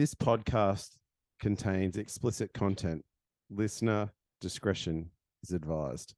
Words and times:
This 0.00 0.14
podcast 0.14 0.92
contains 1.40 1.98
explicit 1.98 2.54
content. 2.54 3.04
Listener 3.50 4.10
discretion 4.40 5.10
is 5.42 5.52
advised. 5.52 6.14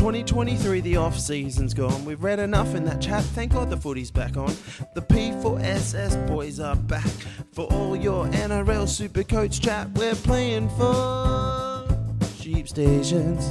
2023, 0.00 0.80
the 0.80 0.96
off 0.96 1.18
season's 1.18 1.74
gone. 1.74 2.06
We've 2.06 2.22
read 2.22 2.38
enough 2.38 2.74
in 2.74 2.86
that 2.86 3.02
chat. 3.02 3.22
Thank 3.22 3.52
God 3.52 3.68
the 3.68 3.76
footy's 3.76 4.10
back 4.10 4.38
on. 4.38 4.50
The 4.94 5.02
P4SS 5.02 6.26
boys 6.26 6.58
are 6.58 6.74
back 6.74 7.10
for 7.52 7.66
all 7.66 7.94
your 7.94 8.24
NRL 8.28 8.88
super 8.88 9.22
coach 9.22 9.60
chat. 9.60 9.90
We're 9.90 10.14
playing 10.14 10.70
for 10.70 11.86
sheep 12.34 12.66
stations. 12.66 13.46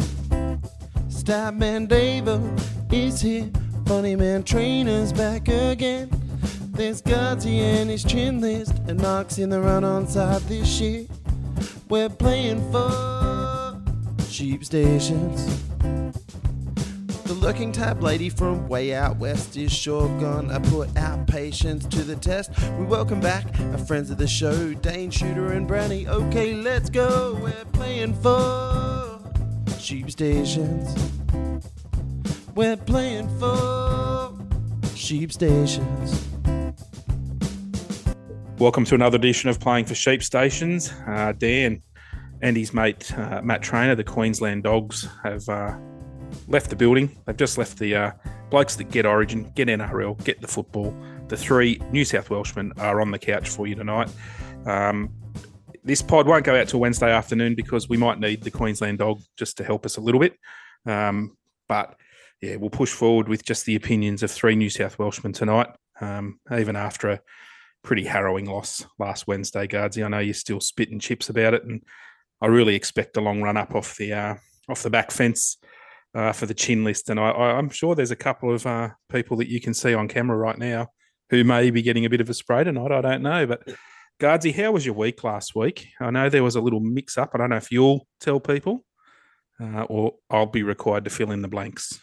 Statman 1.07 1.87
Davo 1.87 2.41
is 2.91 3.21
here. 3.21 3.51
Funny 3.85 4.15
man 4.15 4.41
Trainor's 4.41 5.13
back 5.13 5.49
again. 5.49 6.09
There's 6.71 6.99
Gardsy 7.03 7.59
and 7.59 7.91
his 7.91 8.03
chin 8.03 8.41
list, 8.41 8.73
and 8.87 8.99
Mark's 8.99 9.37
in 9.37 9.51
the 9.51 9.61
run 9.61 9.83
on 9.83 10.07
side 10.07 10.41
this 10.41 10.81
year. 10.81 11.05
We're 11.89 12.09
playing 12.09 12.71
for 12.71 13.79
sheep 14.27 14.65
stations. 14.65 15.68
Lurking 17.49 17.71
tab 17.71 18.03
lady 18.03 18.29
from 18.29 18.67
way 18.67 18.93
out 18.93 19.17
west 19.17 19.57
is 19.57 19.73
sure 19.73 20.07
gonna 20.19 20.59
put 20.59 20.95
our 20.95 21.17
patience 21.25 21.83
to 21.87 22.03
the 22.03 22.15
test. 22.15 22.51
We 22.77 22.85
welcome 22.85 23.19
back 23.19 23.43
our 23.71 23.79
friends 23.79 24.11
of 24.11 24.19
the 24.19 24.27
show, 24.27 24.75
Dane 24.75 25.09
Shooter 25.09 25.53
and 25.53 25.67
Brownie. 25.67 26.07
Okay, 26.07 26.53
let's 26.53 26.91
go. 26.91 27.39
We're 27.41 27.65
playing 27.73 28.13
for 28.21 29.19
sheep 29.79 30.11
stations. 30.11 30.95
We're 32.53 32.77
playing 32.77 33.27
for 33.39 34.37
sheep 34.93 35.33
stations. 35.33 36.27
Welcome 38.59 38.85
to 38.85 38.93
another 38.93 39.15
edition 39.15 39.49
of 39.49 39.59
Playing 39.59 39.85
for 39.85 39.95
Sheep 39.95 40.21
Stations. 40.21 40.93
Uh, 41.07 41.33
Dan 41.35 41.81
and 42.43 42.55
his 42.55 42.75
mate 42.75 43.11
uh, 43.17 43.41
Matt 43.41 43.63
Trainor, 43.63 43.95
the 43.95 44.03
Queensland 44.03 44.65
Dogs, 44.65 45.07
have 45.23 45.49
uh, 45.49 45.75
left 46.49 46.69
the 46.69 46.75
building. 46.75 47.15
They've 47.25 47.37
just 47.37 47.57
left 47.57 47.77
the 47.77 47.95
uh, 47.95 48.11
blokes 48.49 48.75
that 48.75 48.89
get 48.89 49.05
Origin, 49.05 49.51
get 49.55 49.67
NRL, 49.67 50.21
get 50.23 50.41
the 50.41 50.47
football. 50.47 50.93
The 51.27 51.37
three 51.37 51.79
New 51.91 52.03
South 52.03 52.29
Welshmen 52.29 52.73
are 52.77 53.01
on 53.01 53.11
the 53.11 53.19
couch 53.19 53.49
for 53.49 53.67
you 53.67 53.75
tonight. 53.75 54.09
Um, 54.65 55.13
this 55.83 56.01
pod 56.01 56.27
won't 56.27 56.43
go 56.43 56.59
out 56.59 56.67
till 56.67 56.79
Wednesday 56.79 57.11
afternoon 57.11 57.55
because 57.55 57.87
we 57.87 57.97
might 57.97 58.19
need 58.19 58.43
the 58.43 58.51
Queensland 58.51 58.97
Dog 58.97 59.21
just 59.37 59.57
to 59.57 59.63
help 59.63 59.85
us 59.85 59.97
a 59.97 60.01
little 60.01 60.19
bit. 60.19 60.33
Um, 60.85 61.37
but 61.67 61.95
yeah, 62.41 62.55
we'll 62.55 62.69
push 62.69 62.91
forward 62.91 63.29
with 63.29 63.45
just 63.45 63.65
the 63.65 63.75
opinions 63.75 64.23
of 64.23 64.31
three 64.31 64.55
New 64.55 64.69
South 64.69 64.97
Welshmen 64.97 65.33
tonight, 65.33 65.67
um, 66.01 66.39
even 66.51 66.75
after 66.75 67.09
a 67.09 67.21
pretty 67.83 68.05
harrowing 68.05 68.45
loss 68.45 68.85
last 68.97 69.27
Wednesday, 69.27 69.67
Gardsy. 69.67 70.03
I 70.03 70.07
know 70.07 70.19
you're 70.19 70.33
still 70.33 70.59
spitting 70.59 70.99
chips 70.99 71.29
about 71.29 71.53
it, 71.53 71.63
and 71.63 71.83
I 72.41 72.47
really 72.47 72.75
expect 72.75 73.17
a 73.17 73.21
long 73.21 73.41
run 73.41 73.57
up 73.57 73.75
off 73.75 73.97
the 73.97 74.13
uh, 74.13 74.35
off 74.67 74.83
the 74.83 74.89
back 74.89 75.11
fence 75.11 75.57
uh, 76.15 76.31
for 76.31 76.45
the 76.45 76.53
chin 76.53 76.83
list. 76.83 77.09
And 77.09 77.19
I, 77.19 77.31
I'm 77.31 77.69
sure 77.69 77.95
there's 77.95 78.11
a 78.11 78.15
couple 78.15 78.53
of 78.53 78.65
uh, 78.65 78.89
people 79.09 79.37
that 79.37 79.49
you 79.49 79.61
can 79.61 79.73
see 79.73 79.93
on 79.93 80.07
camera 80.07 80.37
right 80.37 80.57
now 80.57 80.87
who 81.29 81.43
may 81.43 81.69
be 81.69 81.81
getting 81.81 82.05
a 82.05 82.09
bit 82.09 82.21
of 82.21 82.29
a 82.29 82.33
spray 82.33 82.63
tonight. 82.63 82.91
I 82.91 83.01
don't 83.01 83.23
know, 83.23 83.45
but. 83.45 83.61
Gardsy, 84.21 84.53
how 84.53 84.73
was 84.73 84.85
your 84.85 84.95
week 84.95 85.23
last 85.23 85.55
week? 85.55 85.87
I 86.01 86.11
know 86.11 86.27
there 86.27 86.43
was 86.43 86.57
a 86.57 86.59
little 86.59 86.81
mix 86.81 87.17
up. 87.17 87.31
I 87.33 87.37
don't 87.37 87.51
know 87.51 87.55
if 87.55 87.71
you'll 87.71 88.05
tell 88.19 88.41
people 88.41 88.83
uh, 89.59 89.83
or 89.83 90.15
I'll 90.29 90.45
be 90.45 90.63
required 90.63 91.03
to 91.05 91.09
fill 91.09 91.31
in 91.31 91.41
the 91.41 91.47
blanks. 91.47 91.99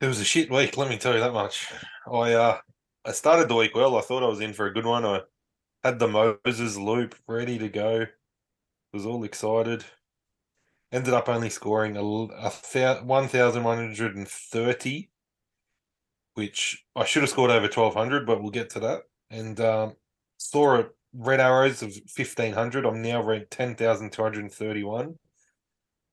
It 0.00 0.06
was 0.06 0.20
a 0.20 0.24
shit 0.24 0.50
week, 0.50 0.76
let 0.76 0.88
me 0.88 0.96
tell 0.96 1.14
you 1.14 1.20
that 1.20 1.32
much. 1.32 1.68
I 2.10 2.32
uh 2.32 2.58
I 3.04 3.12
started 3.12 3.48
the 3.48 3.54
week 3.54 3.74
well. 3.74 3.96
I 3.96 4.02
thought 4.02 4.22
I 4.22 4.28
was 4.28 4.40
in 4.40 4.52
for 4.52 4.66
a 4.66 4.72
good 4.72 4.86
one. 4.86 5.04
I 5.04 5.20
had 5.84 5.98
the 5.98 6.08
Moses 6.08 6.76
loop 6.76 7.14
ready 7.26 7.58
to 7.58 7.68
go. 7.68 8.06
Was 8.92 9.06
all 9.06 9.24
excited. 9.24 9.84
Ended 10.92 11.14
up 11.14 11.28
only 11.28 11.50
scoring 11.50 11.96
a, 11.96 12.02
a 12.02 12.50
1,130, 12.50 15.10
which 16.34 16.84
I 16.96 17.04
should 17.04 17.22
have 17.22 17.30
scored 17.30 17.52
over 17.52 17.66
1,200, 17.66 18.26
but 18.26 18.42
we'll 18.42 18.50
get 18.50 18.70
to 18.70 18.80
that. 18.80 19.02
And 19.30 19.60
um, 19.60 19.94
saw 20.36 20.80
a 20.80 20.86
red 21.12 21.40
arrows 21.40 21.82
of 21.82 21.90
1,500. 22.16 22.84
I'm 22.84 23.02
now 23.02 23.22
ranked 23.22 23.52
10,231. 23.52 25.16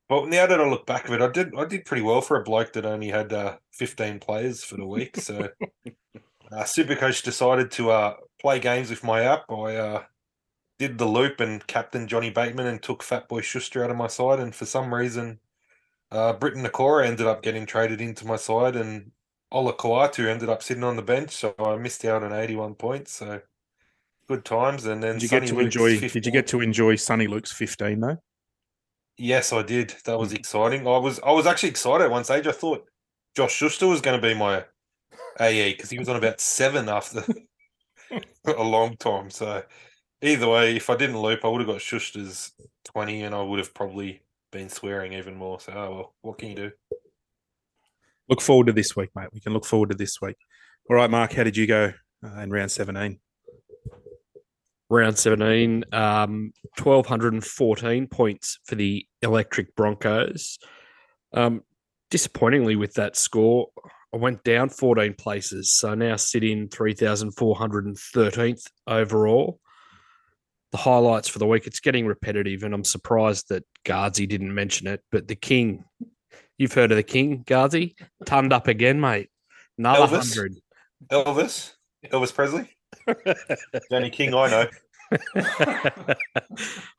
But 0.09 0.29
now 0.29 0.47
that 0.47 0.61
I 0.61 0.69
look 0.69 0.85
back 0.85 1.07
of 1.07 1.13
it, 1.13 1.21
I 1.21 1.29
did 1.29 1.53
I 1.55 1.65
did 1.65 1.85
pretty 1.85 2.01
well 2.01 2.21
for 2.21 2.39
a 2.39 2.43
bloke 2.43 2.73
that 2.73 2.85
only 2.85 3.09
had 3.09 3.33
uh, 3.33 3.57
15 3.73 4.19
players 4.19 4.63
for 4.63 4.77
the 4.77 4.85
week. 4.85 5.17
So 5.17 5.49
uh, 6.51 6.63
Supercoach 6.63 7.23
decided 7.23 7.71
to 7.71 7.91
uh, 7.91 8.13
play 8.39 8.59
games 8.59 8.89
with 8.89 9.03
my 9.03 9.23
app. 9.23 9.51
I 9.51 9.75
uh, 9.75 10.03
did 10.79 10.97
the 10.97 11.05
loop 11.05 11.39
and 11.39 11.65
captain 11.67 12.07
Johnny 12.07 12.29
Bateman 12.29 12.67
and 12.67 12.81
took 12.81 13.01
Fat 13.03 13.27
Boy 13.27 13.41
Schuster 13.41 13.83
out 13.83 13.91
of 13.91 13.97
my 13.97 14.07
side. 14.07 14.39
And 14.39 14.53
for 14.53 14.65
some 14.65 14.93
reason, 14.93 15.39
uh, 16.11 16.33
Briton 16.33 16.63
Nikora 16.63 17.05
ended 17.05 17.27
up 17.27 17.41
getting 17.41 17.65
traded 17.65 17.99
into 17.99 18.25
my 18.27 18.35
side, 18.35 18.75
and 18.75 19.11
Olakau'atu 19.51 20.27
ended 20.27 20.49
up 20.49 20.61
sitting 20.63 20.83
on 20.83 20.95
the 20.95 21.01
bench. 21.01 21.31
So 21.31 21.55
I 21.59 21.75
missed 21.77 22.05
out 22.05 22.23
on 22.23 22.31
81 22.33 22.75
points. 22.75 23.13
So 23.13 23.41
good 24.27 24.45
times. 24.45 24.85
And 24.85 25.01
then 25.01 25.15
Did 25.15 25.23
you 25.23 25.29
get 25.29 25.47
to 25.47 25.55
Luke's 25.55 25.75
enjoy? 25.75 25.97
15. 25.99 26.09
Did 26.09 26.25
you 26.25 26.31
get 26.31 26.47
to 26.47 26.61
enjoy 26.61 26.95
Sunny 26.95 27.27
Luke's 27.27 27.51
15 27.51 27.99
though? 27.99 28.17
Yes, 29.17 29.51
I 29.51 29.63
did. 29.63 29.95
That 30.05 30.19
was 30.19 30.31
Mm. 30.31 30.39
exciting. 30.39 30.87
I 30.87 30.97
was 30.97 31.19
I 31.21 31.31
was 31.31 31.47
actually 31.47 31.69
excited 31.69 32.03
at 32.05 32.11
one 32.11 32.23
stage. 32.23 32.45
I 32.45 32.51
thought 32.51 32.87
Josh 33.35 33.53
Schuster 33.53 33.87
was 33.87 34.01
going 34.01 34.19
to 34.21 34.27
be 34.27 34.35
my 34.35 34.65
AE 35.39 35.73
because 35.73 35.89
he 35.89 35.97
was 35.97 36.07
on 36.09 36.15
about 36.15 36.39
seven 36.39 36.87
after 36.87 37.23
a 38.45 38.63
long 38.63 38.95
time. 38.97 39.29
So 39.29 39.63
either 40.21 40.47
way, 40.47 40.75
if 40.75 40.89
I 40.89 40.95
didn't 40.95 41.21
loop, 41.21 41.43
I 41.43 41.47
would 41.47 41.61
have 41.61 41.69
got 41.69 41.81
Schuster's 41.81 42.51
twenty, 42.83 43.23
and 43.23 43.33
I 43.33 43.41
would 43.41 43.59
have 43.59 43.73
probably 43.73 44.21
been 44.51 44.69
swearing 44.69 45.13
even 45.13 45.35
more. 45.35 45.59
So 45.59 45.73
oh 45.73 45.91
well, 45.91 46.13
what 46.21 46.37
can 46.37 46.49
you 46.49 46.55
do? 46.55 46.71
Look 48.29 48.41
forward 48.41 48.67
to 48.67 48.73
this 48.73 48.95
week, 48.95 49.09
mate. 49.15 49.29
We 49.33 49.39
can 49.39 49.53
look 49.53 49.65
forward 49.65 49.89
to 49.89 49.97
this 49.97 50.21
week. 50.21 50.37
All 50.89 50.95
right, 50.95 51.09
Mark, 51.09 51.33
how 51.33 51.43
did 51.43 51.55
you 51.55 51.67
go 51.67 51.93
uh, 52.23 52.39
in 52.41 52.49
round 52.49 52.71
17? 52.71 53.19
round 54.89 55.17
17, 55.17 55.83
um, 55.91 56.51
1,214 56.77 58.07
points 58.07 58.59
for 58.65 58.75
the 58.75 59.05
Electric 59.21 59.75
Broncos. 59.75 60.57
Um, 61.33 61.61
disappointingly, 62.09 62.75
with 62.75 62.93
that 62.93 63.17
score, 63.17 63.67
I 64.13 64.17
went 64.17 64.43
down 64.43 64.69
14 64.69 65.13
places. 65.15 65.73
So 65.73 65.93
now 65.93 66.15
sit 66.15 66.43
in 66.43 66.69
3,413th 66.69 68.63
overall. 68.87 69.59
The 70.71 70.77
highlights 70.77 71.27
for 71.27 71.39
the 71.39 71.47
week, 71.47 71.65
it's 71.65 71.79
getting 71.79 72.05
repetitive, 72.05 72.63
and 72.63 72.73
I'm 72.73 72.83
surprised 72.83 73.49
that 73.49 73.63
Gardsy 73.85 74.27
didn't 74.27 74.53
mention 74.53 74.87
it. 74.87 75.01
But 75.11 75.27
the 75.27 75.35
King, 75.35 75.85
you've 76.57 76.73
heard 76.73 76.91
of 76.91 76.97
the 76.97 77.03
King, 77.03 77.43
Gardsy? 77.45 77.95
Turned 78.25 78.51
up 78.51 78.67
again, 78.67 78.99
mate. 78.99 79.29
Another 79.77 80.17
Elvis? 80.17 80.35
100. 80.35 80.55
Elvis, 81.11 81.73
Elvis 82.07 82.33
Presley, 82.33 82.69
Danny 83.89 84.09
King. 84.09 84.33
I 84.33 84.49
know. 84.49 84.67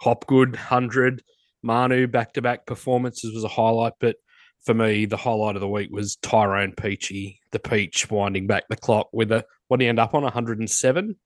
Hopgood, 0.01 0.53
100. 0.53 1.23
Manu, 1.63 2.07
back 2.07 2.33
to 2.35 2.43
back 2.43 2.67
performances 2.67 3.35
was 3.35 3.45
a 3.45 3.49
highlight. 3.49 3.95
But 4.01 4.17
for 4.65 4.75
me, 4.75 5.07
the 5.07 5.17
highlight 5.17 5.57
of 5.57 5.61
the 5.61 5.69
week 5.69 5.91
was 5.91 6.17
Tyrone 6.17 6.73
Peachey, 6.73 7.39
the 7.53 7.59
Peach 7.59 8.11
winding 8.11 8.47
back 8.47 8.65
the 8.69 8.77
clock 8.77 9.09
with 9.13 9.33
a, 9.33 9.45
what 9.69 9.79
did 9.79 9.85
he 9.85 9.89
end 9.89 9.99
up 9.99 10.15
on? 10.15 10.23
107? 10.23 11.17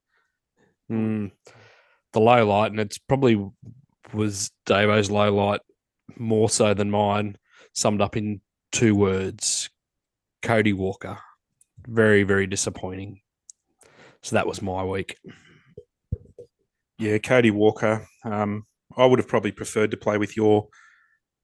Hmm. 0.88 1.26
The 2.12 2.20
low 2.20 2.46
light, 2.46 2.70
and 2.70 2.80
it's 2.80 2.98
probably 2.98 3.44
was 4.12 4.50
Davo's 4.66 5.10
low 5.10 5.34
light 5.34 5.60
more 6.16 6.50
so 6.50 6.74
than 6.74 6.90
mine, 6.90 7.36
summed 7.72 8.00
up 8.02 8.16
in 8.16 8.40
two 8.70 8.94
words 8.94 9.70
Cody 10.42 10.72
Walker. 10.72 11.18
Very, 11.86 12.22
very 12.22 12.46
disappointing. 12.46 13.20
So 14.22 14.36
that 14.36 14.46
was 14.46 14.62
my 14.62 14.84
week. 14.84 15.16
Yeah, 16.98 17.18
Cody 17.18 17.50
Walker. 17.50 18.06
Um, 18.24 18.66
I 18.96 19.06
would 19.06 19.18
have 19.18 19.28
probably 19.28 19.52
preferred 19.52 19.90
to 19.90 19.96
play 19.96 20.18
with 20.18 20.36
your 20.36 20.68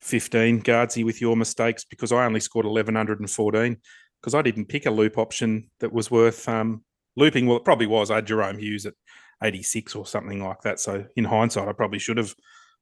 15 0.03 0.63
Gardsy 0.63 1.05
with 1.05 1.21
your 1.21 1.37
mistakes 1.37 1.85
because 1.85 2.13
I 2.13 2.25
only 2.25 2.41
scored 2.41 2.67
1114 2.67 3.77
because 4.21 4.35
I 4.35 4.43
didn't 4.43 4.67
pick 4.67 4.87
a 4.87 4.91
loop 4.91 5.19
option 5.19 5.71
that 5.81 5.93
was 5.93 6.11
worth 6.11 6.49
um, 6.49 6.85
looping. 7.17 7.47
Well, 7.47 7.57
it 7.57 7.65
probably 7.65 7.87
was. 7.87 8.11
I 8.11 8.17
had 8.17 8.27
Jahrome 8.27 8.61
Hughes 8.61 8.87
at 8.87 8.95
86 9.43 9.95
or 9.95 10.07
something 10.07 10.43
like 10.43 10.63
that. 10.63 10.81
So 10.81 11.05
in 11.17 11.25
hindsight, 11.25 11.69
I 11.69 11.73
probably 11.73 11.99
should 11.99 12.17
have 12.17 12.35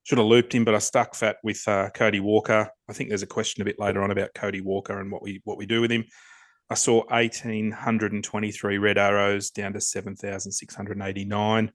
should 0.04 0.18
have 0.18 0.26
looped 0.26 0.54
him, 0.54 0.64
but 0.64 0.74
I 0.74 0.78
stuck 0.78 1.16
fat 1.16 1.36
with 1.42 1.66
uh, 1.66 1.90
Cody 1.90 2.20
Walker. 2.20 2.70
I 2.88 2.92
think 2.92 3.08
there's 3.08 3.22
a 3.22 3.26
question 3.26 3.62
a 3.62 3.64
bit 3.64 3.80
later 3.80 4.02
on 4.02 4.12
about 4.12 4.34
Cody 4.34 4.60
Walker 4.60 5.00
and 5.00 5.10
what 5.10 5.22
we 5.22 5.40
what 5.44 5.58
we 5.58 5.66
do 5.66 5.80
with 5.80 5.90
him. 5.90 6.04
I 6.70 6.74
saw 6.74 7.04
1,823 7.06 8.78
red 8.78 8.98
arrows 8.98 9.50
down 9.50 9.72
to 9.72 9.80
7,689. 9.80 11.72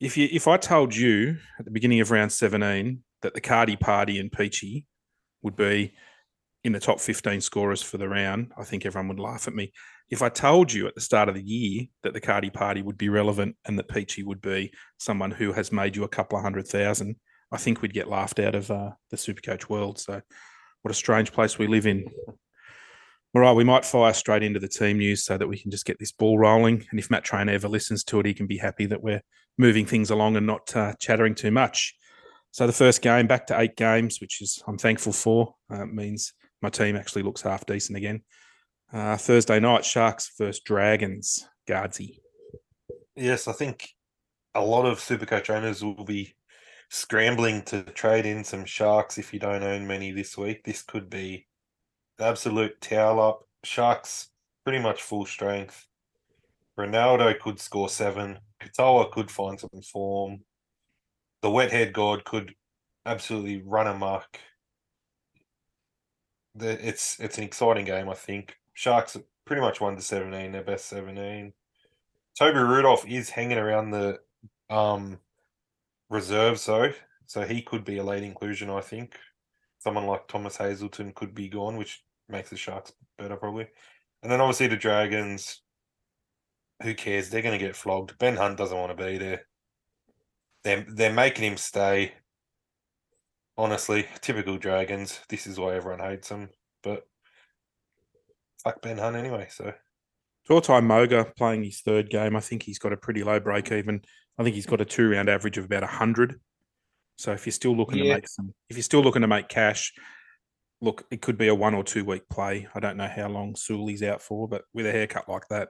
If 0.00 0.16
you 0.16 0.28
if 0.30 0.48
I 0.48 0.56
told 0.56 0.94
you 0.94 1.36
at 1.58 1.64
the 1.64 1.70
beginning 1.70 2.00
of 2.00 2.10
round 2.10 2.32
17 2.32 3.02
that 3.22 3.34
the 3.34 3.40
Cardi 3.40 3.76
Party 3.76 4.18
and 4.18 4.30
Peachy 4.30 4.86
would 5.42 5.56
be 5.56 5.94
in 6.64 6.72
the 6.72 6.80
top 6.80 7.00
15 7.00 7.40
scorers 7.40 7.82
for 7.82 7.98
the 7.98 8.08
round, 8.08 8.52
I 8.56 8.64
think 8.64 8.86
everyone 8.86 9.08
would 9.08 9.18
laugh 9.18 9.48
at 9.48 9.54
me. 9.54 9.72
If 10.10 10.22
I 10.22 10.28
told 10.28 10.72
you 10.72 10.86
at 10.86 10.94
the 10.94 11.00
start 11.00 11.28
of 11.28 11.34
the 11.34 11.42
year 11.42 11.86
that 12.02 12.12
the 12.12 12.20
Cardi 12.20 12.50
Party 12.50 12.82
would 12.82 12.98
be 12.98 13.08
relevant 13.08 13.56
and 13.66 13.78
that 13.78 13.88
Peachy 13.88 14.22
would 14.22 14.40
be 14.40 14.72
someone 14.98 15.30
who 15.30 15.52
has 15.52 15.72
made 15.72 15.96
you 15.96 16.04
a 16.04 16.08
couple 16.08 16.38
of 16.38 16.44
hundred 16.44 16.68
thousand, 16.68 17.16
I 17.50 17.56
think 17.56 17.82
we'd 17.82 17.94
get 17.94 18.08
laughed 18.08 18.38
out 18.38 18.54
of 18.54 18.70
uh, 18.70 18.90
the 19.10 19.16
Supercoach 19.16 19.68
world. 19.68 19.98
So, 19.98 20.20
what 20.82 20.90
a 20.90 20.94
strange 20.94 21.32
place 21.32 21.58
we 21.58 21.66
live 21.66 21.86
in. 21.86 22.04
All 23.34 23.40
right, 23.40 23.52
we 23.52 23.64
might 23.64 23.84
fire 23.84 24.12
straight 24.12 24.42
into 24.42 24.60
the 24.60 24.68
team 24.68 24.98
news 24.98 25.24
so 25.24 25.38
that 25.38 25.48
we 25.48 25.58
can 25.58 25.70
just 25.70 25.86
get 25.86 25.98
this 25.98 26.12
ball 26.12 26.38
rolling. 26.38 26.84
And 26.90 27.00
if 27.00 27.10
Matt 27.10 27.24
Trainor 27.24 27.52
ever 27.52 27.68
listens 27.68 28.04
to 28.04 28.20
it, 28.20 28.26
he 28.26 28.34
can 28.34 28.46
be 28.46 28.58
happy 28.58 28.86
that 28.86 29.02
we're 29.02 29.22
moving 29.56 29.86
things 29.86 30.10
along 30.10 30.36
and 30.36 30.46
not 30.46 30.74
uh, 30.76 30.94
chattering 30.98 31.34
too 31.34 31.50
much. 31.50 31.94
So 32.50 32.66
the 32.66 32.72
first 32.72 33.00
game 33.00 33.26
back 33.26 33.46
to 33.46 33.58
eight 33.58 33.76
games, 33.76 34.20
which 34.20 34.42
is 34.42 34.62
I'm 34.66 34.76
thankful 34.76 35.12
for. 35.12 35.54
Uh, 35.70 35.86
means 35.86 36.34
my 36.62 36.70
team 36.70 36.96
actually 36.96 37.22
looks 37.22 37.42
half 37.42 37.66
decent 37.66 37.98
again. 37.98 38.22
Uh, 38.92 39.16
Thursday 39.16 39.58
night, 39.58 39.84
Sharks 39.84 40.32
versus 40.38 40.60
Dragons. 40.60 41.48
Gardsy. 41.68 42.18
Yes, 43.16 43.46
I 43.46 43.52
think 43.52 43.88
a 44.54 44.60
lot 44.60 44.84
of 44.84 44.98
Supercoach 44.98 45.50
owners 45.50 45.84
will 45.84 46.04
be 46.04 46.34
scrambling 46.90 47.62
to 47.62 47.82
trade 47.82 48.26
in 48.26 48.44
some 48.44 48.64
Sharks 48.64 49.18
if 49.18 49.32
you 49.32 49.40
don't 49.40 49.62
own 49.62 49.86
many 49.86 50.12
this 50.12 50.36
week. 50.36 50.64
This 50.64 50.82
could 50.82 51.08
be 51.08 51.46
absolute 52.20 52.80
towel 52.80 53.20
up. 53.20 53.48
Sharks 53.64 54.30
pretty 54.64 54.80
much 54.80 55.02
full 55.02 55.24
strength. 55.24 55.86
Ronaldo 56.78 57.38
could 57.38 57.60
score 57.60 57.88
seven. 57.88 58.38
Katoa 58.62 59.10
could 59.10 59.30
find 59.30 59.58
some 59.58 59.70
form. 59.92 60.40
The 61.42 61.50
wet 61.50 61.70
head 61.70 61.92
god 61.92 62.24
could 62.24 62.54
absolutely 63.04 63.62
run 63.64 63.86
amok. 63.86 64.38
The, 66.54 66.86
it's 66.86 67.18
it's 67.18 67.38
an 67.38 67.44
exciting 67.44 67.84
game, 67.84 68.08
I 68.08 68.14
think. 68.14 68.56
Sharks 68.74 69.16
pretty 69.44 69.62
much 69.62 69.80
one 69.80 69.96
to 69.96 70.02
seventeen, 70.02 70.52
their 70.52 70.62
best 70.62 70.86
seventeen. 70.86 71.52
Toby 72.38 72.58
Rudolf 72.58 73.06
is 73.06 73.30
hanging 73.30 73.58
around 73.58 73.90
the 73.90 74.20
um 74.70 75.18
reserves 76.10 76.64
though, 76.66 76.92
so 77.26 77.42
he 77.42 77.62
could 77.62 77.84
be 77.84 77.98
a 77.98 78.04
late 78.04 78.22
inclusion, 78.22 78.70
I 78.70 78.80
think. 78.80 79.16
Someone 79.78 80.06
like 80.06 80.28
Thomas 80.28 80.56
Hazelton 80.56 81.12
could 81.12 81.34
be 81.34 81.48
gone, 81.48 81.76
which 81.76 82.04
makes 82.28 82.50
the 82.50 82.56
Sharks 82.56 82.92
better 83.18 83.36
probably. 83.36 83.66
And 84.22 84.30
then 84.30 84.40
obviously 84.40 84.68
the 84.68 84.76
Dragons, 84.76 85.62
who 86.82 86.94
cares? 86.94 87.28
They're 87.28 87.42
going 87.42 87.58
to 87.58 87.64
get 87.64 87.76
flogged. 87.76 88.18
Ben 88.18 88.36
Hunt 88.36 88.58
doesn't 88.58 88.78
want 88.78 88.96
to 88.96 89.04
be 89.04 89.18
there. 89.18 89.46
They're 90.64 90.86
they're 90.88 91.12
making 91.12 91.44
him 91.44 91.56
stay. 91.56 92.12
Honestly, 93.58 94.06
typical 94.20 94.56
Dragons. 94.56 95.20
This 95.28 95.46
is 95.46 95.58
why 95.58 95.74
everyone 95.74 96.00
hates 96.00 96.28
them. 96.28 96.48
But 96.82 97.02
fuck 98.62 98.80
Ben 98.82 98.98
Hunt 98.98 99.16
anyway. 99.16 99.48
So 99.50 99.72
Tautau 100.48 100.82
Moga 100.82 101.32
playing 101.36 101.64
his 101.64 101.80
third 101.80 102.10
game. 102.10 102.36
I 102.36 102.40
think 102.40 102.62
he's 102.62 102.78
got 102.78 102.92
a 102.92 102.96
pretty 102.96 103.22
low 103.22 103.40
break 103.40 103.70
even. 103.70 104.02
I 104.38 104.42
think 104.42 104.54
he's 104.54 104.66
got 104.66 104.80
a 104.80 104.84
two 104.84 105.10
round 105.10 105.28
average 105.28 105.58
of 105.58 105.66
about 105.66 105.84
hundred. 105.84 106.40
So 107.16 107.32
if 107.32 107.46
you're 107.46 107.52
still 107.52 107.76
looking 107.76 107.98
to 107.98 108.08
make 108.08 108.28
some, 108.28 108.54
if 108.68 108.76
you're 108.76 108.82
still 108.82 109.02
looking 109.02 109.22
to 109.22 109.28
make 109.28 109.48
cash, 109.48 109.92
look, 110.80 111.04
it 111.10 111.22
could 111.22 111.38
be 111.38 111.48
a 111.48 111.54
one 111.54 111.74
or 111.74 111.84
two 111.84 112.04
week 112.04 112.28
play. 112.28 112.66
I 112.74 112.80
don't 112.80 112.96
know 112.96 113.08
how 113.08 113.28
long 113.28 113.54
Sully's 113.54 114.02
out 114.02 114.22
for, 114.22 114.48
but 114.48 114.62
with 114.72 114.86
a 114.86 114.92
haircut 114.92 115.28
like 115.28 115.46
that, 115.48 115.68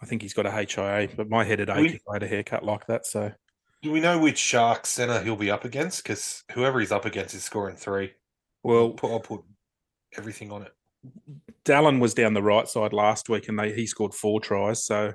I 0.00 0.06
think 0.06 0.22
he's 0.22 0.34
got 0.34 0.46
a 0.46 0.50
HIA. 0.50 1.08
But 1.16 1.28
my 1.28 1.44
head 1.44 1.58
would 1.60 1.70
ache 1.70 1.94
if 1.94 2.02
I 2.08 2.14
had 2.14 2.22
a 2.22 2.28
haircut 2.28 2.64
like 2.64 2.86
that. 2.86 3.06
So 3.06 3.32
do 3.82 3.92
we 3.92 4.00
know 4.00 4.18
which 4.18 4.38
Shark 4.38 4.86
center 4.86 5.20
he'll 5.22 5.36
be 5.36 5.50
up 5.50 5.64
against? 5.64 6.02
Because 6.02 6.42
whoever 6.52 6.80
he's 6.80 6.92
up 6.92 7.04
against 7.04 7.34
is 7.34 7.44
scoring 7.44 7.76
three. 7.76 8.12
I'll 8.64 8.70
well, 8.70 8.90
put, 8.90 9.10
I'll 9.10 9.20
put 9.20 9.42
everything 10.16 10.50
on 10.50 10.62
it. 10.62 10.72
Dallin 11.64 12.00
was 12.00 12.14
down 12.14 12.34
the 12.34 12.42
right 12.42 12.68
side 12.68 12.92
last 12.92 13.28
week, 13.28 13.48
and 13.48 13.58
they 13.58 13.72
he 13.72 13.86
scored 13.86 14.14
four 14.14 14.40
tries. 14.40 14.84
So 14.84 15.12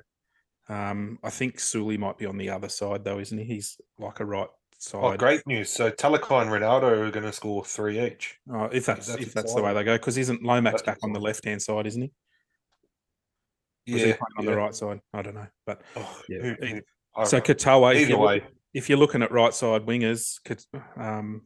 um, 0.69 1.19
I 1.23 1.29
think 1.29 1.59
Sully 1.59 1.97
might 1.97 2.17
be 2.17 2.25
on 2.25 2.37
the 2.37 2.49
other 2.49 2.69
side, 2.69 3.03
though, 3.03 3.19
isn't 3.19 3.37
he? 3.37 3.43
He's 3.43 3.79
like 3.99 4.19
a 4.21 4.25
right 4.25 4.47
side. 4.77 5.03
Oh, 5.03 5.17
great 5.17 5.45
news! 5.45 5.69
So 5.69 5.91
Talakai 5.91 6.43
and 6.43 6.51
Ronaldo 6.51 7.07
are 7.07 7.11
going 7.11 7.25
to 7.25 7.33
score 7.33 7.65
three 7.65 7.99
each. 7.99 8.37
Oh, 8.51 8.65
if 8.65 8.85
that's, 8.85 9.07
That's 9.07 9.21
if 9.21 9.33
that's 9.33 9.53
the 9.53 9.61
way 9.61 9.73
they 9.73 9.83
go, 9.83 9.95
because 9.95 10.17
isn't 10.17 10.41
Lomax 10.41 10.73
That's 10.73 10.83
back 10.83 10.97
on 11.03 11.11
the 11.11 11.19
left 11.19 11.43
hand 11.43 11.61
side, 11.61 11.85
isn't 11.87 12.01
he? 12.01 12.11
He 13.85 13.97
Yeah, 13.97 14.03
playing 14.03 14.19
on 14.37 14.45
yeah. 14.45 14.51
the 14.51 14.57
right 14.57 14.73
side. 14.75 15.01
I 15.13 15.21
don't 15.21 15.35
know, 15.35 15.47
but 15.65 15.81
Oh, 15.97 16.21
Yeah, 16.29 16.39
who- 16.41 16.81
so. 17.25 17.39
Katoa, 17.39 17.95
if 17.95 18.09
you're, 18.09 18.19
way, 18.19 18.35
look- 18.35 18.43
if 18.73 18.89
you're 18.89 18.97
looking 18.97 19.21
at 19.23 19.31
right 19.31 19.53
side 19.53 19.85
wingers, 19.85 20.39
um, 20.97 21.43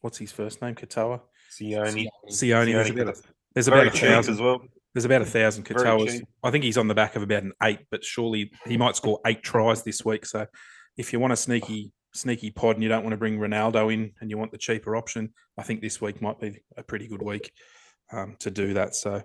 what's 0.00 0.18
his 0.18 0.32
first 0.32 0.62
name? 0.62 0.74
Katoa. 0.74 1.20
Sione. 1.60 2.06
Sione. 2.30 2.72
There's 2.72 2.90
about, 2.90 3.08
a, 3.08 3.22
there's 3.54 3.68
about 3.68 3.86
a 3.86 3.90
thousand. 3.90 4.34
as 4.34 4.40
well. 4.40 4.62
There's 4.94 5.04
about 5.04 5.22
a 5.22 5.26
thousand 5.26 5.64
Katoas. 5.64 6.20
I 6.42 6.50
think 6.50 6.64
he's 6.64 6.76
on 6.76 6.88
the 6.88 6.94
back 6.94 7.16
of 7.16 7.22
about 7.22 7.42
an 7.44 7.52
eight, 7.62 7.80
but 7.90 8.04
surely 8.04 8.52
he 8.66 8.76
might 8.76 8.96
score 8.96 9.20
eight 9.26 9.42
tries 9.42 9.82
this 9.82 10.04
week. 10.04 10.26
So 10.26 10.46
if 10.96 11.12
you 11.12 11.20
want 11.20 11.32
a 11.32 11.36
sneaky 11.36 11.92
sneaky 12.14 12.50
pod 12.50 12.76
and 12.76 12.82
you 12.82 12.90
don't 12.90 13.02
want 13.02 13.12
to 13.12 13.18
bring 13.18 13.38
Ronaldo 13.38 13.92
in 13.92 14.12
and 14.20 14.30
you 14.30 14.36
want 14.36 14.52
the 14.52 14.58
cheaper 14.58 14.94
option, 14.96 15.32
I 15.56 15.62
think 15.62 15.80
this 15.80 16.00
week 16.00 16.20
might 16.20 16.38
be 16.38 16.60
a 16.76 16.82
pretty 16.82 17.08
good 17.08 17.22
week 17.22 17.52
um, 18.12 18.36
to 18.40 18.50
do 18.50 18.74
that. 18.74 18.94
So 18.94 19.22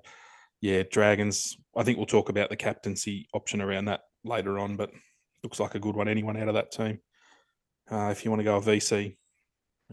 yeah, 0.61 0.83
Dragons. 0.89 1.57
I 1.75 1.83
think 1.83 1.97
we'll 1.97 2.05
talk 2.07 2.29
about 2.29 2.49
the 2.49 2.55
captaincy 2.55 3.27
option 3.33 3.61
around 3.61 3.85
that 3.85 4.01
later 4.23 4.57
on, 4.59 4.77
but 4.77 4.91
looks 5.43 5.59
like 5.59 5.75
a 5.75 5.79
good 5.79 5.95
one. 5.95 6.07
Anyone 6.07 6.37
out 6.37 6.47
of 6.47 6.55
that 6.55 6.71
team, 6.71 6.99
uh, 7.89 8.09
if 8.11 8.23
you 8.23 8.31
want 8.31 8.39
to 8.39 8.45
go 8.45 8.57
a 8.57 8.61
VC, 8.61 9.15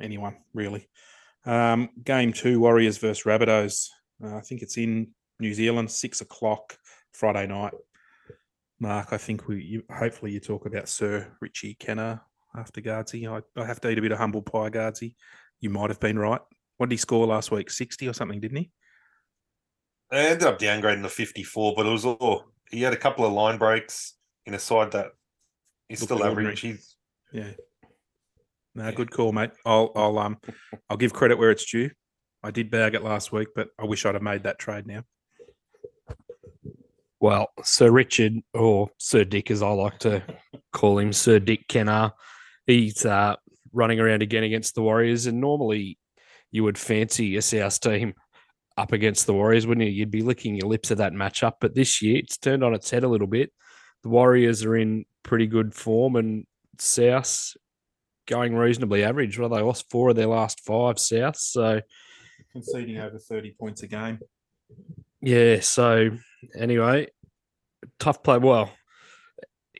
anyone 0.00 0.36
really. 0.52 0.88
Um, 1.46 1.90
game 2.02 2.32
two, 2.32 2.60
Warriors 2.60 2.98
versus 2.98 3.24
Rabbitohs. 3.24 3.88
Uh, 4.22 4.36
I 4.36 4.40
think 4.40 4.62
it's 4.62 4.78
in 4.78 5.08
New 5.40 5.52
Zealand, 5.52 5.90
six 5.90 6.20
o'clock 6.20 6.76
Friday 7.12 7.46
night. 7.46 7.74
Mark, 8.80 9.08
I 9.12 9.18
think 9.18 9.46
we 9.46 9.62
you, 9.62 9.82
hopefully 9.90 10.32
you 10.32 10.40
talk 10.40 10.66
about 10.66 10.88
Sir 10.88 11.32
Richie 11.40 11.76
Kennar 11.76 12.20
after 12.56 12.80
Gardsy. 12.80 13.28
I, 13.28 13.60
I 13.60 13.64
have 13.64 13.80
to 13.82 13.90
eat 13.90 13.98
a 13.98 14.02
bit 14.02 14.12
of 14.12 14.18
humble 14.18 14.42
pie, 14.42 14.70
Gardsy. 14.70 15.14
You 15.60 15.70
might 15.70 15.90
have 15.90 16.00
been 16.00 16.18
right. 16.18 16.40
What 16.76 16.88
did 16.88 16.94
he 16.94 16.98
score 16.98 17.26
last 17.26 17.50
week? 17.50 17.70
60 17.70 18.08
or 18.08 18.12
something, 18.12 18.40
didn't 18.40 18.58
he? 18.58 18.70
I 20.10 20.18
ended 20.18 20.46
up 20.46 20.58
downgrading 20.58 21.02
to 21.02 21.08
54, 21.08 21.74
but 21.76 21.86
it 21.86 21.90
was 21.90 22.04
all 22.04 22.44
he 22.70 22.82
had 22.82 22.92
a 22.92 22.96
couple 22.98 23.24
of 23.24 23.32
line 23.32 23.58
breaks 23.58 24.14
in 24.46 24.54
a 24.54 24.58
side 24.58 24.92
that 24.92 25.12
he's 25.88 26.00
still 26.00 26.22
ordinary. 26.22 26.46
average. 26.46 26.60
He's 26.60 26.96
Yeah. 27.32 27.50
No, 28.74 28.90
good 28.92 29.10
call, 29.10 29.32
mate. 29.32 29.52
I'll 29.64 29.92
I'll 29.94 30.18
um 30.18 30.38
I'll 30.88 30.96
give 30.96 31.12
credit 31.12 31.38
where 31.38 31.50
it's 31.50 31.70
due. 31.70 31.90
I 32.42 32.50
did 32.50 32.70
bag 32.70 32.94
it 32.94 33.02
last 33.02 33.32
week, 33.32 33.48
but 33.54 33.68
I 33.78 33.84
wish 33.84 34.04
I'd 34.04 34.14
have 34.14 34.22
made 34.22 34.42
that 34.42 34.58
trade 34.58 34.86
now. 34.86 35.04
Well, 37.20 37.48
Sir 37.62 37.90
Richard, 37.90 38.34
or 38.52 38.90
Sir 38.98 39.24
Dick, 39.24 39.50
as 39.50 39.62
I 39.62 39.70
like 39.70 39.98
to 40.00 40.22
call 40.74 40.98
him, 40.98 41.12
Sir 41.12 41.38
Dick 41.38 41.68
Kennar, 41.68 42.12
he's 42.66 43.06
uh, 43.06 43.36
running 43.72 43.98
around 43.98 44.20
again 44.20 44.44
against 44.44 44.74
the 44.74 44.82
Warriors. 44.82 45.24
And 45.24 45.40
normally 45.40 45.98
you 46.50 46.64
would 46.64 46.76
fancy 46.76 47.36
a 47.36 47.42
South 47.42 47.80
team 47.80 48.12
up 48.76 48.92
against 48.92 49.26
the 49.26 49.32
Warriors, 49.32 49.66
wouldn't 49.66 49.86
you? 49.86 49.92
You'd 49.92 50.10
be 50.10 50.22
licking 50.22 50.54
your 50.56 50.68
lips 50.68 50.90
at 50.90 50.98
that 50.98 51.14
matchup. 51.14 51.54
But 51.60 51.74
this 51.74 52.02
year 52.02 52.18
it's 52.18 52.36
turned 52.36 52.62
on 52.62 52.74
its 52.74 52.90
head 52.90 53.04
a 53.04 53.08
little 53.08 53.26
bit. 53.26 53.52
The 54.02 54.10
Warriors 54.10 54.64
are 54.64 54.76
in 54.76 55.06
pretty 55.24 55.46
good 55.46 55.74
form, 55.74 56.14
and 56.14 56.46
South 56.78 57.56
going 58.26 58.54
reasonably 58.54 59.04
average. 59.04 59.38
Well, 59.38 59.48
they 59.48 59.60
lost 59.60 59.90
four 59.90 60.10
of 60.10 60.16
their 60.16 60.26
last 60.26 60.60
five, 60.60 60.98
South. 60.98 61.36
So, 61.36 61.80
Conceding 62.52 62.98
over 62.98 63.18
30 63.18 63.54
points 63.58 63.82
a 63.82 63.88
game. 63.88 64.20
Yeah. 65.20 65.60
So 65.60 66.10
anyway, 66.58 67.08
tough 67.98 68.22
play. 68.22 68.38
Well, 68.38 68.70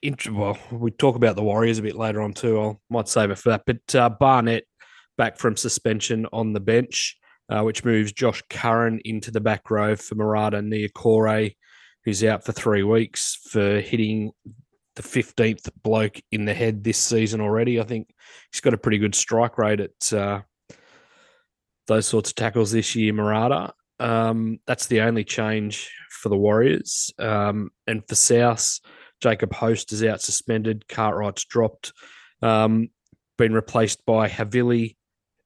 int- 0.02 0.32
well, 0.32 0.58
we 0.70 0.90
talk 0.90 1.16
about 1.16 1.36
the 1.36 1.42
Warriors 1.42 1.78
a 1.78 1.82
bit 1.82 1.96
later 1.96 2.20
on 2.20 2.32
too. 2.32 2.60
I 2.60 2.74
might 2.90 3.08
save 3.08 3.30
it 3.30 3.38
for 3.38 3.50
that. 3.50 3.62
But 3.66 3.94
uh, 3.94 4.10
Barnett 4.10 4.64
back 5.16 5.38
from 5.38 5.56
suspension 5.56 6.26
on 6.32 6.52
the 6.52 6.60
bench, 6.60 7.16
uh, 7.48 7.62
which 7.62 7.84
moves 7.84 8.12
Josh 8.12 8.42
Curran 8.50 9.00
into 9.04 9.30
the 9.30 9.40
back 9.40 9.70
row 9.70 9.96
for 9.96 10.14
Marata 10.14 10.60
Niukore, 10.62 11.54
who's 12.04 12.24
out 12.24 12.44
for 12.44 12.52
three 12.52 12.82
weeks 12.82 13.36
for 13.50 13.80
hitting 13.80 14.32
the 14.96 15.02
15th 15.02 15.68
bloke 15.82 16.20
in 16.30 16.44
the 16.44 16.54
head 16.54 16.84
this 16.84 16.98
season 16.98 17.40
already. 17.40 17.80
I 17.80 17.84
think 17.84 18.08
he's 18.52 18.60
got 18.60 18.74
a 18.74 18.78
pretty 18.78 18.98
good 18.98 19.14
strike 19.14 19.58
rate 19.58 19.80
at 19.80 20.12
uh, 20.12 20.42
those 21.86 22.06
sorts 22.06 22.30
of 22.30 22.36
tackles 22.36 22.72
this 22.72 22.94
year, 22.94 23.12
Marata. 23.12 23.72
Um, 24.00 24.58
that's 24.66 24.86
the 24.86 25.02
only 25.02 25.24
change 25.24 25.90
for 26.10 26.28
the 26.28 26.36
Warriors. 26.36 27.12
Um, 27.18 27.70
and 27.86 28.02
for 28.08 28.14
South, 28.14 28.78
Jacob 29.20 29.52
Host 29.52 29.92
is 29.92 30.04
out 30.04 30.20
suspended. 30.20 30.88
Cartwright's 30.88 31.44
dropped. 31.44 31.92
Um, 32.42 32.90
been 33.38 33.52
replaced 33.52 34.04
by 34.06 34.28
Havili 34.28 34.96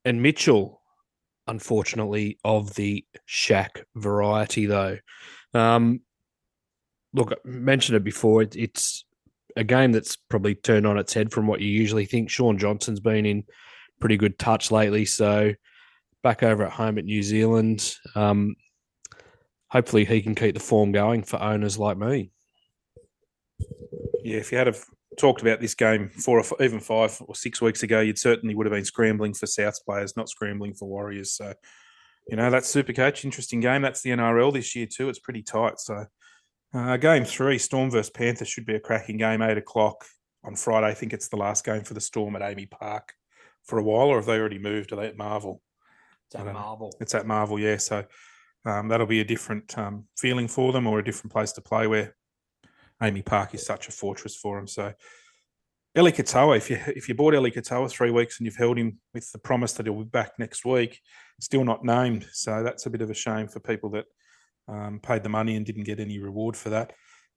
and 0.05 0.23
Mitchell, 0.23 0.81
unfortunately, 1.47 2.38
of 2.45 2.75
the 2.75 3.05
Shaq 3.28 3.83
variety, 3.95 4.67
though. 4.67 4.99
Um, 5.55 6.00
look, 7.12 7.33
I 7.33 7.37
mentioned 7.45 7.97
it 7.97 8.05
before. 8.05 8.43
It, 8.43 8.57
it's 8.57 9.05
a 9.59 9.65
game 9.65 9.91
that's 9.91 10.17
probably 10.17 10.55
turned 10.55 10.87
on 10.87 10.99
its 10.99 11.12
head 11.12 11.33
from 11.33 11.47
what 11.47 11.61
you 11.61 11.69
usually 11.69 12.07
think. 12.07 12.31
Shaun 12.31 12.59
Johnson's 12.59 13.00
been 13.00 13.27
in 13.27 13.45
pretty 14.00 14.17
good 14.17 14.38
touch 14.38 14.71
lately, 14.71 15.05
so 15.05 15.53
back 16.23 16.43
over 16.45 16.65
at 16.65 16.73
home 16.73 16.97
at 16.97 17.05
New 17.05 17.23
Zealand. 17.23 17.95
Um, 18.15 18.55
hopefully, 19.69 20.05
he 20.05 20.23
can 20.23 20.37
keep 20.37 20.55
the 20.55 20.61
form 20.61 20.93
going 20.93 21.25
for 21.25 21.43
owners 21.43 21.77
like 21.77 21.99
me. 21.99 22.31
Yeah, 24.23 24.38
if 24.38 24.53
you 24.53 24.59
had 24.59 24.69
have 24.69 24.85
talked 25.19 25.43
about 25.43 25.61
this 25.61 25.75
game 25.75 26.09
four 26.11 26.38
or 26.38 26.43
f- 26.43 26.53
even 26.61 26.79
five 26.79 27.21
or 27.27 27.35
six 27.35 27.61
weeks 27.61 27.83
ago, 27.83 28.00
you'd 28.00 28.19
certainly 28.19 28.55
would 28.55 28.67
have 28.67 28.73
been 28.73 28.85
scrambling 28.85 29.35
for 29.35 29.47
Souths 29.47 29.85
players, 29.85 30.17
not 30.17 30.29
scrambling 30.29 30.75
for 30.75 30.88
Warriors. 30.88 31.33
So, 31.33 31.53
you 32.29 32.37
know, 32.37 32.49
that's 32.49 32.69
Super 32.69 32.93
Coach. 32.93 33.25
Interesting 33.25 33.59
game. 33.59 33.83
That's 33.83 34.03
the 34.03 34.11
NRL 34.11 34.53
this 34.53 34.77
year 34.77 34.87
too. 34.87 35.09
It's 35.09 35.19
pretty 35.19 35.43
tight. 35.43 35.81
So, 35.81 36.07
uh, 36.75 36.97
game 36.97 37.25
three, 37.25 37.59
Storm 37.59 37.91
versus 37.91 38.11
Panthers 38.11 38.49
should 38.49 38.67
be 38.67 38.75
a 38.75 38.81
cracking 38.81 39.17
game. 39.17 39.43
Eight 39.43 39.59
o'clock 39.59 40.05
on 40.45 40.55
Friday. 40.55 40.89
I 40.89 40.95
think 40.95 41.13
it's 41.13 41.29
the 41.29 41.37
last 41.37 41.65
game 41.65 41.83
for 41.83 41.95
the 41.95 42.01
Storm 42.01 42.37
at 42.37 42.43
AAMI 42.43 42.71
Park 42.71 43.13
for 43.65 43.79
a 43.79 43.83
while, 43.83 44.09
or 44.09 44.17
have 44.17 44.27
they 44.27 44.39
already 44.39 44.59
moved? 44.59 44.93
Are 44.93 44.97
they 44.97 45.07
at 45.07 45.17
Marvel? 45.17 45.63
It's 46.27 46.37
I. 46.37 46.53
Marvel. 46.53 46.93
It's 47.01 47.15
at 47.15 47.27
Marvel, 47.27 47.59
yeah. 47.59 47.79
So 47.79 48.05
um, 48.65 48.89
that'll 48.89 49.07
be 49.07 49.21
a 49.21 49.25
different 49.25 49.77
um, 49.79 50.05
feeling 50.17 50.49
for 50.49 50.73
them 50.73 50.87
or 50.87 50.99
a 50.99 51.05
different 51.05 51.33
place 51.33 51.53
to 51.53 51.61
play 51.61 51.87
where 51.87 52.15
AAMI 53.03 53.25
Park 53.25 53.55
is 53.55 53.65
such 53.65 53.89
a 53.89 53.93
fortress 53.93 54.37
for 54.37 54.57
them. 54.57 54.67
So 54.67 54.93
Eli 55.97 56.11
Katoa, 56.11 56.57
if 56.57 56.71
you 56.71 56.79
if 56.89 57.09
you 57.09 57.15
bought 57.15 57.35
Eli 57.35 57.51
Katoa 57.51 57.91
three 57.91 58.11
weeks 58.11 58.39
and 58.39 58.47
you've 58.47 58.57
held 58.57 58.79
him 58.79 58.99
with 59.15 59.31
the 59.33 59.39
promise 59.39 59.73
that 59.75 59.87
he'll 59.87 60.03
be 60.03 60.05
back 60.05 60.33
next 60.39 60.65
week, 60.65 61.01
still 61.41 61.65
not 61.65 61.85
named. 61.85 62.27
So 62.33 62.63
that's 62.63 62.87
a 62.87 62.91
bit 62.91 63.03
of 63.03 63.11
a 63.11 63.15
shame 63.15 63.49
for 63.49 63.61
people 63.61 63.91
that 63.91 64.05
um, 64.69 65.01
paid 65.01 65.23
the 65.23 65.29
money 65.29 65.57
and 65.57 65.65
didn't 65.65 65.85
get 65.85 66.01
any 66.01 66.19
reward 66.19 66.57
for 66.57 66.71
that. 66.71 66.93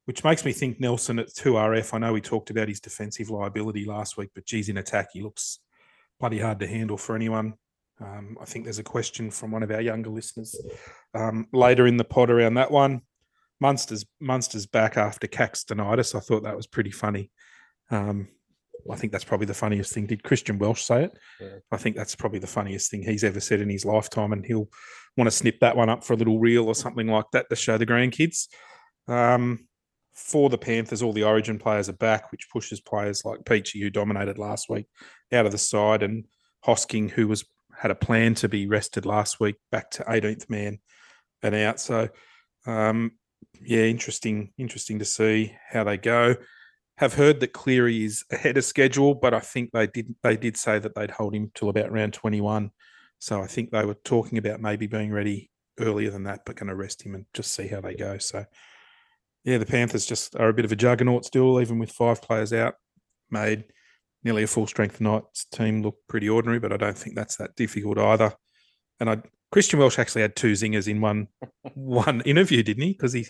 Which 0.06 0.24
makes 0.24 0.44
me 0.44 0.52
think 0.52 0.80
Nelson 0.80 1.20
at 1.20 1.30
2RF. 1.30 1.94
I 1.94 2.00
know 2.00 2.14
we 2.14 2.22
talked 2.22 2.50
about 2.50 2.68
his 2.68 2.80
defensive 2.80 3.30
liability 3.30 3.86
last 3.86 4.18
week, 4.18 4.32
but 4.34 4.46
geez, 4.46 4.68
in 4.68 4.78
attack, 4.78 5.10
he 5.14 5.22
looks 5.22 5.60
bloody 6.20 6.40
hard 6.40 6.60
to 6.60 6.68
handle 6.68 6.98
for 6.98 7.16
anyone. 7.16 7.54
Um, 8.00 8.38
I 8.42 8.46
think 8.46 8.66
there's 8.66 8.80
a 8.80 8.84
question 8.84 9.30
from 9.30 9.52
one 9.52 9.62
of 9.62 9.70
our 9.70 9.82
younger 9.82 10.10
listeners 10.10 10.60
um, 11.14 11.48
later 11.54 11.86
in 11.86 11.98
the 11.98 12.04
pod 12.04 12.32
around 12.32 12.56
that 12.56 12.72
one. 12.72 13.02
Munster's 13.60 14.06
Munster's 14.20 14.66
back 14.66 14.98
after 14.98 15.28
Caxtonitis. 15.28 16.16
I 16.16 16.20
thought 16.20 16.44
that 16.44 16.58
was 16.58 16.66
pretty 16.66 16.90
funny. 16.90 17.30
Um, 17.92 18.30
I 18.90 18.96
think 18.96 19.12
that's 19.12 19.24
probably 19.24 19.48
the 19.48 19.54
funniest 19.54 19.94
thing. 19.94 20.08
Did 20.08 20.24
Christian 20.24 20.58
Welch 20.58 20.84
say 20.84 21.06
it? 21.06 21.18
Yeah. 21.40 21.58
I 21.72 21.78
think 21.78 21.96
that's 21.96 22.16
probably 22.16 22.40
the 22.40 22.48
funniest 22.48 22.90
thing 22.90 23.04
he's 23.04 23.24
ever 23.24 23.40
said 23.40 23.62
in 23.62 23.70
his 23.70 23.86
lifetime, 23.86 24.34
and 24.34 24.46
he'll 24.46 24.70
want 25.18 25.28
to 25.28 25.36
snip 25.36 25.60
that 25.60 25.76
one 25.76 25.90
up 25.90 26.04
for 26.04 26.14
a 26.14 26.18
little 26.18 26.40
reel 26.40 26.68
or 26.68 26.76
something 26.76 27.08
like 27.08 27.26
that 27.34 27.50
to 27.50 27.56
show 27.56 27.78
the 27.78 27.86
grandkids. 27.86 28.48
Um, 29.08 29.68
for 30.14 30.50
the 30.50 30.58
Panthers, 30.58 31.02
all 31.02 31.14
the 31.14 31.24
Origin 31.24 31.58
players 31.58 31.90
are 31.90 31.94
back, 31.94 32.32
which 32.32 32.50
pushes 32.52 32.82
players 32.82 33.24
like 33.26 33.46
Peachy, 33.46 33.82
who 33.82 33.90
dominated 33.90 34.38
last 34.38 34.70
week, 34.70 34.86
out 35.32 35.46
of 35.46 35.52
the 35.52 35.58
side, 35.58 36.04
and 36.04 36.26
Hosking, 36.66 37.10
who 37.10 37.28
was 37.28 37.46
had 37.78 37.92
a 37.92 37.96
plan 37.96 38.36
to 38.36 38.48
be 38.48 38.68
rested 38.68 39.06
last 39.06 39.40
week, 39.40 39.56
back 39.72 39.90
to 39.92 40.04
18th 40.04 40.50
man 40.50 40.80
and 41.42 41.56
out. 41.56 41.80
So, 41.80 42.10
um, 42.68 43.14
yeah, 43.60 43.84
interesting, 43.84 44.54
interesting 44.58 45.00
to 45.00 45.06
see 45.06 45.56
how 45.70 45.84
they 45.84 45.98
go. 45.98 46.36
Have 47.02 47.16
heard 47.16 47.40
that 47.40 47.52
Cleary 47.52 48.06
is 48.06 48.24
ahead 48.32 48.58
of 48.58 48.64
schedule, 48.64 49.16
but 49.16 49.34
I 49.34 49.40
think 49.40 49.72
they 49.72 49.88
did 49.88 50.16
they 50.22 50.38
did 50.38 50.56
say 50.56 50.78
that 50.78 50.94
they'd 50.94 51.12
hold 51.12 51.34
him 51.34 51.52
till 51.56 51.70
about 51.70 51.92
round 51.92 52.14
21. 52.14 52.72
So 53.18 53.42
I 53.42 53.48
think 53.48 53.72
they 53.72 53.86
were 53.86 53.98
talking 54.04 54.38
about 54.38 54.62
maybe 54.62 54.86
being 54.86 55.12
ready 55.12 55.50
earlier 55.80 56.12
than 56.12 56.24
that, 56.24 56.42
but 56.46 56.58
going 56.58 56.70
to 56.70 56.76
rest 56.76 57.02
him 57.02 57.16
and 57.16 57.26
just 57.34 57.54
see 57.54 57.68
how 57.68 57.82
they 57.82 57.96
go. 57.96 58.20
So, 58.20 58.46
yeah, 59.44 59.58
the 59.58 59.66
Panthers 59.66 60.06
just 60.06 60.36
are 60.36 60.50
a 60.50 60.54
bit 60.54 60.64
of 60.64 60.72
a 60.72 60.76
juggernaut 60.76 61.26
still, 61.26 61.60
even 61.60 61.80
with 61.80 61.92
five 61.92 62.22
players 62.22 62.54
out. 62.54 62.76
Made 63.32 63.64
nearly 64.24 64.44
a 64.44 64.48
full 64.48 64.68
strength 64.68 65.02
Knights 65.02 65.46
team 65.46 65.82
look 65.82 65.96
pretty 66.08 66.30
ordinary, 66.30 66.60
but 66.60 66.72
I 66.72 66.78
don't 66.78 66.98
think 66.98 67.16
that's 67.16 67.38
that 67.38 67.56
difficult 67.56 67.98
either. 67.98 68.34
And 69.00 69.10
I 69.10 69.24
Christian 69.52 69.80
Welch 69.80 70.00
actually 70.00 70.22
had 70.22 70.36
two 70.36 70.54
zingers 70.54 70.88
in 70.88 71.02
one 71.02 71.28
one 71.74 72.22
interview, 72.22 72.62
didn't 72.62 72.84
he? 72.84 72.92
Because 72.92 73.14
he 73.14 73.26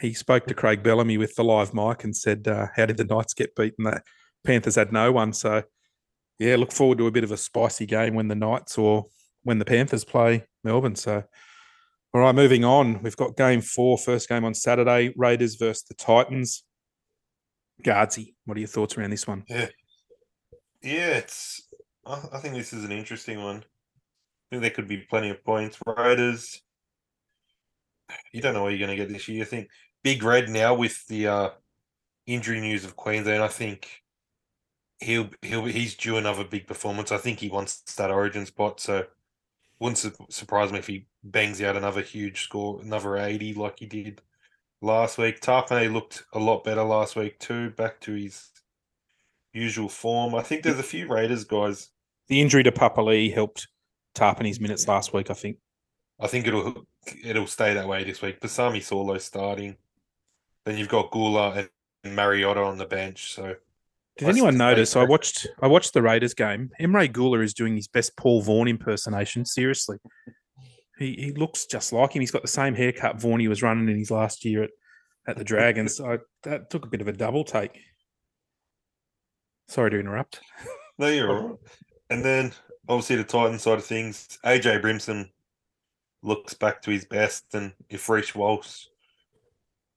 he 0.00 0.14
spoke 0.14 0.46
to 0.46 0.54
Craig 0.54 0.82
Bellamy 0.82 1.18
with 1.18 1.34
the 1.34 1.44
live 1.44 1.74
mic 1.74 2.04
and 2.04 2.16
said, 2.16 2.48
uh, 2.48 2.66
"How 2.74 2.86
did 2.86 2.96
the 2.96 3.04
Knights 3.04 3.34
get 3.34 3.54
beaten? 3.54 3.84
The 3.84 4.02
Panthers 4.44 4.74
had 4.74 4.92
no 4.92 5.12
one." 5.12 5.32
So, 5.32 5.62
yeah, 6.38 6.56
look 6.56 6.72
forward 6.72 6.98
to 6.98 7.06
a 7.06 7.12
bit 7.12 7.24
of 7.24 7.32
a 7.32 7.36
spicy 7.36 7.86
game 7.86 8.14
when 8.14 8.28
the 8.28 8.34
Knights 8.34 8.78
or 8.78 9.06
when 9.42 9.58
the 9.58 9.64
Panthers 9.64 10.04
play 10.04 10.44
Melbourne. 10.64 10.96
So, 10.96 11.24
all 12.14 12.20
right, 12.20 12.34
moving 12.34 12.64
on. 12.64 13.02
We've 13.02 13.16
got 13.16 13.36
game 13.36 13.60
four, 13.60 13.96
first 13.98 14.28
game 14.28 14.44
on 14.44 14.54
Saturday. 14.54 15.14
Raiders 15.16 15.54
versus 15.56 15.84
the 15.84 15.94
Titans. 15.94 16.64
Gardsy, 17.82 18.34
what 18.44 18.56
are 18.56 18.60
your 18.60 18.68
thoughts 18.68 18.96
around 18.96 19.10
this 19.10 19.26
one? 19.26 19.44
Yeah, 19.48 19.68
yeah. 20.82 21.16
It's. 21.18 21.62
I, 22.04 22.20
I 22.32 22.38
think 22.38 22.54
this 22.54 22.72
is 22.72 22.84
an 22.84 22.92
interesting 22.92 23.42
one. 23.42 23.58
I 23.58 23.62
think 24.50 24.62
there 24.62 24.70
could 24.70 24.88
be 24.88 24.98
plenty 24.98 25.30
of 25.30 25.44
points. 25.44 25.78
Raiders. 25.86 26.60
You 28.32 28.42
don't 28.42 28.54
know 28.54 28.62
what 28.62 28.70
you're 28.70 28.86
going 28.86 28.96
to 28.96 29.02
get 29.02 29.12
this 29.12 29.28
year. 29.28 29.42
I 29.42 29.46
think 29.46 29.68
Big 30.02 30.22
Red 30.22 30.48
now 30.48 30.74
with 30.74 31.06
the 31.06 31.26
uh, 31.26 31.50
injury 32.26 32.60
news 32.60 32.84
of 32.84 32.96
Queensland. 32.96 33.42
I 33.42 33.48
think 33.48 34.02
he'll 35.00 35.30
he'll 35.42 35.64
he's 35.64 35.94
due 35.94 36.16
another 36.16 36.44
big 36.44 36.66
performance. 36.66 37.12
I 37.12 37.18
think 37.18 37.40
he 37.40 37.48
wants 37.48 37.80
that 37.96 38.10
Origin 38.10 38.46
spot. 38.46 38.80
So 38.80 39.04
wouldn't 39.78 39.98
su- 39.98 40.12
surprise 40.28 40.72
me 40.72 40.78
if 40.78 40.86
he 40.86 41.06
bangs 41.24 41.60
out 41.62 41.76
another 41.76 42.02
huge 42.02 42.42
score, 42.42 42.80
another 42.82 43.16
eighty 43.16 43.54
like 43.54 43.78
he 43.78 43.86
did 43.86 44.22
last 44.80 45.18
week. 45.18 45.40
Tapine 45.40 45.92
looked 45.92 46.24
a 46.32 46.38
lot 46.38 46.64
better 46.64 46.82
last 46.82 47.16
week 47.16 47.38
too, 47.38 47.70
back 47.70 48.00
to 48.00 48.14
his 48.14 48.50
usual 49.52 49.88
form. 49.88 50.34
I 50.34 50.42
think 50.42 50.62
there's 50.62 50.78
a 50.78 50.84
few 50.84 51.06
Raiders 51.08 51.44
guys. 51.44 51.90
The 52.28 52.40
injury 52.40 52.62
to 52.62 52.72
Papali 52.72 53.32
helped 53.32 53.68
tarpen 54.14 54.46
his 54.46 54.60
minutes 54.60 54.86
last 54.88 55.12
week, 55.12 55.30
I 55.30 55.34
think. 55.34 55.58
I 56.22 56.28
think 56.28 56.46
it'll 56.46 56.86
it'll 57.24 57.48
stay 57.48 57.74
that 57.74 57.88
way 57.88 58.04
this 58.04 58.22
week. 58.22 58.40
Pasami 58.40 58.78
Saulo 58.78 59.20
starting. 59.20 59.76
Then 60.64 60.78
you've 60.78 60.88
got 60.88 61.10
Guler 61.10 61.68
and 62.04 62.16
Mariota 62.16 62.60
on 62.60 62.78
the 62.78 62.86
bench. 62.86 63.34
So 63.34 63.56
Did 64.16 64.28
I 64.28 64.30
anyone 64.30 64.56
notice? 64.56 64.94
I 64.94 65.02
watched 65.04 65.48
I 65.60 65.66
watched 65.66 65.94
the 65.94 66.02
Raiders 66.02 66.34
game. 66.34 66.70
Emre 66.80 67.10
Guler 67.10 67.42
is 67.42 67.54
doing 67.54 67.74
his 67.74 67.88
best 67.88 68.16
Paul 68.16 68.40
Vaughan 68.40 68.68
impersonation. 68.68 69.44
Seriously, 69.44 69.98
he 70.96 71.14
he 71.14 71.32
looks 71.32 71.66
just 71.66 71.92
like 71.92 72.14
him. 72.14 72.20
He's 72.20 72.30
got 72.30 72.42
the 72.42 72.48
same 72.48 72.76
haircut 72.76 73.20
Vaughan 73.20 73.46
was 73.48 73.62
running 73.62 73.88
in 73.88 73.98
his 73.98 74.12
last 74.12 74.44
year 74.44 74.62
at, 74.62 74.70
at 75.26 75.36
the 75.38 75.44
Dragons. 75.44 76.00
I, 76.00 76.18
that 76.44 76.70
took 76.70 76.86
a 76.86 76.88
bit 76.88 77.00
of 77.00 77.08
a 77.08 77.12
double 77.12 77.42
take. 77.42 77.80
Sorry 79.66 79.90
to 79.90 79.98
interrupt. 79.98 80.38
no, 80.98 81.08
you're 81.08 81.36
all 81.36 81.48
right. 81.48 81.58
And 82.10 82.24
then 82.24 82.52
obviously 82.88 83.16
the 83.16 83.24
Titan 83.24 83.58
side 83.58 83.78
of 83.78 83.84
things, 83.84 84.38
AJ 84.44 84.82
Brimson 84.82 85.30
looks 86.22 86.54
back 86.54 86.82
to 86.82 86.90
his 86.90 87.04
best, 87.04 87.54
and 87.54 87.72
if 87.88 88.08
Reece 88.08 88.34
Walsh 88.34 88.86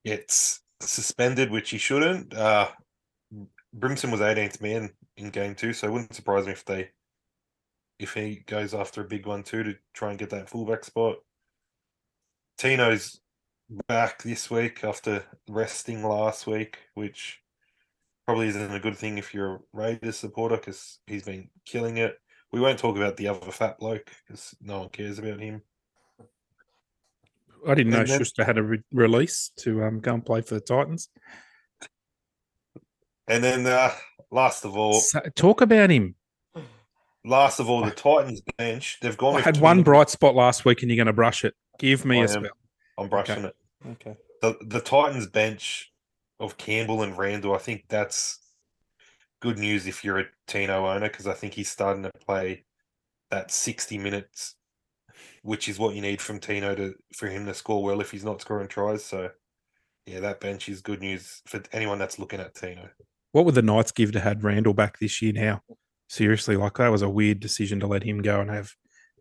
gets 0.03 0.61
suspended, 0.79 1.51
which 1.51 1.69
he 1.69 1.77
shouldn't, 1.77 2.33
uh, 2.33 2.69
Brimson 3.77 4.11
was 4.11 4.21
18th 4.21 4.61
man 4.61 4.91
in 5.17 5.29
game 5.29 5.55
two, 5.55 5.73
so 5.73 5.87
it 5.87 5.91
wouldn't 5.91 6.13
surprise 6.13 6.45
me 6.45 6.53
if 6.53 6.65
they 6.65 6.89
if 7.97 8.13
he 8.13 8.43
goes 8.45 8.73
after 8.73 9.01
a 9.01 9.07
big 9.07 9.25
one 9.25 9.43
too 9.43 9.63
to 9.63 9.75
try 9.93 10.09
and 10.09 10.19
get 10.19 10.29
that 10.29 10.49
fullback 10.49 10.83
spot. 10.83 11.15
Tino's 12.57 13.21
back 13.87 14.21
this 14.23 14.49
week 14.49 14.83
after 14.83 15.23
resting 15.49 16.03
last 16.03 16.45
week, 16.45 16.77
which 16.93 17.41
probably 18.25 18.47
isn't 18.47 18.73
a 18.73 18.79
good 18.79 18.97
thing 18.97 19.17
if 19.17 19.33
you're 19.33 19.55
a 19.55 19.59
Raiders 19.73 20.17
supporter 20.17 20.57
because 20.57 20.99
he's 21.07 21.23
been 21.23 21.49
killing 21.65 21.97
it. 21.97 22.17
We 22.51 22.59
won't 22.59 22.79
talk 22.79 22.95
about 22.95 23.17
the 23.17 23.27
other 23.27 23.51
fat 23.51 23.79
bloke 23.79 24.11
because 24.25 24.55
no 24.61 24.79
one 24.79 24.89
cares 24.89 25.19
about 25.19 25.39
him. 25.39 25.61
I 27.67 27.73
didn't 27.75 27.91
know 27.93 28.01
And 28.01 28.09
then- 28.09 28.17
Schuster 28.19 28.43
had 28.43 28.57
a 28.57 28.63
re- 28.63 28.83
release 28.91 29.51
to 29.59 29.83
um, 29.83 29.99
go 29.99 30.13
and 30.13 30.25
play 30.25 30.41
for 30.41 30.55
the 30.55 30.61
Titans. 30.61 31.09
And 33.27 33.43
then 33.43 33.65
uh, 33.65 33.91
last 34.31 34.65
of 34.65 34.77
all, 34.77 34.93
So- 34.93 35.21
talk 35.35 35.61
about 35.61 35.89
him. 35.89 36.15
last 37.23 37.59
of 37.59 37.69
all, 37.69 37.83
the 37.83 37.91
Titans 37.91 38.41
bench, 38.57 38.97
they've 39.01 39.17
gone 39.17 39.35
I 39.37 39.41
had 39.41 39.57
one 39.57 39.77
20 39.77 39.83
bright 39.83 40.09
spot 40.09 40.35
last 40.35 40.63
week, 40.65 40.81
and 40.81 40.91
you're 40.91 40.97
going 40.97 41.07
to 41.07 41.13
brush 41.13 41.43
it. 41.43 41.55
Give 41.79 42.05
me 42.05 42.17
I 42.17 42.19
a 42.19 42.23
am. 42.23 42.29
spell. 42.29 42.57
I'm 42.97 43.09
brushing 43.09 43.45
it. 43.45 43.55
Okay. 43.91 44.15
the 44.41 44.57
the 44.65 44.79
Titans 44.79 45.27
bench 45.27 45.91
of 46.39 46.57
Campbell 46.57 47.01
and 47.03 47.17
Randall, 47.17 47.53
I 47.55 47.57
think 47.59 47.85
that's 47.89 48.39
good 49.41 49.57
news 49.59 49.85
if 49.87 50.03
you're 50.03 50.19
a 50.19 50.25
Tino 50.47 50.87
owner 50.87 51.07
because 51.09 51.27
I 51.27 51.33
think 51.33 51.53
he's 51.53 51.69
starting 51.69 52.03
to 52.03 52.11
play 52.25 52.63
that 53.31 53.51
60 53.51 53.97
minutes, 53.97 54.55
which 55.45 55.69
is 55.69 55.77
what 55.77 55.93
you 55.93 56.01
need 56.01 56.19
from 56.19 56.39
Tino 56.39 56.73
to 56.73 56.95
for 57.15 57.27
him 57.27 57.45
to 57.45 57.53
score 57.53 57.83
well 57.83 58.01
if 58.01 58.09
he's 58.09 58.25
not 58.25 58.41
scoring 58.41 58.67
tries. 58.67 59.05
So 59.05 59.29
yeah, 60.07 60.19
that 60.21 60.39
bench 60.39 60.67
is 60.67 60.81
good 60.81 61.01
news 61.01 61.43
for 61.45 61.61
anyone 61.71 61.99
that's 61.99 62.17
looking 62.17 62.39
at 62.39 62.55
Tino. 62.55 62.89
What 63.31 63.45
would 63.45 63.53
the 63.53 63.61
Knights 63.61 63.91
give 63.91 64.11
to 64.13 64.19
had 64.19 64.43
Randall 64.43 64.73
back 64.73 64.97
this 64.97 65.21
year 65.21 65.33
now? 65.33 65.61
Seriously, 66.09 66.57
like 66.57 66.73
that 66.77 66.91
was 66.91 67.03
a 67.03 67.09
weird 67.09 67.39
decision 67.39 67.79
to 67.81 67.87
let 67.87 68.01
him 68.01 68.23
go 68.23 68.41
and 68.41 68.49
have 68.49 68.71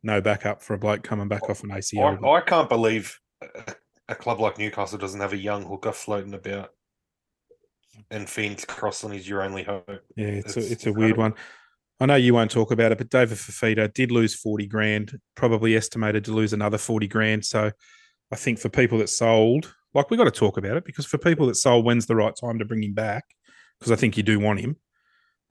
no 0.02 0.22
backup 0.22 0.62
for 0.62 0.72
a 0.72 0.78
bloke 0.78 1.02
coming 1.02 1.28
back 1.28 1.48
off 1.50 1.62
an 1.62 1.68
ACL. 1.70 2.24
I, 2.24 2.38
I 2.38 2.40
can't 2.40 2.70
believe 2.70 3.18
a, 3.42 3.74
a 4.08 4.14
club 4.14 4.40
like 4.40 4.58
Newcastle 4.58 4.98
doesn't 4.98 5.20
have 5.20 5.34
a 5.34 5.38
young 5.38 5.64
hooker 5.64 5.92
floating 5.92 6.34
about. 6.34 6.70
and 8.10 8.28
Phoenix 8.28 8.64
Crossland 8.64 9.14
is 9.14 9.28
your 9.28 9.42
only 9.42 9.62
hope. 9.62 9.86
Yeah, 10.16 10.28
it's 10.28 10.56
It's 10.56 10.68
a, 10.68 10.72
it's 10.72 10.86
a 10.86 10.92
weird 10.92 11.18
one. 11.18 11.34
I 12.04 12.06
know 12.06 12.16
you 12.16 12.34
won't 12.34 12.50
talk 12.50 12.70
about 12.70 12.92
it, 12.92 12.98
but 12.98 13.08
David 13.08 13.38
Fifita 13.38 13.90
did 13.94 14.10
lose 14.10 14.34
40 14.34 14.66
grand, 14.66 15.18
probably 15.36 15.74
estimated 15.74 16.22
to 16.26 16.32
lose 16.34 16.52
another 16.52 16.76
40 16.76 17.08
grand. 17.08 17.46
So 17.46 17.70
I 18.30 18.36
think 18.36 18.58
for 18.58 18.68
people 18.68 18.98
that 18.98 19.08
sold, 19.08 19.74
like 19.94 20.10
we 20.10 20.18
got 20.18 20.24
to 20.24 20.30
talk 20.30 20.58
about 20.58 20.76
it 20.76 20.84
because 20.84 21.06
for 21.06 21.16
people 21.16 21.46
that 21.46 21.54
sold, 21.54 21.86
when's 21.86 22.04
the 22.04 22.14
right 22.14 22.34
time 22.38 22.58
to 22.58 22.66
bring 22.66 22.82
him 22.82 22.92
back? 22.92 23.24
Because 23.78 23.90
I 23.90 23.96
think 23.96 24.18
you 24.18 24.22
do 24.22 24.38
want 24.38 24.60
him. 24.60 24.76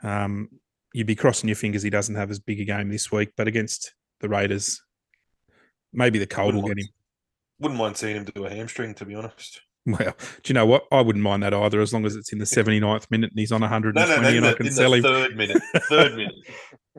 Um, 0.03 0.49
you'd 0.93 1.07
be 1.07 1.15
crossing 1.15 1.49
your 1.49 1.55
fingers 1.55 1.81
he 1.81 1.89
doesn't 1.89 2.13
have 2.13 2.29
as 2.29 2.37
big 2.37 2.59
a 2.59 2.65
game 2.65 2.89
this 2.89 3.11
week, 3.11 3.29
but 3.35 3.47
against 3.47 3.95
the 4.19 4.29
Raiders, 4.29 4.79
maybe 5.91 6.19
the 6.19 6.27
cold 6.27 6.53
will 6.53 6.61
Wouldn't 6.61 6.77
get 6.77 6.83
mind- 6.83 6.87
him. 6.87 6.93
Wouldn't 7.61 7.79
mind 7.79 7.97
seeing 7.97 8.15
him 8.17 8.25
do 8.25 8.45
a 8.45 8.51
hamstring, 8.51 8.93
to 8.93 9.05
be 9.05 9.15
honest. 9.15 9.59
Well, 9.85 10.15
do 10.43 10.51
you 10.51 10.53
know 10.53 10.65
what? 10.65 10.85
I 10.91 11.01
wouldn't 11.01 11.23
mind 11.23 11.43
that 11.43 11.53
either, 11.53 11.81
as 11.81 11.93
long 11.93 12.05
as 12.05 12.15
it's 12.15 12.31
in 12.31 12.39
the 12.39 12.45
79th 12.45 13.11
minute 13.11 13.31
and 13.31 13.39
he's 13.39 13.51
on 13.51 13.61
120 13.61 14.07
No, 14.09 14.21
no, 14.21 14.27
and 14.37 14.45
I 14.45 14.53
can 14.53 14.67
in 14.67 14.71
sell 14.71 14.91
the 14.91 14.97
him. 14.97 15.03
third 15.03 15.35
minute. 15.35 15.61
Third 15.89 16.11
minute. 16.15 16.35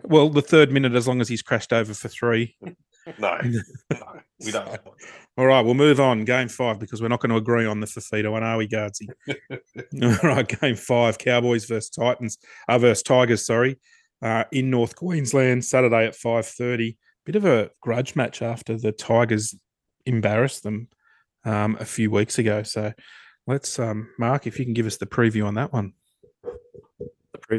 Well, 0.02 0.28
the 0.28 0.42
third 0.42 0.70
minute, 0.70 0.94
as 0.94 1.08
long 1.08 1.20
as 1.22 1.28
he's 1.28 1.40
crashed 1.40 1.72
over 1.72 1.94
for 1.94 2.08
three. 2.08 2.56
No, 3.18 3.38
no, 3.90 4.20
we 4.44 4.50
don't. 4.50 4.66
one. 4.68 4.78
All 5.38 5.46
right, 5.46 5.64
we'll 5.64 5.74
move 5.74 5.98
on. 6.00 6.24
Game 6.24 6.48
five 6.48 6.78
because 6.78 7.00
we're 7.00 7.08
not 7.08 7.20
going 7.20 7.30
to 7.30 7.36
agree 7.36 7.64
on 7.66 7.80
the 7.80 7.86
Fifita 7.86 8.30
one, 8.30 8.42
are 8.42 8.56
we, 8.58 8.68
Gardsy? 8.68 9.08
All 10.02 10.28
right, 10.28 10.46
game 10.60 10.76
five: 10.76 11.16
Cowboys 11.18 11.64
versus 11.64 11.90
Titans, 11.90 12.38
uh, 12.68 12.78
versus 12.78 13.02
Tigers. 13.02 13.46
Sorry, 13.46 13.78
uh, 14.22 14.44
in 14.52 14.70
North 14.70 14.96
Queensland, 14.96 15.64
Saturday 15.64 16.06
at 16.06 16.14
five 16.16 16.46
thirty. 16.46 16.96
Bit 17.24 17.36
of 17.36 17.44
a 17.46 17.70
grudge 17.80 18.14
match 18.16 18.42
after 18.42 18.76
the 18.76 18.92
Tigers 18.92 19.54
embarrassed 20.06 20.62
them 20.62 20.88
um, 21.44 21.76
a 21.80 21.84
few 21.84 22.10
weeks 22.10 22.38
ago. 22.38 22.62
So 22.62 22.92
let's, 23.46 23.78
um, 23.78 24.10
Mark, 24.18 24.46
if 24.46 24.58
you 24.58 24.64
can 24.64 24.74
give 24.74 24.86
us 24.86 24.96
the 24.96 25.06
preview 25.06 25.46
on 25.46 25.54
that 25.54 25.72
one. 25.72 25.92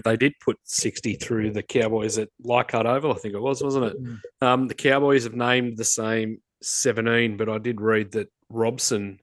They 0.03 0.17
did 0.17 0.33
put 0.43 0.57
60 0.63 1.13
through 1.15 1.51
the 1.51 1.61
Cowboys 1.61 2.17
at 2.17 2.29
Leichhardt 2.43 2.87
Oval, 2.87 3.13
I 3.13 3.17
think 3.17 3.35
it 3.35 3.41
was, 3.41 3.61
wasn't 3.61 3.85
it? 3.85 3.97
Um, 4.41 4.67
the 4.67 4.73
Cowboys 4.73 5.25
have 5.25 5.35
named 5.35 5.77
the 5.77 5.85
same 5.85 6.41
17, 6.63 7.37
but 7.37 7.49
I 7.49 7.59
did 7.59 7.79
read 7.79 8.11
that 8.13 8.31
Robson 8.49 9.19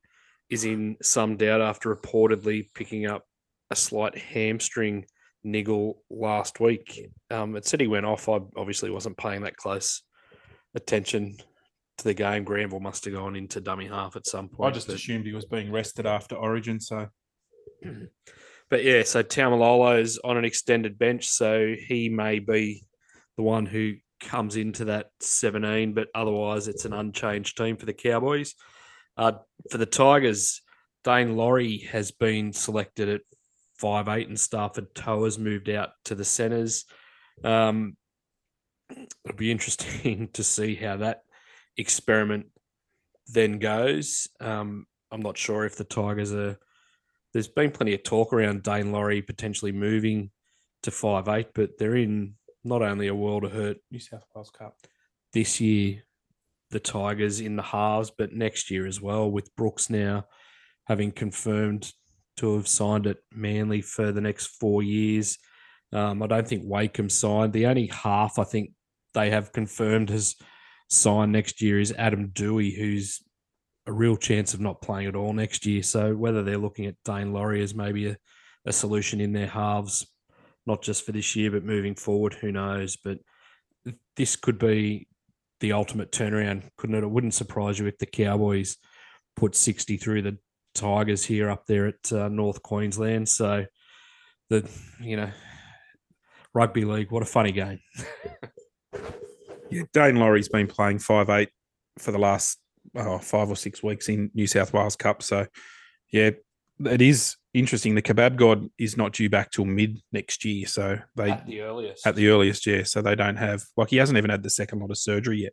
is 0.48 0.64
in 0.64 0.96
some 1.02 1.36
doubt 1.36 1.60
after 1.60 1.94
reportedly 1.94 2.68
picking 2.74 3.06
up 3.06 3.24
a 3.70 3.76
slight 3.76 4.16
hamstring 4.16 5.06
niggle 5.42 6.02
last 6.10 6.60
week. 6.60 7.10
Um, 7.30 7.56
it 7.56 7.66
said 7.66 7.80
he 7.80 7.88
went 7.88 8.06
off. 8.06 8.28
I 8.28 8.38
obviously 8.56 8.90
wasn't 8.90 9.16
paying 9.16 9.42
that 9.42 9.56
close 9.56 10.02
attention 10.74 11.38
to 11.98 12.04
the 12.04 12.14
game. 12.14 12.44
Granville 12.44 12.80
must 12.80 13.04
have 13.04 13.14
gone 13.14 13.36
into 13.36 13.60
dummy 13.60 13.86
half 13.86 14.16
at 14.16 14.26
some 14.26 14.48
point. 14.48 14.70
I 14.70 14.74
just 14.74 14.86
but- 14.86 14.96
assumed 14.96 15.26
he 15.26 15.32
was 15.32 15.46
being 15.46 15.70
rested 15.70 16.06
after 16.06 16.34
Origin, 16.34 16.80
so 16.80 17.08
But 18.72 18.84
yeah, 18.84 19.02
so 19.02 19.22
Taumalolo's 19.22 20.18
on 20.24 20.38
an 20.38 20.46
extended 20.46 20.98
bench, 20.98 21.28
so 21.28 21.74
he 21.78 22.08
may 22.08 22.38
be 22.38 22.86
the 23.36 23.42
one 23.42 23.66
who 23.66 23.96
comes 24.18 24.56
into 24.56 24.86
that 24.86 25.10
17, 25.20 25.92
but 25.92 26.08
otherwise 26.14 26.68
it's 26.68 26.86
an 26.86 26.94
unchanged 26.94 27.58
team 27.58 27.76
for 27.76 27.84
the 27.84 27.92
Cowboys. 27.92 28.54
Uh, 29.18 29.32
for 29.70 29.76
the 29.76 29.84
Tigers, 29.84 30.62
Daine 31.04 31.36
Laurie 31.36 31.86
has 31.90 32.12
been 32.12 32.54
selected 32.54 33.10
at 33.10 33.20
five 33.76 34.08
eight, 34.08 34.28
and 34.28 34.38
Starford 34.38 34.94
To'a's 34.94 35.38
moved 35.38 35.68
out 35.68 35.90
to 36.06 36.14
the 36.14 36.24
centres. 36.24 36.86
Um, 37.44 37.94
it'll 38.90 39.36
be 39.36 39.50
interesting 39.50 40.28
to 40.32 40.42
see 40.42 40.76
how 40.76 40.96
that 40.96 41.24
experiment 41.76 42.46
then 43.26 43.58
goes. 43.58 44.28
Um, 44.40 44.86
I'm 45.10 45.22
not 45.22 45.38
sure 45.38 45.64
if 45.64 45.76
the 45.76 45.84
Tigers 45.84 46.32
are 46.32 46.58
there's 47.32 47.48
been 47.48 47.70
plenty 47.70 47.94
of 47.94 48.02
talk 48.02 48.32
around 48.32 48.62
Daine 48.62 48.92
Laurie 48.92 49.22
potentially 49.22 49.72
moving 49.72 50.30
to 50.82 50.90
five 50.90 51.28
eight, 51.28 51.48
but 51.54 51.78
they're 51.78 51.96
in 51.96 52.34
not 52.64 52.82
only 52.82 53.08
a 53.08 53.14
world 53.14 53.44
of 53.44 53.52
hurt 53.52 53.78
New 53.90 53.98
South 53.98 54.24
Wales 54.34 54.50
Cup. 54.50 54.76
this 55.32 55.60
year, 55.60 56.02
the 56.70 56.80
Tigers 56.80 57.40
in 57.40 57.56
the 57.56 57.62
halves, 57.62 58.10
but 58.10 58.32
next 58.32 58.70
year 58.70 58.86
as 58.86 59.00
well, 59.00 59.30
with 59.30 59.54
Brooks 59.56 59.88
now 59.90 60.24
having 60.86 61.12
confirmed 61.12 61.92
to 62.36 62.54
have 62.56 62.68
signed 62.68 63.06
at 63.06 63.18
Manly 63.32 63.80
for 63.82 64.12
the 64.12 64.20
next 64.20 64.46
four 64.58 64.82
years. 64.82 65.38
Um, 65.92 66.22
I 66.22 66.26
don't 66.26 66.48
think 66.48 66.62
Wakeham 66.64 67.08
signed. 67.08 67.52
The 67.52 67.66
only 67.66 67.86
half 67.86 68.38
I 68.38 68.44
think 68.44 68.72
they 69.14 69.30
have 69.30 69.52
confirmed 69.52 70.10
has 70.10 70.36
signed 70.92 71.32
next 71.32 71.62
year 71.62 71.80
is 71.80 71.92
Adam 71.96 72.28
Doueihi, 72.28 72.76
who's 72.76 73.22
a 73.86 73.92
real 73.92 74.16
chance 74.16 74.54
of 74.54 74.60
not 74.60 74.82
playing 74.82 75.08
at 75.08 75.16
all 75.16 75.32
next 75.32 75.66
year. 75.66 75.82
So 75.82 76.14
whether 76.14 76.42
they're 76.42 76.58
looking 76.58 76.86
at 76.86 77.02
Daine 77.04 77.32
Laurie 77.32 77.62
as 77.62 77.74
maybe 77.74 78.08
a, 78.08 78.16
a 78.66 78.72
solution 78.72 79.20
in 79.20 79.32
their 79.32 79.46
halves, 79.46 80.06
not 80.66 80.82
just 80.82 81.04
for 81.04 81.12
this 81.12 81.34
year, 81.34 81.50
but 81.50 81.64
moving 81.64 81.94
forward, 81.94 82.34
who 82.34 82.52
knows? 82.52 82.96
But 82.96 83.18
this 84.16 84.36
could 84.36 84.58
be 84.58 85.08
the 85.60 85.72
ultimate 85.72 86.12
turnaround, 86.12 86.68
couldn't 86.76 86.96
it? 86.96 87.04
It 87.04 87.10
wouldn't 87.10 87.34
surprise 87.34 87.78
you 87.78 87.86
if 87.86 87.98
the 87.98 88.06
Cowboys 88.06 88.76
put 89.34 89.56
60 89.56 89.96
through 89.96 90.22
the 90.22 90.38
Tigers 90.74 91.24
here 91.24 91.50
up 91.50 91.66
there 91.66 91.86
at 91.86 92.12
uh, 92.12 92.28
North 92.28 92.62
Queensland. 92.62 93.28
So 93.28 93.64
the, 94.50 94.68
you 95.00 95.16
know, 95.16 95.30
rugby 96.54 96.84
league, 96.84 97.10
what 97.10 97.22
a 97.22 97.26
funny 97.26 97.52
game. 97.52 97.80
Yeah, 99.72 99.82
Daine 99.92 100.18
Laurie's 100.18 100.48
been 100.48 100.66
playing 100.66 100.98
five 100.98 101.28
eight 101.30 101.50
for 101.98 102.12
the 102.12 102.18
last 102.18 102.58
oh, 102.96 103.18
five 103.18 103.48
or 103.50 103.56
six 103.56 103.82
weeks 103.82 104.08
in 104.08 104.30
New 104.34 104.46
South 104.46 104.72
Wales 104.72 104.96
Cup. 104.96 105.22
So, 105.22 105.46
yeah, 106.10 106.30
it 106.84 107.02
is 107.02 107.36
interesting. 107.54 107.94
The 107.94 108.02
kebab 108.02 108.36
god 108.36 108.68
is 108.78 108.96
not 108.96 109.12
due 109.12 109.28
back 109.30 109.50
till 109.50 109.64
mid 109.64 110.00
next 110.12 110.44
year. 110.44 110.66
So 110.66 110.98
they 111.16 111.30
at 111.30 111.46
the 111.46 111.60
earliest. 111.60 112.06
at 112.06 112.16
the 112.16 112.28
earliest, 112.28 112.66
yeah. 112.66 112.82
So 112.84 113.02
they 113.02 113.14
don't 113.14 113.36
have 113.36 113.62
like 113.76 113.90
he 113.90 113.96
hasn't 113.96 114.18
even 114.18 114.30
had 114.30 114.42
the 114.42 114.50
second 114.50 114.80
lot 114.80 114.90
of 114.90 114.98
surgery 114.98 115.42
yet, 115.42 115.52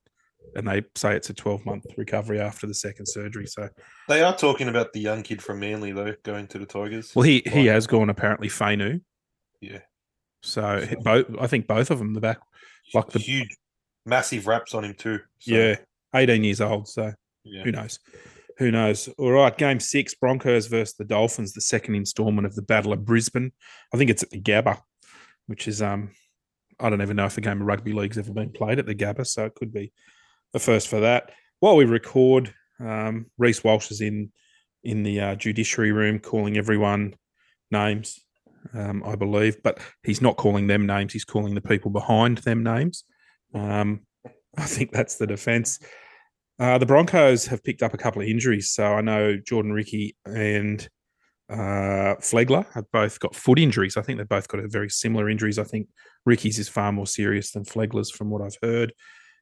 and 0.55 0.67
they 0.67 0.83
say 0.95 1.15
it's 1.15 1.29
a 1.29 1.33
twelve 1.33 1.65
month 1.65 1.85
recovery 1.97 2.39
after 2.39 2.67
the 2.67 2.73
second 2.73 3.05
surgery. 3.05 3.45
So, 3.47 3.69
They 4.07 4.21
are 4.21 4.35
talking 4.35 4.69
about 4.69 4.93
the 4.93 4.99
young 4.99 5.23
kid 5.23 5.41
from 5.41 5.59
Manly 5.59 5.91
though 5.91 6.15
going 6.23 6.47
to 6.47 6.59
the 6.59 6.65
Tigers. 6.65 7.15
well, 7.15 7.23
he 7.23 7.43
he 7.45 7.65
has 7.67 7.87
gone 7.87 8.09
apparently 8.09 8.47
Fainu. 8.47 9.01
Yeah. 9.61 9.79
So 10.41 10.85
both, 11.03 11.25
I 11.39 11.47
think 11.47 11.67
both 11.67 11.91
of 11.91 11.99
them, 11.99 12.13
the 12.13 12.21
back, 12.21 12.39
like 12.93 13.09
the 13.09 13.19
huge, 13.19 13.57
massive 14.05 14.47
raps 14.47 14.73
on 14.73 14.83
him 14.83 14.93
too. 14.93 15.19
So, 15.39 15.53
yeah, 15.53 15.75
eighteen 16.15 16.43
years 16.43 16.61
old. 16.61 16.87
So 16.87 17.13
yeah. 17.43 17.63
Who 17.63 17.71
knows? 17.71 17.99
Who 18.57 18.71
knows? 18.71 19.07
All 19.17 19.31
right, 19.31 19.57
game 19.57 19.79
six, 19.79 20.13
Broncos 20.13 20.67
versus 20.67 20.95
the 20.95 21.05
Dolphins, 21.05 21.53
the 21.53 21.61
second 21.61 21.95
installment 21.95 22.45
of 22.45 22.55
the 22.55 22.61
Battle 22.61 22.91
of 22.91 23.05
Brisbane. 23.05 23.53
I 23.93 23.97
think 23.97 24.09
it's 24.09 24.23
at 24.23 24.31
the 24.31 24.41
Gabba, 24.41 24.81
which 25.47 25.67
is 25.67 25.81
um, 25.81 26.11
I 26.79 26.89
don't 26.89 27.01
even 27.01 27.15
know 27.15 27.25
if 27.25 27.37
a 27.37 27.41
game 27.41 27.61
of 27.61 27.67
rugby 27.67 27.93
league's 27.93 28.17
ever 28.17 28.33
been 28.33 28.51
played 28.51 28.79
at 28.79 28.85
the 28.85 28.95
Gabba, 28.95 29.25
so 29.25 29.45
it 29.45 29.55
could 29.55 29.71
be 29.71 29.93
the 30.51 30.59
first 30.59 30.89
for 30.89 30.99
that. 30.99 31.31
While 31.59 31.77
we 31.77 31.85
record, 31.85 32.53
um, 32.79 33.27
Reece 33.37 33.63
Walsh 33.63 33.91
is 33.91 34.01
in 34.01 34.31
in 34.83 35.03
the 35.03 35.19
uh, 35.19 35.35
judiciary 35.35 35.91
room 35.91 36.19
calling 36.19 36.57
everyone 36.57 37.15
names, 37.71 38.19
um, 38.73 39.03
I 39.05 39.15
believe, 39.15 39.61
but 39.63 39.79
he's 40.03 40.21
not 40.21 40.37
calling 40.37 40.67
them 40.67 40.85
names. 40.85 41.13
He's 41.13 41.25
calling 41.25 41.55
the 41.55 41.61
people 41.61 41.91
behind 41.91 42.39
them 42.39 42.63
names. 42.63 43.03
Um, 43.53 44.01
I 44.57 44.65
think 44.65 44.91
that's 44.91 45.15
the 45.15 45.27
defence. 45.27 45.79
Uh, 46.59 46.77
the 46.77 46.85
Broncos 46.85 47.45
have 47.47 47.63
picked 47.63 47.83
up 47.83 47.93
a 47.93 47.97
couple 47.97 48.21
of 48.21 48.27
injuries. 48.27 48.69
So 48.69 48.85
I 48.85 49.01
know 49.01 49.37
Jordan 49.37 49.71
Riki 49.71 50.15
and 50.25 50.87
uh, 51.49 52.15
Flegler 52.19 52.65
have 52.73 52.91
both 52.91 53.19
got 53.19 53.35
foot 53.35 53.59
injuries. 53.59 53.97
I 53.97 54.01
think 54.01 54.17
they've 54.17 54.27
both 54.27 54.47
got 54.47 54.59
a 54.59 54.67
very 54.67 54.89
similar 54.89 55.29
injuries. 55.29 55.57
I 55.57 55.63
think 55.63 55.87
Riki's 56.25 56.59
is 56.59 56.69
far 56.69 56.91
more 56.91 57.07
serious 57.07 57.51
than 57.51 57.63
Flegler's, 57.63 58.11
from 58.11 58.29
what 58.29 58.41
I've 58.41 58.57
heard. 58.61 58.93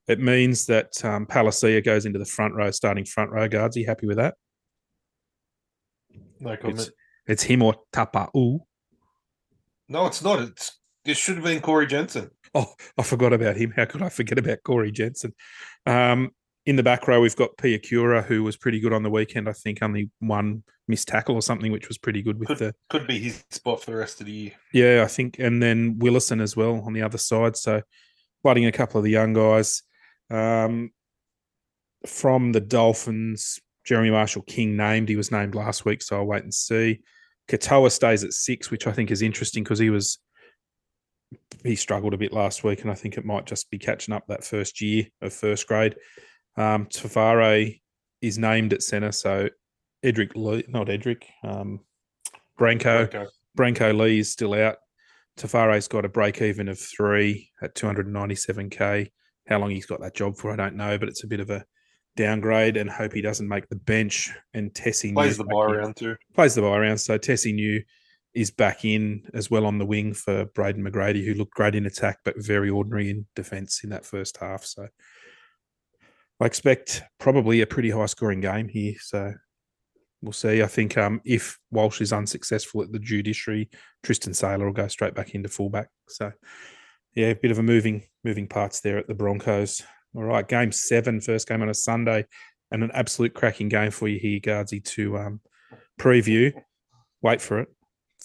It 0.08 0.20
means 0.20 0.68
that 0.68 1.04
um, 1.04 1.26
Palasia 1.26 1.84
goes 1.84 2.06
into 2.06 2.20
the 2.20 2.26
front 2.26 2.54
row, 2.54 2.72
starting 2.72 3.04
front 3.04 3.32
row 3.32 3.48
guards. 3.48 3.76
Are 3.76 3.80
you 3.82 3.88
happy 3.88 4.08
with 4.08 4.18
that? 4.18 4.36
No 6.40 6.56
comment. 6.56 6.80
It's, 6.80 6.92
it's 7.28 7.44
him 7.44 7.62
or 7.62 7.76
Tapa. 7.92 8.30
Ooh. 8.38 8.60
No, 9.90 10.06
it's 10.06 10.24
not. 10.24 10.40
It's 10.40 10.80
it 11.04 11.18
should 11.18 11.36
have 11.36 11.44
been 11.44 11.62
Corey 11.62 11.88
Jensen. 11.88 12.30
Oh, 12.68 12.74
I 12.98 13.04
forgot 13.04 13.34
about 13.34 13.56
him. 13.56 13.72
How 13.76 13.86
could 13.86 14.02
I 14.02 14.10
forget 14.10 14.40
about 14.40 14.64
Corey 14.64 14.92
Jensen? 14.92 15.34
Um, 15.86 16.32
in 16.66 16.76
the 16.76 16.84
back 16.84 17.08
row, 17.08 17.22
we've 17.22 17.36
got 17.36 17.56
Piakura, 17.58 18.26
who 18.26 18.44
was 18.44 18.58
pretty 18.58 18.80
good 18.80 18.94
on 18.94 19.04
the 19.04 19.10
weekend. 19.10 19.48
I 19.48 19.54
think 19.54 19.84
only 19.84 20.10
one 20.20 20.64
missed 20.88 21.08
tackle 21.08 21.36
or 21.36 21.42
something, 21.42 21.72
which 21.72 21.88
was 21.88 21.98
pretty 21.98 22.22
good 22.22 22.40
with 22.40 22.48
Could 22.48 22.58
the 22.58 22.76
could 22.90 23.08
be 23.08 23.20
his 23.20 23.44
spot 23.52 23.82
for 23.82 23.92
the 23.92 23.98
rest 23.98 24.20
of 24.20 24.26
the 24.26 24.34
year. 24.34 24.52
Yeah, 24.74 25.04
I 25.04 25.08
think, 25.08 25.40
and 25.40 25.62
then 25.62 26.00
Willison 26.00 26.42
as 26.42 26.58
well 26.58 26.82
on 26.86 26.94
the 26.94 27.04
other 27.04 27.18
side. 27.18 27.56
So, 27.56 27.82
flooding 28.42 28.66
a 28.66 28.72
couple 28.72 28.98
of 28.98 29.04
the 29.04 29.12
young 29.12 29.34
guys 29.34 29.84
um, 30.30 30.92
from 32.06 32.52
the 32.52 32.62
Dolphins. 32.62 33.60
Jeremy 33.86 34.12
Marshall 34.12 34.42
King 34.42 34.76
named. 34.76 35.08
He 35.08 35.16
was 35.16 35.32
named 35.32 35.56
last 35.56 35.86
week, 35.86 36.02
so 36.02 36.18
I'll 36.18 36.26
wait 36.26 36.44
and 36.44 36.54
see. 36.54 37.00
Katoa 37.48 37.90
stays 37.90 38.26
at 38.26 38.34
six, 38.34 38.70
which 38.70 38.88
I 38.88 38.92
think 38.92 39.12
is 39.12 39.22
interesting 39.22 39.64
because 39.64 39.80
he 39.80 39.90
was 39.90 40.20
he 41.64 41.76
struggled 41.76 42.14
a 42.14 42.18
bit 42.18 42.34
last 42.34 42.64
week, 42.64 42.82
and 42.82 42.92
I 42.92 42.96
think 42.96 43.18
it 43.18 43.26
might 43.26 43.46
just 43.46 43.70
be 43.70 43.78
catching 43.78 44.14
up 44.14 44.26
that 44.28 44.44
first 44.44 44.82
year 44.82 45.06
of 45.22 45.34
first 45.34 45.68
grade. 45.68 45.96
Um, 46.56 46.86
Tavare 46.88 47.82
is 48.22 48.38
named 48.38 48.74
at 48.74 48.82
centre, 48.84 49.12
so 49.12 49.50
Edrick, 50.04 50.32
Lee, 50.36 50.64
not 50.68 50.88
Edrick, 50.88 51.24
um, 51.44 51.82
Brenko 52.60 53.06
Okay. 53.06 53.26
Brenko 53.58 53.98
Lee 53.98 54.20
is 54.20 54.32
still 54.32 54.54
out. 54.54 54.78
Tafare's 55.38 55.88
got 55.88 56.06
a 56.06 56.10
break 56.10 56.42
even 56.42 56.68
of 56.68 56.80
three 56.80 57.50
at 57.62 57.76
297k. 57.76 59.10
How 59.48 59.60
long 59.60 59.70
he's 59.70 59.86
got 59.86 60.02
that 60.02 60.16
job 60.16 60.36
for, 60.38 60.52
I 60.52 60.56
don't 60.56 60.76
know, 60.76 60.98
but 60.98 61.10
it's 61.10 61.24
a 61.24 61.28
bit 61.28 61.40
of 61.40 61.50
a 61.50 61.64
downgrade 62.16 62.76
and 62.78 62.90
hope 62.90 63.14
he 63.14 63.22
doesn't 63.22 63.48
make 63.48 63.70
the 63.70 63.76
bench. 63.76 64.34
And 64.54 64.74
Tesi 64.74 65.14
Plays 65.14 65.38
the 65.38 65.44
buy 65.44 65.66
round 65.66 65.96
too. 65.96 66.16
plays 66.34 66.56
the 66.56 66.62
bye 66.64 66.80
round. 66.80 67.00
So 67.00 67.18
Tesi 67.18 67.54
Niu 67.54 67.84
is 68.38 68.52
back 68.52 68.86
in 68.86 69.24
as 69.34 69.50
well 69.50 69.66
on 69.66 69.80
the 69.80 69.86
wing 69.86 70.14
for 70.14 70.46
Braden 70.46 70.84
McGrady, 70.84 71.26
who 71.26 71.34
looked 71.34 71.56
great 71.56 71.76
in 71.76 71.86
attack 71.86 72.20
but 72.24 72.36
very 72.38 72.70
ordinary 72.70 73.10
in 73.10 73.26
defence 73.36 73.84
in 73.84 73.90
that 73.90 74.06
first 74.06 74.38
half. 74.38 74.64
So 74.64 74.88
I 76.40 76.46
expect 76.46 77.04
probably 77.20 77.62
a 77.62 77.68
pretty 77.68 77.90
high 77.90 78.06
scoring 78.06 78.42
game 78.42 78.68
here. 78.68 78.94
So 79.02 79.34
we'll 80.22 80.34
see. 80.34 80.62
I 80.62 80.68
think 80.68 80.98
um, 80.98 81.20
if 81.26 81.58
Walsh 81.72 82.00
is 82.00 82.14
unsuccessful 82.14 82.84
at 82.84 82.92
the 82.92 83.00
judiciary, 83.00 83.70
Tristan 84.04 84.34
Sailor 84.34 84.66
will 84.66 84.74
go 84.74 84.88
straight 84.88 85.16
back 85.16 85.34
into 85.34 85.50
fullback. 85.50 85.90
So 86.08 86.32
yeah, 87.16 87.28
a 87.28 87.36
bit 87.36 87.52
of 87.52 87.58
a 87.58 87.64
moving 87.64 88.04
moving 88.24 88.48
parts 88.48 88.82
there 88.82 88.98
at 89.00 89.08
the 89.08 89.16
Broncos. 89.16 89.82
All 90.16 90.24
right, 90.24 90.48
game 90.48 90.72
seven, 90.72 91.22
first 91.22 91.48
game 91.48 91.62
on 91.62 91.70
a 91.70 91.74
Sunday, 91.74 92.26
and 92.72 92.84
an 92.84 92.92
absolute 92.94 93.34
cracking 93.34 93.70
game 93.70 93.92
for 93.92 94.08
you 94.08 94.20
here, 94.20 94.40
Gardsy, 94.40 94.84
to 94.84 95.18
um, 95.18 95.42
preview. 96.00 96.54
Wait 97.22 97.42
for 97.42 97.60
it. 97.60 97.70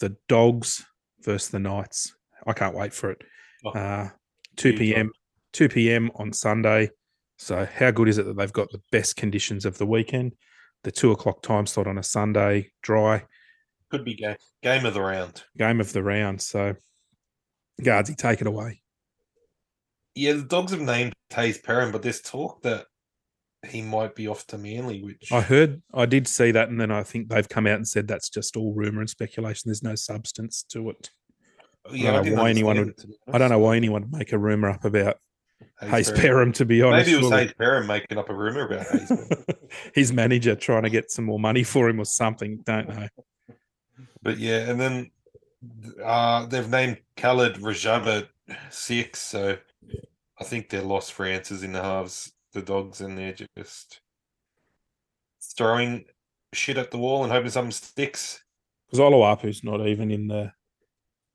The 0.02 0.16
Dogs 0.28 0.84
versus 1.20 1.50
the 1.50 1.60
Knights. 1.60 2.12
I 2.44 2.52
can't 2.54 2.74
wait 2.74 2.92
for 2.92 3.12
it. 3.12 3.22
Oh, 3.64 3.70
Uh, 3.70 4.08
2 4.56 4.70
huge 4.70 4.78
p.m. 4.80 5.12
2 5.52 5.68
p.m. 5.68 6.10
on 6.16 6.32
Sunday. 6.32 6.90
So 7.38 7.64
how 7.72 7.92
good 7.92 8.08
is 8.08 8.18
it 8.18 8.26
that 8.26 8.36
they've 8.36 8.52
got 8.52 8.68
the 8.72 8.82
best 8.90 9.14
conditions 9.16 9.64
of 9.64 9.78
the 9.78 9.86
weekend? 9.86 10.32
The 10.82 10.90
two 10.90 11.12
o'clock 11.12 11.40
time 11.42 11.66
slot 11.66 11.86
on 11.86 11.98
a 11.98 12.02
Sunday, 12.02 12.72
dry 12.82 13.22
Could 13.92 14.04
be 14.04 14.14
game 14.16 14.34
game 14.64 14.84
of 14.86 14.94
the 14.94 15.00
round. 15.02 15.44
game 15.56 15.80
of 15.80 15.92
the 15.92 16.02
round. 16.02 16.42
So 16.42 16.74
Gardsy, 17.80 18.16
take 18.16 18.40
it 18.40 18.48
away. 18.48 18.82
Yeah, 20.16 20.32
the 20.32 20.42
dogs 20.42 20.72
have 20.72 20.80
named 20.80 21.12
Taze 21.30 21.62
Perrin, 21.62 21.92
but 21.92 22.02
there's 22.02 22.20
talk 22.20 22.60
that 22.62 22.86
he 23.68 23.80
might 23.82 24.14
be 24.14 24.26
off 24.28 24.46
to 24.48 24.58
Manly, 24.58 25.02
which 25.02 25.30
I 25.32 25.40
heard, 25.40 25.82
I 25.94 26.06
did 26.06 26.26
see 26.26 26.50
that, 26.50 26.68
and 26.68 26.80
then 26.80 26.90
I 26.90 27.02
think 27.02 27.28
they've 27.28 27.48
come 27.48 27.66
out 27.66 27.76
and 27.76 27.86
said 27.86 28.08
that's 28.08 28.28
just 28.28 28.56
all 28.56 28.74
rumor 28.74 29.00
and 29.00 29.08
speculation. 29.10 29.68
There's 29.68 29.82
no 29.82 29.94
substance 29.94 30.64
to 30.70 30.90
it. 30.90 31.10
yeah, 31.92 32.10
I 32.10 32.22
don't 32.22 32.34
know 32.34 32.42
why 32.42 32.50
anyone 32.50 32.78
would- 32.78 32.88
it, 32.88 32.96
to 32.98 33.06
be 33.08 33.14
I 33.32 33.38
don't 33.38 33.50
know 33.50 33.58
why 33.60 33.76
anyone 33.76 34.02
would 34.02 34.12
make 34.12 34.32
a 34.32 34.38
rumor 34.38 34.68
up 34.70 34.84
about 34.84 35.18
Hayze 35.80 36.10
Perham, 36.12 36.52
to 36.54 36.64
be 36.64 36.82
honest. 36.82 37.06
Maybe 37.08 37.18
it 37.18 37.22
was. 37.22 37.32
Hayes 37.32 37.52
Perrin 37.56 37.86
making 37.86 38.18
up 38.18 38.28
a 38.30 38.34
rumor 38.34 38.66
about 38.66 38.86
Hayes. 38.88 39.12
His 39.94 40.12
manager 40.12 40.54
trying 40.56 40.82
to 40.82 40.90
get 40.90 41.10
some 41.10 41.24
more 41.24 41.38
money 41.38 41.62
for 41.62 41.88
him 41.88 42.00
or 42.00 42.04
something. 42.04 42.62
Don't 42.66 42.88
know. 42.88 43.08
But 44.22 44.38
yeah, 44.38 44.68
and 44.70 44.80
then 44.80 45.10
uh 46.04 46.46
they've 46.46 46.68
named 46.68 46.98
Khaled 47.16 47.54
Rajab 47.56 48.06
at 48.06 48.28
six, 48.70 49.20
so 49.20 49.56
I 50.38 50.44
think 50.44 50.68
they're 50.68 50.82
lost 50.82 51.12
for 51.12 51.24
answers 51.26 51.62
in 51.62 51.72
the 51.72 51.82
halves, 51.82 52.32
the 52.52 52.62
dogs, 52.62 53.00
and 53.00 53.16
they're 53.18 53.34
just 53.58 54.00
throwing 55.56 56.04
shit 56.52 56.78
at 56.78 56.90
the 56.90 56.98
wall 56.98 57.22
and 57.24 57.32
hoping 57.32 57.50
something 57.50 57.70
sticks. 57.72 58.42
Because 58.86 59.00
Oluwapu's 59.00 59.64
not 59.64 59.86
even 59.86 60.10
in 60.10 60.28
the 60.28 60.52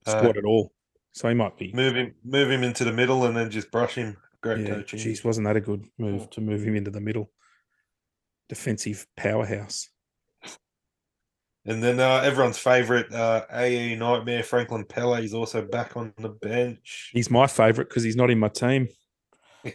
Uh, 0.05 0.11
squad 0.11 0.37
at 0.37 0.45
all. 0.45 0.71
So 1.13 1.27
he 1.27 1.33
might 1.33 1.57
be. 1.57 1.73
Move 1.73 1.95
him 1.95 2.13
move 2.23 2.51
him 2.51 2.63
into 2.63 2.83
the 2.83 2.93
middle 2.93 3.25
and 3.25 3.35
then 3.35 3.49
just 3.49 3.71
brush 3.71 3.95
him. 3.95 4.15
Great 4.41 4.59
Yeah, 4.67 4.75
coaching. 4.75 4.99
geez, 4.99 5.23
wasn't 5.23 5.45
that 5.47 5.55
a 5.57 5.61
good 5.61 5.85
move 5.97 6.29
to 6.31 6.41
move 6.41 6.63
him 6.63 6.75
into 6.75 6.91
the 6.91 7.01
middle? 7.01 7.31
Defensive 8.49 9.07
powerhouse. 9.17 9.89
And 11.65 11.83
then 11.83 11.99
uh, 11.99 12.21
everyone's 12.23 12.57
favourite 12.59 13.11
uh, 13.11 13.45
AE 13.51 13.95
Nightmare, 13.95 14.43
Franklin 14.43 14.85
Pele, 14.85 15.21
is 15.25 15.33
also 15.33 15.61
back 15.65 15.97
on 15.97 16.13
the 16.17 16.29
bench. 16.29 17.09
He's 17.11 17.29
my 17.29 17.45
favourite 17.47 17.89
because 17.89 18.03
he's 18.03 18.15
not 18.15 18.29
in 18.29 18.39
my 18.39 18.47
team. 18.47 18.87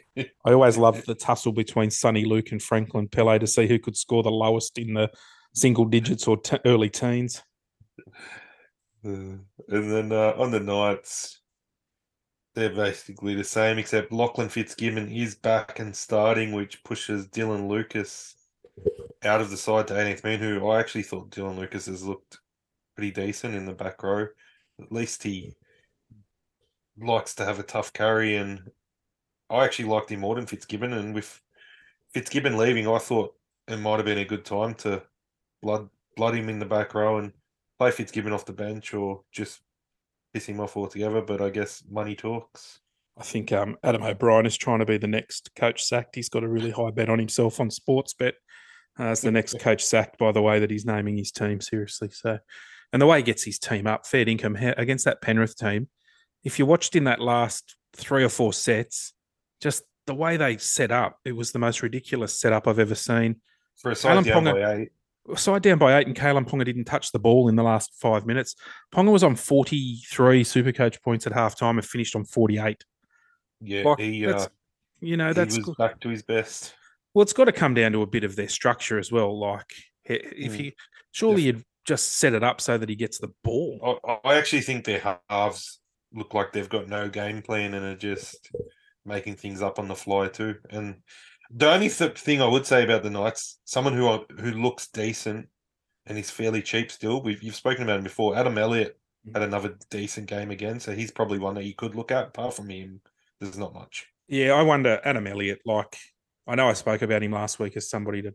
I 0.16 0.52
always 0.52 0.76
loved 0.76 1.06
the 1.06 1.14
tussle 1.14 1.52
between 1.52 1.90
Sonny 1.90 2.24
Luke 2.24 2.52
and 2.52 2.62
Franklin 2.62 3.08
Pele 3.08 3.38
to 3.38 3.46
see 3.46 3.66
who 3.66 3.78
could 3.78 3.96
score 3.96 4.22
the 4.22 4.30
lowest 4.30 4.78
in 4.78 4.94
the 4.94 5.10
single 5.54 5.84
digits 5.84 6.26
or 6.26 6.36
t- 6.36 6.58
early 6.64 6.90
teens. 6.90 7.42
Uh, 9.04 9.38
and 9.68 9.92
then 9.92 10.12
uh, 10.12 10.34
on 10.38 10.50
the 10.50 10.60
Knights, 10.60 11.40
they're 12.54 12.70
basically 12.70 13.34
the 13.34 13.44
same, 13.44 13.78
except 13.78 14.12
Lachlan 14.12 14.48
Fitzgibbon 14.48 15.10
is 15.10 15.34
back 15.34 15.78
and 15.78 15.94
starting, 15.94 16.52
which 16.52 16.84
pushes 16.84 17.28
Dylan 17.28 17.68
Lucas 17.68 18.34
out 19.24 19.40
of 19.40 19.50
the 19.50 19.56
side 19.56 19.88
to 19.88 19.94
18th 19.94 20.24
man, 20.24 20.38
who 20.38 20.68
I 20.68 20.80
actually 20.80 21.02
thought 21.02 21.30
Dylan 21.30 21.58
Lucas 21.58 21.86
has 21.86 22.04
looked 22.04 22.38
pretty 22.96 23.10
decent 23.10 23.54
in 23.54 23.66
the 23.66 23.72
back 23.72 24.02
row. 24.02 24.26
At 24.80 24.92
least 24.92 25.22
he 25.22 25.54
likes 26.98 27.34
to 27.36 27.44
have 27.44 27.58
a 27.58 27.64
tough 27.64 27.92
carry, 27.92 28.36
and 28.36 28.70
I 29.52 29.64
actually 29.64 29.84
liked 29.84 30.10
him 30.10 30.20
more 30.20 30.34
than 30.34 30.46
Fitzgibbon. 30.46 30.94
And 30.94 31.14
with 31.14 31.40
Fitzgibbon 32.14 32.56
leaving, 32.56 32.88
I 32.88 32.98
thought 32.98 33.34
it 33.68 33.76
might 33.76 33.96
have 33.96 34.06
been 34.06 34.18
a 34.18 34.24
good 34.24 34.44
time 34.44 34.74
to 34.76 35.02
blood 35.60 35.88
blood 36.16 36.34
him 36.34 36.48
in 36.48 36.58
the 36.58 36.66
back 36.66 36.94
row 36.94 37.18
and 37.18 37.32
play 37.78 37.90
Fitzgibbon 37.90 38.32
off 38.32 38.46
the 38.46 38.52
bench 38.52 38.92
or 38.94 39.22
just 39.30 39.60
piss 40.32 40.46
him 40.46 40.60
off 40.60 40.76
altogether. 40.76 41.20
But 41.20 41.42
I 41.42 41.50
guess 41.50 41.82
money 41.90 42.14
talks. 42.14 42.80
I 43.18 43.22
think 43.24 43.52
um, 43.52 43.76
Adam 43.84 44.02
O'Brien 44.02 44.46
is 44.46 44.56
trying 44.56 44.78
to 44.78 44.86
be 44.86 44.96
the 44.96 45.06
next 45.06 45.54
coach 45.54 45.84
sacked. 45.84 46.16
He's 46.16 46.30
got 46.30 46.44
a 46.44 46.48
really 46.48 46.70
high 46.70 46.90
bet 46.90 47.10
on 47.10 47.18
himself 47.18 47.60
on 47.60 47.70
sports 47.70 48.14
bet 48.14 48.34
uh, 48.98 49.04
as 49.04 49.20
the 49.20 49.30
next 49.32 49.58
coach 49.60 49.84
sacked 49.84 50.18
by 50.18 50.32
the 50.32 50.40
way 50.40 50.60
that 50.60 50.70
he's 50.70 50.86
naming 50.86 51.18
his 51.18 51.30
team 51.30 51.60
seriously. 51.60 52.08
So, 52.10 52.38
and 52.92 53.02
the 53.02 53.06
way 53.06 53.18
he 53.18 53.22
gets 53.22 53.44
his 53.44 53.58
team 53.58 53.86
up, 53.86 54.06
fair 54.06 54.26
income 54.26 54.56
against 54.56 55.04
that 55.04 55.20
Penrith 55.20 55.56
team. 55.56 55.88
If 56.42 56.58
you 56.58 56.64
watched 56.64 56.96
in 56.96 57.04
that 57.04 57.20
last 57.20 57.76
three 57.94 58.24
or 58.24 58.28
four 58.28 58.52
sets, 58.52 59.12
just 59.62 59.84
the 60.06 60.14
way 60.14 60.36
they 60.36 60.56
set 60.58 60.90
up, 60.90 61.18
it 61.24 61.32
was 61.32 61.52
the 61.52 61.58
most 61.58 61.82
ridiculous 61.82 62.38
setup 62.38 62.66
I've 62.66 62.80
ever 62.80 62.94
seen. 62.96 63.36
For 63.76 63.92
a 63.92 63.94
side 63.96 64.24
down 64.24 64.44
Ponga- 64.44 64.52
by 64.62 64.74
eight, 64.82 64.88
Side 65.36 65.62
down 65.62 65.78
by 65.78 65.96
eight, 65.98 66.08
and 66.08 66.16
Kalyn 66.16 66.44
Ponga 66.48 66.64
didn't 66.64 66.86
touch 66.86 67.12
the 67.12 67.18
ball 67.20 67.48
in 67.48 67.54
the 67.54 67.62
last 67.62 67.94
five 67.94 68.26
minutes. 68.26 68.56
Ponga 68.92 69.12
was 69.12 69.22
on 69.22 69.36
43 69.36 70.42
super 70.42 70.72
coach 70.72 71.00
points 71.00 71.28
at 71.28 71.32
halftime 71.32 71.70
and 71.78 71.84
finished 71.84 72.16
on 72.16 72.24
48. 72.24 72.84
yeah, 73.60 73.84
Like, 73.84 74.00
he, 74.00 74.26
uh, 74.26 74.46
You 75.00 75.16
know, 75.16 75.28
he 75.28 75.34
that's 75.34 75.56
was 75.56 75.64
good. 75.66 75.76
back 75.78 76.00
to 76.00 76.08
his 76.08 76.24
best. 76.24 76.74
Well, 77.14 77.22
it's 77.22 77.32
got 77.32 77.44
to 77.44 77.52
come 77.52 77.72
down 77.74 77.92
to 77.92 78.02
a 78.02 78.06
bit 78.06 78.24
of 78.24 78.34
their 78.34 78.48
structure 78.48 78.98
as 78.98 79.12
well. 79.12 79.38
Like, 79.38 79.72
if 80.04 80.54
Mm. 80.54 80.64
you 80.64 80.72
surely 81.12 81.36
Def- 81.44 81.44
you'd 81.56 81.64
just 81.84 82.16
set 82.16 82.32
it 82.32 82.42
up 82.42 82.60
so 82.60 82.76
that 82.76 82.88
he 82.88 82.96
gets 82.96 83.18
the 83.18 83.32
ball. 83.44 84.00
I, 84.04 84.18
I 84.28 84.34
actually 84.38 84.62
think 84.62 84.84
their 84.84 85.20
halves 85.30 85.78
look 86.12 86.34
like 86.34 86.52
they've 86.52 86.68
got 86.68 86.88
no 86.88 87.08
game 87.08 87.42
plan 87.42 87.74
and 87.74 87.84
are 87.86 87.94
just 87.96 88.50
making 89.04 89.36
things 89.36 89.62
up 89.62 89.78
on 89.78 89.88
the 89.88 89.94
fly 89.94 90.28
too. 90.28 90.56
And 90.70 90.96
the 91.50 91.70
only 91.70 91.88
th- 91.88 92.18
thing 92.18 92.40
I 92.40 92.48
would 92.48 92.66
say 92.66 92.84
about 92.84 93.02
the 93.02 93.10
Knights, 93.10 93.60
someone 93.64 93.94
who 93.94 94.24
who 94.38 94.52
looks 94.52 94.88
decent 94.88 95.48
and 96.06 96.18
is 96.18 96.30
fairly 96.30 96.62
cheap 96.62 96.90
still. 96.90 97.22
We've 97.22 97.42
you've 97.42 97.54
spoken 97.54 97.82
about 97.82 97.98
him 97.98 98.04
before. 98.04 98.36
Adam 98.36 98.58
Elliott 98.58 98.98
mm-hmm. 99.26 99.38
had 99.38 99.48
another 99.48 99.76
decent 99.90 100.26
game 100.26 100.50
again, 100.50 100.80
so 100.80 100.92
he's 100.92 101.10
probably 101.10 101.38
one 101.38 101.54
that 101.54 101.64
you 101.64 101.74
could 101.74 101.94
look 101.94 102.10
at. 102.10 102.28
Apart 102.28 102.54
from 102.54 102.68
him, 102.68 103.00
there's 103.40 103.58
not 103.58 103.74
much. 103.74 104.06
Yeah, 104.28 104.52
I 104.52 104.62
wonder, 104.62 105.00
Adam 105.04 105.26
Elliott, 105.26 105.60
like, 105.66 105.96
I 106.46 106.54
know 106.54 106.68
I 106.68 106.72
spoke 106.72 107.02
about 107.02 107.22
him 107.22 107.32
last 107.32 107.58
week 107.58 107.76
as 107.76 107.90
somebody 107.90 108.22
to, 108.22 108.32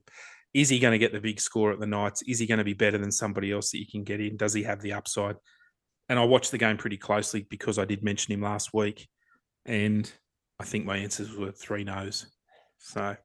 is 0.53 0.69
he 0.69 0.79
going 0.79 0.91
to 0.91 0.99
get 0.99 1.11
the 1.11 1.19
big 1.19 1.39
score 1.39 1.71
at 1.71 1.79
the 1.79 1.87
Knights? 1.87 2.21
Is 2.27 2.39
he 2.39 2.45
going 2.45 2.59
to 2.59 2.63
be 2.63 2.73
better 2.73 2.97
than 2.97 3.11
somebody 3.11 3.51
else 3.51 3.71
that 3.71 3.79
you 3.79 3.87
can 3.87 4.03
get 4.03 4.21
in? 4.21 4.37
Does 4.37 4.53
he 4.53 4.63
have 4.63 4.81
the 4.81 4.93
upside? 4.93 5.37
And 6.09 6.19
I 6.19 6.23
watched 6.25 6.51
the 6.51 6.57
game 6.57 6.77
pretty 6.77 6.97
closely 6.97 7.47
because 7.49 7.79
I 7.79 7.85
did 7.85 8.03
mention 8.03 8.33
him 8.33 8.41
last 8.41 8.73
week. 8.73 9.07
And 9.65 10.11
I 10.59 10.63
think 10.63 10.85
my 10.85 10.97
answers 10.97 11.35
were 11.35 11.51
three 11.51 11.83
no's. 11.83 12.25
So, 12.79 13.15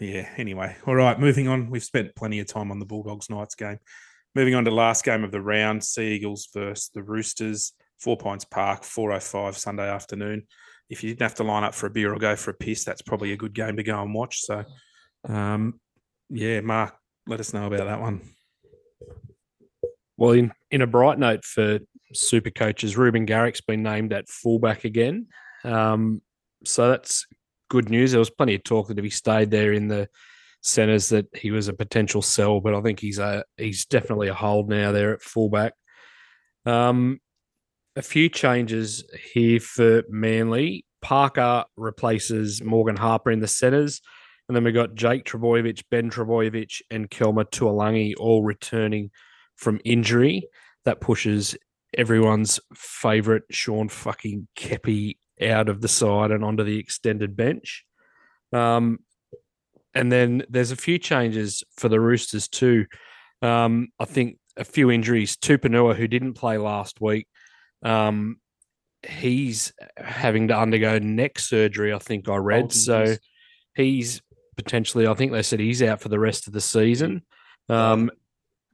yeah, 0.00 0.28
anyway. 0.36 0.76
All 0.86 0.94
right, 0.94 1.18
moving 1.18 1.48
on. 1.48 1.70
We've 1.70 1.84
spent 1.84 2.14
plenty 2.16 2.40
of 2.40 2.46
time 2.46 2.70
on 2.70 2.78
the 2.78 2.86
Bulldogs 2.86 3.30
Knights 3.30 3.54
game. 3.54 3.78
Moving 4.34 4.54
on 4.54 4.64
to 4.64 4.70
last 4.70 5.04
game 5.04 5.24
of 5.24 5.30
the 5.30 5.40
round, 5.40 5.82
Sea 5.84 6.14
Eagles 6.14 6.48
versus 6.52 6.90
the 6.94 7.02
Roosters, 7.02 7.72
4 8.00 8.16
Pines 8.16 8.44
Park, 8.44 8.82
4.05 8.82 9.56
Sunday 9.56 9.88
afternoon. 9.88 10.46
If 10.90 11.02
you 11.02 11.10
didn't 11.10 11.22
have 11.22 11.34
to 11.36 11.44
line 11.44 11.64
up 11.64 11.74
for 11.74 11.86
a 11.86 11.90
beer 11.90 12.12
or 12.12 12.18
go 12.18 12.36
for 12.36 12.50
a 12.50 12.54
piss, 12.54 12.84
that's 12.84 13.02
probably 13.02 13.32
a 13.32 13.36
good 13.36 13.52
game 13.52 13.76
to 13.76 13.82
go 13.82 14.00
and 14.00 14.14
watch. 14.14 14.40
So, 14.40 14.64
um, 15.28 15.80
yeah, 16.30 16.60
Mark, 16.60 16.94
let 17.26 17.40
us 17.40 17.52
know 17.52 17.66
about 17.66 17.86
that 17.86 18.00
one. 18.00 18.22
Well, 20.16 20.32
in, 20.32 20.52
in 20.70 20.82
a 20.82 20.86
bright 20.86 21.18
note 21.18 21.44
for 21.44 21.78
super 22.12 22.50
coaches, 22.50 22.96
Reuben 22.96 23.26
Garrick's 23.26 23.60
been 23.60 23.82
named 23.82 24.12
at 24.12 24.28
fullback 24.28 24.84
again. 24.84 25.28
Um, 25.64 26.22
so 26.64 26.88
that's 26.88 27.26
good 27.68 27.90
news. 27.90 28.12
There 28.12 28.18
was 28.18 28.30
plenty 28.30 28.54
of 28.54 28.64
talk 28.64 28.88
that 28.88 28.98
if 28.98 29.04
he 29.04 29.10
stayed 29.10 29.50
there 29.50 29.72
in 29.72 29.88
the 29.88 30.08
centres 30.62 31.08
that 31.10 31.26
he 31.34 31.50
was 31.50 31.68
a 31.68 31.72
potential 31.72 32.22
sell, 32.22 32.60
but 32.60 32.74
I 32.74 32.80
think 32.80 33.00
he's 33.00 33.18
a 33.18 33.44
he's 33.56 33.86
definitely 33.86 34.28
a 34.28 34.34
hold 34.34 34.68
now 34.68 34.92
there 34.92 35.12
at 35.14 35.22
fullback. 35.22 35.74
Um, 36.66 37.20
a 37.96 38.02
few 38.02 38.28
changes 38.28 39.04
here 39.32 39.60
for 39.60 40.04
Manly. 40.08 40.84
Parker 41.00 41.64
replaces 41.76 42.62
Morgan 42.62 42.96
Harper 42.96 43.30
in 43.30 43.40
the 43.40 43.48
centres. 43.48 44.00
And 44.48 44.56
then 44.56 44.64
we 44.64 44.72
got 44.72 44.94
Jake 44.94 45.24
Trbojevic, 45.24 45.82
Ben 45.90 46.10
Trbojevic, 46.10 46.80
and 46.90 47.10
Kelma 47.10 47.44
Tuolangi 47.44 48.14
all 48.18 48.42
returning 48.42 49.10
from 49.56 49.80
injury. 49.84 50.48
That 50.84 51.00
pushes 51.00 51.56
everyone's 51.96 52.60
favourite 52.74 53.42
Sean 53.50 53.88
fucking 53.88 54.48
Keppie 54.56 55.18
out 55.42 55.68
of 55.68 55.80
the 55.80 55.88
side 55.88 56.30
and 56.30 56.44
onto 56.44 56.64
the 56.64 56.78
extended 56.78 57.36
bench. 57.36 57.84
Um, 58.52 59.00
and 59.94 60.12
then 60.12 60.44
there's 60.48 60.70
a 60.70 60.76
few 60.76 60.98
changes 60.98 61.64
for 61.76 61.88
the 61.88 62.00
Roosters 62.00 62.48
too. 62.48 62.86
Um, 63.42 63.88
I 63.98 64.04
think 64.04 64.38
a 64.56 64.64
few 64.64 64.90
injuries. 64.90 65.36
Tupouniua, 65.36 65.94
who 65.94 66.08
didn't 66.08 66.34
play 66.34 66.58
last 66.58 67.00
week, 67.00 67.26
um, 67.82 68.38
he's 69.06 69.72
having 69.96 70.48
to 70.48 70.58
undergo 70.58 70.98
neck 70.98 71.38
surgery. 71.38 71.92
I 71.92 71.98
think 71.98 72.28
I 72.28 72.36
read. 72.36 72.62
Bolton 72.62 72.78
So 72.78 73.16
he's 73.74 74.20
potentially. 74.56 75.06
I 75.06 75.14
think 75.14 75.32
they 75.32 75.42
said 75.42 75.60
he's 75.60 75.82
out 75.82 76.00
for 76.00 76.08
the 76.08 76.18
rest 76.18 76.46
of 76.46 76.52
the 76.52 76.60
season. 76.60 77.22
Um, 77.68 78.10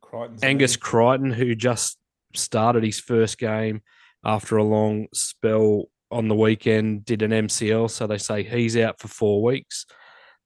Crichton's 0.01 0.43
Angus 0.43 0.77
Crichton, 0.77 1.31
who 1.31 1.55
just 1.55 1.99
started 2.35 2.85
his 2.85 3.01
first 3.01 3.39
game 3.39 3.83
after 4.25 4.57
a 4.57 4.65
long 4.65 5.07
spell 5.13 5.85
on 6.15 6.29
the 6.29 6.35
weekend, 6.35 7.05
did 7.05 7.23
an 7.23 7.31
MCL. 7.31 7.91
So 7.91 8.07
they 8.07 8.19
say 8.19 8.43
he's 8.43 8.77
out 8.77 9.01
for 9.01 9.09
four 9.09 9.43
weeks. 9.43 9.87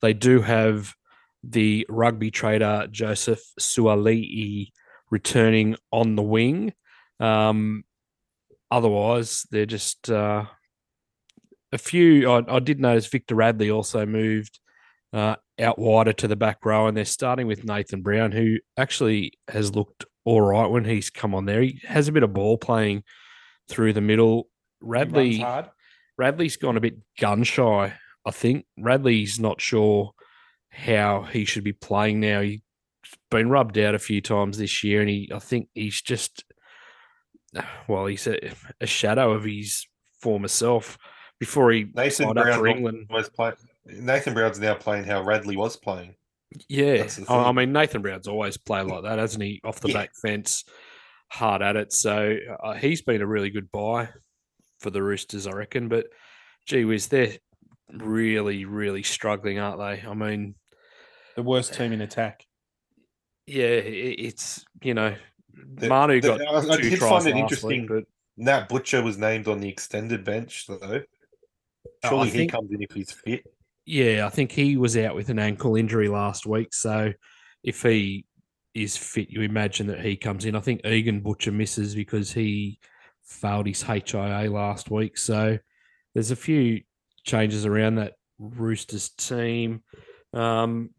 They 0.01 0.13
do 0.13 0.41
have 0.41 0.95
the 1.45 1.87
rugby 1.89 2.31
trader 2.31 2.89
Joseph 2.91 3.43
Suali'i 3.61 4.71
returning 5.11 5.77
on 5.93 6.17
the 6.17 6.23
wing. 6.23 6.73
Um, 7.21 7.85
otherwise, 8.71 9.47
they're 9.51 9.67
just 9.67 10.11
uh, 10.11 10.45
a 11.73 11.79
few. 11.79 12.31
I, 12.31 12.57
I 12.57 12.59
did 12.61 12.81
notice 12.81 13.07
Victor 13.07 13.35
Radley 13.35 13.71
also 13.71 14.07
moved 14.07 14.59
uh, 15.13 15.37
out 15.61 15.79
wider 15.79 16.13
to 16.15 16.29
the 16.29 16.37
back 16.37 16.65
row, 16.65 16.87
and 16.87 16.97
they're 16.97 17.05
starting 17.05 17.47
with 17.47 17.65
Nathan 17.65 18.03
Brown, 18.03 18.33
who 18.33 18.59
actually 18.77 19.33
has 19.49 19.75
looked 19.75 20.05
all 20.25 20.43
right 20.43 20.67
when 20.67 20.85
he's 20.85 21.11
come 21.11 21.35
on 21.35 21.47
there. 21.47 21.63
He 21.63 21.81
has 21.87 22.09
a 22.09 22.13
bit 22.13 22.23
of 22.23 22.33
ball 22.33 22.59
playing 22.59 23.03
through 23.69 23.93
the 23.93 24.01
middle. 24.01 24.49
Radley, 24.81 25.39
hard. 25.39 25.71
Radley's 26.17 26.57
gone 26.57 26.77
a 26.77 26.81
bit 26.81 26.97
gun 27.19 27.43
shy. 27.45 27.95
I 28.27 28.31
think 28.31 28.67
Radley's 28.79 29.39
not 29.41 29.61
sure 29.61 30.13
how 30.71 31.23
he 31.23 31.45
should 31.45 31.65
be 31.65 31.73
playing 31.73 32.21
now. 32.21 32.41
He's 32.41 32.61
been 33.31 33.49
rubbed 33.51 33.79
out 33.79 33.95
a 33.95 33.99
few 33.99 34.21
times 34.21 34.59
this 34.59 34.85
year, 34.85 35.01
and 35.01 35.09
he, 35.09 35.31
I 35.35 35.39
think 35.39 35.69
he's 35.75 36.01
just, 36.03 36.45
well, 37.89 38.07
he's 38.07 38.27
a, 38.27 38.39
a 38.81 38.87
shadow 38.87 39.33
of 39.33 39.45
his 39.45 39.87
former 40.21 40.49
self. 40.49 40.99
Before 41.41 41.71
he 41.71 41.87
Nathan 41.95 42.27
signed 42.27 42.39
up 42.39 42.45
Brown 42.45 42.59
for 42.59 42.67
England, 42.67 43.07
was 43.11 43.29
playing. 43.29 43.55
Nathan 43.87 44.35
Brown's 44.35 44.59
now 44.59 44.75
playing 44.75 45.05
how 45.05 45.23
Radley 45.23 45.57
was 45.57 45.77
playing. 45.77 46.17
Yeah, 46.69 47.07
I, 47.29 47.35
I 47.35 47.53
mean 47.53 47.73
Nathan 47.73 48.03
Brown's 48.03 48.27
always 48.27 48.57
played 48.57 48.87
like 48.87 49.05
that, 49.05 49.19
hasn't 49.19 49.45
he? 49.45 49.61
Off 49.65 49.81
the 49.81 49.89
Yeah. 49.89 49.95
back 49.95 50.11
fence, 50.21 50.65
hard 51.31 51.63
at 51.63 51.77
it. 51.77 51.93
So 51.93 52.37
uh, 52.63 52.75
he's 52.75 53.03
been 53.03 53.23
a 53.23 53.27
really 53.27 53.51
good 53.51 53.71
buy 53.71 54.09
for 54.79 54.91
the 54.91 55.03
Roosters, 55.03 55.47
I 55.47 55.53
reckon. 55.53 55.89
But 55.89 56.07
gee 56.67 56.85
whiz, 56.85 57.09
they're 57.09 57.37
really, 57.93 58.65
really 58.65 59.03
struggling, 59.03 59.59
aren't 59.59 59.79
they? 59.79 60.07
I 60.09 60.15
mean, 60.15 60.55
The 61.37 61.43
worst 61.43 61.73
uh, 61.73 61.77
team 61.77 61.93
in 61.93 62.01
attack. 62.01 62.45
yeah, 63.47 63.67
it's 63.67 64.65
you 64.83 64.95
know, 64.95 65.15
The- 65.55 65.89
Manu 65.89 66.21
the- 66.21 66.29
got 66.29 66.41
I- 66.43 66.75
I 66.75 66.77
did 66.77 66.99
tries 66.99 67.11
find 67.25 67.27
it 67.27 67.31
last 67.35 67.41
interesting 67.41 67.81
week, 67.83 67.89
but 67.89 68.05
Nat 68.37 68.69
Butcher 68.69 69.03
was 69.03 69.19
named 69.19 69.49
on 69.49 69.61
the 69.61 69.69
extended 69.69 70.25
bench, 70.25 70.67
though. 70.67 70.77
Oh, 70.85 71.01
I 72.05 72.09
Surely 72.09 72.31
he 72.31 72.37
think- 72.39 72.53
comes 72.53 72.71
in 72.71 72.83
if 72.83 72.93
he's 72.93 73.13
fit. 73.13 73.45
Yeah, 73.85 74.27
I 74.27 74.29
think 74.29 74.53
he 74.53 74.77
was 74.77 74.97
out 74.99 75.15
with 75.15 75.31
an 75.31 75.39
ankle 75.39 75.75
injury 75.75 76.09
last 76.09 76.45
week. 76.45 76.75
So 76.75 77.13
if 77.65 77.83
he 77.83 78.27
is 78.75 78.97
fit, 78.99 79.31
you 79.31 79.41
imagine 79.41 79.87
that 79.87 80.05
he 80.05 80.15
comes 80.15 80.45
in. 80.45 80.55
I 80.55 80.61
think 80.61 80.85
Egan 80.85 81.21
Butcher 81.21 81.51
misses 81.53 81.95
because 81.95 82.31
he 82.31 82.79
failed 83.29 83.67
his 83.67 83.83
HIA 83.83 84.51
last 84.51 84.91
week. 84.91 85.19
So 85.19 85.59
there's 86.15 86.31
a 86.31 86.37
few 86.37 86.83
changes 87.25 87.67
around 87.67 87.97
that 87.97 88.15
Roosters 88.39 89.11
team. 89.11 89.83
Um, 90.33 90.91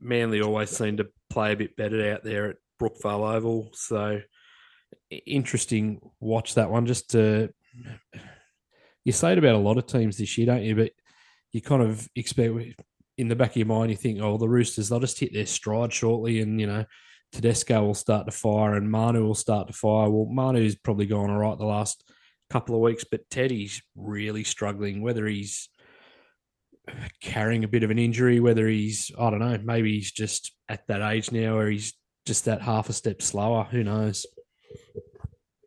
Manly 0.00 0.40
always 0.40 0.70
seem 0.70 0.98
to 0.98 1.08
play 1.28 1.52
a 1.52 1.56
bit 1.56 1.76
better 1.76 2.12
out 2.12 2.24
there 2.24 2.50
at 2.50 2.56
Brookvale 2.80 3.34
Oval. 3.34 3.70
So 3.74 4.20
interesting 5.26 6.00
watch 6.20 6.54
that 6.54 6.70
one 6.70 6.86
just 6.86 7.10
to 7.10 7.50
you 9.04 9.12
say 9.12 9.32
it 9.32 9.38
about 9.38 9.54
a 9.54 9.58
lot 9.58 9.78
of 9.78 9.86
teams 9.86 10.18
this 10.18 10.36
year, 10.36 10.46
don't 10.46 10.62
you? 10.62 10.76
But 10.76 10.92
you 11.52 11.60
kind 11.60 11.82
of 11.82 12.08
expect 12.14 12.54
in 13.16 13.28
the 13.28 13.36
back 13.36 13.50
of 13.50 13.56
your 13.56 13.66
mind, 13.66 13.90
you 13.90 13.96
think, 13.96 14.20
oh, 14.20 14.36
the 14.36 14.48
Roosters, 14.48 14.88
they'll 14.88 15.00
just 15.00 15.18
hit 15.18 15.32
their 15.32 15.46
stride 15.46 15.92
shortly, 15.92 16.40
and 16.40 16.60
you 16.60 16.66
know, 16.66 16.84
Tedesco 17.32 17.84
will 17.84 17.94
start 17.94 18.26
to 18.26 18.32
fire, 18.32 18.74
and 18.74 18.90
Manu 18.90 19.24
will 19.24 19.34
start 19.34 19.68
to 19.68 19.72
fire. 19.72 20.10
Well, 20.10 20.26
Manu's 20.26 20.74
probably 20.74 21.06
gone 21.06 21.30
all 21.30 21.38
right 21.38 21.56
the 21.56 21.64
last 21.64 22.10
couple 22.50 22.74
of 22.74 22.80
weeks, 22.80 23.04
but 23.04 23.28
Teddy's 23.30 23.82
really 23.94 24.44
struggling. 24.44 25.02
Whether 25.02 25.26
he's 25.26 25.68
carrying 27.22 27.62
a 27.62 27.68
bit 27.68 27.84
of 27.84 27.90
an 27.90 27.98
injury, 27.98 28.40
whether 28.40 28.66
he's, 28.66 29.12
I 29.18 29.30
don't 29.30 29.38
know, 29.38 29.58
maybe 29.62 29.94
he's 29.94 30.10
just 30.10 30.52
at 30.68 30.86
that 30.88 31.02
age 31.02 31.30
now, 31.30 31.56
or 31.56 31.70
he's 31.70 31.94
just 32.26 32.46
that 32.46 32.62
half 32.62 32.88
a 32.88 32.92
step 32.92 33.22
slower. 33.22 33.64
Who 33.70 33.84
knows? 33.84 34.26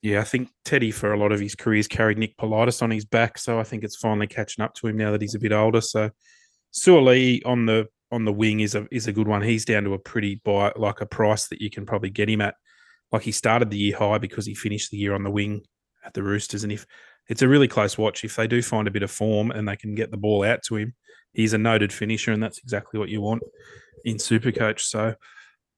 Yeah, 0.01 0.19
I 0.19 0.25
think 0.25 0.49
Teddy 0.65 0.91
for 0.91 1.13
a 1.13 1.17
lot 1.17 1.31
of 1.31 1.39
his 1.39 1.55
career's 1.55 1.87
carried 1.87 2.17
Nick 2.17 2.35
Politis 2.35 2.81
on 2.81 2.91
his 2.91 3.05
back, 3.05 3.37
so 3.37 3.57
I 3.57 3.63
think 3.63 3.85
it's 3.85 3.95
finally 3.95 4.27
catching 4.27 4.61
up 4.61 4.73
to 4.75 4.87
him 4.87 4.97
now 4.97 5.11
that 5.11 5.21
he's 5.21 5.35
a 5.35 5.39
bit 5.39 5.53
older. 5.53 5.79
So 5.79 6.09
Suali'i 6.73 7.41
on 7.45 7.65
the 7.65 7.87
on 8.13 8.25
the 8.25 8.33
wing 8.33 8.59
is 8.59 8.75
a 8.75 8.87
is 8.91 9.07
a 9.07 9.13
good 9.13 9.27
one. 9.27 9.41
He's 9.41 9.65
down 9.65 9.83
to 9.83 9.93
a 9.93 9.99
pretty 9.99 10.41
buy 10.43 10.71
like 10.75 11.01
a 11.01 11.05
price 11.05 11.47
that 11.47 11.61
you 11.61 11.69
can 11.69 11.85
probably 11.85 12.09
get 12.09 12.29
him 12.29 12.41
at. 12.41 12.55
Like 13.11 13.23
he 13.23 13.31
started 13.31 13.69
the 13.69 13.77
year 13.77 13.97
high 13.97 14.17
because 14.17 14.45
he 14.45 14.55
finished 14.55 14.91
the 14.91 14.97
year 14.97 15.13
on 15.13 15.23
the 15.23 15.31
wing 15.31 15.63
at 16.05 16.13
the 16.13 16.23
Roosters, 16.23 16.63
and 16.63 16.71
if 16.71 16.85
it's 17.27 17.41
a 17.41 17.47
really 17.47 17.67
close 17.67 17.97
watch, 17.97 18.23
if 18.23 18.35
they 18.35 18.47
do 18.47 18.61
find 18.61 18.87
a 18.87 18.91
bit 18.91 19.03
of 19.03 19.11
form 19.11 19.51
and 19.51 19.67
they 19.67 19.75
can 19.75 19.95
get 19.95 20.11
the 20.11 20.17
ball 20.17 20.43
out 20.43 20.61
to 20.63 20.75
him, 20.75 20.93
he's 21.33 21.53
a 21.53 21.57
noted 21.57 21.93
finisher, 21.93 22.31
and 22.31 22.43
that's 22.43 22.59
exactly 22.59 22.99
what 22.99 23.09
you 23.09 23.21
want 23.21 23.43
in 24.05 24.17
Supercoach. 24.17 24.81
So 24.81 25.15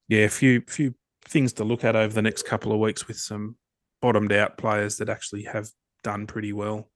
yeah, 0.08 0.26
a 0.26 0.30
few 0.30 0.62
few 0.68 0.96
things 1.28 1.54
to 1.54 1.64
look 1.64 1.84
at 1.84 1.96
over 1.96 2.14
the 2.14 2.22
next 2.22 2.44
couple 2.44 2.72
of 2.72 2.80
weeks 2.80 3.08
with 3.08 3.18
some 3.18 3.56
bottomed 4.02 4.32
out 4.32 4.58
players 4.58 4.98
that 4.98 5.10
actually 5.10 5.44
have 5.44 5.68
done 6.04 6.28
pretty 6.28 6.54
well. 6.54 6.90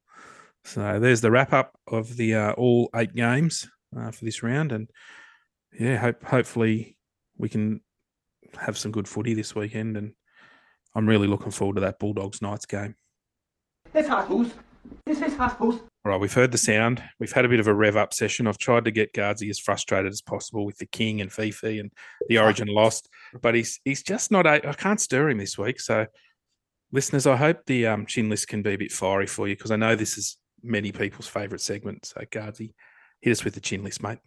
So 0.65 0.99
there's 0.99 1.21
the 1.21 1.31
wrap 1.31 1.53
up 1.53 1.77
of 1.87 2.15
the 2.15 2.35
uh, 2.35 2.51
all 2.53 2.89
eight 2.95 3.15
games 3.15 3.67
uh, 3.97 4.11
for 4.11 4.25
this 4.25 4.43
round, 4.43 4.71
and 4.71 4.89
yeah, 5.77 5.97
hope 5.97 6.23
hopefully 6.23 6.97
we 7.37 7.49
can 7.49 7.81
have 8.57 8.77
some 8.77 8.91
good 8.91 9.07
footy 9.07 9.33
this 9.33 9.55
weekend, 9.55 9.97
and 9.97 10.13
I'm 10.95 11.07
really 11.07 11.27
looking 11.27 11.51
forward 11.51 11.75
to 11.75 11.81
that 11.81 11.99
Bulldogs 11.99 12.41
Knights 12.41 12.65
game. 12.65 12.95
This 13.93 14.07
house, 14.07 14.51
This 15.05 15.21
is 15.21 15.35
house. 15.35 15.55
All 15.59 16.13
right, 16.13 16.19
we've 16.19 16.33
heard 16.33 16.51
the 16.51 16.57
sound. 16.57 17.03
We've 17.19 17.31
had 17.31 17.45
a 17.45 17.49
bit 17.49 17.59
of 17.59 17.67
a 17.67 17.73
rev 17.73 17.97
up 17.97 18.13
session. 18.13 18.47
I've 18.47 18.57
tried 18.57 18.85
to 18.85 18.91
get 18.91 19.13
Gardsy 19.13 19.49
as 19.49 19.59
frustrated 19.59 20.11
as 20.11 20.21
possible 20.21 20.65
with 20.65 20.77
the 20.77 20.85
King 20.85 21.19
and 21.19 21.31
Fifi 21.31 21.79
and 21.79 21.91
the 22.29 22.39
Origin 22.39 22.67
lost, 22.69 23.09
but 23.41 23.53
he's 23.53 23.79
he's 23.83 24.01
just 24.01 24.31
not. 24.31 24.47
A, 24.47 24.67
I 24.67 24.73
can't 24.73 25.01
stir 25.01 25.29
him 25.29 25.37
this 25.37 25.57
week. 25.57 25.79
So, 25.79 26.05
listeners, 26.91 27.27
I 27.27 27.35
hope 27.35 27.65
the 27.65 27.87
um, 27.87 28.05
chin 28.05 28.29
list 28.29 28.47
can 28.47 28.61
be 28.61 28.73
a 28.73 28.77
bit 28.77 28.91
fiery 28.91 29.27
for 29.27 29.47
you 29.47 29.55
because 29.55 29.71
I 29.71 29.75
know 29.75 29.95
this 29.95 30.17
is 30.17 30.37
many 30.63 30.91
people's 30.91 31.27
favourite 31.27 31.61
segment. 31.61 32.05
So, 32.05 32.21
Gardsy, 32.31 32.73
hit 33.21 33.31
us 33.31 33.43
with 33.43 33.55
the 33.55 33.61
chin 33.61 33.83
list, 33.83 34.01
mate. 34.01 34.19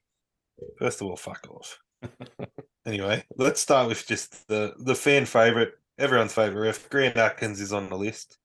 First 0.78 1.00
of 1.00 1.08
all, 1.08 1.16
fuck 1.16 1.46
off. 1.50 1.78
anyway, 2.86 3.24
let's 3.36 3.60
start 3.60 3.88
with 3.88 4.06
just 4.06 4.48
the 4.48 4.74
the 4.78 4.94
fan 4.94 5.26
favorite, 5.26 5.74
everyone's 5.98 6.34
favorite 6.34 6.60
ref. 6.60 6.88
Grant 6.90 7.16
Atkins 7.16 7.60
is 7.60 7.72
on 7.72 7.88
the 7.88 7.96
list. 7.96 8.38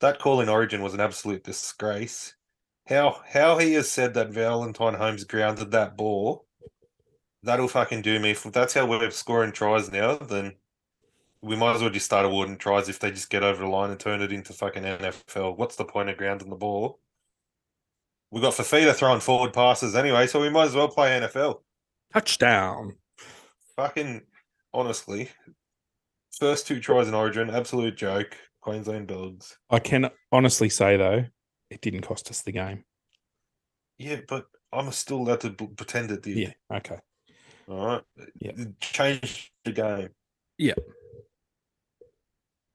That 0.00 0.18
call 0.18 0.40
in 0.40 0.48
Origin 0.48 0.82
was 0.82 0.94
an 0.94 1.00
absolute 1.00 1.44
disgrace. 1.44 2.34
How 2.86 3.22
how 3.26 3.58
he 3.58 3.74
has 3.74 3.90
said 3.90 4.14
that 4.14 4.30
Valentine 4.30 4.94
Holmes 4.94 5.24
grounded 5.24 5.70
that 5.70 5.96
ball, 5.96 6.46
that'll 7.42 7.68
fucking 7.68 8.02
do 8.02 8.18
me. 8.18 8.32
If 8.32 8.42
that's 8.44 8.74
how 8.74 8.86
we're 8.86 9.10
scoring 9.10 9.52
tries 9.52 9.90
now, 9.90 10.16
then 10.16 10.56
we 11.40 11.56
might 11.56 11.76
as 11.76 11.82
well 11.82 11.90
just 11.90 12.06
start 12.06 12.24
awarding 12.24 12.56
tries 12.56 12.88
if 12.88 12.98
they 12.98 13.10
just 13.10 13.30
get 13.30 13.42
over 13.42 13.62
the 13.62 13.68
line 13.68 13.90
and 13.90 14.00
turn 14.00 14.22
it 14.22 14.32
into 14.32 14.52
fucking 14.52 14.82
NFL. 14.82 15.56
What's 15.58 15.76
the 15.76 15.84
point 15.84 16.08
of 16.08 16.16
grounding 16.16 16.48
the 16.48 16.56
ball? 16.56 17.00
We 18.34 18.40
got 18.40 18.54
Fifita 18.54 18.92
throwing 18.96 19.20
forward 19.20 19.52
passes 19.52 19.94
anyway, 19.94 20.26
so 20.26 20.40
we 20.40 20.50
might 20.50 20.64
as 20.64 20.74
well 20.74 20.88
play 20.88 21.10
NFL 21.20 21.60
Touchdown. 22.12 22.96
fucking 23.76 24.22
honestly, 24.72 25.28
first 26.40 26.66
two 26.66 26.80
tries 26.80 27.06
in 27.06 27.14
Origin, 27.14 27.48
absolute 27.48 27.96
joke. 27.96 28.36
Queensland 28.60 29.06
Dogs. 29.06 29.56
I 29.70 29.78
can 29.78 30.10
honestly 30.32 30.68
say 30.68 30.96
though, 30.96 31.26
it 31.70 31.80
didn't 31.80 32.00
cost 32.00 32.28
us 32.28 32.42
the 32.42 32.50
game. 32.50 32.82
Yeah, 33.98 34.16
but 34.26 34.46
I'm 34.72 34.90
still 34.90 35.18
allowed 35.18 35.42
to 35.42 35.50
b- 35.50 35.68
pretend 35.76 36.10
it 36.10 36.22
did. 36.22 36.36
Yeah. 36.36 36.52
Okay. 36.78 36.98
All 37.68 37.86
right. 37.86 38.02
Yeah. 38.40 38.52
It 38.56 38.80
changed 38.80 39.50
the 39.64 39.70
game. 39.70 40.08
Yeah. 40.58 40.74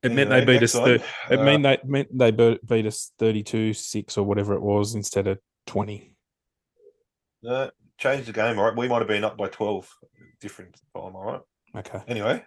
It 0.04 0.14
meant 0.14 0.32
Anyway, 0.32 0.40
they 0.40 0.54
beat 0.54 0.64
us. 0.64 0.72
Thir- 0.72 1.04
it 1.32 1.40
Uh, 1.40 1.44
mean 1.44 1.64
they 1.64 1.80
meant 1.84 2.18
they 2.18 2.32
beat, 2.32 2.66
beat 2.66 2.86
us 2.86 3.12
thirty-two 3.20 3.74
six 3.74 4.18
or 4.18 4.24
whatever 4.24 4.54
it 4.54 4.62
was 4.62 4.96
instead 4.96 5.28
of 5.28 5.38
twenty. 5.70 6.16
uh, 7.48 7.70
changed 7.98 8.28
the 8.28 8.34
game. 8.34 8.58
All 8.60 8.66
right. 8.66 8.76
We 8.78 8.88
might 8.88 9.00
have 9.00 9.08
been 9.08 9.24
up 9.24 9.38
by 9.38 9.48
12 9.48 9.90
different 10.42 10.74
time. 10.74 11.16
All 11.16 11.24
right. 11.24 11.42
Okay. 11.78 12.02
Anyway, 12.08 12.44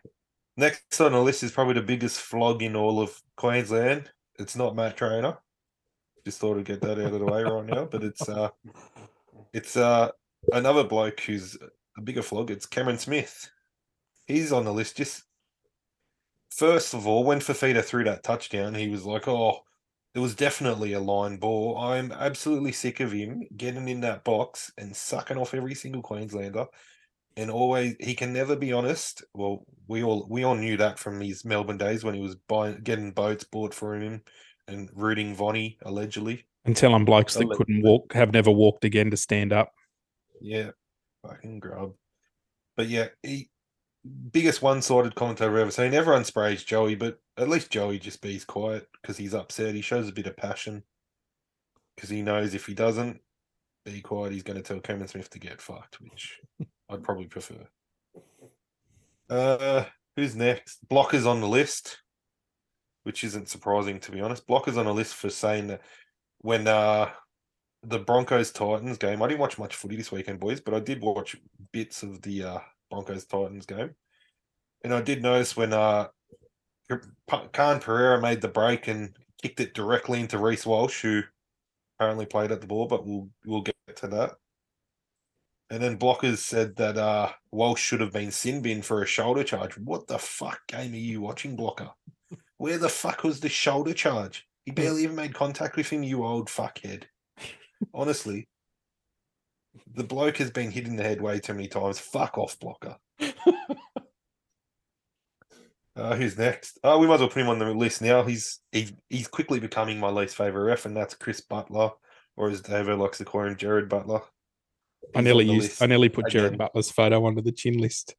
Next 0.56 1.00
on 1.00 1.12
the 1.12 1.20
list 1.20 1.42
is 1.42 1.50
probably 1.52 1.74
the 1.74 1.82
biggest 1.82 2.20
flog 2.20 2.62
in 2.62 2.76
all 2.76 3.00
of 3.00 3.18
Queensland. 3.36 4.10
It's 4.38 4.56
not 4.56 4.76
Matt 4.76 4.96
Trainor. 4.96 5.38
Just 6.24 6.40
thought 6.40 6.58
I'd 6.58 6.64
get 6.64 6.80
that 6.82 6.98
out 6.98 7.12
of 7.12 7.20
the 7.20 7.24
way 7.24 7.42
right 7.42 7.64
now. 7.66 7.84
But 7.86 8.04
it's 8.04 8.28
uh 8.28 8.50
it's 9.54 9.76
uh 9.76 10.10
another 10.52 10.84
bloke 10.84 11.20
who's 11.20 11.56
a 11.96 12.00
bigger 12.02 12.22
flog. 12.22 12.50
It's 12.50 12.66
Cameron 12.66 12.98
Smith. 12.98 13.50
He's 14.26 14.52
on 14.52 14.64
the 14.64 14.72
list. 14.72 14.96
Just 14.96 15.22
first 16.50 16.92
of 16.94 17.06
all, 17.06 17.24
when 17.24 17.40
Fifita 17.40 17.82
threw 17.82 18.04
that 18.04 18.22
touchdown, 18.22 18.74
he 18.74 18.88
was 18.88 19.04
like, 19.04 19.26
"Oh, 19.28 19.60
it 20.14 20.18
was 20.18 20.34
definitely 20.34 20.92
a 20.92 21.00
line 21.00 21.38
ball." 21.38 21.78
I'm 21.78 22.12
absolutely 22.12 22.72
sick 22.72 23.00
of 23.00 23.12
him 23.12 23.44
getting 23.56 23.88
in 23.88 24.00
that 24.02 24.24
box 24.24 24.72
and 24.78 24.94
sucking 24.94 25.36
off 25.36 25.54
every 25.54 25.74
single 25.74 26.02
Queenslander. 26.02 26.66
And 27.36 27.50
always, 27.50 27.96
he 27.98 28.14
can 28.14 28.32
never 28.32 28.56
be 28.56 28.72
honest. 28.72 29.24
Well, 29.32 29.64
we 29.88 30.02
all 30.02 30.26
we 30.28 30.44
all 30.44 30.54
knew 30.54 30.76
that 30.76 30.98
from 30.98 31.20
his 31.20 31.44
Melbourne 31.44 31.78
days 31.78 32.04
when 32.04 32.14
he 32.14 32.20
was 32.20 32.34
buying, 32.34 32.80
getting 32.82 33.12
boats 33.12 33.44
bought 33.44 33.72
for 33.72 33.94
him 33.96 34.22
and 34.68 34.90
rooting 34.94 35.34
Vonnie 35.34 35.78
allegedly. 35.82 36.44
And 36.64 36.76
telling 36.76 37.04
blokes 37.04 37.34
that 37.34 37.50
couldn't 37.50 37.82
walk, 37.82 38.12
have 38.12 38.32
never 38.32 38.50
walked 38.50 38.84
again 38.84 39.10
to 39.10 39.16
stand 39.16 39.52
up. 39.52 39.72
Yeah, 40.40 40.70
fucking 41.26 41.58
grub. 41.60 41.94
But 42.76 42.88
yeah, 42.88 43.08
he 43.22 43.50
biggest 44.32 44.62
one-sided 44.62 45.14
commentator 45.14 45.58
ever 45.58 45.70
seen. 45.70 45.94
Everyone 45.94 46.24
sprays 46.24 46.64
Joey, 46.64 46.94
but 46.94 47.20
at 47.36 47.48
least 47.48 47.70
Joey 47.70 47.98
just 47.98 48.20
bees 48.20 48.44
quiet 48.44 48.88
because 49.00 49.16
he's 49.16 49.34
upset. 49.34 49.74
He 49.74 49.80
shows 49.80 50.08
a 50.08 50.12
bit 50.12 50.26
of 50.26 50.36
passion 50.36 50.82
because 51.96 52.10
he 52.10 52.22
knows 52.22 52.54
if 52.54 52.66
he 52.66 52.74
doesn't 52.74 53.20
be 53.84 54.00
quiet, 54.00 54.32
he's 54.32 54.42
going 54.42 54.56
to 54.56 54.62
tell 54.62 54.80
Cameron 54.80 55.08
Smith 55.08 55.30
to 55.30 55.38
get 55.38 55.60
fucked, 55.60 56.00
which 56.00 56.40
I'd 56.88 57.02
probably 57.02 57.26
prefer. 57.26 57.66
Uh, 59.30 59.84
who's 60.16 60.36
next? 60.36 60.78
Blockers 60.88 61.26
on 61.26 61.40
the 61.40 61.48
list, 61.48 61.98
which 63.04 63.24
isn't 63.24 63.48
surprising 63.48 64.00
to 64.00 64.12
be 64.12 64.20
honest. 64.20 64.46
Blockers 64.46 64.76
on 64.76 64.86
the 64.86 64.94
list 64.94 65.14
for 65.14 65.30
saying 65.30 65.68
that 65.68 65.80
when 66.38 66.66
uh 66.66 67.08
the 67.84 67.98
Broncos 67.98 68.52
Titans 68.52 68.98
game. 68.98 69.22
I 69.22 69.28
didn't 69.28 69.40
watch 69.40 69.58
much 69.58 69.74
footy 69.74 69.96
this 69.96 70.12
weekend, 70.12 70.40
boys, 70.40 70.60
but 70.60 70.74
I 70.74 70.80
did 70.80 71.02
watch 71.02 71.36
bits 71.72 72.02
of 72.02 72.22
the 72.22 72.44
uh, 72.44 72.58
Broncos 72.92 73.24
Titans 73.24 73.66
game, 73.66 73.94
and 74.84 74.92
I 74.92 75.00
did 75.00 75.22
notice 75.22 75.56
when 75.56 75.72
uh, 75.72 76.08
Khan 77.52 77.80
Pereira 77.80 78.20
made 78.20 78.42
the 78.42 78.48
break 78.48 78.86
and 78.86 79.16
kicked 79.40 79.60
it 79.60 79.74
directly 79.74 80.20
into 80.20 80.38
Reece 80.38 80.66
Walsh, 80.66 81.00
who 81.00 81.22
apparently 81.98 82.26
played 82.26 82.52
at 82.52 82.60
the 82.60 82.66
ball, 82.66 82.86
but 82.86 83.06
we'll 83.06 83.28
we'll 83.46 83.62
get 83.62 83.74
to 83.96 84.06
that. 84.08 84.32
And 85.70 85.82
then 85.82 85.98
blockers 85.98 86.38
said 86.38 86.76
that 86.76 86.98
uh, 86.98 87.30
Walsh 87.50 87.80
should 87.80 88.02
have 88.02 88.12
been 88.12 88.30
sin 88.30 88.60
bin 88.60 88.82
for 88.82 89.02
a 89.02 89.06
shoulder 89.06 89.42
charge. 89.42 89.78
What 89.78 90.06
the 90.06 90.18
fuck 90.18 90.60
game 90.68 90.92
are 90.92 90.96
you 90.96 91.22
watching, 91.22 91.56
blocker? 91.56 91.88
Where 92.58 92.76
the 92.76 92.90
fuck 92.90 93.24
was 93.24 93.40
the 93.40 93.48
shoulder 93.48 93.94
charge? 93.94 94.46
He 94.66 94.70
barely 94.70 95.04
even 95.04 95.16
made 95.16 95.34
contact 95.34 95.76
with 95.76 95.88
him, 95.88 96.02
you 96.02 96.24
old 96.24 96.48
fuckhead. 96.48 97.04
Honestly, 97.94 98.48
the 99.94 100.04
bloke 100.04 100.36
has 100.38 100.50
been 100.50 100.70
hit 100.70 100.86
in 100.86 100.96
the 100.96 101.02
head 101.02 101.20
way 101.20 101.38
too 101.38 101.54
many 101.54 101.68
times. 101.68 101.98
Fuck 101.98 102.38
off, 102.38 102.58
blocker. 102.58 102.96
uh, 105.96 106.16
who's 106.16 106.38
next? 106.38 106.78
Oh, 106.82 106.98
we 106.98 107.06
might 107.06 107.14
as 107.14 107.20
well 107.20 107.28
put 107.28 107.42
him 107.42 107.48
on 107.48 107.58
the 107.58 107.72
list 107.72 108.02
now. 108.02 108.22
He's 108.22 108.60
he's 108.70 108.92
he's 109.08 109.28
quickly 109.28 109.60
becoming 109.60 109.98
my 110.00 110.10
least 110.10 110.36
favorite 110.36 110.64
ref, 110.64 110.86
and 110.86 110.96
that's 110.96 111.14
Chris 111.14 111.40
Butler, 111.40 111.90
or 112.36 112.50
as 112.50 112.60
David 112.60 112.98
likes 112.98 113.18
to 113.18 113.24
call 113.24 113.44
him, 113.44 113.56
Jared 113.56 113.88
Butler. 113.88 114.22
I 115.14 115.20
nearly 115.20 115.44
used, 115.44 115.70
list 115.70 115.82
I 115.82 115.86
nearly 115.86 116.08
put 116.08 116.28
Jared 116.28 116.54
again. 116.54 116.58
Butler's 116.58 116.90
photo 116.90 117.24
onto 117.24 117.42
the 117.42 117.52
chin 117.52 117.78
list, 117.78 118.14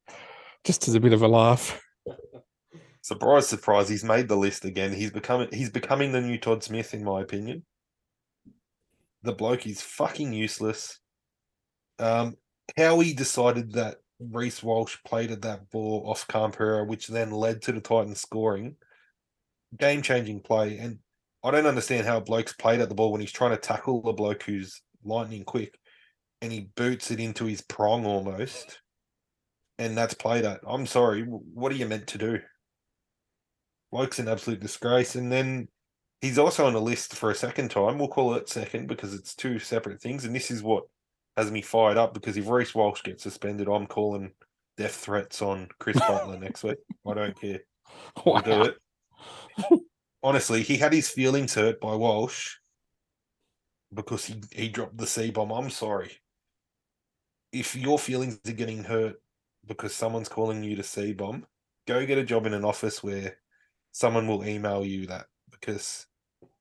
just 0.63 0.87
as 0.87 0.95
a 0.95 0.99
bit 0.99 1.13
of 1.13 1.21
a 1.21 1.27
laugh. 1.27 1.79
Surprise, 3.01 3.49
surprise! 3.49 3.89
He's 3.89 4.05
made 4.05 4.29
the 4.29 4.37
list 4.37 4.63
again. 4.63 4.93
He's 4.93 5.11
becoming 5.11 5.49
he's 5.51 5.69
becoming 5.69 6.13
the 6.13 6.21
new 6.21 6.37
Todd 6.37 6.63
Smith, 6.63 6.93
in 6.93 7.03
my 7.03 7.21
opinion. 7.21 7.65
The 9.23 9.33
bloke 9.33 9.67
is 9.67 9.81
fucking 9.81 10.31
useless. 10.31 10.99
Um, 11.99 12.35
how 12.77 12.99
he 12.99 13.13
decided 13.13 13.73
that 13.73 13.97
Reece 14.19 14.63
Walsh 14.63 14.97
played 15.05 15.31
at 15.31 15.41
that 15.41 15.69
ball 15.69 16.03
off 16.07 16.27
Khan 16.27 16.51
Pereira, 16.51 16.85
which 16.85 17.07
then 17.07 17.31
led 17.31 17.61
to 17.63 17.71
the 17.71 17.81
Titans 17.81 18.21
scoring, 18.21 18.75
game 19.77 20.01
changing 20.01 20.41
play. 20.41 20.77
And 20.77 20.99
I 21.43 21.51
don't 21.51 21.65
understand 21.65 22.07
how 22.07 22.19
blokes 22.19 22.53
played 22.53 22.79
at 22.79 22.89
the 22.89 22.95
ball 22.95 23.11
when 23.11 23.21
he's 23.21 23.31
trying 23.31 23.51
to 23.51 23.57
tackle 23.57 24.01
the 24.01 24.13
bloke 24.13 24.43
who's 24.43 24.81
lightning 25.03 25.43
quick, 25.43 25.77
and 26.41 26.51
he 26.51 26.69
boots 26.75 27.11
it 27.11 27.19
into 27.19 27.45
his 27.45 27.61
prong 27.61 28.05
almost, 28.05 28.79
and 29.77 29.97
that's 29.97 30.13
played 30.13 30.45
at. 30.45 30.61
I'm 30.65 30.85
sorry, 30.85 31.23
what 31.23 31.71
are 31.71 31.75
you 31.75 31.87
meant 31.87 32.07
to 32.07 32.17
do? 32.17 32.39
Bloke's 33.91 34.17
an 34.17 34.27
absolute 34.27 34.59
disgrace. 34.59 35.13
And 35.13 35.31
then 35.31 35.67
he's 36.19 36.39
also 36.39 36.65
on 36.65 36.73
the 36.73 36.81
list 36.81 37.15
for 37.15 37.29
a 37.29 37.35
second 37.35 37.69
time. 37.69 37.99
We'll 37.99 38.07
call 38.07 38.33
it 38.33 38.49
second 38.49 38.87
because 38.87 39.13
it's 39.13 39.35
two 39.35 39.59
separate 39.59 40.01
things. 40.01 40.25
And 40.25 40.35
this 40.35 40.49
is 40.49 40.63
what 40.63 40.85
has 41.37 41.51
me 41.51 41.61
fired 41.61 41.97
up 41.97 42.13
because 42.13 42.37
if 42.37 42.47
Reece 42.47 42.75
Walsh 42.75 43.03
gets 43.03 43.23
suspended, 43.23 43.67
I'm 43.67 43.87
calling 43.87 44.31
death 44.77 44.95
threats 44.95 45.41
on 45.41 45.67
Chris 45.79 45.99
Butler 45.99 46.37
next 46.37 46.63
week. 46.63 46.77
I 47.07 47.13
don't 47.13 47.39
care. 47.39 47.59
We'll 48.25 48.41
do 48.41 48.63
it. 48.63 48.77
Honestly, 50.23 50.63
he 50.63 50.77
had 50.77 50.93
his 50.93 51.09
feelings 51.09 51.53
hurt 51.53 51.79
by 51.79 51.93
Walsh 51.93 52.55
because 53.93 54.25
he, 54.25 54.41
he 54.51 54.69
dropped 54.69 54.97
the 54.97 55.05
C 55.05 55.29
bomb. 55.29 55.51
I'm 55.51 55.69
sorry. 55.69 56.11
If 57.51 57.75
your 57.75 57.99
feelings 57.99 58.39
are 58.47 58.53
getting 58.53 58.83
hurt 58.83 59.21
because 59.67 59.93
someone's 59.93 60.29
calling 60.29 60.63
you 60.63 60.75
to 60.75 60.81
C 60.81 61.13
bomb, 61.13 61.45
go 61.87 62.03
get 62.05 62.17
a 62.17 62.23
job 62.23 62.47
in 62.47 62.55
an 62.55 62.65
office 62.65 63.03
where 63.03 63.37
someone 63.91 64.27
will 64.27 64.43
email 64.43 64.83
you 64.83 65.05
that 65.07 65.27
because 65.51 66.07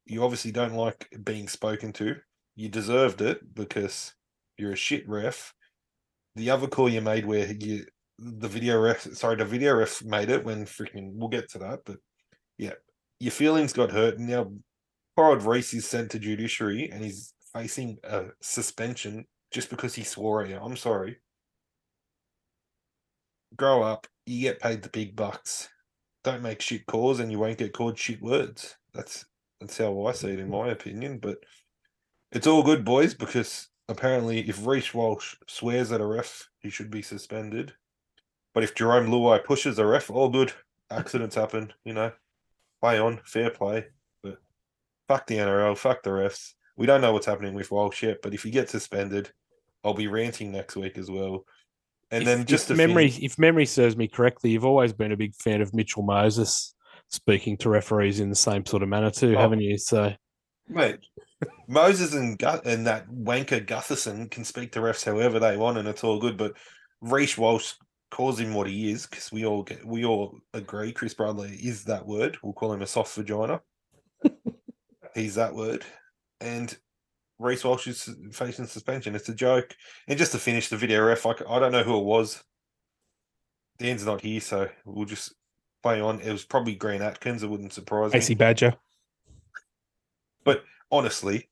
you 0.04 0.22
obviously 0.22 0.52
don't 0.52 0.74
like 0.74 1.08
being 1.24 1.48
spoken 1.48 1.92
to. 1.94 2.16
You 2.56 2.68
deserved 2.68 3.22
it 3.22 3.54
because 3.54 4.12
you're 4.58 4.72
a 4.72 4.76
shit 4.76 5.08
ref. 5.08 5.54
The 6.36 6.50
other 6.50 6.66
call 6.66 6.88
you 6.88 7.00
made 7.00 7.26
where 7.26 7.52
you 7.52 7.84
the 8.18 8.48
video 8.48 8.80
ref 8.80 9.02
sorry, 9.14 9.36
the 9.36 9.44
video 9.44 9.74
ref 9.74 10.02
made 10.04 10.30
it 10.30 10.44
when 10.44 10.64
freaking 10.64 11.12
we'll 11.14 11.28
get 11.28 11.50
to 11.50 11.58
that, 11.58 11.80
but 11.84 11.96
yeah, 12.58 12.74
your 13.20 13.32
feelings 13.32 13.72
got 13.72 13.90
hurt 13.90 14.18
and 14.18 14.28
now 14.28 14.52
poor 15.16 15.36
Reece 15.38 15.74
is 15.74 15.88
sent 15.88 16.10
to 16.10 16.18
judiciary 16.18 16.90
and 16.90 17.04
he's 17.04 17.34
facing 17.52 17.98
a 18.04 18.26
suspension 18.40 19.26
just 19.50 19.70
because 19.70 19.94
he 19.94 20.04
swore 20.04 20.42
at 20.42 20.48
you. 20.48 20.58
I'm 20.58 20.76
sorry. 20.76 21.18
Grow 23.56 23.82
up, 23.82 24.06
you 24.24 24.40
get 24.40 24.60
paid 24.60 24.82
the 24.82 24.88
big 24.88 25.14
bucks. 25.14 25.68
Don't 26.24 26.42
make 26.42 26.62
shit 26.62 26.86
calls 26.86 27.20
and 27.20 27.30
you 27.30 27.38
won't 27.38 27.58
get 27.58 27.74
called 27.74 27.98
shit 27.98 28.22
words. 28.22 28.76
That's 28.94 29.24
that's 29.60 29.78
how 29.78 30.06
I 30.06 30.12
see 30.12 30.30
it 30.30 30.40
in 30.40 30.50
my 30.50 30.68
opinion. 30.68 31.18
But 31.18 31.38
it's 32.30 32.46
all 32.46 32.62
good, 32.62 32.84
boys, 32.84 33.14
because 33.14 33.68
apparently 33.88 34.40
if 34.48 34.66
Reece 34.66 34.94
Walsh 34.94 35.34
swears 35.46 35.92
at 35.92 36.00
a 36.00 36.06
ref, 36.06 36.48
he 36.60 36.70
should 36.70 36.90
be 36.90 37.02
suspended. 37.02 37.74
But 38.54 38.64
if 38.64 38.74
Jarome 38.74 39.08
Luai 39.08 39.42
pushes 39.44 39.78
a 39.78 39.86
ref, 39.86 40.10
all 40.10 40.28
good. 40.28 40.52
Accidents 40.90 41.34
happen, 41.36 41.72
you 41.84 41.94
know. 41.94 42.12
Play 42.80 42.98
on, 42.98 43.20
fair 43.24 43.50
play. 43.50 43.86
But 44.22 44.38
fuck 45.08 45.26
the 45.26 45.36
NRL, 45.36 45.76
fuck 45.76 46.02
the 46.02 46.10
refs. 46.10 46.52
We 46.76 46.86
don't 46.86 47.00
know 47.00 47.12
what's 47.12 47.26
happening 47.26 47.54
with 47.54 47.70
Walsh 47.70 48.02
yet, 48.02 48.18
but 48.22 48.34
if 48.34 48.42
he 48.42 48.50
gets 48.50 48.72
suspended, 48.72 49.30
I'll 49.84 49.94
be 49.94 50.06
ranting 50.08 50.52
next 50.52 50.76
week 50.76 50.98
as 50.98 51.10
well. 51.10 51.44
And 52.10 52.22
If- 52.22 52.26
then 52.26 52.44
just 52.44 52.70
if 52.70 52.76
memory, 52.76 53.08
finish- 53.08 53.22
if 53.24 53.38
memory 53.38 53.66
serves 53.66 53.96
me 53.96 54.06
correctly, 54.06 54.50
you've 54.50 54.64
always 54.66 54.92
been 54.92 55.12
a 55.12 55.16
big 55.16 55.34
fan 55.34 55.62
of 55.62 55.72
Mitchell 55.74 56.02
Moses 56.02 56.74
speaking 57.08 57.56
to 57.58 57.70
referees 57.70 58.20
in 58.20 58.28
the 58.30 58.36
same 58.36 58.64
sort 58.66 58.82
of 58.82 58.88
manner 58.90 59.10
too, 59.10 59.34
Oh. 59.36 59.40
haven't 59.40 59.60
you? 59.60 59.78
So 59.78 60.14
Mate, 60.68 61.00
Moses 61.68 62.14
and 62.14 62.38
Gut 62.38 62.66
and 62.66 62.86
that 62.86 63.08
wanker 63.08 63.64
Gutherson 63.64 64.30
can 64.30 64.44
speak 64.44 64.72
to 64.72 64.80
refs 64.80 65.04
however 65.04 65.38
they 65.38 65.56
want, 65.56 65.78
and 65.78 65.88
it's 65.88 66.04
all 66.04 66.20
good. 66.20 66.36
But 66.36 66.54
Reece 67.00 67.38
Walsh 67.38 67.74
calls 68.10 68.38
him 68.38 68.54
what 68.54 68.68
he 68.68 68.90
is 68.90 69.06
because 69.06 69.32
we 69.32 69.46
all 69.46 69.62
get 69.62 69.84
we 69.84 70.04
all 70.04 70.38
agree 70.52 70.92
Chris 70.92 71.14
Bradley 71.14 71.50
is 71.62 71.84
that 71.84 72.06
word. 72.06 72.36
We'll 72.42 72.52
call 72.52 72.72
him 72.72 72.82
a 72.82 72.86
soft 72.86 73.14
vagina. 73.14 73.60
He's 75.14 75.34
that 75.34 75.54
word, 75.54 75.84
and 76.40 76.76
Reece 77.38 77.64
Walsh 77.64 77.86
is 77.86 78.08
facing 78.32 78.66
suspension. 78.66 79.14
It's 79.14 79.28
a 79.28 79.34
joke. 79.34 79.74
And 80.08 80.18
just 80.18 80.32
to 80.32 80.38
finish 80.38 80.68
the 80.68 80.76
video 80.76 81.02
ref, 81.04 81.26
I 81.26 81.58
don't 81.58 81.72
know 81.72 81.82
who 81.82 81.98
it 81.98 82.04
was. 82.04 82.42
Dan's 83.78 84.06
not 84.06 84.20
here, 84.20 84.40
so 84.40 84.68
we'll 84.84 85.06
just 85.06 85.34
play 85.82 86.00
on. 86.00 86.20
It 86.20 86.30
was 86.30 86.44
probably 86.44 86.76
Grant 86.76 87.02
Atkins. 87.02 87.42
It 87.42 87.50
wouldn't 87.50 87.72
surprise 87.72 88.12
me 88.12 88.18
AC 88.18 88.34
Badger. 88.34 88.76
Honestly, 90.92 91.48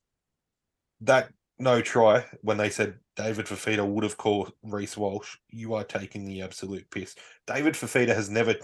that 1.00 1.32
no 1.58 1.80
try 1.80 2.24
when 2.42 2.58
they 2.58 2.70
said 2.70 2.98
David 3.16 3.46
Fifita 3.46 3.86
would 3.86 4.04
have 4.04 4.16
called 4.16 4.52
Reece 4.62 4.96
Walsh, 4.96 5.36
you 5.50 5.74
are 5.74 5.84
taking 5.84 6.26
the 6.26 6.42
absolute 6.42 6.88
piss. 6.90 7.16
David 7.46 7.74
Fifita 7.74 8.14
has 8.14 8.30
never 8.30 8.54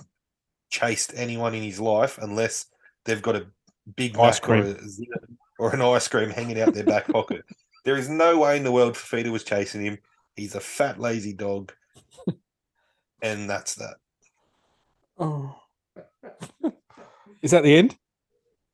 chased 0.70 1.12
anyone 1.16 1.54
in 1.54 1.62
his 1.62 1.80
life 1.80 2.18
unless 2.20 2.66
they've 3.04 3.22
got 3.22 3.36
a 3.36 3.46
big 3.96 4.16
Ice 4.18 4.40
Mac 4.40 4.50
or, 4.50 4.62
cream. 4.62 4.76
a 5.58 5.62
or 5.62 5.74
an 5.74 5.82
ice 5.82 6.08
cream 6.08 6.30
hanging 6.30 6.60
out 6.60 6.74
their 6.74 6.84
back 6.84 7.08
pocket. 7.08 7.44
There 7.84 7.96
is 7.96 8.08
no 8.08 8.36
way 8.36 8.56
in 8.56 8.64
the 8.64 8.72
world 8.72 8.94
Fifita 8.94 9.30
was 9.30 9.44
chasing 9.44 9.80
him. 9.80 9.98
He's 10.34 10.56
a 10.56 10.60
fat, 10.60 10.98
lazy 10.98 11.32
dog. 11.32 11.72
and 13.22 13.48
that's 13.48 13.76
that. 13.76 13.94
Oh. 15.20 15.54
Is 17.42 17.52
that 17.52 17.62
the 17.62 17.76
end? 17.76 17.96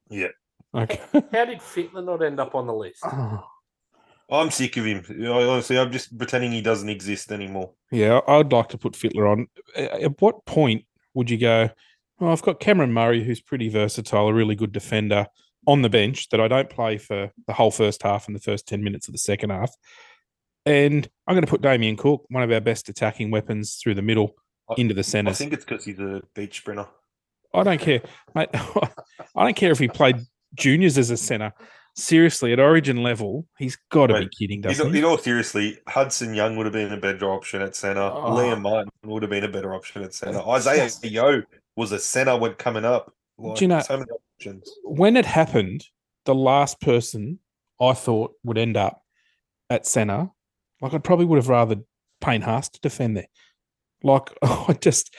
Yeah. 0.09 0.29
Okay. 0.75 1.01
How 1.33 1.45
did 1.45 1.59
Fittler 1.61 2.05
not 2.05 2.23
end 2.23 2.41
up 2.41 2.55
on 2.55 2.66
the 2.66 2.75
list? 2.75 3.01
Oh. 3.05 3.45
I'm 4.31 4.51
sick 4.51 4.77
of 4.79 4.87
him. 4.87 5.05
Honestly, 5.31 5.79
I'm 5.79 5.93
just 5.93 6.16
pretending 6.16 6.53
he 6.53 6.62
doesn't 6.62 6.89
exist 6.89 7.31
anymore. 7.31 7.73
Yeah, 7.91 8.20
I- 8.27 8.39
I'd 8.39 8.53
like 8.53 8.68
to 8.70 8.79
put 8.79 8.95
Fittler 8.95 9.31
on. 9.31 9.47
At 9.77 10.20
what 10.23 10.47
point 10.47 10.87
would 11.12 11.29
you 11.29 11.37
go, 11.37 11.68
well, 12.18 12.33
I've 12.33 12.41
got 12.41 12.59
Cameron 12.61 12.93
Murray, 12.95 13.23
who's 13.23 13.43
pretty 13.43 13.68
versatile, 13.68 14.29
a 14.29 14.33
really 14.33 14.55
good 14.55 14.73
defender 14.73 15.27
on 15.66 15.83
the 15.83 15.91
bench 15.91 16.29
that 16.31 16.41
I 16.41 16.49
don't 16.49 16.70
play 16.70 16.97
for 16.97 17.31
the 17.47 17.53
whole 17.53 17.70
first 17.70 18.03
half 18.03 18.27
and 18.27 18.35
the 18.35 18.41
first 18.41 18.66
10 18.66 18.83
minutes 18.83 19.07
of 19.07 19.12
the 19.12 19.18
second 19.18 19.51
half. 19.51 19.70
And 20.64 21.07
I'm 21.27 21.35
going 21.35 21.45
to 21.45 21.51
put 21.51 21.61
Damien 21.61 21.97
Cook, 21.97 22.25
one 22.31 22.43
of 22.43 22.51
our 22.51 22.61
best 22.61 22.89
attacking 22.89 23.31
weapons 23.31 23.75
through 23.83 23.97
the 23.97 24.03
middle, 24.03 24.35
I- 24.70 24.75
into 24.79 24.95
the 24.95 25.03
centre. 25.05 25.31
I 25.31 25.35
think 25.35 25.53
it's 25.53 25.64
because 25.64 25.85
he's 25.85 25.99
a 25.99 26.23
beach 26.35 26.57
sprinter. 26.59 26.87
I 27.53 27.64
don't 27.64 27.81
care, 27.81 28.01
mate. 28.35 28.49
I 28.55 29.45
don't 29.45 29.57
care 29.57 29.73
if 29.73 29.79
he 29.79 29.89
played 29.89 30.16
juniors 30.55 30.99
as 30.99 31.11
a 31.11 31.17
centre. 31.17 31.53
Seriously, 31.95 32.55
at 32.55 32.59
Origin 32.61 33.03
level, 33.03 33.47
he's 33.59 33.77
got 33.91 34.07
to 34.07 34.21
be 34.21 34.29
kidding, 34.29 34.59
In, 34.59 34.63
doesn't 34.63 34.87
all- 34.87 34.93
he? 34.93 34.99
in 35.01 35.05
all 35.05 35.19
seriously, 35.19 35.79
Hudson 35.87 36.35
Young 36.35 36.57
would 36.57 36.65
have 36.65 36.73
been 36.73 36.91
a 36.93 36.97
better 36.97 37.31
option 37.31 37.61
at 37.61 37.77
centre. 37.77 38.01
Oh. 38.01 38.23
Ah. 38.25 38.31
Liam 38.37 38.63
Martin 38.63 38.91
would 39.05 39.23
have 39.23 39.31
been 39.31 39.45
a 39.45 39.49
better 39.49 39.75
option 39.75 40.03
at 40.03 40.15
centre. 40.15 40.41
Isaah 40.41 40.89
Yeo 41.03 41.43
was 41.77 41.93
a 41.93 41.99
centre 41.99 42.37
when 42.39 42.55
coming 42.55 42.85
up. 42.87 43.13
Like, 43.37 43.61
you 43.61 43.69
know- 43.69 43.81
so 43.81 43.99
many 43.99 44.11
options. 44.39 44.71
when 44.85 45.17
it 45.19 45.27
happened, 45.27 45.85
the 46.25 46.35
last 46.35 46.81
person 46.81 47.41
I 47.81 47.93
thought 47.93 48.33
would 48.43 48.57
end 48.59 48.77
up 48.79 49.03
at 49.69 49.87
centre, 49.87 50.29
like 50.81 50.95
I 50.95 50.99
probably 50.99 51.27
would 51.27 51.37
have 51.37 51.49
rather 51.49 51.77
Payne 52.23 52.41
Haas 52.43 52.69
to 52.71 52.81
defend 52.81 53.17
there. 53.19 53.27
Like 54.03 54.31
I 54.43 54.77
just 54.81 55.15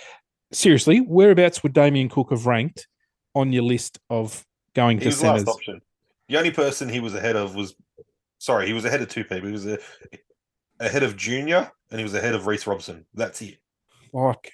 seriously, 0.51 0.99
whereabouts 1.01 1.61
would 1.61 1.73
Damien 1.73 2.09
Cook 2.09 2.31
have 2.31 2.45
ranked 2.47 2.87
on 3.35 3.51
your 3.53 3.63
list 3.63 3.99
of 4.09 4.43
going 4.75 4.97
He 4.97 5.03
to 5.03 5.07
was 5.09 5.23
last 5.23 5.39
centres? 5.39 5.55
option. 5.55 5.81
The 6.29 6.37
only 6.37 6.51
person 6.51 6.89
he 6.89 6.99
was 6.99 7.15
ahead 7.15 7.35
of 7.35 7.55
was, 7.55 7.75
sorry, 8.39 8.67
he 8.67 8.73
was 8.73 8.85
ahead 8.85 9.01
of 9.01 9.09
two 9.09 9.23
people. 9.23 9.47
He 9.47 9.51
was 9.51 9.65
a, 9.65 9.77
ahead 10.79 11.03
of 11.03 11.15
Junior 11.17 11.71
and 11.91 11.99
he 11.99 12.03
was 12.03 12.13
ahead 12.13 12.33
of 12.35 12.47
Reece 12.47 12.65
Robson. 12.65 13.05
That's 13.13 13.41
it. 13.41 13.57
Like 14.13 14.51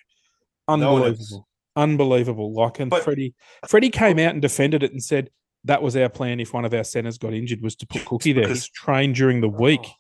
No 0.68 0.74
unbelievable, 0.96 1.48
unbelievable. 1.76 2.54
Like 2.54 2.80
and 2.80 2.90
But- 2.90 3.04
Freddie, 3.04 3.34
Freddie 3.68 3.90
came 3.90 4.20
out 4.20 4.34
and 4.34 4.42
defended 4.42 4.84
it 4.84 4.92
and 4.92 5.04
said 5.04 5.30
that 5.66 5.82
was 5.82 5.96
our 5.96 6.10
plan. 6.10 6.40
If 6.40 6.54
one 6.54 6.66
of 6.66 6.74
our 6.74 6.84
centres 6.84 7.18
got 7.18 7.34
injured, 7.34 7.62
was 7.62 7.76
to 7.78 7.88
put 7.88 8.06
Cookie 8.06 8.34
there. 8.34 8.48
He's 8.48 8.66
Because- 8.66 8.70
trained 8.70 9.16
during 9.16 9.42
the 9.42 9.50
week. 9.50 9.82
Oh. 9.84 9.92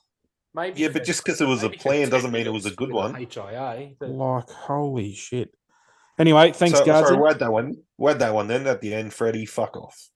maybe 0.53 0.81
Yeah, 0.81 0.89
but 0.89 1.03
just 1.03 1.23
because 1.23 1.39
it 1.41 1.47
was 1.47 1.63
a 1.63 1.69
plan 1.69 2.09
doesn't 2.09 2.31
mean 2.31 2.45
it 2.47 2.53
was 2.53 2.65
a 2.65 2.71
good 2.71 2.91
one. 2.91 3.13
HIA, 3.15 3.91
like 4.01 4.49
holy 4.49 5.13
shit. 5.13 5.53
Anyway, 6.19 6.51
thanks, 6.51 6.77
so, 6.77 6.85
guys. 6.85 7.07
sorry, 7.07 7.17
word 7.17 7.39
that 7.39 7.51
one. 7.51 7.75
Word 7.97 8.19
that 8.19 8.33
one. 8.33 8.47
Then 8.47 8.67
at 8.67 8.81
the 8.81 8.93
end, 8.93 9.13
Freddie, 9.13 9.45
fuck 9.45 9.77
off. 9.77 10.09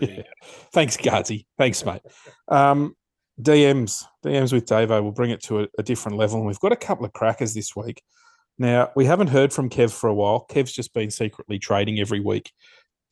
Yeah. 0.00 0.22
Thanks, 0.72 0.96
Gardsy. 0.96 1.46
Thanks, 1.56 1.84
mate. 1.84 2.02
Um, 2.48 2.96
DMs, 3.40 4.04
DMs 4.24 4.52
with 4.52 4.66
Davo. 4.66 5.02
We'll 5.02 5.12
bring 5.12 5.30
it 5.30 5.42
to 5.44 5.60
a, 5.60 5.68
a 5.78 5.82
different 5.82 6.18
level. 6.18 6.38
And 6.38 6.46
we've 6.46 6.58
got 6.58 6.72
a 6.72 6.76
couple 6.76 7.04
of 7.04 7.12
crackers 7.12 7.54
this 7.54 7.76
week. 7.76 8.02
Now, 8.58 8.90
we 8.96 9.04
haven't 9.04 9.28
heard 9.28 9.52
from 9.52 9.70
Kev 9.70 9.92
for 9.92 10.08
a 10.08 10.14
while. 10.14 10.46
Kev's 10.50 10.72
just 10.72 10.92
been 10.92 11.10
secretly 11.10 11.58
trading 11.58 12.00
every 12.00 12.20
week, 12.20 12.52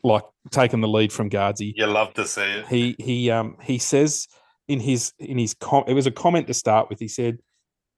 like 0.03 0.23
taking 0.51 0.81
the 0.81 0.89
lead 0.89 1.13
from 1.13 1.31
Gardsy. 1.31 1.73
You 1.77 1.87
love 1.87 2.13
to 2.15 2.27
see 2.27 2.43
it. 2.43 2.67
He 2.69 2.95
he 2.99 3.31
um 3.31 3.57
he 3.63 3.79
says 3.79 4.29
in 4.69 4.81
his 4.81 5.13
in 5.19 5.39
his 5.39 5.55
com- 5.55 5.85
it 5.87 5.95
was 5.95 6.07
a 6.07 6.11
comment 6.11 6.47
to 6.49 6.55
start 6.55 6.91
with. 6.91 7.01
He 7.01 7.09
said, 7.09 7.39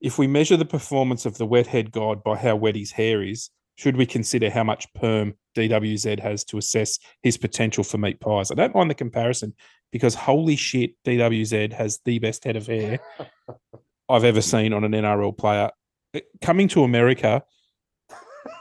"If 0.00 0.18
we 0.18 0.28
measure 0.28 0.56
the 0.56 0.64
performance 0.64 1.26
of 1.26 1.36
the 1.36 1.46
wet 1.46 1.66
head 1.66 1.90
god 1.90 2.22
by 2.22 2.36
how 2.36 2.54
wet 2.56 2.76
his 2.76 2.92
hair 2.92 3.22
is, 3.22 3.50
should 3.83 3.97
we 3.97 4.07
consider 4.07 4.49
how 4.49 4.62
much 4.62 4.87
perm 4.95 5.35
DWZ 5.57 6.20
has 6.20 6.45
to 6.45 6.59
assess 6.59 7.01
his 7.22 7.37
potential 7.37 7.83
for 7.83 7.99
meat 7.99 8.20
pies?" 8.20 8.53
I 8.53 8.55
don't 8.55 8.74
mind 8.74 8.91
the 8.91 8.95
comparison 8.95 9.55
because 9.91 10.14
holy 10.14 10.55
shit, 10.55 10.93
DWZ 11.05 11.72
has 11.72 11.99
the 12.05 12.20
best 12.20 12.45
head 12.45 12.55
of 12.55 12.68
hair 12.68 13.01
I've 14.09 14.24
ever 14.24 14.41
seen 14.41 14.72
on 14.72 14.85
an 14.85 14.93
NRL 14.93 15.37
player. 15.37 15.70
Uh, 16.14 16.20
Coming 16.41 16.68
to 16.68 16.85
America, 16.85 17.43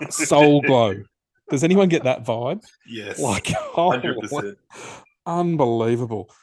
soul 0.10 0.62
glow. 0.68 1.04
Does 1.52 1.64
anyone 1.64 1.90
get 1.90 2.04
that 2.06 2.26
vibe? 2.26 2.64
Yes. 2.88 3.20
Like, 3.20 3.52
oh, 3.78 3.92
hundred 3.92 4.18
percent. 4.20 4.58
Unbelievable. 5.28 6.34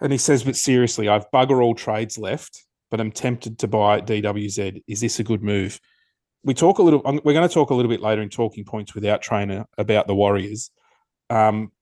And 0.00 0.10
he 0.10 0.18
says, 0.18 0.42
but 0.42 0.56
seriously, 0.56 1.08
I've 1.08 1.30
bugger 1.30 1.62
all 1.62 1.76
trades 1.76 2.18
left, 2.18 2.64
but 2.90 2.98
I'm 2.98 3.12
tempted 3.12 3.60
to 3.60 3.68
buy 3.68 4.00
DWZ. 4.00 4.82
Is 4.88 5.00
this 5.00 5.20
a 5.20 5.24
good 5.24 5.42
move? 5.44 5.78
We 6.44 6.54
talk 6.54 6.78
a 6.78 6.82
little, 6.82 7.02
I'm- 7.04 7.20
we're 7.24 7.34
going 7.34 7.48
to 7.48 7.52
talk 7.52 7.70
a 7.70 7.74
little 7.74 7.90
bit 7.90 8.00
later 8.00 8.22
in 8.22 8.28
talking 8.28 8.64
points 8.64 8.94
without 8.94 9.22
Trainor 9.22 9.66
about 9.78 10.06
the 10.06 10.14
Warriors. 10.14 10.70
Um, 11.30 11.72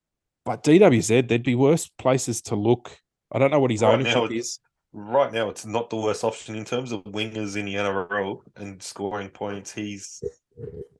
but 0.45 0.63
DWZ, 0.63 1.29
there'd 1.29 1.43
be 1.43 1.55
worse 1.55 1.89
places 1.89 2.43
to 2.43 2.57
look. 2.57 2.97
I 3.33 3.39
don't 3.39 3.51
know 3.51 3.61
what 3.61 3.71
his 3.71 3.83
Right 3.83 3.95
ownership 3.95 4.15
now, 4.15 4.25
is. 4.27 4.59
Right 4.93 5.33
now, 5.33 5.49
it's 5.49 5.65
not 5.65 5.89
the 5.89 5.97
worst 5.97 6.25
option 6.25 6.57
in 6.57 6.65
terms 6.65 6.93
of 6.93 7.05
wingers 7.05 7.57
in 7.57 7.67
the 7.67 7.75
NRL 7.77 8.41
and 8.57 8.83
scoring 8.83 9.29
points. 9.29 9.73
He's 9.73 10.23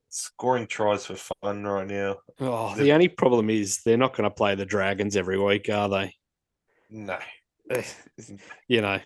scoring 0.09 0.67
tries 0.67 1.07
for 1.07 1.17
fun 1.43 1.65
right 1.65 1.87
now. 1.87 2.17
Oh, 2.39 2.75
the 2.77 2.93
only 2.93 3.09
problem 3.09 3.51
is 3.51 3.83
they're 3.83 3.97
not 3.97 4.17
going 4.17 4.29
to 4.29 4.35
play 4.35 4.55
the 4.55 4.65
Dragons 4.65 5.17
every 5.17 5.39
week, 5.39 5.69
are 5.69 5.89
they? 5.89 6.15
No, 6.89 7.19
You 8.69 8.81
know, 8.81 9.01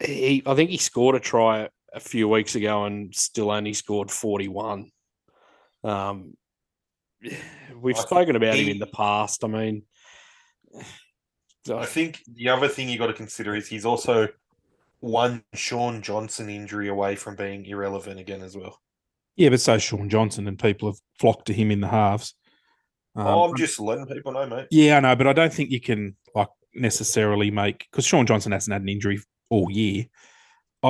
he. 0.00 0.42
I 0.46 0.54
think 0.54 0.70
he 0.70 0.76
scored 0.78 1.14
a 1.16 1.20
try 1.20 1.68
a 1.96 2.00
few 2.00 2.28
weeks 2.28 2.54
ago 2.54 2.84
and 2.84 3.12
still 3.14 3.50
only 3.50 3.72
scored 3.72 4.10
forty-one. 4.10 4.90
Um, 5.82 6.34
we've 7.80 7.96
I 7.96 8.00
spoken 8.00 8.36
about 8.36 8.54
him 8.54 8.68
in 8.68 8.78
the 8.78 8.86
past. 8.86 9.42
I 9.42 9.48
mean, 9.48 9.82
I 11.72 11.86
think 11.86 12.20
the 12.32 12.50
other 12.50 12.68
thing 12.68 12.88
you 12.88 12.98
got 12.98 13.06
to 13.06 13.14
consider 13.14 13.56
is 13.56 13.66
he's 13.66 13.86
also 13.86 14.28
one 15.00 15.42
Shaun 15.54 16.02
Johnson 16.02 16.50
injury 16.50 16.88
away 16.88 17.16
from 17.16 17.34
being 17.34 17.64
irrelevant 17.64 18.20
again 18.20 18.42
as 18.42 18.56
well. 18.56 18.78
Yeah, 19.36 19.48
but 19.48 19.60
so 19.60 19.78
Shaun 19.78 20.08
Johnson 20.08 20.46
and 20.48 20.58
people 20.58 20.90
have 20.90 21.00
flocked 21.18 21.46
to 21.46 21.52
him 21.52 21.70
in 21.70 21.80
the 21.80 21.88
halves. 21.88 22.34
Um, 23.14 23.26
oh, 23.26 23.44
I'm 23.44 23.56
just 23.56 23.80
letting 23.80 24.06
people 24.06 24.32
know, 24.32 24.46
mate. 24.46 24.66
Yeah, 24.70 24.98
I 24.98 25.00
know, 25.00 25.16
but 25.16 25.26
I 25.26 25.32
don't 25.32 25.52
think 25.52 25.70
you 25.70 25.80
can 25.80 26.16
like 26.34 26.48
necessarily 26.74 27.50
make 27.50 27.86
because 27.90 28.04
Shaun 28.04 28.26
Johnson 28.26 28.52
hasn't 28.52 28.72
had 28.72 28.82
an 28.82 28.88
injury 28.90 29.20
all 29.48 29.70
year. 29.70 30.06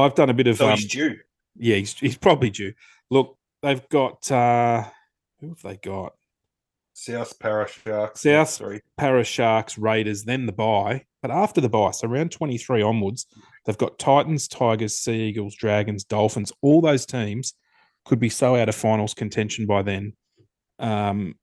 I've 0.02 0.14
done 0.14 0.30
a 0.30 0.34
bit 0.34 0.46
of 0.46 0.56
So 0.56 0.66
um, 0.68 0.76
he's 0.76 0.86
due. 0.86 1.18
yeah, 1.56 1.76
he's, 1.76 1.94
he's 1.98 2.16
probably 2.16 2.50
due. 2.50 2.72
Look, 3.10 3.36
they've 3.62 3.86
got 3.88 4.30
uh 4.30 4.84
who 5.40 5.48
have 5.48 5.62
they 5.62 5.76
got? 5.76 6.14
South 6.94 7.38
Para 7.38 7.68
Sharks. 7.68 8.22
South- 8.22 8.48
Sorry. 8.48 8.80
Para 8.96 9.22
Sharks, 9.22 9.76
Raiders, 9.76 10.24
then 10.24 10.46
the 10.46 10.52
bye. 10.52 11.04
But 11.20 11.30
after 11.30 11.60
the 11.60 11.68
bye, 11.68 11.90
so 11.90 12.08
around 12.08 12.30
23 12.32 12.80
onwards, 12.82 13.26
they've 13.64 13.76
got 13.76 13.98
Titans, 13.98 14.48
Tigers, 14.48 14.96
Sea 14.96 15.28
Eagles, 15.28 15.54
Dragons, 15.56 16.04
Dolphins. 16.04 16.52
All 16.62 16.80
those 16.80 17.04
teams 17.04 17.52
could 18.06 18.18
be 18.18 18.30
so 18.30 18.56
out 18.56 18.68
of 18.70 18.74
finals 18.74 19.12
contention 19.12 19.66
by 19.66 19.82
then. 19.82 20.14
Um, 20.78 21.34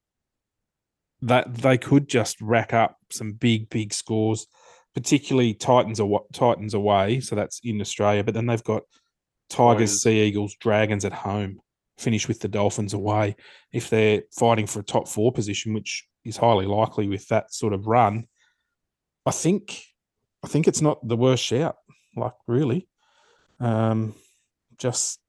that 1.21 1.53
they 1.53 1.77
could 1.77 2.07
just 2.09 2.41
rack 2.41 2.73
up 2.73 2.97
some 3.11 3.33
big, 3.33 3.69
big 3.69 3.93
scores, 3.93 4.47
particularly 4.93 5.53
Titans 5.53 5.99
aw- 5.99 6.25
Titans 6.33 6.73
away. 6.73 7.19
So 7.19 7.35
that's 7.35 7.59
in 7.63 7.81
Australia. 7.81 8.23
But 8.23 8.33
then 8.33 8.45
they've 8.45 8.63
got 8.63 8.83
Tigers. 9.49 10.01
Sea 10.01 10.21
Eagles, 10.23 10.55
Dragons 10.59 11.05
at 11.05 11.13
home. 11.13 11.59
Finish 11.97 12.27
with 12.27 12.39
the 12.39 12.47
Dolphins 12.47 12.93
away. 12.93 13.35
If 13.71 13.89
they're 13.89 14.23
fighting 14.37 14.65
for 14.67 14.79
a 14.79 14.83
top 14.83 15.07
four 15.07 15.31
position, 15.31 15.73
which 15.73 16.07
is 16.25 16.37
highly 16.37 16.65
likely 16.65 17.07
with 17.07 17.27
that 17.27 17.53
sort 17.53 17.73
of 17.73 17.85
run, 17.85 18.27
I 19.25 19.31
think 19.31 19.83
I 20.43 20.47
think 20.47 20.67
it's 20.67 20.81
not 20.81 21.07
the 21.07 21.17
worst 21.17 21.43
shout. 21.43 21.75
Like 22.15 22.33
really, 22.47 22.87
um, 23.59 24.15
just 24.77 25.19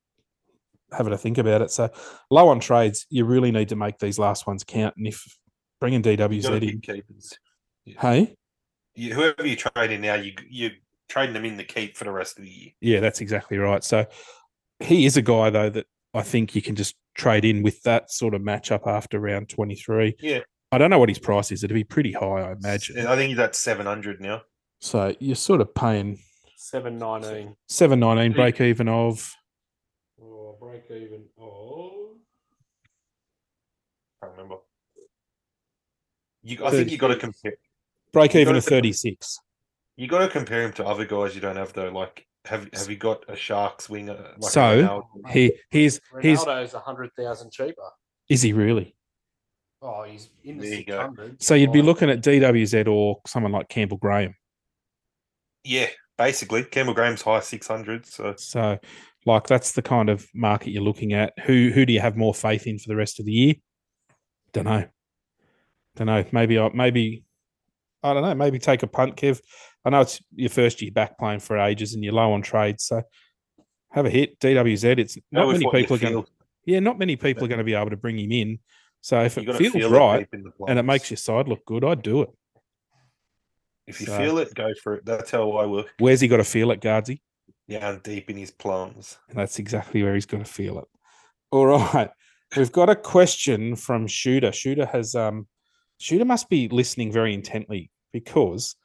having 0.93 1.13
to 1.13 1.19
think 1.19 1.39
about 1.39 1.63
it. 1.63 1.71
So 1.71 1.91
low 2.31 2.49
on 2.49 2.61
trades, 2.61 3.07
you 3.11 3.25
really 3.25 3.51
need 3.51 3.69
to 3.71 3.77
make 3.77 3.99
these 3.99 4.19
last 4.19 4.47
ones 4.47 4.65
count. 4.65 4.95
And 4.97 5.07
if 5.07 5.25
bringing 5.81 6.03
DWZ 6.03 6.63
in, 6.63 6.81
keep 6.81 6.83
keepers. 6.83 7.39
hey, 7.85 8.37
You, 8.95 9.15
whoever 9.15 9.47
you 9.47 9.57
trade 9.57 9.91
in 9.91 10.01
now, 10.03 10.15
you 10.15 10.33
you 10.49 10.71
trading 11.09 11.35
them 11.35 11.45
in 11.45 11.57
the 11.57 11.65
keep 11.65 11.97
for 11.97 12.05
the 12.05 12.13
rest 12.13 12.39
of 12.39 12.45
the 12.45 12.51
year. 12.51 12.71
yeah, 12.81 13.01
that's 13.01 13.21
exactly 13.21 13.59
right. 13.59 13.83
So 13.85 14.07
he 14.81 15.07
is 15.07 15.17
a 15.17 15.23
guy 15.23 15.51
though 15.51 15.71
that 15.71 15.87
I 16.15 16.23
think 16.23 16.55
you 16.55 16.63
can 16.63 16.75
just 16.77 16.97
trade 17.15 17.45
in 17.45 17.63
with 17.63 17.83
that 17.83 18.11
sort 18.11 18.35
of 18.35 18.43
matchup 18.43 18.87
after 18.87 19.19
round 19.21 19.49
twenty 19.49 19.75
three. 19.75 20.17
Yeah. 20.21 20.41
I 20.73 20.79
don't 20.79 20.91
know 20.91 20.99
what 20.99 21.09
his 21.09 21.19
price 21.21 21.53
is. 21.53 21.63
It'd 21.63 21.75
be 21.75 21.85
pretty 21.85 22.11
high, 22.13 22.41
I 22.41 22.53
imagine. 22.53 23.07
I 23.07 23.15
think 23.15 23.29
he's 23.31 23.39
at 23.39 23.55
seven 23.55 23.87
hundred 23.87 24.21
now. 24.21 24.43
So 24.81 25.15
you're 25.21 25.37
sort 25.37 25.61
of 25.61 25.75
paying 25.75 26.19
seven 26.57 26.99
nineteen. 26.99 27.57
seven 27.69 28.01
nineteen 28.01 28.33
break 28.33 28.61
even 28.61 28.89
of 28.89 29.33
Oh, 30.23 30.57
break 30.61 30.85
even. 30.91 31.25
Oh, 31.41 32.17
can't 34.21 34.33
remember. 34.33 34.57
You, 36.43 36.65
I 36.65 36.71
think 36.71 36.91
you've 36.91 37.01
got 37.01 37.09
to 37.09 37.17
compare. 37.17 37.55
Break 38.15 38.35
You 38.35 38.41
even 38.41 38.55
gotta 38.55 38.63
thirty 38.63 38.93
six. 38.93 39.39
You 39.97 40.09
got 40.09 40.21
to 40.21 40.29
compare 40.29 40.63
him 40.63 40.73
to 40.75 40.87
other 40.87 41.05
guys 41.05 41.35
you 41.35 41.41
don't 41.41 41.57
have 41.57 41.73
though. 41.73 41.91
Like, 41.91 42.27
have 42.47 42.69
have 42.73 42.91
you 42.91 42.97
got 42.97 43.25
a 43.29 43.37
Sharks 43.37 43.89
winger? 43.89 44.35
Like 44.39 44.51
So, 44.51 44.61
Ronaldo? 44.61 45.31
He 45.31 45.53
he's 45.71 46.01
he's 46.21 46.41
Ronaldo's 46.41 46.75
a 46.75 46.81
hundred 46.81 47.11
thousand 47.17 47.53
cheaper. 47.53 47.91
Is 48.29 48.43
he 48.43 48.53
really? 48.53 48.97
Oh, 49.83 50.03
he's 50.05 50.31
in 50.43 50.59
the 50.59 50.69
There 50.69 50.79
you 50.79 50.85
go. 50.85 51.15
So 51.41 51.55
you'd 51.55 51.73
be 51.73 51.83
looking 51.83 52.09
at 52.09 52.23
DWZ 52.23 52.89
or 52.89 53.21
someone 53.27 53.53
like 53.53 53.69
Campbell 53.69 53.99
Graham. 53.99 54.35
Yeah, 55.63 55.89
basically. 56.17 56.65
Campbell 56.65 56.95
Graham's 56.95 57.21
high 57.21 57.41
600. 57.41 58.07
So 58.07 58.35
So, 58.39 58.79
like, 59.27 59.47
that's 59.47 59.73
the 59.73 59.83
kind 59.83 60.09
of 60.09 60.27
market 60.35 60.71
you're 60.71 60.83
looking 60.83 61.13
at. 61.13 61.35
Who 61.45 61.71
who 61.75 61.85
do 61.85 61.93
you 61.93 62.01
have 62.01 62.17
more 62.17 62.35
faith 62.35 62.67
in 62.67 62.79
for 62.79 62.89
the 62.89 62.97
rest 62.97 63.21
of 63.21 63.27
the 63.27 63.33
year? 63.33 63.55
Don't 64.53 64.65
know. 64.65 64.87
Don't 65.97 66.07
know. 66.07 66.25
Maybe 66.33 66.59
I 66.59 66.71
maybe 66.73 67.25
I 68.05 68.13
don't 68.13 68.23
know. 68.23 68.35
Maybe 68.35 68.59
take 68.59 68.83
a 68.83 68.87
punt, 68.87 69.17
Kev. 69.17 69.41
I 69.85 69.91
know 69.91 70.03
it's 70.03 70.21
your 70.35 70.51
first 70.51 70.81
year 70.83 70.93
back 70.93 71.19
playing 71.19 71.41
for 71.41 71.59
ages 71.59 71.95
and 71.95 72.05
you're 72.05 72.13
low 72.13 72.33
on 72.33 72.43
trades, 72.43 72.85
so 72.85 73.03
have 73.93 74.07
a 74.07 74.11
hit. 74.11 74.39
DWZ. 74.41 74.99
It's 74.99 75.19
not 75.33 75.51
many 75.51 75.69
people 75.71 75.97
are 75.97 75.99
going. 75.99 76.23
to 76.23 76.31
Yeah, 76.67 76.81
not 76.81 76.99
many 76.99 77.17
people 77.17 77.45
are 77.45 77.49
going 77.49 77.59
to 77.59 77.65
be 77.65 77.75
able 77.75 77.91
to 77.91 77.97
bring 77.97 78.19
him 78.19 78.31
in. 78.31 78.59
So 79.01 79.23
if 79.23 79.37
You 79.37 79.51
it 79.51 79.57
feels 79.57 79.73
feel 79.73 79.91
right 79.91 80.29
and 80.69 80.79
it 80.79 80.83
makes 80.83 81.11
your 81.11 81.17
side 81.17 81.49
look 81.49 81.65
good, 81.67 81.85
I'd 81.85 82.03
do 82.03 82.23
it. 82.23 82.31
If 83.87 84.01
you 84.01 84.07
so- 84.07 84.19
feel 84.19 84.39
it, 84.39 84.55
go 84.55 84.73
for 84.83 84.95
it. 84.95 85.05
That's 85.05 85.31
how 85.31 85.53
I 85.53 85.67
work. 85.67 85.87
Where's 85.99 86.21
he 86.21 86.29
got 86.29 86.39
to 86.39 86.45
feel 86.45 86.71
it, 86.71 86.81
Gardsy? 86.81 87.21
Yeah, 87.67 87.97
deep 88.03 88.29
in 88.29 88.37
his 88.37 88.51
plums. 88.51 89.19
And 89.29 89.39
that's 89.39 89.59
exactly 89.59 90.03
where 90.03 90.15
he's 90.15 90.27
got 90.27 90.39
to 90.39 90.45
feel 90.45 90.79
it. 90.79 90.85
All 91.51 91.67
right. 91.67 92.11
We've 92.57 92.73
got 92.73 92.91
a 92.91 92.97
question 92.97 93.75
from 93.77 94.07
Shooter. 94.07 94.53
Shooter 94.53 94.87
has 94.87 95.15
um 95.15 95.47
Shooter 95.99 96.25
must 96.25 96.49
be 96.49 96.69
listening 96.69 97.13
very 97.13 97.33
intently 97.35 97.91
because 98.15 98.77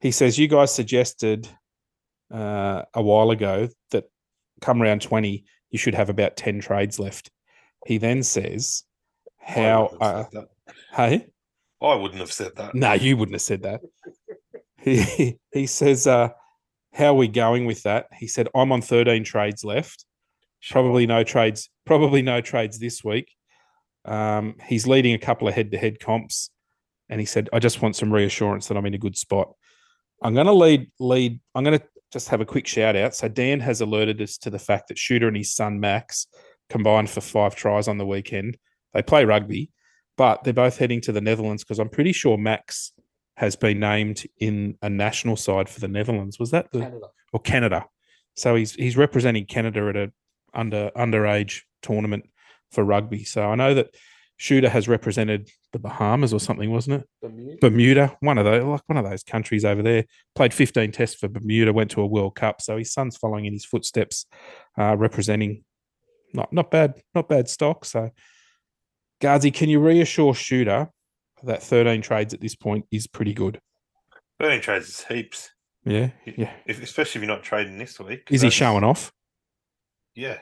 he 0.00 0.10
says 0.10 0.38
you 0.38 0.48
guys 0.48 0.74
suggested 0.74 1.46
uh, 2.32 2.82
a 2.94 3.02
while 3.02 3.30
ago 3.30 3.68
that 3.90 4.04
come 4.62 4.80
round 4.80 5.02
20 5.02 5.44
you 5.68 5.78
should 5.78 5.94
have 5.94 6.08
about 6.08 6.36
10 6.36 6.60
trades 6.60 6.98
left. 6.98 7.30
He 7.86 7.98
then 7.98 8.22
says 8.22 8.84
how 9.38 9.90
uh, 10.00 10.24
hey 10.94 11.26
I 11.82 11.94
wouldn't 11.94 12.20
have 12.20 12.32
said 12.32 12.56
that. 12.56 12.74
no, 12.74 12.94
you 12.94 13.16
wouldn't 13.16 13.34
have 13.34 13.42
said 13.42 13.62
that. 13.62 13.80
He 14.82 15.36
he 15.52 15.66
says, 15.66 16.06
uh, 16.06 16.30
"How 16.94 17.08
are 17.08 17.14
we 17.14 17.28
going 17.28 17.66
with 17.66 17.82
that?" 17.82 18.06
He 18.18 18.26
said, 18.26 18.48
"I'm 18.54 18.72
on 18.72 18.80
13 18.80 19.24
trades 19.24 19.62
left. 19.62 20.06
Probably 20.70 21.06
no 21.06 21.22
trades. 21.22 21.68
Probably 21.84 22.22
no 22.22 22.40
trades 22.40 22.78
this 22.78 23.04
week." 23.04 23.34
Um, 24.06 24.56
he's 24.66 24.86
leading 24.86 25.14
a 25.14 25.18
couple 25.18 25.48
of 25.48 25.54
head-to-head 25.54 26.00
comps, 26.00 26.50
and 27.10 27.20
he 27.20 27.26
said, 27.26 27.50
"I 27.52 27.58
just 27.58 27.82
want 27.82 27.96
some 27.96 28.12
reassurance 28.12 28.68
that 28.68 28.76
I'm 28.78 28.86
in 28.86 28.94
a 28.94 28.98
good 28.98 29.16
spot." 29.16 29.52
I'm 30.22 30.34
going 30.34 30.46
to 30.46 30.52
lead. 30.52 30.90
Lead. 30.98 31.40
I'm 31.54 31.64
going 31.64 31.78
to 31.78 31.84
just 32.12 32.28
have 32.28 32.40
a 32.40 32.46
quick 32.46 32.66
shout 32.66 32.96
out. 32.96 33.14
So 33.14 33.28
Dan 33.28 33.60
has 33.60 33.80
alerted 33.80 34.20
us 34.20 34.38
to 34.38 34.50
the 34.50 34.58
fact 34.58 34.88
that 34.88 34.98
Shooter 34.98 35.28
and 35.28 35.36
his 35.36 35.54
son 35.54 35.80
Max 35.80 36.26
combined 36.68 37.10
for 37.10 37.20
five 37.20 37.54
tries 37.54 37.88
on 37.88 37.98
the 37.98 38.06
weekend. 38.06 38.56
They 38.94 39.02
play 39.02 39.24
rugby, 39.24 39.70
but 40.16 40.42
they're 40.42 40.52
both 40.52 40.78
heading 40.78 41.00
to 41.02 41.12
the 41.12 41.20
Netherlands 41.20 41.62
because 41.64 41.78
I'm 41.78 41.88
pretty 41.88 42.12
sure 42.12 42.36
Max 42.36 42.92
has 43.36 43.56
been 43.56 43.80
named 43.80 44.24
in 44.38 44.76
a 44.82 44.90
national 44.90 45.36
side 45.36 45.68
for 45.68 45.80
the 45.80 45.88
Netherlands. 45.88 46.38
Was 46.38 46.50
that 46.50 46.70
the 46.72 46.80
Canada. 46.80 47.06
or 47.32 47.40
Canada? 47.40 47.86
So 48.34 48.54
he's 48.54 48.74
he's 48.74 48.96
representing 48.96 49.46
Canada 49.46 49.88
at 49.88 49.96
a 49.96 50.12
under 50.54 50.90
underage 50.96 51.62
tournament 51.82 52.24
for 52.72 52.84
rugby. 52.84 53.24
So 53.24 53.42
I 53.48 53.54
know 53.54 53.74
that 53.74 53.94
Shooter 54.40 54.70
has 54.70 54.88
represented 54.88 55.50
the 55.72 55.78
Bahamas 55.78 56.32
or 56.32 56.40
something, 56.40 56.70
wasn't 56.70 57.02
it? 57.02 57.08
Bermuda. 57.20 57.58
Bermuda, 57.60 58.16
one 58.20 58.38
of 58.38 58.46
those 58.46 58.64
like 58.64 58.80
one 58.86 58.96
of 58.96 59.04
those 59.04 59.22
countries 59.22 59.66
over 59.66 59.82
there. 59.82 60.06
Played 60.34 60.54
15 60.54 60.92
tests 60.92 61.20
for 61.20 61.28
Bermuda, 61.28 61.74
went 61.74 61.90
to 61.90 62.00
a 62.00 62.06
World 62.06 62.36
Cup. 62.36 62.62
So 62.62 62.78
his 62.78 62.90
son's 62.90 63.18
following 63.18 63.44
in 63.44 63.52
his 63.52 63.66
footsteps, 63.66 64.24
uh, 64.78 64.96
representing 64.96 65.62
not 66.32 66.54
not 66.54 66.70
bad, 66.70 67.02
not 67.14 67.28
bad 67.28 67.50
stock. 67.50 67.84
So 67.84 68.12
Gardsy, 69.20 69.52
can 69.52 69.68
you 69.68 69.78
reassure 69.78 70.32
Shooter 70.32 70.88
that 71.42 71.62
13 71.62 72.00
trades 72.00 72.32
at 72.32 72.40
this 72.40 72.56
point 72.56 72.86
is 72.90 73.06
pretty 73.06 73.34
good? 73.34 73.60
13 74.40 74.62
trades 74.62 74.88
is 74.88 75.04
heaps. 75.04 75.50
Yeah. 75.84 76.12
Yeah. 76.24 76.52
If, 76.64 76.82
especially 76.82 77.18
if 77.18 77.26
you're 77.26 77.36
not 77.36 77.44
trading 77.44 77.76
this 77.76 78.00
week. 78.00 78.28
Is 78.30 78.40
he 78.40 78.48
showing 78.48 78.84
off? 78.84 79.12
Yeah. 80.14 80.38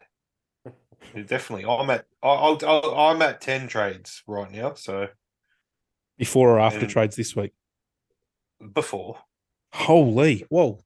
Definitely. 1.27 1.65
I'm 1.65 1.89
at 1.91 2.07
I- 2.23 2.29
I'll, 2.29 2.59
I'll, 2.67 2.95
I'm 2.95 3.23
at 3.23 3.41
10 3.41 3.69
trades 3.69 4.23
right 4.27 4.51
now. 4.51 4.75
So 4.75 5.09
Before 6.19 6.51
or 6.51 6.61
after 6.61 6.81
And- 6.81 6.91
trades 6.91 7.17
this 7.17 7.35
week? 7.37 7.53
before. 8.75 9.19
Holy, 9.73 10.45
whoa. 10.49 10.81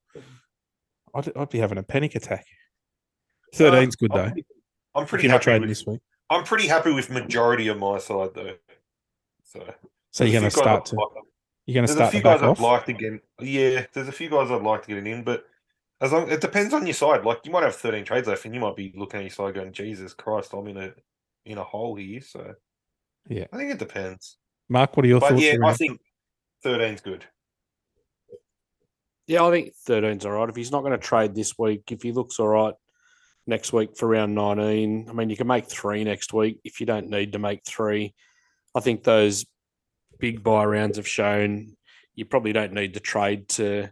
I'd, 1.14 1.34
I'd 1.36 1.48
be 1.48 1.58
having 1.58 1.78
a 1.78 1.82
panic 1.82 2.14
attack. 2.14 2.44
13's 3.54 3.96
good 3.96 4.12
Um, 4.12 4.16
though. 4.18 4.24
I'm, 4.24 4.34
I'm 4.94 5.02
If 5.04 5.08
pretty 5.08 5.24
you're 5.24 5.30
not 5.32 5.34
happy 5.36 5.44
trading 5.44 5.60
with, 5.62 5.70
this 5.70 5.86
week. 5.86 6.00
I'm 6.30 6.44
pretty 6.44 6.66
happy 6.66 6.92
with 6.92 7.08
majority 7.10 7.68
of 7.68 7.78
my 7.78 7.98
side 7.98 8.30
though. 8.34 8.54
So 9.44 9.74
So 10.10 10.24
you're 10.24 10.40
going 10.40 10.50
to 10.50 10.54
there's 10.54 10.56
a 10.56 10.60
few 10.60 10.62
guys 10.64 10.86
start 10.86 10.86
to 10.86 10.96
you're 11.66 11.74
going 11.74 11.86
to 11.86 11.94
There's 11.94 11.96
a 12.08 12.10
start 12.10 12.12
few 12.12 12.22
guys 12.22 12.42
I'd 12.42 12.48
off. 12.48 12.60
like 12.60 12.84
to 12.86 12.92
get. 12.92 13.12
Yeah, 13.40 13.86
there's 13.92 14.08
a 14.08 14.12
few 14.12 14.28
guys 14.28 14.50
I'd 14.50 14.62
like 14.62 14.82
to 14.86 14.88
get 14.94 15.06
in, 15.06 15.22
but 15.22 15.44
as 16.03 16.12
long 16.12 16.30
it 16.30 16.40
depends 16.40 16.74
on 16.74 16.84
your 16.86 16.94
side. 16.94 17.24
Like 17.24 17.40
you 17.44 17.53
might 17.53 17.62
have 17.62 17.76
13 17.76 18.05
trades 18.05 18.28
left, 18.28 18.44
and 18.44 18.55
you 18.55 18.61
might 18.61 18.76
be 18.76 18.92
looking 18.96 19.20
at 19.20 19.24
your 19.24 19.30
side 19.30 19.55
going, 19.55 19.72
"Jesus 19.72 20.12
Christ, 20.12 20.53
I'm 20.53 20.66
in 20.66 20.76
a 20.76 20.92
in 21.46 21.59
a 21.59 21.64
hole 21.64 21.94
here." 21.94 22.20
So 22.20 22.55
Yeah. 23.28 23.46
I 23.53 23.57
think 23.57 23.70
it 23.72 23.78
depends. 23.78 24.36
Mark, 24.68 24.96
what 24.96 25.05
are 25.07 25.09
your 25.09 25.20
But 25.20 25.30
thoughts? 25.30 25.42
yeah, 25.42 25.57
I 25.64 25.72
think 25.74 26.00
13's 26.64 27.00
good. 27.00 27.24
Yeah, 29.26 29.44
I 29.44 29.50
think 29.50 29.72
13's 29.88 30.26
all 30.26 30.32
right. 30.32 30.48
If 30.48 30.57
he's 30.57 30.72
not 30.72 30.80
going 30.80 30.92
to 30.92 30.98
trade 30.98 31.34
this 31.34 31.57
week, 31.59 31.92
if 31.92 32.03
he 32.03 32.12
looks 32.12 32.40
all 32.40 32.48
right 32.48 32.74
next 33.46 33.72
week 33.72 33.96
for 33.96 34.09
round 34.09 34.34
19, 34.34 35.09
I 35.09 35.12
mean, 35.12 35.30
you 35.30 35.36
can 35.36 35.46
make 35.46 35.66
three 35.66 36.05
next 36.05 36.32
week 36.32 36.61
if 36.64 36.80
you 36.80 36.86
don't 36.86 37.09
need 37.09 37.32
to 37.32 37.38
make 37.38 37.64
three. 37.64 38.14
I 38.74 38.80
think 38.80 39.05
those 39.05 39.46
big 40.18 40.42
buy 40.42 40.64
rounds 40.64 40.96
have 40.96 41.09
shown 41.09 41.76
you 42.14 42.24
probably 42.24 42.53
don't 42.53 42.72
need 42.72 42.94
to 42.94 43.00
trade 43.00 43.48
to 43.48 43.90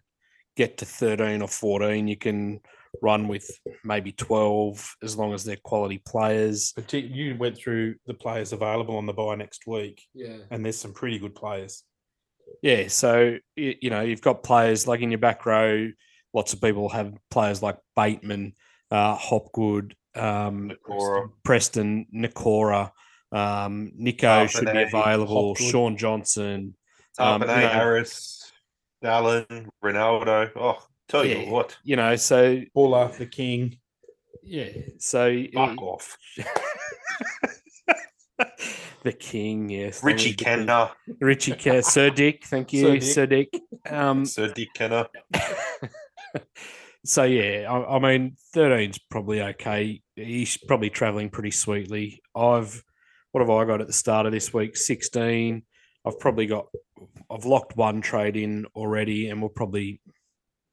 get 0.60 0.76
to 0.76 0.84
13 0.84 1.40
or 1.40 1.48
14. 1.48 2.06
You 2.06 2.16
can 2.18 2.60
run 3.00 3.28
with 3.28 3.50
maybe 3.82 4.12
12 4.12 4.94
as 5.02 5.16
long 5.16 5.32
as 5.32 5.42
they're 5.42 5.56
quality 5.64 5.96
players. 6.06 6.74
Partic- 6.76 7.14
you 7.14 7.34
went 7.38 7.56
through 7.56 7.94
the 8.06 8.12
players 8.12 8.52
available 8.52 8.96
on 8.98 9.06
the 9.06 9.14
buy 9.14 9.36
next 9.36 9.66
week, 9.66 10.02
Yeah. 10.12 10.36
and 10.50 10.62
there's 10.62 10.76
some 10.76 10.92
pretty 10.92 11.18
good 11.18 11.34
players. 11.34 11.82
Yeah, 12.62 12.88
so 12.88 13.38
you, 13.56 13.74
you 13.80 13.88
know 13.90 14.02
you've 14.02 14.20
got 14.20 14.42
players 14.42 14.86
like 14.86 15.00
in 15.00 15.10
your 15.10 15.18
back 15.20 15.46
row. 15.46 15.88
Lots 16.34 16.52
of 16.52 16.60
people 16.60 16.90
have 16.90 17.14
players 17.30 17.62
like 17.62 17.78
Bateman, 17.96 18.52
uh, 18.90 19.14
Hopgood, 19.14 19.94
um, 20.14 20.70
Nikora. 20.70 21.30
Preston, 21.42 22.06
Nikora, 22.14 22.90
um, 23.32 23.92
Nico 23.96 24.46
should 24.46 24.66
be 24.70 24.82
available. 24.82 25.54
Hopgood. 25.54 25.70
Shaun 25.70 25.96
Johnson. 25.96 26.74
Um, 27.18 27.40
Tapine, 27.40 27.56
you 27.56 27.62
know- 27.62 27.68
Harris, 27.68 28.39
Allen, 29.02 29.70
Ronaldo. 29.82 30.50
Oh, 30.56 30.82
tell 31.08 31.24
you 31.24 31.50
what, 31.50 31.76
You 31.84 31.96
know, 31.96 32.16
so 32.16 32.60
Buller, 32.74 33.08
the 33.16 33.26
King. 33.26 33.78
yeah, 34.42 34.70
so 34.98 35.44
fuck 35.54 35.80
off. 35.82 36.16
the 39.02 39.12
king, 39.12 39.68
yes, 39.68 40.02
Richie 40.02 40.30
the 40.30 40.44
king. 40.44 40.66
Kennar, 40.66 40.90
Richie 41.20 41.52
Ke- 41.52 41.84
Sir 41.84 42.10
Dick, 42.10 42.44
thank 42.44 42.72
you, 42.72 43.00
Sir 43.00 43.06
Sir 43.06 43.26
Dick. 43.26 43.48
Um, 43.88 44.24
Sir 44.26 44.48
Dick 44.48 44.68
Kennar. 44.74 45.08
so 47.04 47.24
yeah, 47.24 47.70
I, 47.70 47.96
I 47.96 47.98
mean, 47.98 48.36
13's 48.54 48.98
probably 49.10 49.42
okay. 49.42 50.02
He's 50.16 50.56
probably 50.56 50.90
traveling 50.90 51.30
pretty 51.30 51.50
sweetly. 51.50 52.22
I've 52.34 52.82
what 53.32 53.40
have 53.40 53.50
I 53.50 53.64
got 53.64 53.80
at 53.80 53.86
the 53.86 53.92
start 53.92 54.26
of 54.26 54.32
this 54.32 54.52
week? 54.52 54.76
16. 54.76 55.62
I've 56.04 56.18
probably 56.18 56.46
got 56.46 56.66
I've 57.30 57.44
locked 57.44 57.76
one 57.76 58.00
trade 58.00 58.36
in 58.36 58.66
already, 58.74 59.28
and 59.28 59.40
we'll 59.40 59.50
probably 59.50 60.00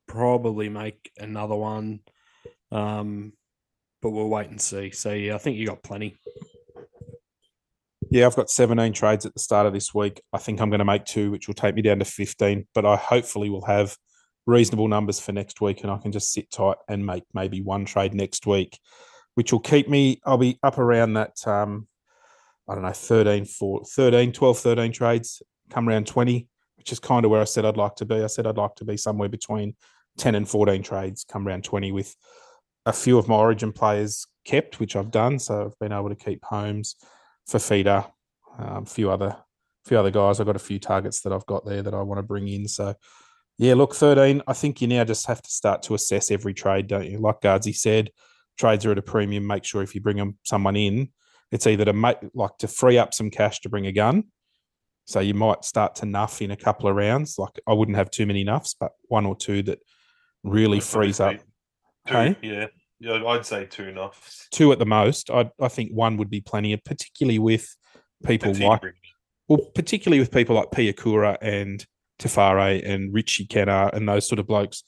probably 0.08 0.70
make 0.70 1.12
another 1.18 1.56
one. 1.56 2.00
Um, 2.72 3.34
but 4.02 4.12
we'll 4.12 4.30
wait 4.30 4.50
and 4.50 4.62
see. 4.62 4.92
So 4.92 5.12
yeah, 5.14 5.36
I 5.36 5.38
think 5.38 5.58
you 5.58 5.68
got 5.68 5.84
plenty. 5.84 6.18
Yeah, 8.10 8.26
I've 8.26 8.36
got 8.36 8.50
17 8.50 8.94
trades 8.94 9.26
at 9.26 9.34
the 9.34 9.40
start 9.40 9.68
of 9.68 9.74
this 9.74 9.94
week. 9.94 10.22
I 10.32 10.38
think 10.38 10.62
I'm 10.62 10.70
going 10.70 10.80
to 10.80 10.86
make 10.86 11.06
two, 11.06 11.30
which 11.30 11.48
will 11.48 11.56
take 11.56 11.76
me 11.76 11.82
down 11.82 12.00
to 12.00 12.06
15. 12.06 12.68
But 12.74 12.86
I 12.86 12.96
hopefully 12.96 13.50
will 13.50 13.66
have 13.66 13.98
reasonable 14.46 14.88
numbers 14.88 15.20
for 15.20 15.34
next 15.34 15.60
week, 15.62 15.82
and 15.82 15.92
I 15.92 15.98
can 15.98 16.12
just 16.12 16.32
sit 16.32 16.50
tight 16.50 16.78
and 16.88 17.06
make 17.06 17.24
maybe 17.34 17.62
one 17.62 17.86
trade 17.86 18.14
next 18.14 18.48
week, 18.48 18.80
which 19.36 19.52
will 19.52 19.60
keep 19.60 19.90
me. 19.90 20.22
I'll 20.26 20.38
be 20.38 20.58
up 20.64 20.78
around 20.78 21.14
that. 21.14 21.46
Um, 21.46 21.88
I 22.70 22.76
don't 22.76 22.84
know, 22.84 22.92
13, 22.92 23.46
4, 23.46 23.86
13, 23.86 24.32
12, 24.32 24.60
13 24.60 24.92
trades 24.92 25.42
come 25.70 25.88
around 25.88 26.08
20, 26.08 26.48
which 26.76 26.92
is 26.92 27.00
kind 27.00 27.26
of 27.26 27.32
where 27.32 27.42
I 27.42 27.46
said 27.46 27.66
I'd 27.66 27.78
like 27.78 27.96
to 27.96 28.06
be. 28.06 28.24
I 28.24 28.28
said 28.28 28.48
I'd 28.48 28.58
like 28.58 28.76
to 28.76 28.86
be 28.86 28.98
somewhere 28.98 29.30
between 29.30 29.76
10 30.18 30.36
and 30.36 30.48
14 30.48 30.84
trades 30.84 31.26
come 31.28 31.48
around 31.48 31.64
20 31.64 31.92
with 31.92 32.16
a 32.86 32.94
few 32.94 33.18
of 33.18 33.28
my 33.28 33.36
origin 33.36 33.72
players 33.72 34.26
kept, 34.46 34.80
which 34.80 34.96
I've 34.96 35.12
done. 35.12 35.40
So 35.40 35.66
I've 35.66 35.80
been 35.80 35.92
able 35.92 36.10
to 36.10 36.16
keep 36.16 36.44
Holmes, 36.44 36.96
Fifita, 37.50 38.12
um, 38.58 38.84
a 38.84 38.86
few 38.86 39.12
other 39.12 39.36
few 39.86 39.98
other 39.98 40.12
guys. 40.12 40.40
I've 40.40 40.46
got 40.46 40.58
a 40.58 40.60
few 40.60 40.80
targets 40.80 41.22
that 41.22 41.32
I've 41.32 41.46
got 41.46 41.66
there 41.66 41.82
that 41.82 41.94
I 41.94 42.02
want 42.02 42.20
to 42.20 42.24
bring 42.24 42.48
in. 42.50 42.68
So 42.68 42.94
yeah, 43.58 43.74
look, 43.74 43.96
13. 43.96 44.42
I 44.46 44.54
think 44.54 44.82
you 44.82 44.88
now 44.88 45.06
just 45.06 45.28
have 45.28 45.42
to 45.42 45.50
start 45.50 45.84
to 45.84 45.96
assess 45.96 46.30
every 46.30 46.54
trade, 46.54 46.88
don't 46.88 47.10
you? 47.10 47.20
Like 47.20 47.40
Gardsy 47.40 47.74
said, 47.74 48.12
trades 48.58 48.86
are 48.86 48.92
at 48.92 48.98
a 48.98 49.02
premium. 49.02 49.48
Make 49.48 49.64
sure 49.64 49.82
if 49.82 49.96
you 49.96 50.02
bring 50.02 50.38
someone 50.44 50.76
in 50.76 51.10
it's 51.52 51.68
either 51.68 51.86
to 51.86 51.94
make 51.94 52.18
like 52.34 52.58
to 52.60 52.68
free 52.68 52.98
up 52.98 53.14
some 53.14 53.30
cash 53.30 53.62
to 53.62 53.70
bring 53.70 53.88
a 53.88 53.92
gun. 53.92 54.26
So 55.08 55.22
you 55.22 55.34
might 55.34 55.64
start 55.64 55.96
to 55.96 56.06
nuff 56.06 56.42
in 56.42 56.52
a 56.52 56.58
couple 56.58 56.90
of 56.90 56.96
rounds. 56.96 57.38
Like 57.40 57.60
I 57.66 57.74
wouldn't 57.74 57.98
have 57.98 58.12
too 58.12 58.26
many 58.26 58.44
nuffs, 58.44 58.76
but 58.78 58.92
one 59.08 59.26
or 59.26 59.36
two 59.36 59.64
that 59.64 59.80
really 60.44 60.82
frees 60.82 61.20
up. 61.20 61.38
Two, 61.38 62.14
Hey? 62.14 62.38
yeah. 62.42 62.68
Yeah, 63.00 63.24
I'd 63.26 63.46
say 63.46 63.66
two 63.66 63.92
nuffs. 63.92 64.50
Two 64.52 64.72
at 64.72 64.80
the 64.80 64.86
most. 64.86 65.30
I 65.30 65.50
I 65.62 65.68
think 65.70 65.92
one 65.92 66.18
would 66.18 66.30
be 66.30 66.42
plenty, 66.42 66.76
particularly 66.78 67.40
with 67.40 67.74
people 68.26 68.54
like 68.54 68.82
well, 69.48 69.60
particularly 69.76 70.20
with 70.20 70.32
people 70.32 70.56
like 70.56 70.72
Piakura 70.72 71.38
and 71.42 71.86
Tafare 72.20 72.86
and 72.86 73.14
Richie 73.14 73.46
Kennar 73.46 73.94
and 73.94 74.10
those 74.10 74.28
sort 74.28 74.40
of 74.40 74.48
blokes 74.48 74.84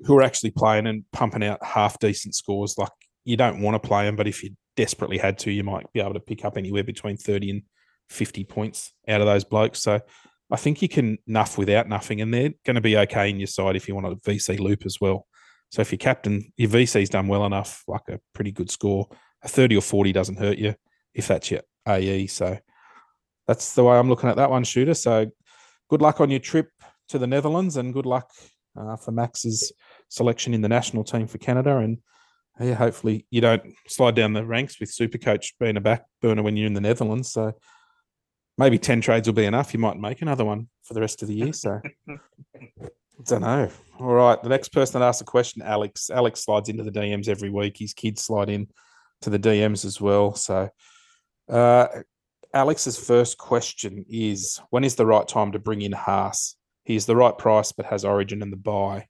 who 0.00 0.16
are 0.18 0.22
actually 0.22 0.50
playing 0.50 0.86
and 0.86 1.04
pumping 1.12 1.42
out 1.42 1.64
half 1.64 1.98
decent 1.98 2.34
scores. 2.34 2.76
Like 2.78 2.92
you 3.24 3.36
don't 3.36 3.62
want 3.62 3.80
to 3.80 3.86
play 3.88 4.04
them, 4.04 4.16
but 4.16 4.28
if 4.28 4.44
you 4.44 4.50
desperately 4.76 5.18
had 5.18 5.38
to, 5.38 5.50
you 5.50 5.64
might 5.64 5.90
be 5.92 6.00
able 6.00 6.14
to 6.14 6.20
pick 6.20 6.44
up 6.44 6.56
anywhere 6.56 6.84
between 6.84 7.16
30 7.16 7.50
and 7.50 7.62
50 8.10 8.44
points 8.44 8.92
out 9.08 9.20
of 9.20 9.26
those 9.26 9.44
blokes. 9.44 9.80
So 9.80 10.00
I 10.50 10.56
think 10.56 10.82
you 10.82 10.88
can 10.88 11.18
nuff 11.26 11.58
without 11.58 11.88
nuffing, 11.88 12.22
and 12.22 12.32
they're 12.32 12.52
going 12.64 12.74
to 12.74 12.80
be 12.80 12.96
okay 12.98 13.30
in 13.30 13.38
your 13.38 13.46
side 13.46 13.76
if 13.76 13.88
you 13.88 13.94
want 13.94 14.06
a 14.06 14.16
VC 14.16 14.58
loop 14.58 14.86
as 14.86 15.00
well. 15.00 15.26
So 15.70 15.82
if 15.82 15.90
your 15.90 15.98
captain, 15.98 16.52
your 16.56 16.70
VC's 16.70 17.10
done 17.10 17.26
well 17.26 17.44
enough, 17.46 17.82
like 17.88 18.08
a 18.08 18.20
pretty 18.34 18.52
good 18.52 18.70
score, 18.70 19.08
a 19.42 19.48
30 19.48 19.76
or 19.76 19.82
40 19.82 20.12
doesn't 20.12 20.38
hurt 20.38 20.58
you 20.58 20.74
if 21.14 21.28
that's 21.28 21.50
your 21.50 21.62
AE. 21.88 22.28
So 22.28 22.58
that's 23.46 23.74
the 23.74 23.84
way 23.84 23.96
I'm 23.96 24.08
looking 24.08 24.28
at 24.28 24.36
that 24.36 24.50
one, 24.50 24.64
shooter. 24.64 24.94
So 24.94 25.30
good 25.88 26.02
luck 26.02 26.20
on 26.20 26.30
your 26.30 26.40
trip 26.40 26.70
to 27.08 27.18
the 27.18 27.26
Netherlands 27.26 27.76
and 27.76 27.92
good 27.92 28.06
luck 28.06 28.30
uh, 28.78 28.96
for 28.96 29.12
Max's 29.12 29.72
selection 30.08 30.54
in 30.54 30.60
the 30.60 30.68
national 30.68 31.04
team 31.04 31.26
for 31.26 31.38
Canada. 31.38 31.78
And 31.78 31.98
yeah, 32.60 32.74
hopefully 32.74 33.26
you 33.30 33.40
don't 33.40 33.62
slide 33.88 34.14
down 34.14 34.32
the 34.32 34.44
ranks 34.44 34.78
with 34.80 34.94
Supercoach 34.94 35.54
being 35.58 35.76
a 35.76 35.80
back 35.80 36.04
burner 36.22 36.42
when 36.42 36.56
you're 36.56 36.66
in 36.66 36.74
the 36.74 36.80
Netherlands. 36.80 37.32
So 37.32 37.52
maybe 38.58 38.78
10 38.78 39.00
trades 39.00 39.28
will 39.28 39.34
be 39.34 39.44
enough. 39.44 39.74
You 39.74 39.80
might 39.80 39.96
make 39.98 40.22
another 40.22 40.44
one 40.44 40.68
for 40.82 40.94
the 40.94 41.00
rest 41.00 41.22
of 41.22 41.28
the 41.28 41.34
year. 41.34 41.52
So 41.52 41.80
I 42.08 43.22
don't 43.24 43.42
know. 43.42 43.68
All 43.98 44.14
right. 44.14 44.42
The 44.42 44.48
next 44.48 44.68
person 44.72 45.00
that 45.00 45.06
asked 45.06 45.22
a 45.22 45.24
question, 45.24 45.62
Alex. 45.62 46.10
Alex 46.10 46.44
slides 46.44 46.68
into 46.68 46.82
the 46.84 46.90
DMs 46.90 47.28
every 47.28 47.50
week. 47.50 47.76
His 47.78 47.94
kids 47.94 48.22
slide 48.22 48.48
in 48.48 48.68
to 49.22 49.30
the 49.30 49.38
DMs 49.38 49.84
as 49.84 50.00
well. 50.00 50.34
So 50.34 50.68
uh, 51.48 51.86
Alex's 52.52 52.98
first 52.98 53.38
question 53.38 54.04
is 54.08 54.60
when 54.70 54.84
is 54.84 54.94
the 54.96 55.06
right 55.06 55.26
time 55.26 55.52
to 55.52 55.58
bring 55.58 55.82
in 55.82 55.92
Haas? 55.92 56.56
He 56.84 56.96
is 56.96 57.06
the 57.06 57.16
right 57.16 57.36
price, 57.36 57.72
but 57.72 57.86
has 57.86 58.04
origin 58.04 58.42
in 58.42 58.50
the 58.50 58.56
buy. 58.56 59.06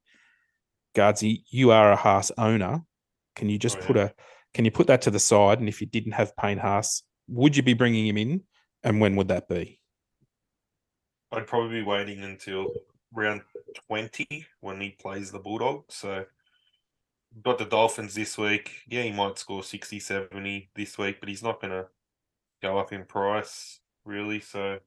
Gardsy, 0.94 1.42
you 1.50 1.72
are 1.72 1.90
a 1.92 1.96
Haas 1.96 2.30
owner. 2.38 2.82
Can 3.34 3.48
you 3.48 3.58
just 3.58 3.78
Oh, 3.78 3.82
put 3.82 3.96
a 3.96 4.14
can 4.54 4.64
you 4.64 4.70
put 4.70 4.86
that 4.86 5.02
to 5.02 5.10
the 5.10 5.18
side? 5.18 5.58
And 5.58 5.68
if 5.68 5.80
you 5.80 5.86
didn't 5.88 6.12
have 6.12 6.36
Payne 6.36 6.58
Haas, 6.58 7.02
would 7.26 7.56
you 7.56 7.62
be 7.64 7.74
bringing 7.74 8.06
him 8.06 8.16
in? 8.16 8.42
And 8.84 9.00
when 9.00 9.16
would 9.16 9.28
that 9.28 9.48
be? 9.48 9.80
I'd 11.32 11.46
probably 11.46 11.80
be 11.80 11.86
waiting 11.86 12.22
until 12.22 12.72
round 13.12 13.40
20 13.88 14.46
when 14.60 14.80
he 14.80 14.90
plays 14.90 15.32
the 15.32 15.38
Bulldogs. 15.38 15.94
So, 15.94 16.26
got 17.42 17.58
the 17.58 17.64
Dolphins 17.64 18.14
this 18.14 18.36
week. 18.36 18.70
Yeah, 18.86 19.02
he 19.02 19.10
might 19.10 19.38
score 19.38 19.62
60, 19.62 19.98
70 19.98 20.70
this 20.76 20.98
week, 20.98 21.18
but 21.18 21.30
he's 21.30 21.42
not 21.42 21.60
going 21.60 21.72
to 21.72 21.86
go 22.62 22.78
up 22.78 22.92
in 22.92 23.04
price, 23.04 23.80
really. 24.04 24.40
So, 24.40 24.78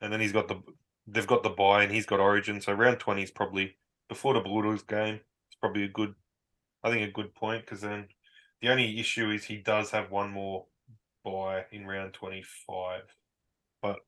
and 0.00 0.12
then 0.12 0.20
he's 0.20 0.32
got 0.32 0.46
the, 0.46 0.62
they've 1.06 1.26
got 1.26 1.42
the 1.42 1.50
buy 1.50 1.82
and 1.82 1.92
he's 1.92 2.06
got 2.06 2.20
Origin. 2.20 2.60
So, 2.60 2.72
round 2.72 3.00
20 3.00 3.24
is 3.24 3.30
probably 3.32 3.76
before 4.08 4.34
the 4.34 4.40
Bulldogs 4.40 4.82
game. 4.82 5.20
It's 5.48 5.58
probably 5.60 5.82
a 5.82 5.88
good, 5.88 6.14
I 6.84 6.90
think, 6.90 7.06
a 7.06 7.12
good 7.12 7.34
point 7.34 7.64
because 7.64 7.80
then 7.80 8.06
the 8.62 8.68
only 8.68 9.00
issue 9.00 9.30
is 9.30 9.44
he 9.44 9.56
does 9.56 9.90
have 9.90 10.12
one 10.12 10.30
more 10.30 10.66
buy 11.24 11.64
in 11.72 11.84
round 11.84 12.12
25. 12.12 13.02
But 13.84 13.98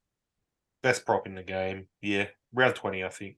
best 0.83 1.05
prop 1.05 1.27
in 1.27 1.35
the 1.35 1.43
game. 1.43 1.89
Yeah, 2.01 2.29
round 2.55 2.77
20, 2.77 3.05
I 3.05 3.11
think. 3.11 3.37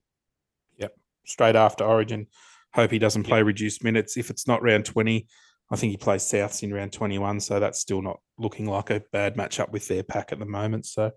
Yep. 0.77 0.95
Straight 1.25 1.57
after 1.57 1.83
Origin. 1.83 2.27
Hope 2.73 2.91
he 2.91 2.97
doesn't 2.97 3.23
play 3.23 3.43
reduced 3.43 3.83
minutes. 3.83 4.15
If 4.15 4.29
it's 4.29 4.47
not 4.47 4.63
round 4.63 4.85
20, 4.85 5.27
I 5.69 5.75
think 5.75 5.91
he 5.91 5.97
plays 5.97 6.23
Souths 6.23 6.63
in 6.63 6.73
round 6.73 6.93
21. 6.93 7.41
So 7.41 7.59
that's 7.59 7.81
still 7.81 8.01
not 8.01 8.21
looking 8.37 8.67
like 8.67 8.89
a 8.89 9.03
bad 9.11 9.35
matchup 9.35 9.69
with 9.71 9.89
their 9.89 10.01
pack 10.01 10.31
at 10.31 10.39
the 10.39 10.45
moment. 10.45 10.85
So 10.85 11.11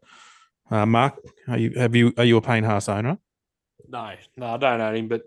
uh, 0.73 0.87
Mark, 0.87 1.21
are 1.47 1.59
you 1.59 1.71
have 1.77 1.95
you 1.95 2.13
are 2.17 2.25
you 2.25 2.37
a 2.39 2.43
Payne 2.43 2.65
Haas 2.65 2.89
owner? 2.89 3.19
No, 3.89 4.15
no, 4.37 4.47
I 4.47 4.57
don't 4.57 4.81
own 4.81 4.97
him, 4.97 5.09
but 5.09 5.23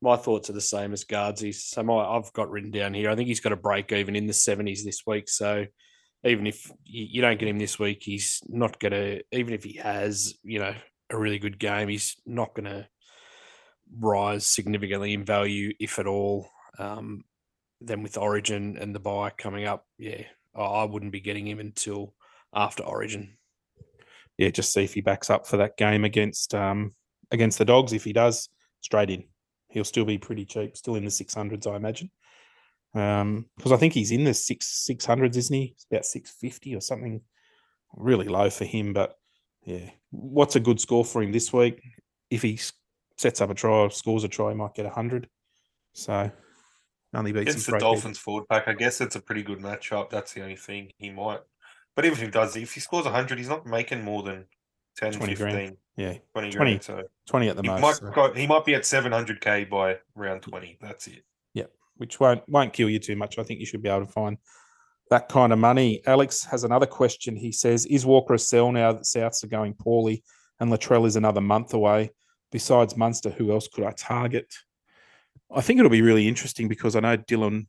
my 0.00 0.16
thoughts 0.16 0.48
are 0.48 0.54
the 0.54 0.60
same 0.60 0.92
as 0.92 1.04
Gardsy. 1.04 1.52
So 1.52 1.82
my, 1.82 1.94
I've 1.94 2.32
got 2.34 2.50
written 2.50 2.70
down 2.70 2.94
here. 2.94 3.10
I 3.10 3.16
think 3.16 3.26
he's 3.26 3.40
got 3.40 3.52
a 3.52 3.56
break 3.56 3.90
even 3.90 4.14
in 4.14 4.28
the 4.28 4.32
seventies 4.32 4.84
this 4.84 5.02
week. 5.04 5.28
So 5.28 5.66
even 6.24 6.46
if 6.46 6.70
you, 6.84 7.22
don't 7.22 7.38
get 7.38 7.48
him 7.48 7.58
this 7.58 7.78
week, 7.78 8.02
he's 8.02 8.40
not 8.48 8.78
going 8.78 8.92
to. 8.92 9.22
Even 9.32 9.54
if 9.54 9.64
he 9.64 9.74
has, 9.74 10.34
you 10.42 10.58
know, 10.58 10.74
a 11.10 11.18
really 11.18 11.38
good 11.38 11.58
game, 11.58 11.88
he's 11.88 12.16
not 12.26 12.54
going 12.54 12.66
to 12.66 12.86
rise 13.98 14.46
significantly 14.46 15.14
in 15.14 15.24
value, 15.24 15.72
if 15.80 15.98
at 15.98 16.06
all. 16.06 16.48
Um, 16.78 17.24
then 17.80 18.02
with 18.02 18.18
Origin 18.18 18.76
and 18.78 18.94
the 18.94 19.00
buy 19.00 19.30
coming 19.30 19.64
up, 19.64 19.86
yeah, 19.98 20.22
I 20.54 20.84
wouldn't 20.84 21.12
be 21.12 21.20
getting 21.20 21.46
him 21.46 21.58
until 21.58 22.14
after 22.54 22.82
Origin. 22.82 23.36
Yeah, 24.36 24.50
just 24.50 24.72
see 24.72 24.84
if 24.84 24.94
he 24.94 25.00
backs 25.00 25.30
up 25.30 25.46
for 25.46 25.58
that 25.58 25.76
game 25.76 26.04
against 26.04 26.54
um 26.54 26.92
against 27.30 27.58
the 27.58 27.64
dogs. 27.64 27.92
If 27.92 28.04
he 28.04 28.12
does, 28.12 28.48
straight 28.80 29.10
in. 29.10 29.24
He'll 29.68 29.84
still 29.84 30.04
be 30.04 30.18
pretty 30.18 30.44
cheap, 30.44 30.76
still 30.76 30.96
in 30.96 31.04
the 31.04 31.10
six 31.10 31.34
hundreds, 31.34 31.66
I 31.66 31.76
imagine. 31.76 32.10
Um, 32.94 33.46
because 33.56 33.72
I 33.72 33.76
think 33.76 33.92
he's 33.92 34.10
in 34.10 34.24
the 34.24 34.34
six 34.34 34.66
six 34.66 35.04
hundreds, 35.04 35.36
isn't 35.36 35.54
he? 35.54 35.72
It's 35.74 35.86
about 35.90 36.04
six 36.04 36.30
fifty 36.30 36.74
or 36.74 36.80
something. 36.80 37.20
Really 37.94 38.28
low 38.28 38.50
for 38.50 38.64
him, 38.64 38.92
but 38.92 39.16
yeah. 39.64 39.90
What's 40.10 40.56
a 40.56 40.60
good 40.60 40.80
score 40.80 41.04
for 41.04 41.22
him 41.22 41.32
this 41.32 41.52
week? 41.52 41.80
If 42.30 42.42
he 42.42 42.58
sets 43.16 43.40
up 43.40 43.50
a 43.50 43.54
try, 43.54 43.88
scores 43.88 44.24
a 44.24 44.28
try, 44.28 44.50
he 44.50 44.56
might 44.56 44.74
get 44.74 44.86
hundred. 44.86 45.28
So 45.92 46.30
only 47.14 47.32
beats 47.32 47.66
him 47.66 47.74
the 47.74 47.78
Dolphins 47.78 48.18
forward 48.18 48.48
pack, 48.48 48.68
I 48.68 48.72
guess 48.72 49.00
it's 49.00 49.16
a 49.16 49.20
pretty 49.20 49.42
good 49.42 49.58
matchup. 49.58 50.10
That's 50.10 50.32
the 50.32 50.42
only 50.42 50.56
thing 50.56 50.92
he 50.96 51.10
might. 51.10 51.40
But 51.96 52.04
even 52.04 52.18
if 52.18 52.24
he 52.24 52.30
does, 52.30 52.56
if 52.56 52.72
he 52.72 52.80
scores 52.80 53.04
100, 53.04 53.36
he's 53.36 53.48
not 53.48 53.66
making 53.66 54.04
more 54.04 54.22
than 54.22 54.46
10, 54.96 55.14
20 55.14 55.34
15, 55.34 55.36
grand. 55.36 55.76
Yeah, 55.96 56.14
20 56.32 56.50
20. 56.50 56.56
grand. 56.56 56.82
So 56.82 57.02
twenty 57.26 57.48
at 57.48 57.56
the 57.56 57.62
he 57.62 57.68
most. 57.68 57.82
might, 57.82 57.94
so- 57.96 58.10
go, 58.10 58.32
he 58.32 58.46
might 58.46 58.64
be 58.64 58.74
at 58.74 58.82
700k 58.82 59.68
by 59.68 59.98
round 60.14 60.42
20. 60.42 60.78
That's 60.80 61.08
it. 61.08 61.24
Which 62.00 62.18
won't 62.18 62.42
won't 62.48 62.72
kill 62.72 62.88
you 62.88 62.98
too 62.98 63.14
much. 63.14 63.38
I 63.38 63.42
think 63.42 63.60
you 63.60 63.66
should 63.66 63.82
be 63.82 63.90
able 63.90 64.06
to 64.06 64.12
find 64.12 64.38
that 65.10 65.28
kind 65.28 65.52
of 65.52 65.58
money. 65.58 66.00
Alex 66.06 66.44
has 66.44 66.64
another 66.64 66.86
question. 66.86 67.36
He 67.36 67.52
says, 67.52 67.84
"Is 67.84 68.06
Walker 68.06 68.34
a 68.34 68.38
sell 68.38 68.72
now 68.72 68.92
that 68.92 69.02
Souths 69.02 69.44
are 69.44 69.48
going 69.48 69.74
poorly 69.74 70.24
and 70.58 70.72
Latrell 70.72 71.06
is 71.06 71.16
another 71.16 71.42
month 71.42 71.74
away? 71.74 72.10
Besides 72.50 72.96
Munster, 72.96 73.28
who 73.28 73.52
else 73.52 73.68
could 73.68 73.84
I 73.84 73.92
target?" 73.92 74.46
I 75.54 75.60
think 75.60 75.78
it'll 75.78 75.90
be 75.90 76.00
really 76.00 76.26
interesting 76.26 76.68
because 76.68 76.96
I 76.96 77.00
know 77.00 77.18
Dylan 77.18 77.66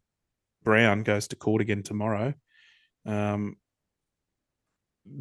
Brown 0.64 1.04
goes 1.04 1.28
to 1.30 1.36
court 1.36 1.62
again 1.62 1.84
tomorrow. 1.84 2.34
Um, 3.06 3.58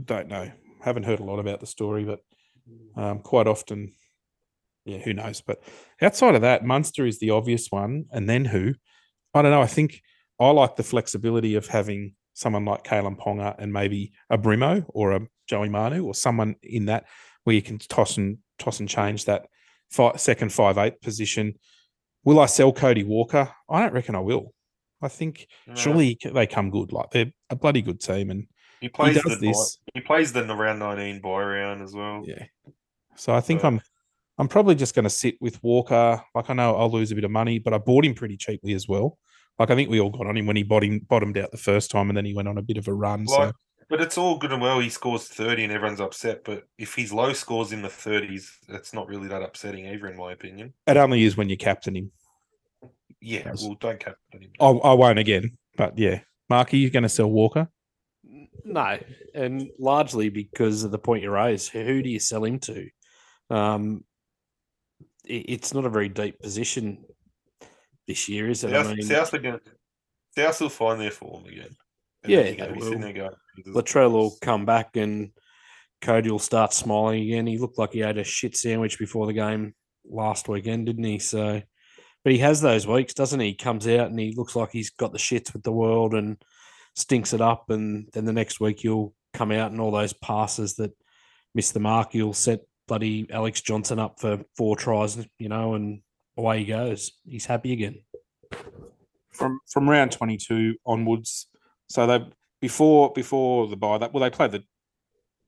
don't 0.05 0.29
know. 0.29 0.53
Haven't 0.83 1.05
heard 1.05 1.21
a 1.21 1.25
lot 1.25 1.41
about 1.41 1.59
the 1.59 1.67
story, 1.67 2.05
but 2.05 2.21
um, 2.97 3.21
quite 3.21 3.49
often, 3.49 3.95
yeah, 4.85 4.99
who 4.99 5.15
knows? 5.15 5.41
But 5.41 5.63
outside 6.01 6.37
of 6.37 6.43
that, 6.43 6.65
Munster 6.65 7.07
is 7.07 7.19
the 7.19 7.31
obvious 7.31 7.69
one, 7.71 8.05
and 8.13 8.29
then 8.29 8.45
who? 8.45 8.75
I 9.35 9.43
don't 9.43 9.51
know. 9.51 9.63
I 9.63 9.67
think 9.67 10.01
I 10.39 10.51
like 10.51 10.77
the 10.77 10.83
flexibility 10.83 11.55
of 11.55 11.67
having 11.67 12.15
someone 12.35 12.65
like 12.65 12.85
Kalyn 12.85 13.19
Ponga 13.19 13.55
and 13.59 13.73
maybe 13.73 14.13
a 14.31 14.39
Brimo 14.39 14.85
or 14.89 15.13
a 15.13 15.21
Joey 15.49 15.69
Manu 15.69 16.05
or 16.07 16.15
someone 16.15 16.57
in 16.63 16.87
that 16.87 17.05
where 17.45 17.55
you 17.55 17.63
can 17.63 17.79
toss 17.79 18.17
and 18.17 18.39
toss 18.59 18.81
and 18.81 18.89
change 18.89 19.25
that 19.27 19.47
five, 19.91 20.21
second 20.21 20.53
five 20.53 20.79
eight 20.79 21.01
position. 21.01 21.55
Will 22.25 22.41
I 22.41 22.47
sell 22.47 22.73
Cody 22.73 23.05
Walker? 23.05 23.51
I 23.69 23.81
don't 23.83 23.93
reckon 23.93 24.15
I 24.15 24.21
will. 24.21 24.53
I 25.03 25.09
think 25.09 25.47
surely 25.75 26.19
they 26.23 26.47
come 26.47 26.71
good. 26.71 26.93
Like 26.93 27.11
they're 27.11 27.33
a 27.49 27.57
bloody 27.57 27.81
good 27.83 28.01
team, 28.01 28.31
and 28.31 28.47
he 28.81 28.89
plays 28.91 29.15
does 29.15 29.39
the 29.39 29.47
this. 29.47 29.79
he 29.95 30.01
plays 30.01 30.33
the 30.33 30.45
round 30.45 30.79
19 30.79 31.21
buy 31.23 31.43
round 31.43 31.83
as 31.83 31.95
well. 31.95 32.23
yeah. 32.27 32.45
So 33.17 33.35
I 33.35 33.41
think 33.41 33.63
So- 33.63 33.69
I'm 33.69 33.81
I'm 34.41 34.49
probably 34.49 34.75
just 34.75 34.95
going 34.95 35.05
to 35.05 35.11
sit 35.11 35.37
with 35.41 35.63
Walker. 35.63 36.23
Like 36.35 36.49
I 36.49 36.55
know 36.55 36.75
I'll 36.75 36.91
lose 36.91 37.13
a 37.13 37.15
bit 37.15 37.25
of 37.25 37.31
money, 37.31 37.59
but 37.59 37.75
I 37.75 37.79
bought 37.79 38.07
him 38.07 38.15
pretty 38.15 38.37
cheaply 38.39 38.73
as 38.73 38.89
well. 38.89 39.19
Like 39.59 39.71
I 39.71 39.75
think 39.75 39.91
we 39.91 40.01
all 40.01 40.09
got 40.11 40.27
on 40.27 40.37
him 40.37 40.47
when 40.47 40.57
he 40.57 40.63
bottomed 40.63 41.07
bottomed 41.09 41.37
out 41.37 41.51
the 41.51 41.59
first 41.59 41.91
time, 41.91 42.09
and 42.09 42.17
then 42.17 42.25
he 42.25 42.33
went 42.35 42.49
on 42.49 42.57
a 42.57 42.63
bit 42.63 42.79
of 42.79 42.89
a 42.89 42.95
run. 42.95 43.27
Like, 43.27 43.51
so 43.51 43.53
But 43.91 44.01
it's 44.01 44.17
all 44.17 44.39
good 44.39 44.51
and 44.53 44.63
well. 44.63 44.81
He 44.81 44.89
scores 44.89 45.29
30 45.29 45.65
and 45.65 45.73
everyone's 45.73 46.01
upset. 46.01 46.43
But 46.45 46.63
if 46.79 46.95
his 46.95 47.13
low 47.13 47.35
scores 47.35 47.71
in 47.73 47.83
the 47.83 47.89
30s, 47.89 48.47
it's 48.71 48.95
not 48.95 49.09
really 49.09 49.29
that 49.29 49.43
upsetting 49.43 49.87
either, 49.87 50.07
in 50.07 50.17
my 50.17 50.33
opinion. 50.33 50.73
it 50.87 50.97
only 50.97 51.25
is 51.25 51.37
when 51.37 51.51
you 51.51 51.59
captain 51.59 51.95
him. 51.97 52.11
Yeah, 53.21 53.43
Yes. 53.45 53.63
well, 53.63 53.77
don't 53.79 54.01
captain 54.01 54.41
him. 54.41 54.51
I, 54.59 54.69
I 54.69 54.95
won't 54.95 55.19
again, 55.19 55.59
but 55.77 55.99
yeah, 55.99 56.21
Mark, 56.49 56.73
are 56.73 56.77
you 56.77 56.89
going 56.89 57.03
to 57.03 57.09
sell 57.11 57.31
Walker? 57.31 57.69
No, 58.65 58.99
and 59.35 59.69
largely 59.79 60.31
because 60.31 60.83
of 60.85 60.91
the 60.93 60.99
point 60.99 61.23
you 61.23 61.31
raised. 61.31 61.71
Who 61.73 62.03
do 62.03 62.09
you 62.09 62.19
sell 62.21 62.45
him 62.45 62.59
to? 62.61 62.89
Um, 63.51 63.97
it- 63.97 64.10
it's 65.25 65.75
not 65.75 65.85
a 65.85 65.91
very 65.91 66.09
deep 66.09 66.39
position 66.41 67.05
this 68.07 68.29
year, 68.29 68.49
is 68.49 68.65
it? 68.65 68.71
South, 68.71 68.87
I 68.87 68.95
mean, 68.95 69.03
South, 69.03 69.35
are 69.35 69.39
gonna, 69.39 69.61
South 70.37 70.61
will 70.61 70.69
find 70.69 71.01
their 71.01 71.11
form 71.11 71.47
again. 71.47 71.77
And 72.23 72.33
Yeah, 72.33 72.41
you're 72.41 72.57
gonna 72.57 72.69
they 72.69 72.75
be 72.75 72.81
sitting 72.81 72.99
will. 73.01 73.07
there 73.07 73.13
going, 73.15 73.37
"Jesus 73.57 73.75
Latrell 73.75 74.13
will 74.13 74.37
come 74.41 74.65
back 74.65 74.97
and 74.97 75.33
Cody 76.01 76.31
will 76.31 76.39
start 76.39 76.73
smiling 76.73 77.23
again. 77.23 77.47
He 77.47 77.59
looked 77.59 77.79
like 77.79 77.93
he 77.93 78.01
had 78.01 78.19
a 78.19 78.25
shit 78.25 78.57
sandwich 78.57 78.99
before 78.99 79.27
the 79.27 79.33
game 79.33 79.75
last 80.09 80.49
weekend, 80.49 80.87
didn't 80.87 81.05
he? 81.05 81.19
So, 81.19 81.61
but 82.25 82.33
he 82.33 82.39
has 82.39 82.61
those 82.61 82.87
weeks, 82.87 83.15
doesn't 83.15 83.41
he? 83.41 83.49
He 83.49 83.55
comes 83.55 83.87
out 83.87 84.11
and 84.11 84.19
he 84.19 84.35
looks 84.35 84.57
like 84.57 84.71
he's 84.73 84.91
got 84.91 85.13
the 85.13 85.19
shits 85.19 85.53
with 85.53 85.63
the 85.63 85.73
world 85.73 86.15
and 86.15 86.43
stinks 86.97 87.33
it 87.33 87.41
up. 87.41 87.71
And 87.71 88.09
then 88.13 88.25
the 88.25 88.33
next 88.33 88.61
week 88.61 88.83
you'll 88.83 89.15
come 89.35 89.53
out 89.53 89.71
and 89.71 89.81
all 89.81 89.91
those 89.91 90.13
passes 90.13 90.77
that 90.77 90.93
miss 91.55 91.71
the 91.73 91.81
mark, 91.81 92.15
you'll 92.15 92.33
set 92.33 92.61
bloody 92.91 93.25
Alex 93.31 93.61
Johnson 93.61 94.01
up 94.01 94.19
for 94.19 94.41
four 94.57 94.75
tries, 94.75 95.17
you 95.39 95.49
know, 95.49 95.75
and 95.75 96.01
away 96.37 96.59
he 96.59 96.65
goes. 96.65 97.13
He's 97.25 97.47
happy 97.47 97.73
again. 97.73 98.03
from 99.33 99.61
from 99.71 99.89
round 99.89 100.11
22 100.11 100.75
onwards. 100.85 101.47
So 101.89 102.07
they 102.09 102.27
before 102.61 103.13
before 103.13 103.69
the 103.69 103.77
bye, 103.77 103.99
that 103.99 104.13
well 104.13 104.23
they 104.23 104.31
play 104.31 104.49
the 104.49 104.65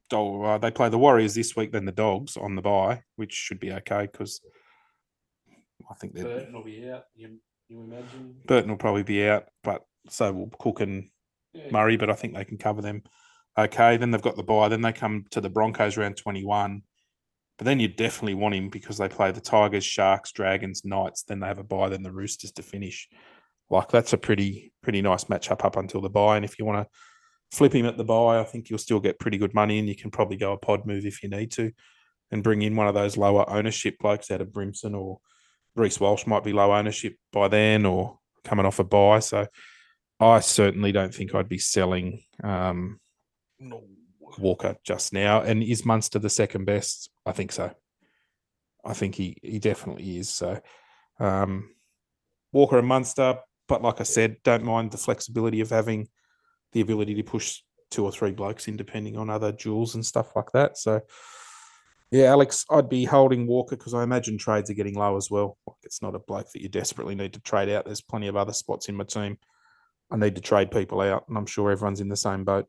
Dol- 0.09 0.47
uh, 0.47 0.59
they 0.59 0.71
play 0.71 0.89
the 0.89 0.99
Warriors 0.99 1.35
this 1.35 1.57
week, 1.57 1.73
then 1.73 1.85
the 1.85 1.91
Dogs 1.91 2.37
on 2.37 2.55
the 2.55 2.63
buy, 2.63 3.03
which 3.17 3.33
should 3.33 3.59
be 3.59 3.73
okay 3.73 4.09
because 4.11 4.41
I 5.91 5.95
think 5.95 6.15
that 6.15 6.23
Burton 6.23 6.55
will 6.55 6.65
be 6.65 6.89
out. 6.89 7.07
You, 7.17 7.41
you 7.69 7.83
imagine? 7.83 8.37
Burton 8.47 8.71
will 8.71 8.79
probably 8.79 9.03
be 9.03 9.27
out, 9.27 9.47
but 9.65 9.83
so 10.09 10.33
will 10.33 10.53
Cook 10.61 10.81
and 10.81 11.09
Murray, 11.73 11.97
but 11.97 12.09
I 12.09 12.15
think 12.15 12.35
they 12.35 12.45
can 12.45 12.59
cover 12.59 12.83
them 12.83 13.03
okay. 13.59 13.97
Then 13.97 14.13
they've 14.13 14.23
got 14.23 14.37
the 14.37 14.45
buy. 14.45 14.69
Then 14.69 14.83
they 14.83 14.93
come 14.93 15.25
to 15.31 15.41
the 15.41 15.51
Broncos 15.51 15.97
round 15.97 16.17
21. 16.17 16.83
But 17.59 17.67
then 17.67 17.81
you 17.81 17.89
definitely 17.89 18.35
want 18.35 18.55
him 18.55 18.69
because 18.69 18.99
they 18.99 19.09
play 19.09 19.31
the 19.31 19.41
Tigers, 19.41 19.85
Sharks, 19.85 20.33
Dragons, 20.33 20.85
Knights. 20.85 21.23
Then 21.23 21.41
they 21.41 21.47
have 21.47 21.59
a 21.59 21.65
buy, 21.65 21.89
then 21.89 22.03
the 22.03 22.13
Roosters 22.13 22.53
to 22.53 22.63
finish. 22.63 23.09
Like 23.71 23.89
that's 23.91 24.13
a 24.13 24.19
pretty 24.19 24.73
pretty 24.83 25.01
nice 25.03 25.25
matchup 25.25 25.65
up 25.65 25.77
until 25.77 26.01
the 26.01 26.11
buy. 26.11 26.37
And 26.37 26.45
if 26.45 26.59
you 26.59 26.65
want 26.65 26.87
to 26.87 27.57
flip 27.57 27.75
him 27.75 27.87
at 27.87 27.97
the 27.97 28.05
buy, 28.05 28.41
I 28.41 28.45
think 28.45 28.69
you'll 28.69 28.79
still 28.79 29.01
get 29.01 29.19
pretty 29.19 29.39
good 29.39 29.55
money, 29.55 29.79
and 29.79 29.89
you 29.89 29.97
can 29.97 30.11
probably 30.11 30.37
go 30.37 30.53
a 30.53 30.59
pod 30.59 30.87
move 30.87 31.07
if 31.07 31.23
you 31.23 31.29
need 31.29 31.53
to, 31.53 31.73
and 32.31 32.43
bring 32.43 32.63
in 32.63 32.77
one 32.77 32.89
of 32.89 32.95
those 32.95 33.17
lower 33.17 33.49
ownership 33.49 33.99
blokes 33.99 34.31
out 34.31 34.41
of 34.41 34.49
Brimson 34.49 34.95
or 34.95 35.21
Reece 35.77 36.01
Walsh 36.01 36.27
might 36.27 36.45
be 36.45 36.53
low 36.53 36.73
ownership 36.73 37.17
by 37.33 37.49
then 37.49 37.87
or 37.87 38.19
coming 38.45 38.67
off 38.67 38.79
a 38.79 38.85
buy. 38.85 39.21
So 39.21 39.47
I 40.21 40.41
certainly 40.41 40.93
don't 40.93 41.15
think 41.15 41.35
I'd 41.35 41.49
be 41.49 41.59
selling 41.59 42.23
um. 42.43 42.99
Walker 44.39 44.77
just 44.85 45.13
now. 45.13 45.41
And 45.41 45.63
is 45.63 45.85
Munster 45.85 46.19
the 46.19 46.31
second 46.31 46.65
best? 46.65 47.11
I 47.27 47.33
think 47.33 47.53
so. 47.53 47.73
I 48.85 48.95
think 48.95 49.15
he 49.15 49.37
he 49.43 49.59
definitely 49.59 50.19
is. 50.19 50.29
So 50.29 50.61
um, 51.21 51.71
Walker 52.53 52.79
and 52.79 52.89
Munster, 52.89 53.39
but 53.69 53.83
like 53.83 54.01
I 54.01 54.05
said, 54.05 54.37
don't 54.43 54.65
mind 54.65 54.91
the 54.91 54.99
flexibility 54.99 55.61
of 55.61 55.71
having 55.71 56.09
the 56.73 56.81
ability 56.81 57.15
to 57.15 57.23
push 57.23 57.61
two 57.91 58.05
or 58.05 58.13
three 58.13 58.33
blokes 58.33 58.69
in 58.69 58.77
depending 58.77 59.17
on 59.17 59.31
other 59.31 59.53
jewels 59.53 59.95
and 59.95 60.05
stuff 60.05 60.35
like 60.35 60.51
that. 60.53 60.79
So 60.79 61.03
yeah, 62.11 62.25
Alex, 62.25 62.67
I'd 62.71 62.91
be 62.91 63.05
holding 63.05 63.47
Walker 63.47 63.75
because 63.75 63.95
I 63.95 64.03
imagine 64.03 64.37
trades 64.37 64.69
are 64.69 64.75
getting 64.75 64.97
low 64.97 65.17
as 65.17 65.31
well. 65.31 65.57
It's 65.83 66.03
not 66.03 66.15
a 66.15 66.19
bloke 66.19 66.53
that 66.53 66.61
you 66.61 66.69
desperately 66.69 67.15
need 67.15 67.33
to 67.33 67.41
trade 67.41 67.71
out. 67.71 67.87
There's 67.87 68.03
plenty 68.03 68.29
of 68.29 68.37
other 68.37 68.53
spots 68.53 68.91
in 68.91 68.97
my 68.97 69.05
team. 69.05 69.39
I 70.11 70.17
need 70.17 70.35
to 70.35 70.43
trade 70.43 70.71
people 70.71 71.01
out, 71.01 71.25
and 71.29 71.39
I'm 71.39 71.47
sure 71.47 71.71
everyone's 71.71 72.03
in 72.03 72.11
the 72.11 72.17
same 72.17 72.45
boat. 72.45 72.67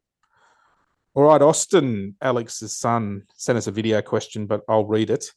All 1.15 1.25
right, 1.25 1.43
Austin, 1.43 2.15
Alex's 2.23 2.75
son, 2.75 3.23
sent 3.35 3.57
us 3.57 3.67
a 3.67 3.71
video 3.71 4.01
question, 4.01 4.47
but 4.47 4.61
I'll 4.67 4.87
read 4.87 5.11
it. 5.11 5.31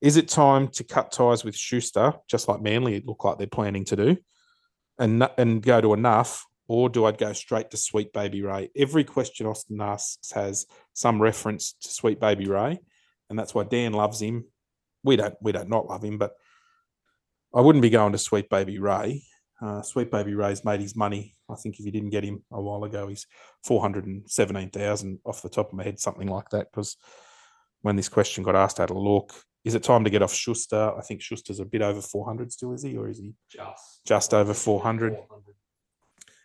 Is 0.00 0.16
it 0.16 0.26
time 0.26 0.66
to 0.68 0.82
cut 0.82 1.12
ties 1.12 1.44
with 1.44 1.56
Schuster, 1.56 2.14
just 2.28 2.48
like 2.48 2.60
Manly 2.60 2.96
it 2.96 3.06
look 3.06 3.22
like 3.22 3.38
they're 3.38 3.46
planning 3.46 3.84
to 3.84 3.96
do, 3.96 4.16
and 4.98 5.28
and 5.38 5.62
go 5.62 5.80
to 5.80 5.94
enough, 5.94 6.44
or 6.66 6.88
do 6.88 7.04
I 7.04 7.12
go 7.12 7.32
straight 7.34 7.70
to 7.70 7.76
Sweet 7.76 8.12
Baby 8.12 8.42
Ray? 8.42 8.70
Every 8.76 9.04
question 9.04 9.46
Austin 9.46 9.80
asks 9.80 10.32
has 10.32 10.66
some 10.92 11.22
reference 11.22 11.74
to 11.82 11.88
Sweet 11.88 12.18
Baby 12.18 12.48
Ray, 12.48 12.80
and 13.30 13.38
that's 13.38 13.54
why 13.54 13.62
Dan 13.62 13.92
loves 13.92 14.20
him. 14.20 14.46
We 15.04 15.14
don't 15.14 15.36
we 15.40 15.52
don't 15.52 15.70
not 15.70 15.86
love 15.86 16.02
him, 16.02 16.18
but 16.18 16.32
I 17.54 17.60
wouldn't 17.60 17.82
be 17.82 17.90
going 17.90 18.10
to 18.10 18.18
Sweet 18.18 18.50
Baby 18.50 18.80
Ray. 18.80 19.22
Uh, 19.62 19.82
Sweet 19.82 20.10
Baby 20.10 20.34
Ray's 20.34 20.64
made 20.64 20.80
his 20.80 20.96
money. 20.96 21.35
I 21.48 21.54
think 21.54 21.78
if 21.78 21.84
you 21.86 21.92
didn't 21.92 22.10
get 22.10 22.24
him 22.24 22.42
a 22.50 22.60
while 22.60 22.84
ago, 22.84 23.08
he's 23.08 23.26
four 23.64 23.80
hundred 23.80 24.06
and 24.06 24.28
seventeen 24.28 24.70
thousand 24.70 25.20
off 25.24 25.42
the 25.42 25.48
top 25.48 25.68
of 25.68 25.74
my 25.74 25.84
head, 25.84 26.00
something 26.00 26.28
like 26.28 26.48
that. 26.50 26.68
Because 26.70 26.96
when 27.82 27.96
this 27.96 28.08
question 28.08 28.44
got 28.44 28.56
asked, 28.56 28.80
I 28.80 28.84
had 28.84 28.90
a 28.90 28.98
look. 28.98 29.32
Is 29.64 29.74
it 29.74 29.82
time 29.82 30.04
to 30.04 30.10
get 30.10 30.22
off 30.22 30.32
Schuster? 30.32 30.92
I 30.96 31.00
think 31.02 31.20
Schuster's 31.20 31.60
a 31.60 31.64
bit 31.64 31.82
over 31.82 32.00
four 32.00 32.24
hundred 32.24 32.52
still, 32.52 32.72
is 32.72 32.82
he, 32.82 32.96
or 32.96 33.08
is 33.08 33.18
he 33.18 33.34
Just. 33.48 34.04
just 34.06 34.34
over 34.34 34.54
four 34.54 34.80
hundred? 34.80 35.16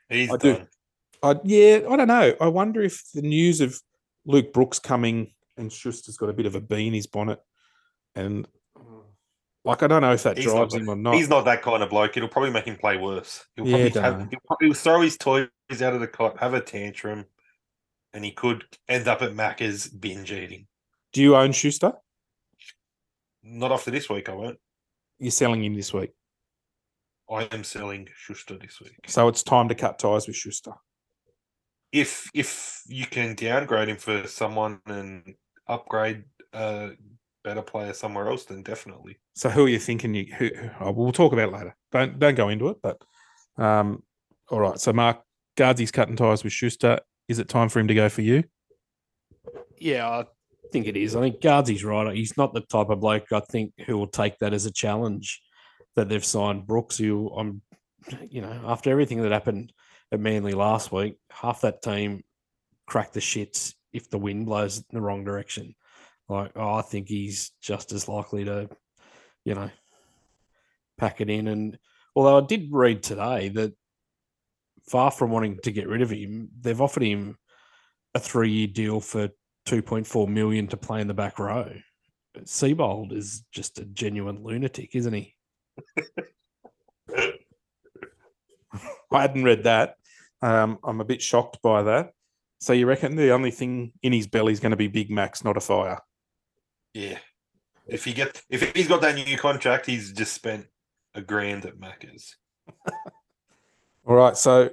He's 0.09 0.31
I 0.31 0.37
do. 0.37 0.67
I, 1.23 1.39
yeah, 1.43 1.81
I 1.89 1.95
don't 1.95 2.07
know. 2.07 2.33
I 2.41 2.47
wonder 2.47 2.81
if 2.81 3.03
the 3.13 3.21
news 3.21 3.61
of 3.61 3.79
Luke 4.25 4.53
Brooks 4.53 4.79
coming 4.79 5.33
and 5.57 5.71
Schuster's 5.71 6.17
got 6.17 6.29
a 6.29 6.33
bit 6.33 6.47
of 6.47 6.55
a 6.55 6.61
bee 6.61 6.87
in 6.87 6.93
his 6.93 7.07
bonnet, 7.07 7.39
and 8.15 8.47
like 9.63 9.83
I 9.83 9.87
don't 9.87 10.01
know 10.01 10.13
if 10.13 10.23
that 10.23 10.37
He's 10.37 10.47
not 10.47 10.55
drives 10.55 10.73
that- 10.73 10.81
him 10.81 10.89
or 10.89 10.95
not. 10.95 11.15
He's 11.15 11.29
not 11.29 11.45
that 11.45 11.61
kind 11.61 11.83
of 11.83 11.89
bloke. 11.89 12.17
It'll 12.17 12.29
probably 12.29 12.51
make 12.51 12.65
him 12.65 12.77
play 12.77 12.97
worse. 12.97 13.45
He'll 13.55 13.67
Yeah, 13.67 13.89
probably, 13.89 14.01
have, 14.01 14.29
he'll 14.31 14.39
probably 14.47 14.73
throw 14.73 15.01
his 15.01 15.17
toys 15.17 15.47
out 15.81 15.93
of 15.93 15.99
the 15.99 16.07
cot, 16.07 16.39
have 16.39 16.53
a 16.53 16.61
tantrum, 16.61 17.25
and 18.13 18.25
he 18.25 18.31
could 18.31 18.63
end 18.89 19.07
up 19.07 19.21
at 19.21 19.31
Macca's 19.33 19.87
binge 19.87 20.31
eating. 20.31 20.67
Do 21.13 21.21
you 21.21 21.35
own 21.35 21.51
Schuster? 21.51 21.93
Not 23.43 23.71
after 23.71 23.91
this 23.91 24.09
week, 24.09 24.29
I 24.29 24.33
won't. 24.33 24.59
You're 25.19 25.31
selling 25.31 25.63
him 25.63 25.75
this 25.75 25.93
week, 25.93 26.11
I 27.29 27.47
am 27.51 27.63
selling 27.63 28.07
Schuster 28.15 28.57
this 28.57 28.79
week. 28.81 28.95
so 29.07 29.27
it's 29.27 29.43
time 29.43 29.67
to 29.69 29.75
cut 29.75 29.99
ties 29.99 30.25
with 30.27 30.35
Schuster. 30.35 30.73
If 31.91 32.29
if 32.33 32.81
you 32.87 33.05
can 33.05 33.35
downgrade 33.35 33.89
him 33.89 33.97
for 33.97 34.25
someone 34.27 34.79
and 34.85 35.35
upgrade 35.67 36.23
a 36.53 36.91
better 37.43 37.61
player 37.61 37.93
somewhere 37.93 38.27
else, 38.29 38.45
then 38.45 38.63
definitely. 38.63 39.17
So 39.35 39.49
who 39.49 39.65
are 39.65 39.69
you 39.69 39.79
thinking? 39.79 40.13
You 40.13 40.33
who, 40.33 40.49
who- 40.55 40.69
oh, 40.79 40.91
we'll 40.91 41.11
talk 41.11 41.33
about 41.33 41.49
it 41.49 41.53
later. 41.53 41.75
Don't 41.91 42.19
don't 42.19 42.35
go 42.35 42.49
into 42.49 42.69
it. 42.69 42.77
But 42.81 43.01
um, 43.57 44.03
all 44.49 44.59
right. 44.59 44.79
So 44.79 44.93
Mark 44.93 45.21
guards 45.55 45.81
Gardsy's 45.81 45.91
cutting 45.91 46.15
ties 46.15 46.43
with 46.43 46.53
Schuster. 46.53 46.99
Is 47.27 47.39
it 47.39 47.47
time 47.47 47.69
for 47.69 47.79
him 47.79 47.87
to 47.87 47.93
go 47.95 48.09
for 48.09 48.21
you? 48.21 48.43
Yeah, 49.77 50.07
I 50.09 50.25
think 50.71 50.87
it 50.87 50.97
is. 50.97 51.15
I 51.15 51.21
think 51.21 51.41
Gardsy's 51.41 51.83
right. 51.83 52.15
He's 52.15 52.37
not 52.37 52.53
the 52.53 52.61
type 52.61 52.89
of 52.89 52.99
bloke 52.99 53.31
I 53.31 53.39
think 53.39 53.73
who 53.85 53.97
will 53.97 54.07
take 54.07 54.37
that 54.39 54.53
as 54.53 54.65
a 54.65 54.71
challenge 54.71 55.41
that 55.95 56.09
they've 56.09 56.23
signed 56.23 56.67
Brooks. 56.67 56.97
Who 56.97 57.29
I'm, 57.29 57.61
you 58.29 58.41
know, 58.41 58.61
after 58.65 58.91
everything 58.91 59.21
that 59.21 59.31
happened 59.31 59.73
at 60.11 60.19
Manly 60.19 60.53
last 60.53 60.91
week, 60.91 61.17
half 61.31 61.61
that 61.61 61.81
team 61.81 62.23
cracked 62.87 63.13
the 63.13 63.19
shits 63.19 63.73
if 63.93 64.09
the 64.09 64.17
wind 64.19 64.45
blows 64.45 64.77
in 64.77 64.83
the 64.91 65.01
wrong 65.01 65.23
direction. 65.23 65.75
Like, 66.31 66.53
oh, 66.55 66.75
I 66.75 66.81
think 66.81 67.09
he's 67.09 67.51
just 67.61 67.91
as 67.91 68.07
likely 68.07 68.45
to, 68.45 68.69
you 69.43 69.53
know, 69.53 69.69
pack 70.97 71.19
it 71.19 71.29
in. 71.29 71.49
And 71.49 71.77
although 72.15 72.37
I 72.37 72.41
did 72.47 72.69
read 72.71 73.03
today 73.03 73.49
that 73.49 73.73
far 74.89 75.11
from 75.11 75.29
wanting 75.29 75.59
to 75.63 75.73
get 75.73 75.89
rid 75.89 76.01
of 76.01 76.09
him, 76.09 76.49
they've 76.61 76.79
offered 76.79 77.03
him 77.03 77.37
a 78.15 78.19
three-year 78.19 78.67
deal 78.67 79.01
for 79.01 79.27
2.4 79.67 80.27
million 80.29 80.67
to 80.67 80.77
play 80.77 81.01
in 81.01 81.07
the 81.07 81.13
back 81.13 81.37
row. 81.37 81.69
Seibold 82.39 83.11
is 83.11 83.43
just 83.51 83.79
a 83.79 83.85
genuine 83.85 84.41
lunatic, 84.41 84.95
isn't 84.95 85.13
he? 85.13 85.35
I 89.11 89.21
hadn't 89.21 89.43
read 89.43 89.65
that. 89.65 89.95
Um, 90.41 90.79
I'm 90.81 91.01
a 91.01 91.05
bit 91.05 91.21
shocked 91.21 91.61
by 91.61 91.83
that. 91.83 92.11
So 92.61 92.71
you 92.71 92.85
reckon 92.85 93.17
the 93.17 93.31
only 93.31 93.51
thing 93.51 93.91
in 94.01 94.13
his 94.13 94.27
belly 94.27 94.53
is 94.53 94.61
going 94.61 94.71
to 94.71 94.77
be 94.77 94.87
Big 94.87 95.11
Macs, 95.11 95.43
not 95.43 95.57
a 95.57 95.59
fire? 95.59 95.99
Yeah. 96.93 97.17
If 97.87 98.05
he 98.05 98.13
get 98.13 98.41
if 98.49 98.73
he's 98.73 98.87
got 98.87 99.01
that 99.01 99.15
new 99.15 99.37
contract, 99.37 99.85
he's 99.85 100.11
just 100.11 100.33
spent 100.33 100.65
a 101.13 101.21
grand 101.21 101.65
at 101.65 101.77
Macca's. 101.77 102.35
All 104.05 104.15
right. 104.15 104.37
So 104.37 104.69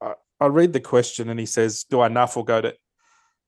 I, 0.00 0.14
I 0.40 0.46
read 0.46 0.72
the 0.72 0.80
question 0.80 1.28
and 1.28 1.40
he 1.40 1.46
says, 1.46 1.84
Do 1.84 2.00
I 2.00 2.08
nuff 2.08 2.36
or 2.36 2.44
go 2.44 2.60
to 2.60 2.74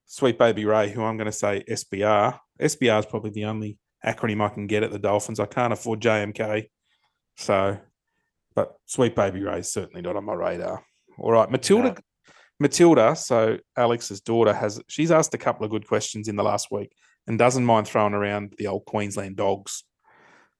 Sweet 0.06 0.38
Baby 0.38 0.64
Ray, 0.64 0.90
who 0.90 1.02
I'm 1.02 1.16
going 1.16 1.26
to 1.26 1.32
say 1.32 1.64
SBR? 1.68 2.38
SBR 2.60 2.98
is 3.00 3.06
probably 3.06 3.30
the 3.30 3.46
only 3.46 3.78
acronym 4.04 4.42
I 4.42 4.48
can 4.48 4.66
get 4.66 4.82
at 4.82 4.90
the 4.90 4.98
Dolphins. 4.98 5.40
I 5.40 5.46
can't 5.46 5.72
afford 5.72 6.00
JMK. 6.00 6.68
So, 7.36 7.78
but 8.54 8.74
Sweet 8.86 9.14
Baby 9.14 9.42
Ray 9.42 9.60
is 9.60 9.72
certainly 9.72 10.02
not 10.02 10.16
on 10.16 10.24
my 10.24 10.34
radar. 10.34 10.84
All 11.18 11.32
right. 11.32 11.50
Matilda. 11.50 11.90
No. 11.90 11.94
Matilda, 12.60 13.16
so 13.16 13.58
Alex's 13.76 14.20
daughter, 14.20 14.52
has 14.52 14.80
she's 14.86 15.10
asked 15.10 15.34
a 15.34 15.38
couple 15.38 15.64
of 15.64 15.70
good 15.72 15.86
questions 15.88 16.28
in 16.28 16.36
the 16.36 16.44
last 16.44 16.68
week 16.70 16.92
and 17.26 17.38
doesn't 17.38 17.64
mind 17.64 17.86
throwing 17.86 18.14
around 18.14 18.54
the 18.58 18.66
old 18.66 18.84
Queensland 18.84 19.36
dogs, 19.36 19.84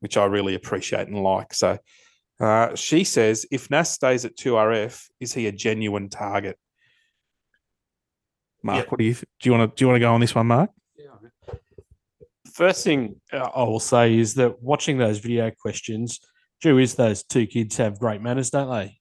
which 0.01 0.17
I 0.17 0.25
really 0.27 0.55
appreciate 0.55 1.09
and 1.09 1.23
like. 1.23 1.55
So 1.55 1.79
uh, 2.41 2.75
she 2.75 3.05
says, 3.05 3.47
if 3.51 3.71
Nas 3.71 3.91
stays 3.91 4.25
at 4.25 4.37
2RF, 4.37 5.05
is 5.21 5.33
he 5.35 5.47
a 5.47 5.53
genuine 5.53 6.09
target? 6.09 6.57
Mark, 8.63 8.79
Yep. 8.85 8.91
what 8.91 8.99
do 8.99 9.05
you 9.05 9.15
do? 9.15 9.25
You 9.45 9.53
want 9.53 9.71
to 9.71 9.77
do 9.77 9.85
you 9.85 9.89
want 9.89 9.97
to 9.97 10.01
go 10.01 10.15
on 10.15 10.21
this 10.21 10.35
one, 10.35 10.47
Mark? 10.47 10.71
Yeah. 10.97 11.59
First 12.53 12.85
thing 12.85 13.21
uh, 13.33 13.39
I 13.39 13.63
will 13.65 13.81
say 13.81 14.17
is 14.17 14.35
that 14.35 14.63
watching 14.63 14.99
those 14.99 15.19
video 15.19 15.51
questions, 15.51 16.21
Drew, 16.61 16.79
is 16.79 16.95
those 16.95 17.25
two 17.25 17.47
kids 17.47 17.77
have 17.79 17.99
great 17.99 18.21
manners, 18.21 18.51
don't 18.51 18.71
they? 18.71 18.99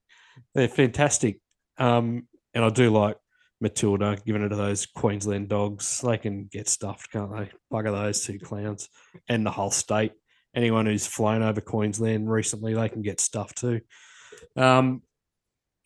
They're 0.56 0.68
fantastic. 0.68 1.40
Um, 1.78 2.28
and 2.54 2.66
I 2.66 2.70
do 2.70 2.90
like 2.90 3.18
Matilda 3.62 4.18
giving 4.26 4.42
it 4.42 4.50
to 4.50 4.56
those 4.56 4.88
Queensland 4.88 5.48
dogs. 5.48 6.02
They 6.02 6.18
can 6.18 6.50
get 6.52 6.68
stuffed, 6.68 7.12
can't 7.12 7.32
they? 7.32 7.50
Bugger 7.72 7.92
those 7.92 8.26
two 8.26 8.40
clowns 8.40 8.90
and 9.30 9.46
the 9.46 9.52
whole 9.52 9.72
state. 9.72 10.14
Anyone 10.56 10.88
who's 10.88 11.08
flown 11.08 11.44
over 11.44 11.62
Queensland 11.62 12.30
recently, 12.30 12.74
they 12.74 12.90
can 12.90 13.04
get 13.04 13.22
stuffed 13.22 13.60
too. 13.60 13.82
Um, 14.58 15.04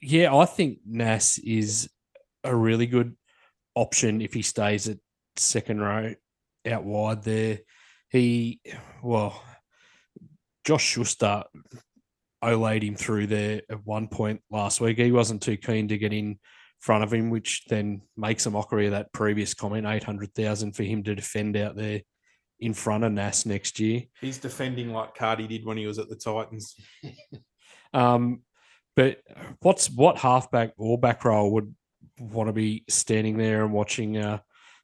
yeah, 0.02 0.34
I 0.34 0.46
think 0.46 0.80
Nas 0.86 1.38
is 1.38 1.90
a 2.44 2.56
really 2.56 2.88
good 2.88 3.16
option 3.76 4.22
if 4.22 4.34
he 4.34 4.42
stays 4.42 4.88
at 4.88 4.98
second 5.36 5.82
row 5.82 6.16
out 6.66 6.84
wide 6.84 7.24
there. 7.24 7.60
He, 8.10 8.62
well, 9.04 9.44
Josh 10.64 10.84
Schuster 10.84 11.44
olayed 12.44 12.84
him 12.84 12.96
through 12.96 13.28
there 13.28 13.62
at 13.70 13.86
one 13.86 14.08
point 14.08 14.42
last 14.50 14.80
week. 14.80 14.98
He 14.98 15.12
wasn't 15.12 15.42
too 15.42 15.58
keen 15.58 15.90
to 15.90 15.98
get 15.98 16.14
in 16.14 16.40
front 16.86 17.04
of 17.04 17.12
him, 17.12 17.32
which 17.32 17.64
then 17.68 18.00
makes 18.16 18.46
a 18.46 18.52
mockery 18.52 18.86
of 18.86 18.92
that 18.92 19.12
previous 19.12 19.56
comment 19.56 19.88
800,000 19.88 20.74
for 20.74 20.84
him 20.84 21.02
to 21.04 21.16
defend 21.16 21.58
out 21.58 21.76
there 21.76 22.02
in 22.60 22.76
front 22.76 23.04
of 23.04 23.12
Nas 23.12 23.44
next 23.44 23.80
year. 23.80 24.04
He's 24.22 24.38
defending 24.38 24.94
like 24.94 25.16
Cardi 25.16 25.48
did 25.48 25.66
when 25.66 25.78
he 25.78 25.88
was 25.88 25.98
at 25.98 26.10
the 26.10 26.16
Titans. 26.16 26.76
Um, 27.94 28.42
but 28.98 29.22
what's 29.62 29.90
what 29.90 30.18
halfback 30.18 30.74
or 30.78 30.98
back 30.98 31.24
row 31.24 31.48
would 31.48 31.74
want 32.20 32.50
to 32.50 32.54
be 32.54 32.84
standing 32.90 33.38
there 33.38 33.64
and 33.64 33.72
watching 33.72 34.18
uh, 34.18 34.40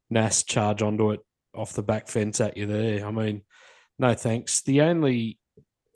Nas 0.10 0.44
charge 0.44 0.82
onto 0.82 1.12
it 1.12 1.20
off 1.54 1.74
the 1.74 1.84
back 1.84 2.08
fence 2.08 2.40
at 2.40 2.56
you 2.56 2.68
there? 2.68 3.06
I 3.06 3.12
mean, 3.12 3.42
no 4.00 4.14
thanks. 4.14 4.62
The 4.62 4.84
only 4.84 5.40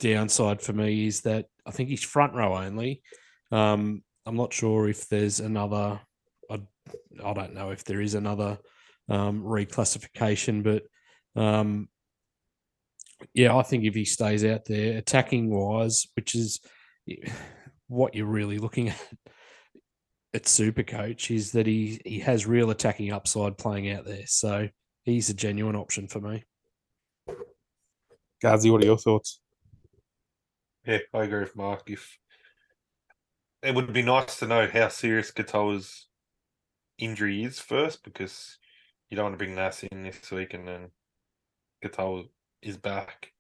downside 0.01 0.61
for 0.61 0.73
me 0.73 1.07
is 1.07 1.21
that 1.21 1.45
I 1.65 1.71
think 1.71 1.87
he's 1.87 2.03
front 2.03 2.33
row 2.33 2.57
only. 2.57 3.01
Um, 3.49 4.03
I'm 4.25 4.35
not 4.35 4.53
sure 4.53 4.89
if 4.89 5.07
there's 5.07 5.39
another. 5.39 5.99
I, 6.49 6.61
I 7.23 7.33
don't 7.33 7.53
know 7.53 7.71
if 7.71 7.83
there 7.83 8.01
is 8.01 8.15
another 8.15 8.57
um, 9.09 9.43
reclassification, 9.43 10.63
but 10.63 10.83
um, 11.41 11.89
yeah, 13.33 13.55
I 13.55 13.63
think 13.63 13.83
if 13.83 13.93
he 13.93 14.05
stays 14.05 14.43
out 14.43 14.65
there 14.65 14.97
attacking 14.97 15.49
wise, 15.49 16.07
which 16.15 16.35
is 16.35 16.59
what 17.87 18.15
you're 18.15 18.25
really 18.25 18.57
looking 18.57 18.89
at 18.89 19.01
at 20.33 20.47
Super 20.47 20.83
Coach, 20.83 21.31
is 21.31 21.51
that 21.53 21.67
he 21.67 22.01
he 22.05 22.19
has 22.19 22.45
real 22.45 22.71
attacking 22.71 23.11
upside 23.11 23.57
playing 23.57 23.91
out 23.91 24.05
there. 24.05 24.25
So 24.25 24.69
he's 25.03 25.29
a 25.29 25.33
genuine 25.33 25.75
option 25.75 26.07
for 26.07 26.19
me. 26.19 26.43
Gardsy, 28.43 28.71
what 28.71 28.83
are 28.83 28.85
your 28.85 28.97
thoughts? 28.97 29.39
Yeah, 30.85 30.99
I 31.13 31.23
agree 31.23 31.41
with 31.41 31.55
Mark. 31.55 31.89
If 31.89 32.17
it 33.65 33.75
would 33.75 33.91
be 33.93 34.01
nice 34.01 34.37
to 34.39 34.47
know 34.47 34.67
how 34.67 34.87
serious 34.89 35.31
Katoa's 35.31 36.07
injury 36.97 37.43
is 37.43 37.59
first, 37.59 38.03
because 38.03 38.57
you 39.09 39.15
don't 39.15 39.25
want 39.25 39.33
to 39.33 39.37
bring 39.37 39.55
Nas 39.55 39.83
in 39.83 40.03
this 40.03 40.31
week 40.31 40.53
and 40.53 40.67
then 40.67 40.91
Katoa 41.83 42.27
is 42.61 42.77
back. 42.77 43.31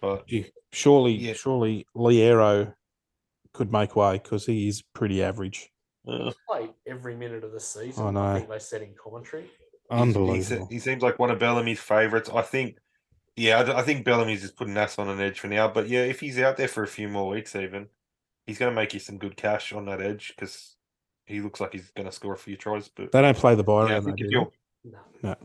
But 0.00 0.28
Surely, 0.72 1.12
Yeah. 1.12 1.32
surely 1.32 1.86
Loiero 1.96 2.74
could 3.52 3.72
make 3.72 3.96
way 3.96 4.18
because 4.18 4.46
he 4.46 4.68
is 4.68 4.82
pretty 4.82 5.22
average. 5.22 5.70
Played 6.46 6.74
every 6.86 7.16
minute 7.16 7.42
of 7.44 7.52
the 7.52 7.60
season. 7.60 8.06
I 8.06 8.10
know. 8.38 8.46
they 8.46 8.58
said 8.58 8.82
in 8.82 8.94
commentary. 8.94 9.50
Unbelievable. 9.90 10.66
he's- 10.66 10.68
he 10.70 10.78
seems 10.78 11.02
like 11.02 11.18
one 11.18 11.30
of 11.30 11.38
Bellamy's 11.38 11.80
favourites. 11.80 12.28
I 12.28 12.42
think. 12.42 12.78
Yeah, 13.36 13.72
I 13.76 13.82
think 13.82 14.04
Bellamy's 14.04 14.42
just 14.42 14.56
putting 14.56 14.74
Nas 14.74 14.98
on 14.98 15.08
an 15.08 15.20
edge 15.20 15.38
for 15.40 15.46
now. 15.48 15.68
But 15.68 15.88
yeah, 15.88 16.02
if 16.02 16.20
he's 16.20 16.38
out 16.38 16.56
there 16.56 16.68
for 16.68 16.82
a 16.82 16.88
few 16.88 17.08
more 17.08 17.28
weeks, 17.30 17.54
even 17.56 17.88
he's 18.48 18.58
going 18.58 18.72
to 18.72 18.74
make 18.74 18.94
you 18.94 18.98
some 19.00 19.18
good 19.18 19.36
cash 19.36 19.72
on 19.74 19.84
that 19.86 20.00
edge 20.00 20.32
because 20.34 20.74
he 21.26 21.40
looks 21.40 21.60
like 21.60 21.74
he's 21.74 21.90
going 21.90 22.06
to 22.08 22.12
score 22.12 22.32
a 22.32 22.38
few 22.38 22.56
tries. 22.56 22.88
But 22.88 23.12
They 23.12 23.20
don't 23.20 23.36
play 23.36 23.54
the 23.54 23.62
buy 23.62 23.84
yeah, 23.86 23.92
round, 23.92 24.06
though, 24.06 24.08
think 24.14 24.18
do 24.18 24.24
if 24.24 24.30
they? 24.30 24.32
you're 24.32 24.50
No. 24.84 24.98
No. 25.22 25.36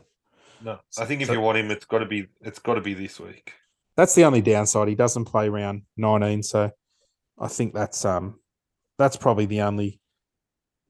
no, 0.64 0.80
I 0.98 1.06
think 1.06 1.22
if 1.22 1.28
So- 1.28 1.34
you 1.34 1.42
want 1.42 1.58
him, 1.58 1.70
it's 1.70 1.86
got 1.86 2.00
to 2.00 2.06
be 2.06 2.28
it's 2.42 2.60
got 2.60 2.76
to 2.76 2.82
be 2.82 2.94
this 2.94 3.20
week. 3.20 3.54
That's 3.98 4.16
the 4.16 4.24
only 4.24 4.42
downside. 4.42 4.88
He 4.88 4.96
doesn't 4.96 5.26
play 5.26 5.50
round 5.50 5.84
19, 5.98 6.42
so 6.44 6.72
I 7.40 7.48
think 7.50 7.74
that's 7.74 8.06
um 8.06 8.40
that's 8.98 9.18
probably 9.18 9.46
the 9.46 9.62
only 9.62 10.00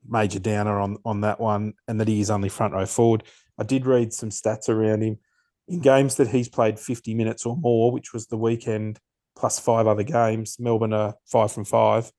major 0.08 0.40
downer 0.40 0.80
on 0.80 0.98
on 1.04 1.22
that 1.22 1.40
one, 1.40 1.74
and 1.88 2.00
that 2.00 2.08
he 2.08 2.22
is 2.22 2.30
only 2.30 2.50
front 2.50 2.74
row 2.76 2.86
forward. 2.86 3.24
I 3.58 3.64
did 3.64 3.86
read 3.88 4.14
some 4.14 4.30
stats 4.30 4.70
around 4.70 5.02
him 5.02 5.18
in 5.68 5.80
games 5.80 6.16
that 6.18 6.28
he's 6.28 6.50
played 6.50 6.78
50 6.80 7.14
minutes 7.16 7.46
or 7.46 7.56
more, 7.58 7.92
which 7.92 8.14
was 8.14 8.28
the 8.28 8.38
weekend 8.38 9.00
plus 9.36 9.60
five 9.60 9.88
other 9.88 10.04
games. 10.04 10.58
Melbourne 10.60 10.94
are 10.94 11.16
five 11.26 11.52
from 11.52 11.66
five, 11.66 12.12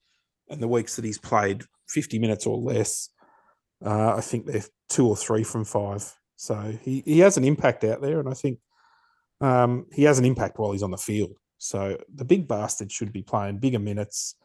and 0.48 0.60
the 0.60 0.68
weeks 0.68 0.96
that 0.96 1.04
he's 1.04 1.18
played 1.18 1.62
50 1.88 2.18
minutes 2.18 2.46
or 2.46 2.56
less, 2.56 3.10
uh, 3.84 4.14
I 4.16 4.20
think 4.20 4.46
they're 4.46 4.64
two 4.88 5.06
or 5.06 5.16
three 5.16 5.44
from 5.44 5.64
five. 5.64 6.12
So 6.36 6.76
he, 6.82 7.02
he 7.04 7.20
has 7.20 7.36
an 7.36 7.44
impact 7.44 7.84
out 7.84 8.00
there, 8.00 8.20
and 8.20 8.28
I 8.28 8.34
think 8.34 8.58
um, 9.40 9.86
he 9.92 10.04
has 10.04 10.18
an 10.18 10.24
impact 10.24 10.58
while 10.58 10.72
he's 10.72 10.82
on 10.82 10.90
the 10.90 10.96
field. 10.96 11.36
So 11.58 11.98
the 12.14 12.24
big 12.24 12.46
bastard 12.48 12.92
should 12.92 13.12
be 13.12 13.22
playing 13.22 13.58
bigger 13.58 13.78
minutes 13.78 14.36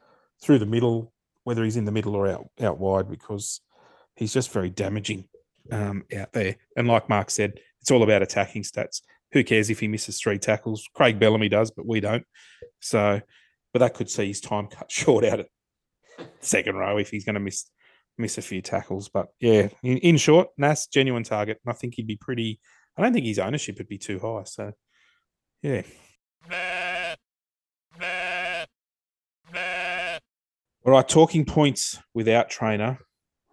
through 0.42 0.60
the 0.60 0.66
middle, 0.66 1.14
whether 1.44 1.64
he's 1.64 1.78
in 1.78 1.86
the 1.86 1.92
middle 1.92 2.16
or 2.16 2.28
out 2.28 2.50
out 2.62 2.80
wide, 2.80 3.10
because 3.10 3.62
he's 4.16 4.34
just 4.34 4.52
very 4.52 4.70
damaging 4.70 5.26
um, 5.72 6.06
out 6.16 6.32
there. 6.34 6.56
And 6.76 6.88
like 6.88 7.10
Mark 7.10 7.30
said, 7.30 7.60
it's 7.82 7.92
all 7.92 8.04
about 8.04 8.22
attacking 8.22 8.64
stats. 8.64 9.02
Who 9.32 9.44
cares 9.44 9.70
if 9.70 9.80
he 9.80 9.88
misses 9.88 10.20
three 10.20 10.40
tackles? 10.40 10.88
Craig 10.96 11.20
Bellamy 11.20 11.50
does, 11.50 11.72
but 11.72 11.86
we 11.86 12.00
don't. 12.00 12.24
So, 12.80 13.22
but 13.74 13.80
that 13.80 13.94
could 13.94 14.10
see 14.10 14.28
his 14.28 14.42
time 14.42 14.68
cut 14.68 14.92
short 14.92 15.24
out 15.24 15.42
at 15.42 15.48
second 16.42 16.76
row 16.76 16.98
if 16.98 17.10
he's 17.10 17.26
going 17.26 17.36
to 17.36 17.40
miss 17.40 17.70
miss 18.18 18.38
a 18.38 18.42
few 18.42 18.62
tackles. 18.62 19.10
But 19.10 19.28
yeah, 19.40 19.70
in, 19.84 19.98
in 19.98 20.18
short, 20.18 20.50
Nas 20.58 20.88
genuine 20.88 21.24
target. 21.24 21.60
And 21.66 21.72
I 21.72 21.76
think 21.76 21.96
he'd 21.96 22.08
be 22.08 22.18
pretty. 22.18 22.60
I 22.98 23.02
don't 23.02 23.14
think 23.14 23.26
his 23.26 23.40
ownership 23.40 23.78
would 23.78 23.88
be 23.88 23.98
too 23.98 24.20
high. 24.20 24.44
So, 24.46 24.72
yeah. 25.62 25.84
All 30.86 30.94
right, 30.94 31.08
talking 31.08 31.46
points 31.46 32.00
without 32.14 32.50
Trainor. 32.50 33.00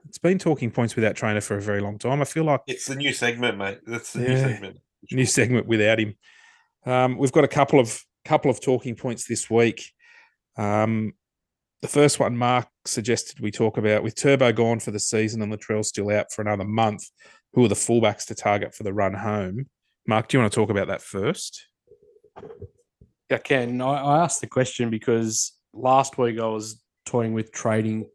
It's 0.09 0.19
been 0.19 0.39
talking 0.39 0.71
points 0.71 0.95
without 0.97 1.17
Trainor 1.17 1.41
for 1.41 1.57
a 1.57 1.61
very 1.61 1.81
long 1.81 1.99
time. 1.99 2.21
I 2.23 2.25
feel 2.25 2.45
like 2.45 2.61
It's 2.67 2.87
the 2.87 2.95
new 2.95 3.13
segment, 3.13 3.59
mate. 3.59 3.81
That's 3.87 4.13
the 4.13 4.21
new 4.21 4.33
Yeah. 4.33 4.43
segment. 4.47 4.79
New 5.13 5.27
segment 5.27 5.67
without 5.67 6.01
him. 6.01 6.15
Um, 6.85 7.19
we've 7.19 7.33
got 7.33 7.45
a 7.45 7.49
couple 7.49 7.81
of 7.81 8.01
couple 8.25 8.51
of 8.51 8.61
talking 8.61 8.97
points 8.97 9.27
this 9.27 9.49
week. 9.49 9.93
Um, 10.57 11.13
the 11.83 11.89
first 11.89 12.19
one, 12.19 12.37
Mark 12.37 12.69
suggested 12.85 13.41
we 13.41 13.51
talk 13.51 13.77
about 13.77 14.03
with 14.03 14.17
Turbo 14.17 14.53
gone 14.53 14.81
for 14.81 14.91
the 14.91 14.99
season 14.99 15.43
and 15.43 15.53
Latrell 15.53 15.85
still 15.85 16.11
out 16.11 16.33
for 16.33 16.43
another 16.43 16.65
month. 16.65 17.05
Who 17.53 17.65
are 17.65 17.69
the 17.69 17.75
fullbacks 17.75 18.27
to 18.27 18.35
target 18.35 18.75
for 18.75 18.83
the 18.83 18.93
run 18.93 19.15
home? 19.15 19.67
Mark, 20.07 20.29
do 20.29 20.37
you 20.37 20.43
want 20.43 20.53
to 20.53 20.57
talk 20.57 20.71
about 20.71 20.89
that 20.89 21.03
first? 21.03 21.67
I 23.31 23.39
can. 23.39 23.81
I, 23.81 24.23
asked 24.23 24.41
the 24.41 24.47
question 24.47 24.91
because 24.91 25.53
last 25.73 26.19
week 26.19 26.39
I 26.39 26.47
was 26.47 26.83
toying 27.05 27.33
with 27.33 27.53
trading 27.53 28.07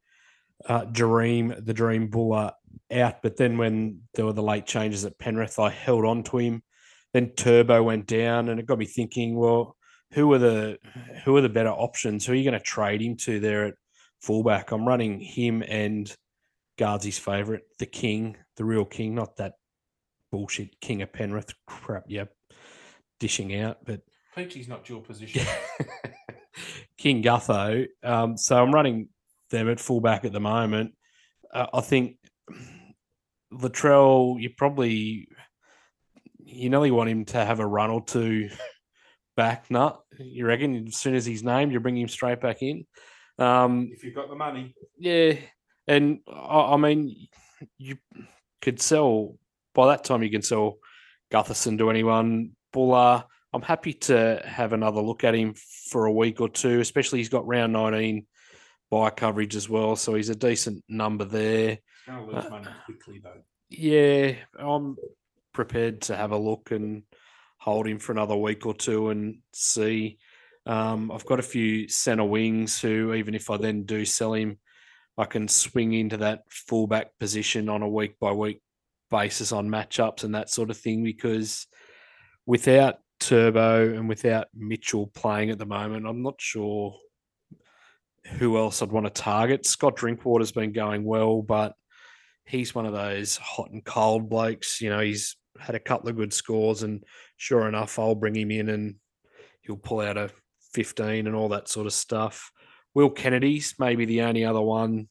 uh, 0.66 0.86
Dream, 0.86 1.54
the 1.58 1.74
Dream 1.74 2.08
Buller, 2.08 2.52
out. 2.92 3.22
But 3.22 3.38
then 3.38 3.58
when 3.58 4.02
there 4.14 4.26
were 4.26 4.34
the 4.34 4.44
late 4.44 4.66
changes 4.66 5.06
at 5.06 5.18
Penrith, 5.18 5.60
I 5.60 5.70
held 5.70 6.06
on 6.06 6.24
to 6.24 6.38
him. 6.38 6.64
Then 7.14 7.30
Turbo 7.32 7.84
went 7.84 8.08
down, 8.08 8.50
and 8.50 8.60
it 8.60 8.66
got 8.66 8.80
me 8.80 8.86
thinking. 8.86 9.36
Well, 9.36 9.76
who 10.14 10.32
are 10.34 10.38
the 10.38 10.78
who 11.26 11.36
are 11.38 11.42
the 11.42 11.50
better 11.50 11.70
options? 11.70 12.26
Who 12.26 12.34
are 12.34 12.36
you 12.36 12.44
going 12.44 12.60
to 12.60 12.66
trade 12.66 13.02
him 13.02 13.18
to 13.18 13.40
there 13.40 13.66
at 13.66 13.76
fullback? 14.22 14.72
I'm 14.72 14.88
running 14.88 15.20
him 15.20 15.64
and 15.68 16.14
Gardsy's 16.78 17.20
favourite, 17.20 17.64
the 17.80 17.86
King, 17.86 18.38
the 18.58 18.66
real 18.66 18.86
King, 18.86 19.16
not 19.16 19.38
that 19.38 19.54
bullshit 20.32 20.80
King 20.80 21.02
of 21.02 21.14
Penrith 21.14 21.54
crap. 21.68 22.04
Yep, 22.08 22.34
dishing 23.20 23.56
out, 23.56 23.78
but 23.86 24.02
Peachey's 24.36 24.68
not 24.68 24.86
dual 24.86 25.02
position. 25.02 25.46
King 26.98 27.24
Gutho. 27.24 27.88
Um, 28.04 28.38
so 28.38 28.62
I'm 28.62 28.72
running 28.72 29.10
them 29.50 29.70
at 29.70 29.80
fullback 29.80 30.26
at 30.26 30.32
the 30.32 30.40
moment. 30.40 30.94
Uh, 31.54 31.68
I 31.74 31.82
think 31.82 32.18
Latrell, 33.52 34.42
you 34.42 34.50
probably 34.58 35.28
you 36.52 36.70
nearly 36.70 36.92
want 36.92 37.10
him 37.10 37.26
to 37.26 37.44
have 37.44 37.60
a 37.60 37.66
run 37.66 37.90
or 37.90 38.04
two 38.04 38.50
back. 39.38 39.70
Nut, 39.70 40.00
you 40.20 40.46
reckon? 40.46 40.88
As 40.88 40.98
soon 40.98 41.16
as 41.16 41.26
he's 41.26 41.44
named, 41.44 41.72
you 41.72 41.80
bring 41.80 41.98
him 41.98 42.08
straight 42.08 42.42
back 42.42 42.62
in. 42.62 42.86
Um, 43.38 43.90
if 43.92 44.04
you've 44.04 44.16
got 44.16 44.30
the 44.30 44.36
money, 44.36 44.76
yeah, 44.98 45.34
and 45.88 46.20
I, 46.28 46.74
I 46.74 46.78
mean, 46.78 47.28
you 47.78 47.98
could 48.62 48.80
sell 48.80 49.38
by 49.74 49.88
that 49.88 50.04
time. 50.04 50.24
You 50.24 50.30
can 50.30 50.42
sell 50.42 50.78
Gutherson 51.32 51.78
to 51.78 51.90
anyone. 51.90 52.52
Buller, 52.72 53.24
I'm 53.54 53.62
happy 53.62 53.94
to 53.94 54.42
have 54.46 54.74
another 54.74 55.02
look 55.02 55.24
at 55.24 55.36
him 55.36 55.56
for 55.90 56.06
a 56.06 56.12
week 56.12 56.40
or 56.40 56.50
two. 56.50 56.80
Especially 56.80 57.20
he's 57.20 57.30
got 57.30 57.48
round 57.48 57.74
19 57.74 58.26
buy 58.92 59.10
coverage 59.10 59.56
as 59.56 59.70
well, 59.70 59.96
so 59.96 60.14
he's 60.14 60.30
a 60.30 60.36
decent 60.36 60.84
number 60.88 61.26
there. 61.26 61.80
going 62.06 62.28
to 62.28 62.36
lose 62.36 62.50
money 62.52 62.68
quickly 62.86 63.22
though. 63.24 63.42
Yeah, 63.70 64.36
I'm 64.60 64.98
prepared 65.54 66.02
to 66.04 66.16
have 66.16 66.32
a 66.32 66.38
look 66.38 66.72
and 66.72 67.04
hold 67.58 67.88
him 67.88 68.00
for 68.00 68.12
another 68.12 68.36
week 68.36 68.66
or 68.66 68.74
two 68.74 69.10
and 69.10 69.38
see. 69.54 70.18
Um, 70.66 71.12
I've 71.12 71.26
got 71.26 71.40
a 71.40 71.44
few 71.44 71.88
centre 71.88 72.24
wings 72.24 72.80
who, 72.82 73.14
even 73.14 73.36
if 73.36 73.50
I 73.50 73.58
then 73.58 73.84
do 73.84 74.06
sell 74.06 74.34
him, 74.34 74.58
I 75.18 75.26
can 75.26 75.48
swing 75.48 75.94
into 75.94 76.18
that 76.18 76.44
fullback 76.50 77.18
position 77.20 77.70
on 77.70 77.82
a 77.82 77.90
week 77.90 78.18
by 78.20 78.32
week 78.32 78.62
basis 79.10 79.52
on 79.52 79.70
matchups 79.70 80.24
and 80.24 80.34
that 80.36 80.50
sort 80.50 80.70
of 80.70 80.78
thing 80.78 81.04
because 81.04 81.68
without 82.46 82.96
Turbo 83.20 83.94
and 83.94 84.10
without 84.10 84.48
Mitchell 84.56 85.08
playing 85.08 85.52
at 85.52 85.60
the 85.60 85.66
moment, 85.66 86.08
I'm 86.08 86.24
not 86.24 86.40
sure 86.40 86.96
who 88.26 88.58
else 88.58 88.82
I'd 88.82 88.92
want 88.92 89.06
to 89.06 89.12
target. 89.12 89.66
Scott 89.66 89.96
Drinkwater's 89.96 90.52
been 90.52 90.72
going 90.72 91.04
well, 91.04 91.42
but 91.42 91.74
he's 92.46 92.74
one 92.74 92.86
of 92.86 92.94
those 92.94 93.38
hot 93.38 93.70
and 93.72 93.84
cold 93.84 94.30
blokes. 94.30 94.82
You 94.82 94.90
know, 94.90 95.00
he's 95.00 95.36
had 95.60 95.76
a 95.76 95.80
couple 95.80 96.10
of 96.10 96.16
good 96.16 96.34
scores, 96.34 96.84
and 96.84 97.04
sure 97.38 97.68
enough, 97.68 98.00
I'll 98.00 98.16
bring 98.16 98.36
him 98.36 98.52
in 98.52 98.70
and 98.70 98.96
he'll 99.62 99.78
pull 99.78 100.02
out 100.02 100.18
a 100.18 100.30
15 100.74 101.28
and 101.28 101.36
all 101.36 101.50
that 101.50 101.70
sort 101.70 101.88
of 101.88 101.94
stuff. 101.94 102.52
Will 102.94 103.10
Kennedy's 103.10 103.76
maybe 103.80 104.06
the 104.06 104.22
only 104.22 104.44
other 104.46 104.62
one 104.62 105.08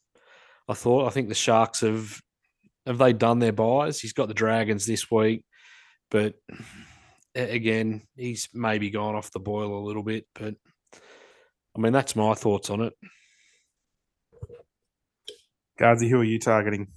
I 0.69 0.75
thought. 0.75 1.07
I 1.07 1.11
think 1.11 1.29
the 1.29 1.35
Sharks 1.35 1.81
have 1.81 2.21
have 2.87 2.99
they 2.99 3.13
done 3.13 3.39
their 3.39 3.53
buys? 3.53 4.01
He's 4.01 4.13
got 4.13 4.29
the 4.29 4.35
Dragons 4.35 4.87
this 4.87 5.11
week, 5.11 5.45
but 6.11 6.35
again, 7.35 8.03
he's 8.17 8.49
maybe 8.53 8.91
gone 8.91 9.15
off 9.15 9.33
the 9.33 9.41
boil 9.41 9.79
a 9.79 9.87
little 9.87 10.03
bit. 10.03 10.27
But 10.35 10.55
I 11.77 11.81
mean, 11.81 11.93
that's 11.93 12.17
my 12.17 12.35
thoughts 12.35 12.71
on 12.71 12.83
it. 12.83 12.93
Gardsy, 15.79 16.09
who 16.09 16.21
are 16.21 16.25
you 16.25 16.39
targeting? 16.39 16.89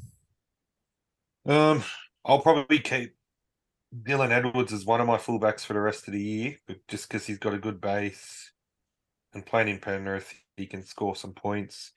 Um, 1.45 1.83
I'll 2.25 2.39
probably 2.39 2.79
keep 2.79 3.15
Dylan 4.01 4.31
Edwards 4.31 4.73
is 4.73 4.85
one 4.85 5.01
of 5.01 5.07
my 5.07 5.17
fullbacks 5.17 5.61
for 5.61 5.73
the 5.73 5.81
rest 5.81 6.07
of 6.07 6.13
the 6.13 6.21
year, 6.21 6.57
but 6.67 6.77
just 6.87 7.07
because 7.07 7.27
he's 7.27 7.37
got 7.37 7.53
a 7.53 7.59
good 7.59 7.79
base 7.79 8.51
and 9.33 9.45
playing 9.45 9.67
in 9.67 9.79
Penrith, 9.79 10.33
he 10.57 10.65
can 10.65 10.83
score 10.83 11.15
some 11.15 11.33
points. 11.33 11.91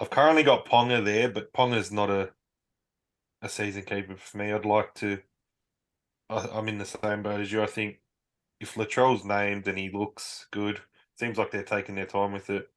I've 0.00 0.10
currently 0.10 0.42
got 0.42 0.66
Ponga 0.66 1.04
there, 1.04 1.28
but 1.28 1.52
Ponga's 1.52 1.92
not 1.92 2.10
a 2.10 2.30
a 3.40 3.48
season 3.48 3.82
keeper 3.82 4.16
for 4.16 4.38
me. 4.38 4.52
I'd 4.52 4.64
like 4.64 4.94
to. 4.94 5.18
I, 6.28 6.48
I'm 6.52 6.68
in 6.68 6.78
the 6.78 6.84
same 6.84 7.22
boat 7.22 7.40
as 7.40 7.52
you. 7.52 7.62
I 7.62 7.66
think 7.66 8.00
if 8.60 8.74
Latrell's 8.74 9.24
named 9.24 9.68
and 9.68 9.78
he 9.78 9.90
looks 9.90 10.46
good, 10.50 10.80
seems 11.18 11.38
like 11.38 11.50
they're 11.50 11.62
taking 11.62 11.94
their 11.94 12.06
time 12.06 12.32
with 12.32 12.50
it. 12.50 12.68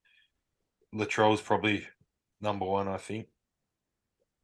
Latrell's 0.93 1.41
probably 1.41 1.88
number 2.41 2.66
one, 2.66 2.88
I 2.88 2.97
think. 2.97 3.28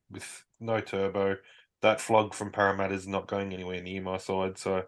With 0.10 0.46
no 0.60 0.80
turbo, 0.80 1.38
that 1.82 2.02
flog 2.02 2.34
from 2.34 2.52
Parramatta 2.52 2.94
is 2.94 3.08
not 3.08 3.28
going 3.28 3.54
anywhere 3.54 3.82
near 3.82 4.02
my 4.02 4.18
side, 4.18 4.58
so 4.58 4.84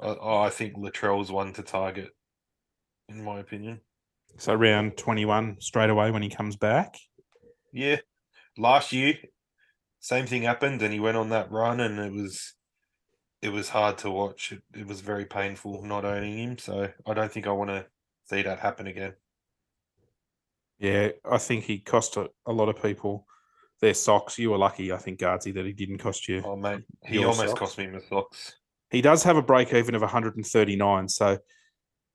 I, 0.00 0.16
I 0.20 0.50
think 0.50 0.76
Latrell's 0.76 1.32
one 1.32 1.52
to 1.54 1.62
target, 1.62 2.10
in 3.08 3.24
my 3.24 3.40
opinion. 3.40 3.80
So 4.38 4.54
round 4.54 4.96
21 4.96 5.56
straight 5.60 5.90
away 5.90 6.10
when 6.10 6.22
he 6.22 6.28
comes 6.28 6.56
back. 6.56 6.96
Yeah, 7.72 7.96
last 8.58 8.92
year, 8.92 9.14
same 10.00 10.26
thing 10.26 10.42
happened, 10.42 10.82
and 10.82 10.92
he 10.92 11.00
went 11.00 11.16
on 11.16 11.30
that 11.30 11.50
run, 11.50 11.80
and 11.80 11.98
it 11.98 12.12
was 12.12 12.54
it 13.42 13.50
was 13.50 13.70
hard 13.70 13.98
to 13.98 14.10
watch. 14.10 14.52
It, 14.52 14.62
it 14.74 14.86
was 14.86 15.00
very 15.00 15.24
painful 15.24 15.82
not 15.82 16.04
owning 16.04 16.38
him, 16.38 16.58
so 16.58 16.90
I 17.06 17.14
don't 17.14 17.32
think 17.32 17.46
I 17.46 17.52
want 17.52 17.70
to 17.70 17.86
see 18.24 18.42
that 18.42 18.60
happen 18.60 18.86
again. 18.86 19.14
Yeah, 20.78 21.10
I 21.24 21.38
think 21.38 21.64
he 21.64 21.78
cost 21.78 22.16
a, 22.16 22.28
a 22.46 22.52
lot 22.52 22.68
of 22.68 22.82
people 22.82 23.26
their 23.80 23.94
socks. 23.94 24.38
You 24.38 24.50
were 24.50 24.58
lucky, 24.58 24.92
I 24.92 24.98
think, 24.98 25.20
Gardsy, 25.20 25.54
that 25.54 25.66
he 25.66 25.72
didn't 25.72 25.98
cost 25.98 26.28
you. 26.28 26.42
Oh 26.44 26.56
mate, 26.56 26.82
he 27.04 27.18
almost 27.18 27.48
socks? 27.48 27.58
cost 27.58 27.78
me 27.78 27.86
my 27.86 28.00
socks. 28.08 28.56
He 28.90 29.02
does 29.02 29.22
have 29.24 29.36
a 29.36 29.42
break 29.42 29.72
even 29.74 29.94
of 29.94 30.02
139. 30.02 31.08
So 31.08 31.38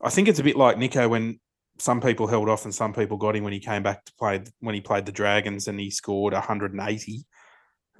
I 0.01 0.09
think 0.09 0.27
it's 0.27 0.39
a 0.39 0.43
bit 0.43 0.55
like 0.55 0.77
Nico 0.77 1.07
when 1.07 1.39
some 1.77 2.01
people 2.01 2.27
held 2.27 2.49
off 2.49 2.65
and 2.65 2.73
some 2.73 2.93
people 2.93 3.17
got 3.17 3.35
him 3.35 3.43
when 3.43 3.53
he 3.53 3.59
came 3.59 3.83
back 3.83 4.05
to 4.05 4.13
play 4.19 4.43
when 4.59 4.75
he 4.75 4.81
played 4.81 5.05
the 5.05 5.11
Dragons 5.11 5.67
and 5.67 5.79
he 5.79 5.89
scored 5.89 6.33
180. 6.33 7.25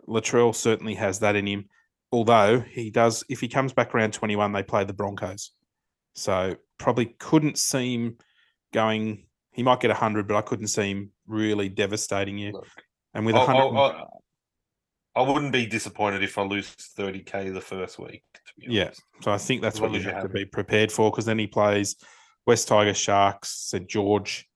Latrell 0.07 0.55
certainly 0.55 0.95
has 0.95 1.19
that 1.19 1.35
in 1.35 1.47
him. 1.47 1.65
Although 2.11 2.59
he 2.59 2.89
does, 2.89 3.23
if 3.29 3.39
he 3.39 3.47
comes 3.47 3.73
back 3.73 3.95
around 3.95 4.13
21, 4.13 4.51
they 4.51 4.63
play 4.63 4.83
the 4.83 4.93
Broncos. 4.93 5.51
So 6.13 6.57
probably 6.77 7.15
couldn't 7.19 7.57
seem 7.57 8.17
going. 8.73 9.25
He 9.51 9.63
might 9.63 9.79
get 9.79 9.89
100, 9.89 10.27
but 10.27 10.35
I 10.35 10.41
couldn't 10.41 10.67
see 10.67 10.91
him 10.91 11.11
really 11.25 11.69
devastating 11.69 12.37
you. 12.37 12.51
Look, 12.51 12.67
And 13.13 13.25
with 13.25 13.35
I'll- 13.35 13.45
100, 13.47 13.61
I'll- 13.61 13.77
I'll- 13.77 14.23
I 15.13 15.21
wouldn't 15.23 15.51
be 15.51 15.65
disappointed 15.65 16.23
if 16.23 16.37
I 16.37 16.43
lose 16.43 16.69
30k 16.73 17.49
the 17.49 17.59
first 17.59 17.99
week. 17.99 18.23
To 18.33 18.53
be 18.57 18.73
Yeah. 18.73 18.83
honest. 18.85 19.03
So 19.21 19.31
I 19.31 19.37
think 19.37 19.61
that's 19.61 19.79
what 19.81 19.91
you 19.91 20.01
have 20.03 20.23
to 20.23 20.29
be 20.29 20.45
prepared 20.45 20.89
for 20.91 21.11
because 21.11 21.25
then 21.25 21.37
he 21.37 21.47
plays 21.47 21.97
West 22.47 22.67
Tiger 22.69 22.93
Sharks, 22.93 23.49
St 23.49 23.89
George, 23.89 24.47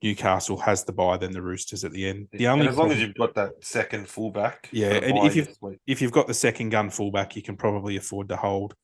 Newcastle 0.00 0.58
has 0.58 0.84
the 0.84 0.92
buy, 0.92 1.16
then 1.16 1.32
the 1.32 1.42
Roosters 1.42 1.82
at 1.84 1.90
the 1.92 2.06
end. 2.06 2.28
The 2.30 2.44
And 2.44 2.60
only 2.60 2.68
as 2.68 2.76
long 2.76 2.92
as 2.92 3.00
you've 3.00 3.14
got 3.14 3.34
that 3.34 3.52
second 3.64 4.06
fullback. 4.08 4.68
Yeah, 4.70 4.90
and 4.92 5.18
if 5.26 5.34
you've- 5.34 5.54
if 5.86 6.00
you've 6.02 6.12
got 6.12 6.26
the 6.26 6.34
second 6.34 6.68
gun 6.70 6.90
fullback, 6.90 7.34
you 7.36 7.42
can 7.42 7.56
probably 7.56 7.96
afford 7.96 8.28
to 8.28 8.36
hold 8.36 8.74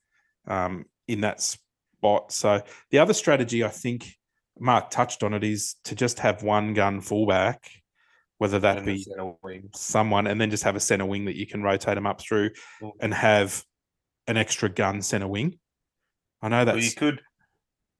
um, 0.48 0.86
in 1.06 1.20
that 1.20 1.40
spot. 1.42 2.32
So 2.32 2.62
the 2.90 2.98
other 2.98 3.12
strategy, 3.12 3.62
I 3.62 3.68
think 3.68 4.16
Mark 4.58 4.90
touched 4.90 5.22
on 5.22 5.34
it, 5.34 5.44
is 5.44 5.76
to 5.84 5.94
just 5.94 6.18
have 6.20 6.42
one 6.42 6.72
gun 6.72 7.02
fullback, 7.02 7.70
whether 8.40 8.58
that 8.58 8.86
be 8.86 9.04
wing. 9.42 9.68
someone, 9.74 10.26
and 10.26 10.40
then 10.40 10.50
just 10.50 10.62
have 10.64 10.74
a 10.74 10.80
center 10.80 11.04
wing 11.04 11.26
that 11.26 11.36
you 11.36 11.46
can 11.46 11.62
rotate 11.62 11.94
them 11.94 12.06
up 12.06 12.22
through 12.22 12.48
Mm. 12.80 12.92
and 13.00 13.12
have 13.12 13.62
an 14.26 14.38
extra 14.38 14.70
gun 14.70 15.02
center 15.02 15.28
wing. 15.28 15.58
I 16.40 16.48
know 16.48 16.64
that 16.64 16.76
Well, 16.76 16.82
you 16.82 16.92
could. 16.92 17.20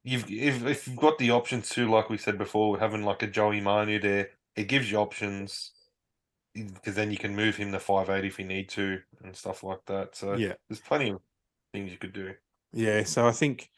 You've 0.03 0.31
if, 0.31 0.65
if 0.65 0.89
you've 0.89 0.97
got 0.97 1.19
the 1.19 1.31
options 1.31 1.69
too, 1.69 1.91
like 1.91 2.09
we 2.09 2.17
said 2.17 2.39
before, 2.39 2.79
having 2.79 3.05
like 3.05 3.23
a 3.23 3.27
Joey 3.27 3.61
Manu 3.61 3.99
there, 4.01 4.31
it 4.57 4.67
gives 4.67 4.91
you 4.91 4.97
options 4.97 5.73
because 6.55 6.95
then 6.95 7.11
you 7.11 7.19
can 7.19 7.37
move 7.37 7.57
him 7.57 7.71
to 7.73 7.79
five 7.79 8.09
eight 8.09 8.25
if 8.25 8.39
you 8.39 8.47
need 8.47 8.71
to 8.71 8.99
and 9.23 9.37
stuff 9.37 9.63
like 9.63 9.85
that. 9.89 10.17
So 10.17 10.37
yeah. 10.37 10.55
there's 10.71 10.81
plenty 10.81 11.11
of 11.11 11.21
things 11.75 11.93
you 11.93 11.99
could 11.99 12.15
do. 12.15 12.33
Yeah, 12.73 13.05
so 13.05 13.29
I 13.29 13.33
think 13.33 13.69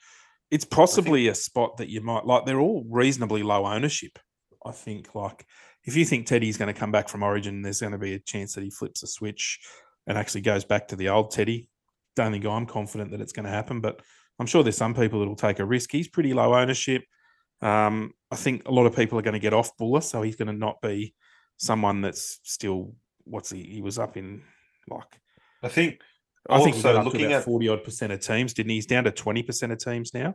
it's 0.53 0.65
possibly 0.65 1.27
a 1.27 1.35
spot 1.35 1.79
that 1.79 1.89
you 1.89 2.03
might 2.03 2.25
like. 2.25 2.47
They're 2.47 2.61
all 2.61 2.85
reasonably 2.89 3.43
low 3.43 3.67
ownership. 3.67 4.17
I 4.65 4.71
think, 4.71 5.15
like, 5.17 5.45
if 5.85 5.97
you 5.97 6.05
think 6.05 6.27
Teddy's 6.27 6.57
going 6.57 6.73
to 6.73 6.79
come 6.79 6.93
back 6.93 7.09
from 7.09 7.23
Origin, 7.23 7.63
there's 7.63 7.81
going 7.81 7.93
to 7.93 7.99
be 7.99 8.15
a 8.15 8.19
chance 8.19 8.55
that 8.55 8.65
he 8.65 8.71
flips 8.71 9.03
a 9.03 9.07
switch 9.07 9.61
and 10.07 10.17
actually 10.19 10.41
goes 10.43 10.65
back 10.65 10.89
to 10.89 10.97
the 10.97 11.09
old 11.09 11.31
Teddy. 11.31 11.69
Don't 12.17 12.33
think 12.33 12.45
I'm 12.45 12.67
confident 12.67 13.11
that 13.13 13.21
it's 13.21 13.33
going 13.33 13.47
to 13.47 13.51
happen, 13.51 13.81
but 13.81 14.01
I'm 14.39 14.47
sure 14.47 14.63
there's 14.63 14.77
some 14.77 14.95
people 14.95 15.21
that 15.21 15.27
will 15.27 15.37
take 15.37 15.59
a 15.59 15.65
risk. 15.65 15.91
He's 15.93 16.09
pretty 16.09 16.35
low 16.35 16.55
ownership. 16.55 17.05
Um, 17.61 18.13
I 18.31 18.37
think 18.37 18.67
a 18.67 18.73
lot 18.73 18.87
of 18.87 18.95
people 18.97 19.19
are 19.19 19.23
going 19.23 19.35
to 19.35 19.39
get 19.41 19.55
off 19.55 19.77
Buller, 19.77 20.01
so 20.01 20.23
he's 20.23 20.37
going 20.37 20.49
to 20.49 20.53
not 20.53 20.81
be 20.83 21.15
someone 21.57 22.01
that's 22.01 22.41
still 22.43 22.95
what's 23.25 23.51
he? 23.51 23.63
He 23.63 23.81
was 23.83 23.99
up 23.99 24.17
in 24.17 24.43
like 24.89 25.21
I 25.63 25.69
think. 25.69 26.01
I 26.51 26.59
think 26.59 26.75
he 26.75 26.83
also 26.83 26.97
up 26.99 27.05
to 27.05 27.11
looking 27.11 27.33
at, 27.33 27.45
forty 27.45 27.69
odd 27.69 27.85
percent 27.85 28.13
of 28.13 28.19
teams, 28.21 28.53
didn't 28.53 28.71
he? 28.71 28.77
He's 28.77 28.87
down 28.87 29.05
to 29.05 29.13
twenty 29.13 29.45
percent 29.45 29.71
of 29.71 29.79
teams 29.79 30.13
now. 30.13 30.35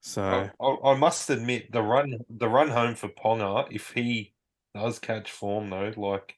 So 0.00 0.22
I, 0.22 0.64
I- 0.64 0.92
I 0.92 0.96
must 0.98 1.30
admit 1.30 1.72
the 1.72 1.80
run 1.82 2.18
the 2.28 2.48
run 2.48 2.68
home 2.68 2.94
for 2.94 3.08
Ponga, 3.08 3.66
if 3.70 3.90
he 3.92 4.34
does 4.74 4.98
catch 4.98 5.30
form 5.30 5.70
though, 5.70 5.92
like 5.96 6.36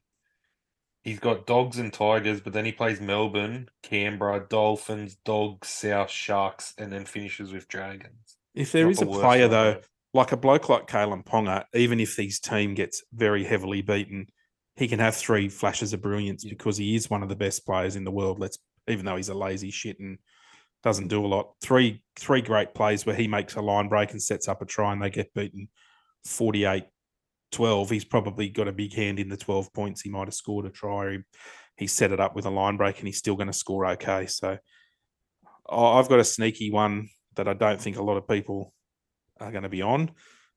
he's 1.03 1.18
got 1.20 1.47
dogs 1.47 1.78
and 1.78 1.93
tigers, 1.93 2.41
but 2.41 2.53
then 2.53 2.64
he 2.64 2.72
plays 2.72 3.01
Melbourne, 3.01 3.68
Canberra, 3.83 4.47
Dolphins, 4.49 5.16
Dogs, 5.24 5.68
South, 5.68 6.11
Sharks, 6.11 6.74
and 6.78 6.93
then 6.93 7.05
finishes 7.05 7.53
with 7.53 7.68
Dragons. 7.68 8.37
if 8.55 8.72
there 8.72 8.85
Not 8.85 8.91
is 8.93 8.99
the 8.99 9.07
a 9.07 9.09
player 9.09 9.49
though, 9.49 9.81
like 10.12 10.33
a 10.33 10.37
bloke 10.37 10.68
like 10.68 10.87
Kalyn 10.89 11.24
Ponga, 11.24 11.64
even 11.74 12.01
if 12.01 12.16
his 12.16 12.41
team 12.41 12.74
gets 12.74 13.03
very 13.12 13.45
heavily 13.45 13.81
beaten, 13.83 14.26
he 14.76 14.89
can 14.89 14.99
have 14.99 15.14
three 15.14 15.49
flashes 15.49 15.93
of 15.93 16.03
brilliance 16.03 16.45
Yeah. 16.45 16.51
because 16.51 16.76
he 16.76 16.95
is 16.95 17.09
one 17.11 17.22
of 17.22 17.28
the 17.28 17.37
best 17.37 17.64
players 17.64 17.97
in 17.97 18.05
the 18.05 18.11
world. 18.11 18.39
Let's 18.41 18.59
even 18.89 19.05
though 19.05 19.16
he's 19.16 19.28
a 19.28 19.35
lazy 19.35 19.70
shit 19.70 20.01
and 20.01 20.18
doesn't 20.83 21.09
do 21.09 21.24
a 21.24 21.28
lot. 21.28 21.53
Three 21.62 22.03
three 22.18 22.41
great 22.41 22.74
plays 22.74 23.05
where 23.07 23.14
he 23.14 23.28
makes 23.28 23.55
a 23.55 23.61
line 23.61 23.89
break 23.89 24.11
and 24.12 24.22
sets 24.22 24.49
up 24.49 24.62
a 24.62 24.64
try 24.66 24.93
and 24.93 25.03
they 25.03 25.11
get 25.11 25.33
beaten 25.35 25.68
48 26.24 26.85
12. 27.53 27.91
He's 27.91 28.05
probably 28.05 28.49
got 28.49 28.69
a 28.69 28.73
big 28.73 28.95
hand 28.95 29.19
in 29.19 29.29
the 29.29 29.37
12 29.37 29.73
points. 29.73 30.01
He 30.01 30.11
might 30.11 30.29
have 30.29 30.35
scored 30.35 30.67
a 30.67 30.71
try. 30.71 31.13
He, 31.13 31.19
he 31.77 31.87
set 31.87 32.13
it 32.13 32.21
up 32.21 32.35
with 32.35 32.47
a 32.47 32.51
line 32.51 32.77
break 32.77 32.99
and 32.99 33.07
he's 33.07 33.19
still 33.19 33.37
going 33.37 33.47
to 33.47 33.53
score 33.53 33.87
okay. 33.87 34.27
So 34.27 34.59
I've 35.69 36.09
got 36.09 36.21
a 36.21 36.25
sneaky 36.25 36.71
one 36.71 37.09
that 37.37 37.49
I 37.49 37.55
don't 37.55 37.81
think 37.81 37.97
a 37.97 38.03
lot 38.03 38.17
of 38.17 38.29
people 38.29 38.73
are 39.41 39.51
going 39.51 39.63
to 39.63 39.69
be 39.69 39.83
on. 39.83 40.11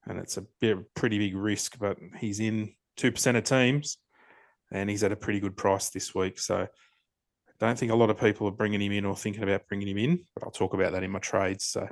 And 0.06 0.20
it's 0.20 0.38
a 0.38 0.46
bit, 0.60 0.94
pretty 0.96 1.18
big 1.18 1.36
risk, 1.36 1.78
but 1.80 1.98
he's 2.20 2.40
in 2.40 2.74
2% 2.98 3.38
of 3.38 3.44
teams 3.44 3.98
and 4.72 4.90
he's 4.90 5.04
at 5.04 5.12
a 5.12 5.16
pretty 5.16 5.40
good 5.40 5.56
price 5.56 5.90
this 5.90 6.14
week. 6.14 6.40
So 6.40 6.58
I 6.58 6.68
don't 7.60 7.78
think 7.78 7.92
a 7.92 7.96
lot 7.96 8.10
of 8.10 8.20
people 8.20 8.48
are 8.48 8.52
bringing 8.52 8.82
him 8.82 8.92
in 8.92 9.06
or 9.06 9.16
thinking 9.16 9.44
about 9.44 9.68
bringing 9.68 9.88
him 9.88 9.98
in, 9.98 10.26
but 10.34 10.44
I'll 10.44 10.52
talk 10.52 10.74
about 10.74 10.92
that 10.92 11.04
in 11.04 11.12
my 11.12 11.20
trades. 11.20 11.66
So, 11.66 11.88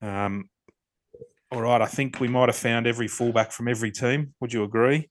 um, 0.00 0.48
all 1.50 1.62
right, 1.62 1.80
I 1.80 1.86
think 1.86 2.20
we 2.20 2.28
might 2.28 2.48
have 2.48 2.56
found 2.56 2.86
every 2.86 3.08
fullback 3.08 3.52
from 3.52 3.68
every 3.68 3.90
team. 3.90 4.34
Would 4.40 4.52
you 4.52 4.64
agree? 4.64 5.10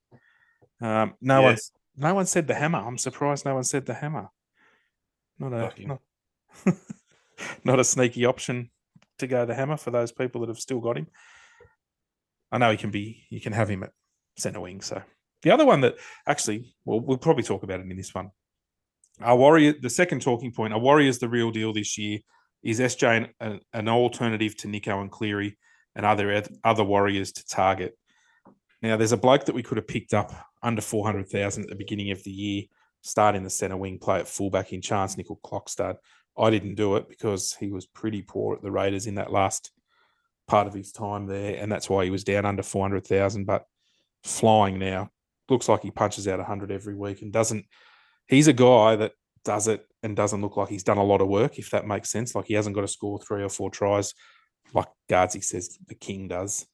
Um, 0.82 1.16
no 1.22 1.40
Yeah. 1.42 1.46
one's 1.48 1.72
no 2.00 2.14
one 2.14 2.26
said 2.28 2.46
the 2.48 2.54
hammer. 2.54 2.78
I'm 2.80 2.98
surprised 3.00 3.44
no 3.46 3.56
one 3.56 3.64
said 3.64 3.86
the 3.88 3.96
hammer. 3.96 4.30
Not 5.40 5.54
a 5.54 5.88
not, 5.88 6.02
not 7.64 7.80
a 7.80 7.84
sneaky 7.84 8.26
option 8.26 8.70
to 9.20 9.26
go 9.28 9.46
the 9.46 9.56
hammer 9.56 9.78
for 9.78 9.90
those 9.92 10.12
people 10.12 10.42
that 10.42 10.50
have 10.50 10.60
still 10.60 10.80
got 10.80 10.98
him. 10.98 11.08
I 12.52 12.60
know 12.60 12.70
he 12.72 12.78
can 12.78 12.92
be 12.92 13.26
you 13.30 13.42
can 13.42 13.54
have 13.54 13.70
him 13.70 13.84
at 13.84 13.92
centre 14.38 14.60
wing. 14.62 14.82
So 14.82 15.02
the 15.42 15.52
other 15.52 15.66
one 15.66 15.82
that 15.82 15.96
actually, 16.28 16.76
well, 16.86 17.00
we'll 17.00 17.18
probably 17.18 17.44
talk 17.44 17.64
about 17.64 17.80
it 17.80 17.88
in 17.90 17.98
this 17.98 18.14
one. 18.14 18.30
Our 19.22 19.36
Warrior, 19.36 19.74
the 19.82 19.90
second 19.90 20.22
talking 20.22 20.52
point, 20.52 20.74
our 20.74 20.80
Warriors 20.80 21.18
the 21.18 21.30
real 21.30 21.52
deal 21.52 21.74
this 21.74 21.98
year. 21.98 22.20
Is 22.64 22.80
SJ 22.80 23.30
an, 23.40 23.60
an 23.72 23.88
alternative 23.88 24.58
to 24.58 24.68
Nico 24.68 25.00
and 25.00 25.12
Cleary 25.12 25.58
and 25.98 26.06
other 26.06 26.44
other 26.64 26.86
Warriors 26.86 27.34
to 27.34 27.46
target? 27.46 27.98
Now, 28.82 28.96
there's 28.96 29.12
a 29.12 29.18
bloke 29.18 29.46
that 29.46 29.56
we 29.56 29.64
could 29.64 29.78
have 29.78 29.88
picked 29.88 30.14
up 30.14 30.32
under 30.64 30.82
400,000 30.82 31.64
at 31.64 31.70
the 31.70 31.76
beginning 31.76 32.12
of 32.12 32.24
the 32.24 32.32
year, 32.32 32.64
start 33.02 33.36
in 33.36 33.44
the 33.44 33.50
centre 33.50 33.76
wing, 33.76 34.00
play 34.00 34.20
at 34.20 34.28
fullback 34.28 34.72
in 34.72 34.82
Charnze, 34.82 35.18
Nickel 35.18 35.40
Clockstad. 35.44 35.96
I 36.38 36.50
didn't 36.52 36.76
do 36.76 36.96
it 36.96 37.10
because 37.10 37.54
he 37.60 37.72
was 37.72 37.88
pretty 37.88 38.22
poor 38.22 38.56
at 38.56 38.62
the 38.62 38.72
Raiders 38.72 39.08
in 39.08 39.16
that 39.16 39.32
last 39.32 39.72
part 40.48 40.68
of 40.68 40.74
his 40.74 40.92
time 40.92 41.26
there, 41.26 41.58
and 41.58 41.72
that's 41.72 41.90
why 41.90 42.06
he 42.06 42.12
was 42.12 42.24
down 42.24 42.46
under 42.46 42.64
400,000. 42.64 43.46
But 43.46 43.66
flying 44.24 44.78
now, 44.78 45.10
looks 45.50 45.68
like 45.68 45.82
he 45.82 45.92
punches 45.92 46.28
out 46.28 46.40
100 46.40 46.72
every 46.72 46.96
week 46.96 47.22
and 47.22 47.34
doesn't. 47.34 47.66
He's 48.28 48.48
a 48.48 48.54
guy 48.54 48.98
that 48.98 49.14
does 49.44 49.68
it 49.68 49.86
and 50.04 50.16
doesn't 50.16 50.42
look 50.42 50.58
like 50.58 50.70
he's 50.70 50.84
done 50.84 50.98
a 50.98 51.04
lot 51.04 51.22
of 51.22 51.28
work, 51.28 51.58
if 51.58 51.72
that 51.72 51.88
makes 51.88 52.12
sense. 52.12 52.36
Like 52.36 52.46
he 52.46 52.54
hasn't 52.54 52.76
got 52.76 52.82
to 52.82 52.88
score 52.88 53.20
three 53.20 53.44
or 53.44 53.50
four 53.50 53.72
tries, 53.72 54.14
like 54.74 54.88
Gardsy 55.10 55.44
says 55.44 55.78
the 55.88 55.96
King 55.96 56.28
does. 56.28 56.66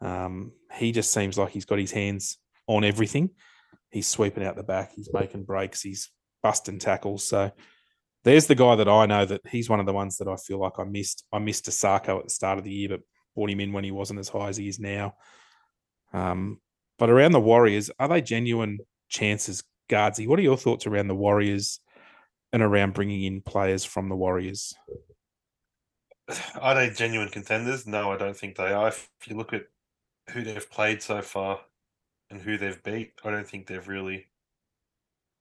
Um, 0.00 0.52
he 0.74 0.92
just 0.92 1.12
seems 1.12 1.36
like 1.36 1.50
he's 1.50 1.64
got 1.64 1.78
his 1.78 1.92
hands 1.92 2.38
on 2.66 2.84
everything. 2.84 3.30
He's 3.90 4.06
sweeping 4.06 4.44
out 4.44 4.56
the 4.56 4.62
back, 4.62 4.92
he's 4.94 5.10
making 5.12 5.44
breaks, 5.44 5.82
he's 5.82 6.10
busting 6.42 6.78
tackles. 6.78 7.24
So 7.24 7.50
there's 8.24 8.46
the 8.46 8.54
guy 8.54 8.76
that 8.76 8.88
I 8.88 9.06
know 9.06 9.24
that 9.24 9.40
he's 9.48 9.68
one 9.68 9.80
of 9.80 9.86
the 9.86 9.92
ones 9.92 10.18
that 10.18 10.28
I 10.28 10.36
feel 10.36 10.60
like 10.60 10.78
I 10.78 10.84
missed. 10.84 11.24
I 11.32 11.38
missed 11.38 11.66
Isaako 11.66 12.18
at 12.18 12.24
the 12.24 12.30
start 12.30 12.58
of 12.58 12.64
the 12.64 12.72
year, 12.72 12.90
but 12.90 13.00
brought 13.34 13.50
him 13.50 13.60
in 13.60 13.72
when 13.72 13.84
he 13.84 13.90
wasn't 13.90 14.20
as 14.20 14.28
high 14.28 14.48
as 14.48 14.56
he 14.56 14.68
is 14.68 14.78
now. 14.78 15.14
Um, 16.12 16.60
but 16.98 17.10
around 17.10 17.32
the 17.32 17.40
Warriors, 17.40 17.90
are 17.98 18.08
they 18.08 18.20
genuine 18.20 18.78
chances, 19.08 19.62
Gardsy? 19.88 20.26
What 20.26 20.38
are 20.38 20.42
your 20.42 20.56
thoughts 20.56 20.86
around 20.86 21.08
the 21.08 21.14
Warriors 21.14 21.80
and 22.52 22.62
around 22.62 22.94
bringing 22.94 23.24
in 23.24 23.40
players 23.40 23.84
from 23.84 24.08
the 24.08 24.16
Warriors? 24.16 24.74
Are 26.60 26.74
they 26.74 26.90
genuine 26.90 27.28
contenders? 27.28 27.86
No, 27.86 28.12
I 28.12 28.16
don't 28.16 28.36
think 28.36 28.56
they 28.56 28.72
are. 28.72 28.88
If 28.88 29.08
you 29.26 29.36
look 29.36 29.52
at 29.52 29.66
who 30.30 30.42
they've 30.42 30.70
played 30.70 31.02
so 31.02 31.22
far 31.22 31.60
and 32.30 32.40
who 32.40 32.56
they've 32.56 32.82
beat, 32.82 33.14
I 33.24 33.30
don't 33.30 33.48
think 33.48 33.66
they've 33.66 33.86
really 33.86 34.26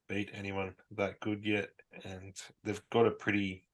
beat 0.08 0.32
anyone 0.34 0.76
that 0.92 1.20
good 1.20 1.46
yet. 1.46 1.70
And 2.04 2.34
they've 2.64 2.82
got 2.90 3.06
a 3.06 3.12
pretty, 3.12 3.66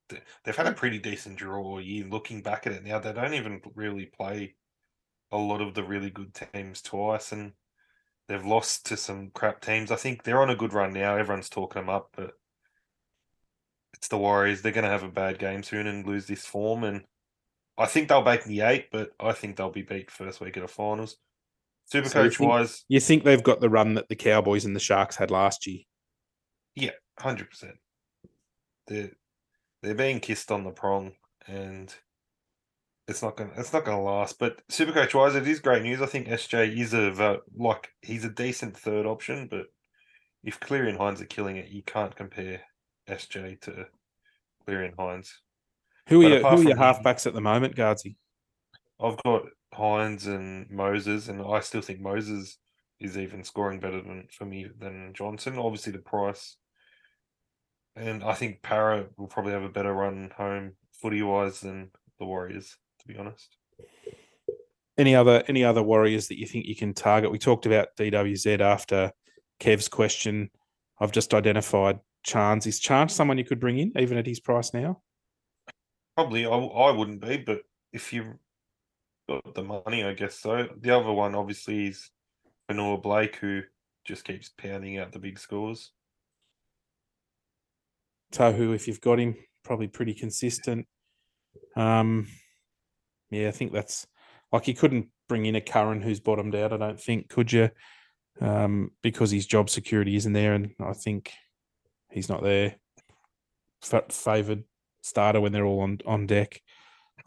they've 0.43 0.55
had 0.55 0.67
a 0.67 0.73
pretty 0.73 0.99
decent 0.99 1.37
draw 1.37 1.79
year. 1.79 2.05
Looking 2.05 2.41
back 2.41 2.67
at 2.67 2.73
it 2.73 2.83
now, 2.83 2.99
they 2.99 3.13
don't 3.13 3.33
even 3.33 3.61
really 3.75 4.05
play 4.05 4.55
a 5.31 5.37
lot 5.37 5.61
of 5.61 5.73
the 5.73 5.83
really 5.83 6.09
good 6.09 6.33
teams 6.33 6.81
twice. 6.81 7.31
And 7.31 7.53
they've 8.27 8.45
lost 8.45 8.85
to 8.87 8.97
some 8.97 9.31
crap 9.31 9.61
teams. 9.61 9.91
I 9.91 9.95
think 9.95 10.23
they're 10.23 10.41
on 10.41 10.49
a 10.49 10.55
good 10.55 10.73
run 10.73 10.93
now. 10.93 11.15
Everyone's 11.17 11.49
talking 11.49 11.81
them 11.81 11.89
up, 11.89 12.09
but 12.15 12.33
it's 13.95 14.07
the 14.07 14.17
Warriors. 14.17 14.61
They're 14.61 14.71
going 14.71 14.83
to 14.83 14.89
have 14.89 15.03
a 15.03 15.07
bad 15.09 15.39
game 15.39 15.63
soon 15.63 15.87
and 15.87 16.05
lose 16.05 16.27
this 16.27 16.45
form. 16.45 16.83
And 16.83 17.03
I 17.77 17.85
think 17.87 18.07
they'll 18.09 18.23
make 18.23 18.43
the 18.43 18.61
eight, 18.61 18.87
but 18.91 19.11
I 19.19 19.31
think 19.33 19.55
they'll 19.55 19.71
be 19.71 19.81
beat 19.81 20.11
first 20.11 20.39
week 20.41 20.55
of 20.57 20.61
the 20.61 20.67
finals. 20.67 21.17
Super 21.87 22.09
So 22.09 22.19
you 22.23 22.29
coach 22.29 22.37
think- 22.37 22.49
wise, 22.49 22.85
You 22.87 22.99
think 22.99 23.23
they've 23.23 23.43
got 23.43 23.61
the 23.61 23.69
run 23.69 23.93
that 23.95 24.09
the 24.09 24.15
Cowboys 24.15 24.65
and 24.65 24.75
the 24.75 24.79
Sharks 24.79 25.15
had 25.15 25.31
last 25.31 25.65
year? 25.67 25.79
yeah, 26.75 26.91
hundred 27.19 27.49
percent. 27.49 27.75
They're 28.87 29.11
they're 29.81 29.95
being 29.95 30.19
kissed 30.19 30.51
on 30.51 30.63
the 30.63 30.71
prong, 30.71 31.13
and 31.47 31.93
it's 33.07 33.21
not 33.21 33.37
gonna 33.37 33.51
it's 33.55 33.71
not 33.71 33.85
gonna 33.85 34.01
last. 34.01 34.39
But 34.39 34.61
super 34.69 34.91
coach 34.91 35.13
wise, 35.15 35.35
it 35.35 35.47
is 35.47 35.59
great 35.59 35.83
news. 35.83 36.01
I 36.01 36.05
think 36.07 36.27
SJ 36.27 36.77
is 36.77 36.93
a 36.93 37.39
like 37.55 37.89
he's 38.01 38.25
a 38.25 38.29
decent 38.29 38.75
third 38.77 39.05
option, 39.05 39.47
but 39.49 39.67
if 40.43 40.59
Cleary 40.59 40.89
and 40.89 40.99
Hynes 40.99 41.21
are 41.21 41.25
killing 41.25 41.55
it, 41.57 41.69
you 41.69 41.81
can't 41.83 42.15
compare 42.15 42.61
SJ 43.09 43.61
to 43.61 43.85
Cleary 44.65 44.87
and 44.87 44.97
Hynes. 44.97 45.29
Who 46.09 46.21
are 46.21 46.29
your, 46.29 46.39
who 46.39 46.61
are 46.61 46.63
your 46.63 46.77
halfbacks 46.77 47.25
at 47.25 47.33
the 47.33 47.41
moment, 47.41 47.75
Gardsy? 47.75 48.15
I've 48.99 49.21
got 49.23 49.43
Hynes 49.73 50.27
and 50.27 50.69
Moses, 50.69 51.27
and 51.27 51.41
I 51.41 51.59
still 51.59 51.81
think 51.81 51.99
Moses 51.99 52.57
is 52.99 53.17
even 53.17 53.43
scoring 53.43 53.79
better 53.79 54.01
than 54.01 54.27
for 54.31 54.45
me 54.45 54.67
than 54.77 55.13
Johnson. 55.13 55.57
Obviously, 55.57 55.91
the 55.91 55.99
price, 55.99 56.57
and 57.95 58.23
I 58.23 58.33
think 58.33 58.61
Parra 58.61 59.07
will 59.17 59.27
probably 59.27 59.53
have 59.53 59.63
a 59.63 59.69
better 59.69 59.93
run 59.93 60.31
home 60.35 60.73
footy 61.01 61.21
wise 61.21 61.61
than 61.61 61.91
the 62.19 62.25
Warriors. 62.25 62.77
To 63.01 63.07
be 63.07 63.17
honest, 63.17 63.57
Any 64.97 65.15
other 65.15 65.43
any 65.47 65.63
other 65.63 65.83
Warriors 65.83 66.27
that 66.29 66.39
you 66.39 66.47
think 66.47 66.65
you 66.65 66.75
can 66.75 66.93
target? 66.93 67.31
We 67.31 67.39
talked 67.39 67.65
about 67.65 67.89
DWZ 67.97 68.61
after 68.61 69.11
Kev's 69.59 69.89
question. 69.89 70.49
I've 70.99 71.11
just 71.11 71.33
identified 71.33 71.99
Charnze. 72.25 72.67
Is 72.67 72.79
Charnze 72.79 73.11
someone 73.11 73.37
you 73.37 73.45
could 73.45 73.59
bring 73.59 73.77
in 73.79 73.91
even 73.97 74.17
at 74.17 74.25
his 74.25 74.39
price 74.39 74.73
now? 74.73 75.01
probably 76.15 76.45
I, 76.45 76.49
I 76.49 76.91
wouldn't 76.91 77.21
be, 77.21 77.37
but 77.37 77.61
if 77.93 78.11
you 78.13 78.39
got 79.29 79.53
the 79.53 79.63
money, 79.63 80.03
I 80.03 80.13
guess 80.13 80.39
so. 80.39 80.67
The 80.79 80.97
other 80.97 81.11
one, 81.11 81.35
obviously, 81.35 81.87
is 81.87 82.09
Fonua-Blake, 82.69 83.35
who 83.35 83.61
just 84.05 84.23
keeps 84.23 84.49
pounding 84.49 84.97
out 84.97 85.11
the 85.11 85.19
big 85.19 85.37
scores. 85.37 85.91
Tohu, 88.33 88.73
if 88.73 88.87
you've 88.87 89.01
got 89.01 89.19
him, 89.19 89.35
probably 89.63 89.87
pretty 89.87 90.13
consistent. 90.13 90.87
Um, 91.75 92.27
yeah, 93.29 93.47
I 93.47 93.51
think 93.51 93.71
that's 93.71 94.07
like 94.51 94.67
you 94.67 94.73
couldn't 94.73 95.07
bring 95.27 95.45
in 95.45 95.55
a 95.55 95.61
Curran 95.61 96.01
who's 96.01 96.19
bottomed 96.19 96.55
out. 96.55 96.73
I 96.73 96.77
don't 96.77 96.99
think 96.99 97.29
could 97.29 97.51
you, 97.51 97.69
um, 98.41 98.91
because 99.01 99.31
his 99.31 99.45
job 99.45 99.69
security 99.69 100.15
isn't 100.15 100.33
there, 100.33 100.53
and 100.53 100.71
I 100.79 100.93
think 100.93 101.31
he's 102.15 102.29
not 102.29 102.41
there. 102.41 102.75
Fa- 103.81 104.05
favored 104.09 104.63
starter 105.03 105.39
when 105.39 105.51
they're 105.51 105.65
all 105.65 105.81
on 105.81 105.99
on 106.07 106.25
deck. 106.25 106.61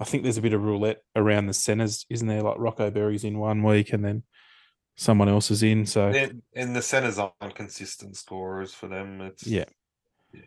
I 0.01 0.05
think 0.05 0.23
there's 0.23 0.39
a 0.39 0.43
bit 0.43 0.53
of 0.53 0.63
roulette 0.63 1.03
around 1.15 1.47
the 1.47 1.53
centers, 1.53 2.07
isn't 2.11 2.27
there? 2.27 2.43
Like 2.43 2.57
Rocco 2.59 2.91
Berry's 2.91 3.25
in 3.25 3.39
one 3.39 3.63
week, 3.63 3.93
and 3.93 4.05
then 4.05 4.25
someone 4.97 5.29
else 5.29 5.51
is 5.51 5.63
in. 5.63 5.87
So 5.87 6.09
And, 6.09 6.43
and 6.55 6.75
the 6.75 6.83
centers 6.83 7.19
aren't 7.19 7.55
consistent 7.55 8.17
scorers 8.17 8.75
for 8.75 8.89
them. 8.89 9.21
It's 9.21 9.47
yeah. 9.47 9.67
Yeah. 10.33 10.41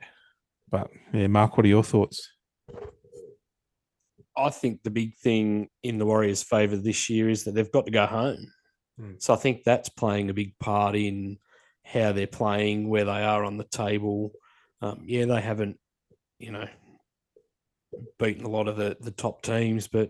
But 0.69 0.89
yeah, 1.13 1.27
Mark, 1.27 1.55
what 1.55 1.65
are 1.65 1.69
your 1.69 1.83
thoughts? 1.83 2.29
I 4.35 4.49
think 4.49 4.81
the 4.83 4.89
big 4.89 5.15
thing 5.17 5.69
in 5.83 5.97
the 5.97 6.05
Warriors' 6.05 6.43
favour 6.43 6.77
this 6.77 7.09
year 7.09 7.29
is 7.29 7.43
that 7.43 7.53
they've 7.53 7.71
got 7.71 7.85
to 7.85 7.91
go 7.91 8.05
home. 8.05 8.47
Hmm. 8.97 9.11
So 9.19 9.33
I 9.33 9.37
think 9.37 9.63
that's 9.63 9.89
playing 9.89 10.29
a 10.29 10.33
big 10.33 10.57
part 10.59 10.95
in 10.95 11.37
how 11.91 12.11
they're 12.11 12.27
playing, 12.27 12.89
where 12.89 13.05
they 13.05 13.23
are 13.23 13.43
on 13.43 13.57
the 13.57 13.65
table. 13.65 14.31
Um, 14.81 15.03
yeah, 15.05 15.25
they 15.25 15.41
haven't, 15.41 15.77
you 16.39 16.51
know, 16.51 16.67
beaten 18.17 18.45
a 18.45 18.49
lot 18.49 18.67
of 18.67 18.77
the, 18.77 18.97
the 18.99 19.11
top 19.11 19.41
teams, 19.41 19.87
but, 19.87 20.09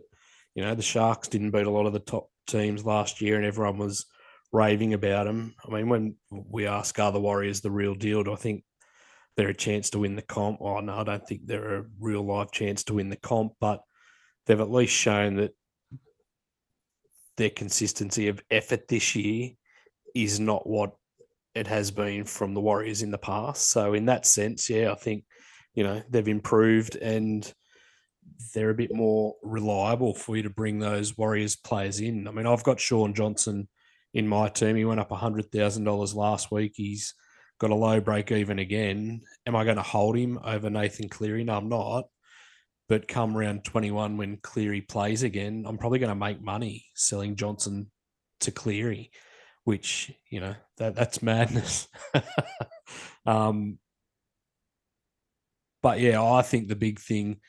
you 0.56 0.64
know, 0.64 0.76
the 0.76 0.82
Sharks 0.82 1.28
didn't 1.28 1.52
beat 1.52 1.66
a 1.66 1.72
lot 1.72 1.86
of 1.86 1.94
the 1.94 2.00
top 2.00 2.30
teams 2.48 2.86
last 2.86 3.22
year 3.22 3.36
and 3.36 3.46
everyone 3.46 3.78
was 3.78 4.06
raving 4.52 4.94
about 4.94 5.26
them. 5.26 5.56
I 5.66 5.72
mean, 5.72 5.90
when 5.90 6.16
we 6.30 6.68
ask, 6.68 6.98
are 7.00 7.12
the 7.12 7.20
Warriors 7.20 7.62
the 7.62 7.72
real 7.72 7.96
deal? 7.96 8.24
Do 8.24 8.34
I 8.34 8.38
think 8.38 8.64
they're 9.36 9.50
a 9.50 9.54
chance 9.54 9.90
to 9.92 10.00
win 10.00 10.16
the 10.16 10.22
comp? 10.22 10.60
Oh, 10.62 10.80
no, 10.80 10.96
I 10.96 11.04
don't 11.04 11.28
think 11.28 11.42
they're 11.46 11.80
a 11.80 11.86
real 12.00 12.22
life 12.22 12.52
chance 12.52 12.84
to 12.86 12.94
win 12.96 13.10
the 13.10 13.16
comp, 13.16 13.54
but 13.60 13.82
they've 14.46 14.60
at 14.60 14.72
least 14.72 14.94
shown 14.94 15.38
that 15.38 15.52
their 17.38 17.50
consistency 17.50 18.28
of 18.28 18.44
effort 18.52 18.88
this 18.88 19.16
year 19.16 19.52
is 20.14 20.40
not 20.40 20.68
what 20.68 20.92
it 21.56 21.68
has 21.68 21.92
been 21.92 22.24
from 22.24 22.54
the 22.54 22.62
Warriors 22.62 23.02
in 23.02 23.12
the 23.12 23.18
past. 23.18 23.70
So 23.70 23.94
in 23.94 24.06
that 24.06 24.26
sense, 24.26 24.70
yeah, 24.70 24.92
I 24.92 24.96
think 24.96 25.26
you 25.74 25.84
know 25.84 26.02
they've 26.10 26.28
improved 26.28 26.96
and 26.96 27.52
they're 28.54 28.70
a 28.70 28.76
bit 28.76 28.94
more 28.94 29.36
reliable 29.44 30.14
for 30.14 30.36
you 30.36 30.44
to 30.44 30.50
bring 30.50 30.80
those 30.80 31.18
Warriors 31.18 31.56
players 31.56 32.00
in. 32.00 32.28
I 32.28 32.32
mean, 32.32 32.48
I've 32.48 32.64
got 32.64 32.80
Shaun 32.80 33.14
Johnson 33.14 33.68
in 34.14 34.28
my 34.28 34.50
team. 34.50 34.76
He 34.76 34.86
went 34.86 35.00
up 35.00 35.12
hundred 35.12 35.52
thousand 35.52 35.84
dollars 35.84 36.16
last 36.16 36.52
week. 36.52 36.74
He's 36.76 37.14
got 37.60 37.70
a 37.70 37.76
low 37.76 38.02
break 38.02 38.32
even 38.32 38.60
again. 38.60 39.22
Am 39.46 39.56
I 39.56 39.64
going 39.64 39.76
to 39.76 39.84
hold 39.84 40.18
him 40.18 40.40
over 40.44 40.70
Nathan 40.70 41.10
Cleary? 41.10 41.44
No, 41.44 41.58
I'm 41.58 41.70
not. 41.70 42.06
But 42.90 43.08
come 43.08 43.38
round 43.38 43.64
21 43.64 44.18
when 44.18 44.38
Cleary 44.38 44.82
plays 44.82 45.24
again, 45.24 45.64
I'm 45.66 45.78
probably 45.78 46.00
going 46.00 46.10
to 46.10 46.16
make 46.16 46.42
money 46.42 46.86
selling 46.96 47.36
Johnson 47.36 47.90
to 48.42 48.52
Cleary, 48.52 49.12
which, 49.64 50.12
you 50.30 50.40
know, 50.40 50.56
that 50.78 50.96
that's 50.96 51.22
madness. 51.22 51.88
um, 53.26 53.78
but 55.82 56.00
yeah, 56.00 56.22
I 56.24 56.42
think 56.42 56.68
the 56.68 56.76
big 56.76 57.00
thing 57.00 57.40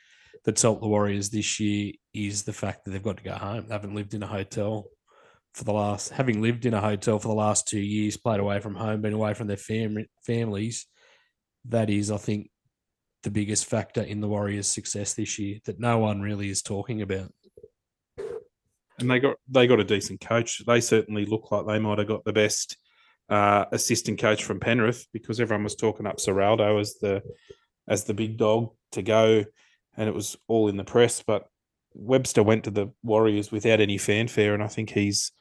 that's 0.45 0.61
helped 0.61 0.81
the 0.81 0.87
Warriors 0.87 1.29
this 1.29 1.59
year 1.59 1.93
is 2.13 2.43
the 2.43 2.53
fact 2.53 2.85
that 2.85 2.91
they've 2.91 3.03
got 3.03 3.17
to 3.17 3.23
go 3.23 3.33
home. 3.33 3.65
They 3.67 3.73
haven't 3.73 3.95
lived 3.95 4.13
in 4.13 4.23
a 4.23 4.27
hotel 4.27 4.87
for 5.53 5.63
the 5.63 5.73
last, 5.73 6.09
having 6.09 6.41
lived 6.41 6.65
in 6.65 6.73
a 6.73 6.81
hotel 6.81 7.19
for 7.19 7.27
the 7.27 7.33
last 7.33 7.67
two 7.67 7.79
years, 7.79 8.17
played 8.17 8.39
away 8.39 8.59
from 8.59 8.75
home, 8.75 9.01
been 9.01 9.13
away 9.13 9.33
from 9.33 9.47
their 9.47 9.57
fam- 9.57 10.07
families. 10.25 10.87
That 11.65 11.89
is, 11.89 12.11
I 12.11 12.17
think, 12.17 12.49
the 13.21 13.31
biggest 13.31 13.65
factor 13.65 14.01
in 14.01 14.19
the 14.19 14.27
Warriors' 14.27 14.67
success 14.67 15.13
this 15.13 15.39
year 15.39 15.59
that 15.65 15.79
no 15.79 15.99
one 15.99 16.21
really 16.21 16.49
is 16.49 16.61
talking 16.61 17.01
about. 17.01 17.31
And 19.03 19.11
they 19.11 19.19
got 19.19 19.35
they 19.49 19.67
got 19.67 19.79
a 19.79 19.83
decent 19.83 20.21
coach. 20.21 20.63
They 20.65 20.81
certainly 20.81 21.25
look 21.25 21.51
like 21.51 21.67
they 21.67 21.77
might 21.77 21.99
have 21.99 22.07
got 22.07 22.23
the 22.23 22.33
best 22.33 22.77
uh, 23.29 23.65
assistant 23.71 24.19
coach 24.19 24.43
from 24.43 24.59
Penrith 24.59 25.07
because 25.13 25.39
everyone 25.39 25.63
was 25.63 25.75
talking 25.75 26.07
up 26.07 26.17
Ciraldo 26.17 26.79
as 26.79 26.95
the 27.01 27.21
as 27.87 28.05
the 28.05 28.13
big 28.13 28.37
dog 28.37 28.69
to 28.93 29.01
go, 29.01 29.43
and 29.97 30.09
it 30.09 30.15
was 30.15 30.37
all 30.47 30.69
in 30.69 30.77
the 30.77 30.83
press. 30.83 31.21
But 31.21 31.47
Webster 31.93 32.43
went 32.43 32.63
to 32.63 32.71
the 32.71 32.93
Warriors 33.03 33.51
without 33.51 33.81
any 33.81 33.97
fanfare, 33.97 34.53
and 34.53 34.63
I 34.63 34.67
think 34.67 34.89
he's 34.89 35.31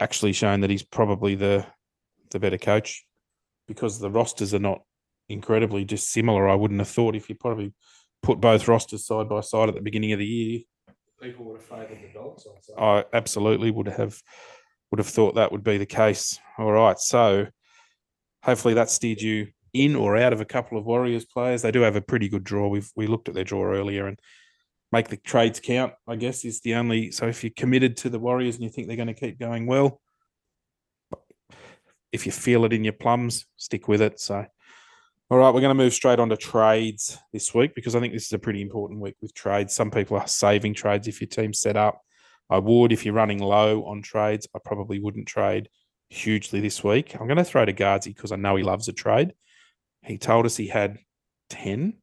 actually 0.00 0.32
shown 0.32 0.60
that 0.60 0.70
he's 0.70 0.82
probably 0.82 1.34
the 1.34 1.66
the 2.30 2.40
better 2.40 2.58
coach 2.58 3.04
because 3.68 3.98
the 3.98 4.10
rosters 4.10 4.54
are 4.54 4.58
not 4.58 4.80
incredibly 5.28 5.84
dissimilar. 5.84 6.48
I 6.48 6.54
wouldn't 6.54 6.80
have 6.80 6.88
thought 6.88 7.14
if 7.14 7.28
you 7.28 7.34
probably 7.34 7.74
put 8.22 8.40
both 8.40 8.68
rosters 8.68 9.06
side 9.06 9.28
by 9.28 9.40
side 9.40 9.68
at 9.68 9.74
the 9.74 9.82
beginning 9.82 10.12
of 10.12 10.18
the 10.18 10.26
year, 10.26 10.60
People 11.22 11.44
would 11.44 11.60
have 11.60 11.64
favoured 11.64 11.98
the 12.02 12.12
dogs. 12.12 12.46
I 12.76 13.04
absolutely 13.12 13.70
would 13.70 13.86
have 13.86 14.20
would 14.90 14.98
have 14.98 15.08
thought 15.08 15.36
that 15.36 15.52
would 15.52 15.62
be 15.62 15.78
the 15.78 15.86
case. 15.86 16.38
All 16.58 16.72
right, 16.72 16.98
so 16.98 17.46
hopefully 18.42 18.74
that 18.74 18.90
steered 18.90 19.22
you 19.22 19.48
in 19.72 19.94
or 19.94 20.16
out 20.16 20.32
of 20.32 20.40
a 20.40 20.44
couple 20.44 20.76
of 20.76 20.84
Warriors 20.84 21.24
players. 21.24 21.62
They 21.62 21.70
do 21.70 21.80
have 21.80 21.96
a 21.96 22.02
pretty 22.02 22.28
good 22.28 22.44
draw. 22.44 22.68
We've 22.68 22.90
we 22.96 23.06
looked 23.06 23.28
at 23.28 23.34
their 23.34 23.44
draw 23.44 23.64
earlier 23.64 24.06
and 24.08 24.18
make 24.90 25.08
the 25.08 25.16
trades 25.16 25.60
count. 25.60 25.92
I 26.08 26.16
guess 26.16 26.44
is 26.44 26.60
the 26.60 26.74
only. 26.74 27.12
So 27.12 27.28
if 27.28 27.44
you're 27.44 27.52
committed 27.56 27.96
to 27.98 28.10
the 28.10 28.18
Warriors 28.18 28.56
and 28.56 28.64
you 28.64 28.70
think 28.70 28.88
they're 28.88 28.96
going 28.96 29.06
to 29.06 29.14
keep 29.14 29.38
going 29.38 29.66
well, 29.66 30.00
if 32.10 32.26
you 32.26 32.32
feel 32.32 32.64
it 32.64 32.72
in 32.72 32.84
your 32.84 32.92
plums, 32.94 33.46
stick 33.56 33.86
with 33.86 34.02
it. 34.02 34.18
So. 34.18 34.44
All 35.32 35.38
right, 35.38 35.54
we're 35.54 35.62
going 35.62 35.74
to 35.74 35.82
move 35.82 35.94
straight 35.94 36.18
on 36.18 36.28
to 36.28 36.36
trades 36.36 37.16
this 37.32 37.54
week 37.54 37.74
because 37.74 37.96
I 37.96 38.00
think 38.00 38.12
this 38.12 38.26
is 38.26 38.32
a 38.34 38.38
pretty 38.38 38.60
important 38.60 39.00
week 39.00 39.16
with 39.22 39.32
trades. 39.32 39.74
Some 39.74 39.90
people 39.90 40.18
are 40.18 40.26
saving 40.26 40.74
trades 40.74 41.08
if 41.08 41.22
your 41.22 41.28
team's 41.28 41.58
set 41.58 41.74
up. 41.74 42.02
I 42.50 42.58
would 42.58 42.92
if 42.92 43.06
you're 43.06 43.14
running 43.14 43.38
low 43.38 43.82
on 43.84 44.02
trades. 44.02 44.46
I 44.54 44.58
probably 44.62 45.00
wouldn't 45.00 45.26
trade 45.26 45.70
hugely 46.10 46.60
this 46.60 46.84
week. 46.84 47.14
I'm 47.14 47.28
going 47.28 47.38
to 47.38 47.44
throw 47.44 47.64
to 47.64 47.72
Gardsy 47.72 48.14
because 48.14 48.30
I 48.30 48.36
know 48.36 48.56
he 48.56 48.62
loves 48.62 48.88
a 48.88 48.92
trade. 48.92 49.32
He 50.02 50.18
told 50.18 50.44
us 50.44 50.58
he 50.58 50.66
had 50.66 50.98
10 51.48 51.94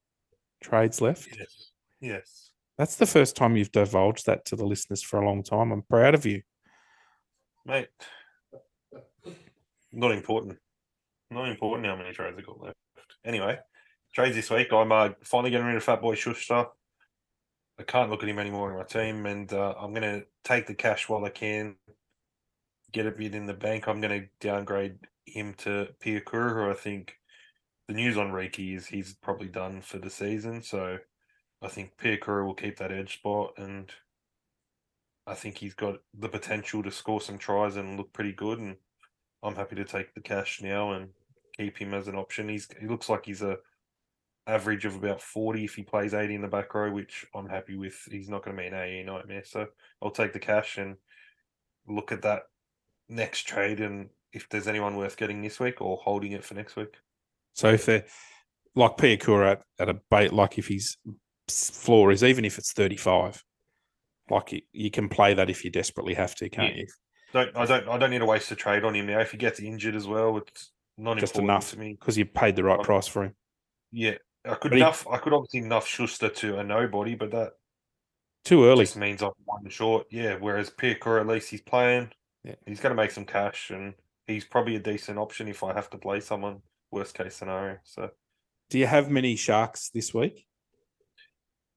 trades 0.64 1.00
left. 1.00 1.30
Yes. 1.38 1.72
Yes. 2.02 2.50
That's 2.80 2.96
the 2.96 3.06
first 3.06 3.36
time 3.36 3.56
you've 3.56 3.72
divulged 3.72 4.26
that 4.26 4.44
to 4.46 4.56
the 4.56 4.66
listeners 4.66 5.04
for 5.04 5.22
a 5.22 5.26
long 5.28 5.44
time. 5.44 5.72
I'm 5.72 5.84
proud 5.84 6.16
of 6.16 6.26
you. 6.26 6.42
Mate. 7.64 7.90
Not 9.94 10.14
important. 10.14 10.58
Not 11.30 11.48
important 11.48 11.86
how 11.86 11.96
many 11.96 12.12
trades 12.12 12.36
I 12.36 12.42
got 12.42 12.60
left. 12.60 12.76
Anyway, 13.26 13.60
trades 14.14 14.36
this 14.36 14.50
week. 14.50 14.72
I'm 14.72 14.92
uh, 14.92 15.10
finally 15.24 15.52
getting 15.52 15.68
rid 15.68 15.76
of 15.76 15.84
Fat 15.84 16.02
Boy 16.02 16.16
Schuster. 16.16 16.66
I 17.80 17.84
can't 17.84 18.10
look 18.10 18.24
at 18.24 18.30
him 18.30 18.40
anymore 18.40 18.72
in 18.72 18.78
my 18.78 18.84
team, 18.84 19.26
and 19.26 19.52
uh, 19.52 19.74
I'm 19.80 19.94
going 19.94 20.02
to 20.04 20.26
take 20.44 20.68
the 20.68 20.74
cash 20.74 21.08
while 21.08 21.26
I 21.26 21.30
can. 21.30 21.76
Get 22.92 23.06
a 23.06 23.12
bit 23.12 23.36
in 23.36 23.46
the 23.46 23.54
bank. 23.54 23.88
I'm 23.88 24.02
going 24.02 24.22
to 24.22 24.28
downgrade 24.40 24.98
him 25.26 25.54
to 25.60 25.90
Piakura, 26.04 26.54
who 26.54 26.72
I 26.72 26.74
think 26.74 27.16
the 27.88 27.94
news 27.94 28.18
on 28.18 28.32
Riki 28.32 28.74
is 28.74 28.88
he's 28.88 29.14
probably 29.14 29.48
done 29.48 29.82
for 29.82 29.98
the 29.98 30.10
season. 30.10 30.62
So 30.62 30.98
I 31.62 31.68
think 31.68 31.98
Piakura 31.98 32.46
will 32.46 32.56
keep 32.56 32.78
that 32.78 32.92
edge 32.92 33.16
spot, 33.16 33.54
and 33.58 33.92
I 35.28 35.36
think 35.36 35.58
he's 35.58 35.76
got 35.76 36.00
the 36.18 36.30
potential 36.30 36.84
to 36.84 36.92
score 36.92 37.22
some 37.22 37.38
tries 37.38 37.76
and 37.76 37.98
look 37.98 38.12
pretty 38.14 38.34
good. 38.34 38.60
And 38.60 38.78
I'm 39.44 39.56
happy 39.56 39.76
to 39.76 39.86
take 39.86 40.14
the 40.14 40.22
cash 40.22 40.62
now 40.62 40.94
and 40.94 41.10
keep 41.60 41.78
him 41.78 41.94
as 41.94 42.08
an 42.08 42.16
option. 42.16 42.50
He's 42.50 42.68
he 42.80 42.88
looks 42.88 43.10
like 43.10 43.26
he's 43.26 43.42
a 43.42 43.58
average 44.48 44.86
of 44.86 44.96
about 44.96 45.22
40 45.22 45.66
if 45.66 45.76
he 45.76 45.84
plays 45.84 46.14
80 46.14 46.36
in 46.36 46.42
the 46.42 46.48
back 46.48 46.74
row, 46.74 46.92
which 46.92 47.26
I'm 47.36 47.48
happy 47.48 47.76
with. 47.76 47.96
He's 48.10 48.30
not 48.30 48.44
going 48.44 48.56
to 48.56 48.62
be 48.62 48.68
an 48.68 48.74
AE 48.74 49.04
nightmare. 49.04 49.44
So 49.46 49.68
I'll 50.02 50.10
take 50.10 50.34
the 50.34 50.40
cash 50.40 50.78
and 50.78 50.96
look 51.88 52.12
at 52.12 52.24
that 52.24 52.44
next 53.10 53.44
trade 53.44 53.80
and 53.80 54.10
if 54.32 54.48
there's 54.50 54.68
anyone 54.68 54.96
worth 54.96 55.18
getting 55.18 55.42
this 55.42 55.60
week 55.60 55.82
or 55.82 55.98
holding 55.98 56.32
it 56.32 56.44
for 56.44 56.54
next 56.56 56.76
week. 56.76 56.96
So 57.54 57.70
if 57.70 57.86
they're 57.86 58.06
like 58.76 58.98
Piakura 58.98 59.52
at, 59.52 59.62
at 59.80 59.90
a 59.90 60.00
bait, 60.10 60.34
like 60.34 60.58
if 60.58 60.68
his 60.68 60.98
floor 61.48 62.12
is 62.12 62.24
even 62.24 62.46
if 62.46 62.58
it's 62.58 62.74
35, 62.74 63.44
like 64.30 64.52
you, 64.52 64.62
you 64.72 64.92
can 64.92 65.10
play 65.10 65.34
that 65.34 65.50
if 65.50 65.64
you 65.64 65.72
desperately 65.72 66.14
have 66.14 66.36
to, 66.36 66.50
can't 66.50 66.76
Yeah. 66.76 66.82
you? 66.82 66.88
Don't 67.34 67.56
I 67.56 67.66
don't 67.66 67.88
I 67.88 67.98
don't 68.00 68.10
need 68.10 68.20
to 68.20 68.26
waste 68.26 68.52
a 68.52 68.56
trade 68.56 68.84
on 68.84 68.96
him 68.96 69.06
now. 69.06 69.20
If 69.20 69.32
he 69.32 69.38
gets 69.38 69.60
injured 69.60 69.96
as 69.96 70.08
well, 70.08 70.38
it's 70.38 70.72
not 71.00 71.18
Just 71.18 71.38
enough 71.38 71.72
to 71.72 71.78
because 71.78 72.18
you 72.18 72.26
paid 72.26 72.56
the 72.56 72.64
right 72.64 72.80
Oh. 72.80 72.84
price 72.84 73.08
for 73.08 73.24
him. 73.24 73.36
Yeah. 73.92 74.18
I 74.46 74.56
could 74.56 74.72
he- 74.74 74.80
enough 74.80 75.08
I 75.08 75.18
could 75.18 75.34
obviously 75.34 75.60
enough 75.60 75.88
Schuster 75.88 76.30
to 76.30 76.60
a 76.60 76.64
nobody, 76.64 77.16
but 77.16 77.32
that 77.32 77.54
Too 78.46 78.66
early. 78.66 78.84
just 78.84 78.98
means 78.98 79.22
I'm 79.22 79.32
one 79.46 79.70
short. 79.70 80.08
Yeah. 80.12 80.36
Whereas 80.36 80.70
Piakura 80.70 81.22
at 81.22 81.28
least 81.28 81.50
he's 81.50 81.62
playing. 81.62 82.12
Yeah. 82.44 82.56
He's 82.66 82.80
gonna 82.80 82.96
make 82.96 83.12
some 83.12 83.26
cash 83.26 83.70
and 83.72 83.94
he's 84.28 84.46
probably 84.46 84.76
a 84.76 84.80
decent 84.80 85.18
option 85.18 85.48
if 85.48 85.64
I 85.64 85.74
have 85.74 85.90
to 85.92 85.98
play 85.98 86.20
someone, 86.20 86.62
worst 86.92 87.16
case 87.16 87.36
scenario. 87.36 87.78
So 87.84 88.12
Do 88.70 88.78
you 88.80 88.86
have 88.88 89.10
many 89.10 89.36
sharks 89.36 89.90
this 89.90 90.14
week? 90.14 90.46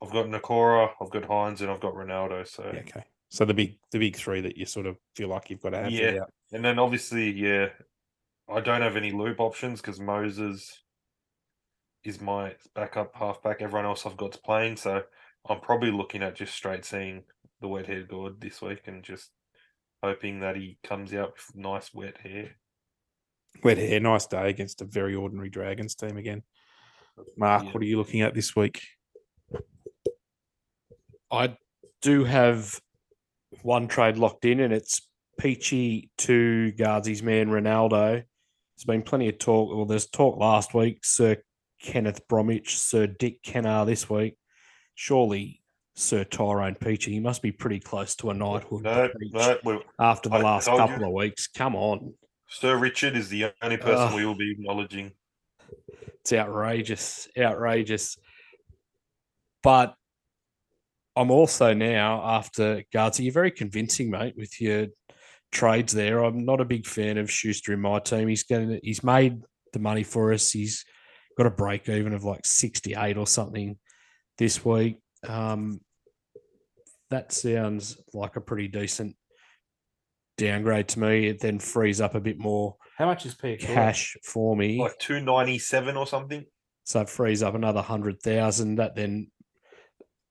I've 0.02 0.10
got 0.12 0.26
Nikora, 0.26 0.90
I've 1.00 1.10
got 1.10 1.22
Hynes, 1.22 1.60
and 1.60 1.70
I've 1.70 1.80
got 1.80 1.94
Ronaldo. 1.94 2.46
So 2.46 2.64
Yeah, 2.74 2.80
okay. 2.80 3.04
So 3.28 3.44
the 3.44 3.54
big 3.54 3.78
the 3.92 3.98
big 3.98 4.16
three 4.16 4.40
that 4.42 4.56
you 4.56 4.66
sort 4.66 4.86
of 4.86 4.98
feel 5.16 5.28
like 5.28 5.48
you've 5.48 5.60
got 5.62 5.70
to 5.70 5.78
have. 5.78 5.90
Yeah. 5.92 6.24
And 6.52 6.62
then 6.64 6.78
obviously, 6.78 7.30
yeah, 7.30 7.70
I 8.48 8.60
don't 8.60 8.82
have 8.82 8.96
any 8.96 9.12
loop 9.12 9.40
options 9.40 9.80
because 9.80 10.00
Moses 10.00 10.82
is 12.04 12.20
my 12.20 12.54
backup 12.74 13.12
halfback. 13.14 13.62
Everyone 13.62 13.86
else 13.86 14.04
I've 14.04 14.16
got's 14.16 14.36
playing, 14.36 14.76
so 14.76 15.02
I'm 15.48 15.60
probably 15.60 15.90
looking 15.90 16.22
at 16.22 16.36
just 16.36 16.54
straight 16.54 16.84
seeing 16.84 17.24
the 17.60 17.68
wet 17.68 17.86
haired 17.86 18.08
god 18.08 18.40
this 18.40 18.60
week 18.60 18.82
and 18.86 19.02
just 19.02 19.30
hoping 20.02 20.40
that 20.40 20.56
he 20.56 20.78
comes 20.82 21.14
out 21.14 21.34
with 21.34 21.56
nice 21.56 21.94
wet 21.94 22.18
hair. 22.18 22.56
Wet 23.62 23.78
hair, 23.78 24.00
nice 24.00 24.26
day 24.26 24.50
against 24.50 24.80
a 24.80 24.84
very 24.84 25.14
ordinary 25.14 25.48
Dragons 25.48 25.94
team 25.94 26.16
again. 26.16 26.42
Mark, 27.36 27.64
Yeah. 27.64 27.70
what 27.70 27.82
are 27.82 27.86
you 27.86 27.98
looking 27.98 28.22
at 28.22 28.34
this 28.34 28.56
week? 28.56 28.82
I 31.30 31.56
do 32.00 32.24
have 32.24 32.80
one 33.62 33.86
trade 33.86 34.16
locked 34.16 34.44
in, 34.44 34.60
and 34.60 34.72
it's 34.72 35.08
Peachey 35.40 36.08
to 36.18 36.72
Gardsy's 36.76 37.22
man 37.22 37.48
Ronaldo. 37.48 38.24
There's 38.76 38.84
been 38.84 39.02
plenty 39.02 39.28
of 39.28 39.38
talk. 39.38 39.74
Well, 39.74 39.84
there's 39.86 40.06
talk 40.08 40.38
last 40.38 40.74
week. 40.74 41.04
Sir 41.04 41.36
Kenneth 41.80 42.26
Bromwich, 42.28 42.78
Sir 42.78 43.06
Dick 43.06 43.42
Kennar 43.42 43.86
this 43.86 44.08
week. 44.08 44.36
Surely 44.94 45.62
Sir 45.94 46.24
Tyrone 46.24 46.74
Peachey. 46.74 47.08
He 47.12 47.20
must 47.20 47.42
be 47.42 47.52
pretty 47.52 47.80
close 47.80 48.14
to 48.16 48.30
a 48.30 48.34
knighthood 48.34 48.82
No, 48.82 49.08
no, 49.32 49.58
we, 49.64 49.78
after 49.98 50.28
the 50.28 50.36
I 50.36 50.42
last 50.42 50.66
told 50.66 50.80
you. 50.80 50.86
couple 50.86 51.04
of 51.06 51.12
weeks. 51.12 51.46
Come 51.48 51.76
on. 51.76 52.14
Sir 52.48 52.76
Richard 52.76 53.16
is 53.16 53.28
the 53.28 53.52
only 53.62 53.76
person 53.76 54.08
Ugh. 54.08 54.14
we 54.14 54.26
will 54.26 54.36
be 54.36 54.52
acknowledging. 54.52 55.12
It's 56.20 56.32
outrageous, 56.32 57.28
outrageous. 57.38 58.16
But 59.62 59.94
I'm 61.16 61.30
also 61.30 61.74
now 61.74 62.22
after 62.24 62.84
Gardsy, 62.94 63.24
you're 63.24 63.32
very 63.32 63.50
convincing, 63.50 64.10
mate, 64.10 64.34
with 64.36 64.60
your 64.60 64.86
trades 65.52 65.92
there. 65.92 66.24
I'm 66.24 66.44
not 66.44 66.60
a 66.60 66.64
big 66.64 66.86
fan 66.86 67.18
of 67.18 67.30
Schuster 67.30 67.72
in 67.72 67.80
my 67.80 68.00
team. 68.00 68.28
He's 68.28 68.42
getting 68.42 68.80
he's 68.82 69.04
made 69.04 69.42
the 69.72 69.78
money 69.78 70.02
for 70.02 70.32
us. 70.32 70.50
He's 70.50 70.84
got 71.36 71.46
a 71.46 71.50
break 71.50 71.88
even 71.88 72.12
of 72.12 72.24
like 72.24 72.44
68 72.44 73.16
or 73.16 73.26
something 73.26 73.78
this 74.38 74.64
week. 74.64 74.98
Um, 75.26 75.80
that 77.10 77.32
sounds 77.32 77.98
like 78.12 78.36
a 78.36 78.40
pretty 78.40 78.68
decent 78.68 79.16
downgrade 80.38 80.88
to 80.88 81.00
me. 81.00 81.26
It 81.28 81.40
then 81.40 81.58
frees 81.58 82.00
up 82.00 82.14
a 82.14 82.20
bit 82.20 82.38
more 82.38 82.76
How 82.96 83.06
much 83.06 83.26
is 83.26 83.34
Piakura? 83.34 83.60
cash 83.60 84.16
for 84.24 84.56
me. 84.56 84.78
Like 84.80 84.98
297 84.98 85.96
or 85.96 86.06
something. 86.06 86.44
So 86.84 87.02
it 87.02 87.08
frees 87.08 87.42
up 87.42 87.54
another 87.54 87.82
hundred 87.82 88.20
thousand. 88.22 88.76
That 88.76 88.96
then 88.96 89.30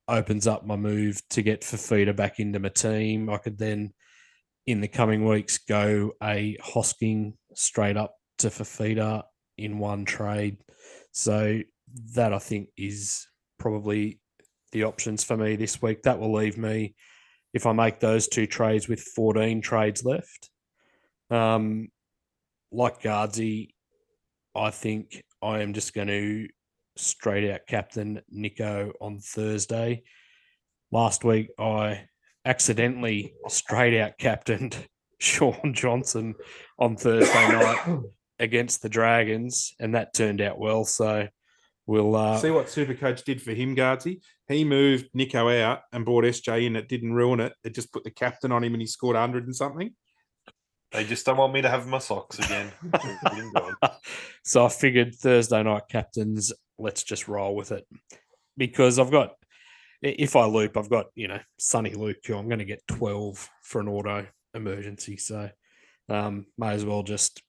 opens 0.07 0.47
up 0.47 0.65
my 0.65 0.75
move 0.75 1.21
to 1.29 1.41
get 1.41 1.61
Fifita 1.61 2.15
back 2.15 2.39
into 2.39 2.59
my 2.59 2.69
team. 2.69 3.29
I 3.29 3.37
could 3.37 3.57
then, 3.57 3.93
in 4.65 4.81
the 4.81 4.87
coming 4.87 5.25
weeks, 5.25 5.57
go 5.57 6.11
a 6.21 6.57
Hosking 6.63 7.33
straight 7.55 7.97
up 7.97 8.15
to 8.39 8.47
Fifita 8.47 9.23
in 9.57 9.79
one 9.79 10.05
trade. 10.05 10.57
So 11.11 11.61
that 12.15 12.33
I 12.33 12.39
think 12.39 12.69
is 12.77 13.27
probably 13.59 14.19
the 14.71 14.83
options 14.83 15.23
for 15.23 15.35
me 15.35 15.55
this 15.55 15.81
week. 15.81 16.03
That 16.03 16.19
will 16.19 16.33
leave 16.33 16.57
me 16.57 16.95
if 17.53 17.65
I 17.65 17.73
make 17.73 17.99
those 17.99 18.27
two 18.27 18.47
trades 18.47 18.87
with 18.87 19.01
14 19.01 19.61
trades 19.61 20.05
left. 20.05 20.49
Um, 21.29 21.89
like 22.71 23.01
Gardsy, 23.01 23.69
I 24.55 24.69
think 24.69 25.23
I 25.41 25.59
am 25.59 25.73
just 25.73 25.93
going 25.93 26.07
to 26.07 26.47
straight 26.97 27.51
out 27.51 27.61
captain 27.67 28.21
Nico 28.29 28.93
on 29.01 29.19
Thursday. 29.19 30.03
Last 30.91 31.23
week, 31.23 31.49
I 31.57 32.05
accidentally 32.45 33.33
straight 33.47 33.99
out 33.99 34.17
captained 34.17 34.77
Shaun 35.19 35.73
Johnson 35.73 36.35
on 36.79 36.95
Thursday 36.97 37.47
night 37.49 37.99
against 38.39 38.81
the 38.81 38.89
Dragons, 38.89 39.73
and 39.79 39.95
that 39.95 40.13
turned 40.13 40.41
out 40.41 40.59
well. 40.59 40.83
So 40.83 41.27
we'll 41.85 42.15
uh, 42.15 42.37
See 42.37 42.49
what 42.51 42.65
Supercoach 42.67 43.23
did 43.23 43.41
for 43.41 43.51
him, 43.51 43.75
Gardsy. 43.75 44.21
He 44.47 44.63
moved 44.65 45.09
Nico 45.13 45.47
out 45.63 45.81
and 45.93 46.03
brought 46.03 46.23
SJ 46.25 46.65
in. 46.65 46.75
It 46.75 46.89
didn't 46.89 47.13
ruin 47.13 47.39
it. 47.39 47.53
It 47.63 47.75
just 47.75 47.93
put 47.93 48.03
the 48.03 48.11
captain 48.11 48.51
on 48.51 48.63
him 48.63 48.73
and 48.73 48.81
he 48.81 48.87
scored 48.87 49.15
100 49.15 49.45
and 49.45 49.55
something. 49.55 49.93
They 50.91 51.05
just 51.05 51.25
don't 51.25 51.37
want 51.37 51.53
me 51.53 51.61
to 51.61 51.69
have 51.69 51.87
my 51.87 51.99
socks 51.99 52.37
again. 52.39 52.69
so 54.43 54.65
I 54.65 54.69
figured 54.69 55.15
Thursday 55.15 55.63
night 55.63 55.83
captains, 55.89 56.51
let's 56.77 57.03
just 57.03 57.29
roll 57.29 57.55
with 57.55 57.71
it 57.71 57.87
because 58.57 58.99
I've 58.99 59.11
got, 59.11 59.29
i- 59.29 59.40
if 60.01 60.35
I 60.35 60.45
loop, 60.45 60.77
I've 60.77 60.89
got, 60.89 61.07
you 61.15 61.27
know, 61.27 61.39
Sunny 61.59 61.93
Luke, 61.93 62.17
I'm 62.29 62.47
going 62.47 62.59
to 62.59 62.65
get 62.65 62.85
12 62.87 63.49
for 63.63 63.81
an 63.81 63.87
auto 63.87 64.25
emergency. 64.53 65.17
So 65.17 65.49
um, 66.09 66.47
may 66.57 66.73
as 66.73 66.85
well 66.85 67.03
just 67.03 67.41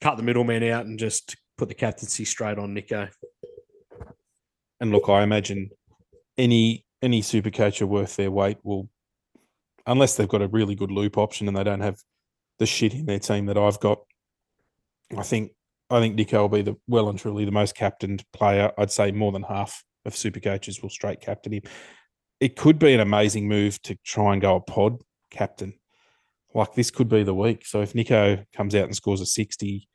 cut 0.00 0.16
the 0.16 0.22
middleman 0.22 0.62
out 0.64 0.86
and 0.86 0.98
just 0.98 1.36
put 1.58 1.68
the 1.68 1.74
captaincy 1.74 2.24
straight 2.24 2.58
on 2.58 2.74
Nico. 2.74 3.08
And 4.80 4.92
look, 4.92 5.08
I 5.08 5.22
imagine 5.22 5.70
any 6.36 6.84
any 7.02 7.20
super 7.20 7.50
coacher 7.50 7.86
worth 7.86 8.16
their 8.16 8.30
weight 8.30 8.58
will, 8.62 8.88
unless 9.86 10.16
they've 10.16 10.28
got 10.28 10.42
a 10.42 10.48
really 10.48 10.74
good 10.74 10.90
loop 10.90 11.18
option 11.18 11.48
and 11.48 11.56
they 11.56 11.64
don't 11.64 11.80
have 11.80 11.98
the 12.58 12.66
shit 12.66 12.94
in 12.94 13.06
their 13.06 13.18
team 13.18 13.46
that 13.46 13.58
I've 13.58 13.80
got. 13.80 14.00
I 15.16 15.22
think 15.22 15.52
I 15.90 16.00
think 16.00 16.14
Nico 16.14 16.42
will 16.42 16.48
be 16.48 16.62
the 16.62 16.76
well 16.86 17.08
and 17.08 17.18
truly 17.18 17.44
the 17.44 17.50
most 17.50 17.74
captained 17.74 18.24
player. 18.32 18.72
I'd 18.78 18.90
say 18.90 19.12
more 19.12 19.32
than 19.32 19.42
half 19.42 19.84
of 20.04 20.16
super 20.16 20.40
coaches 20.40 20.82
will 20.82 20.90
straight 20.90 21.20
captain 21.20 21.54
him. 21.54 21.62
It 22.40 22.56
could 22.56 22.78
be 22.78 22.92
an 22.92 23.00
amazing 23.00 23.48
move 23.48 23.80
to 23.82 23.96
try 24.04 24.32
and 24.32 24.42
go 24.42 24.56
a 24.56 24.60
pod 24.60 24.98
captain. 25.30 25.74
Like 26.54 26.74
this 26.74 26.90
could 26.90 27.08
be 27.08 27.22
the 27.22 27.34
week. 27.34 27.66
So 27.66 27.80
if 27.80 27.94
Nico 27.94 28.44
comes 28.54 28.74
out 28.74 28.84
and 28.84 28.94
scores 28.94 29.20
a 29.20 29.26
sixty, 29.26 29.88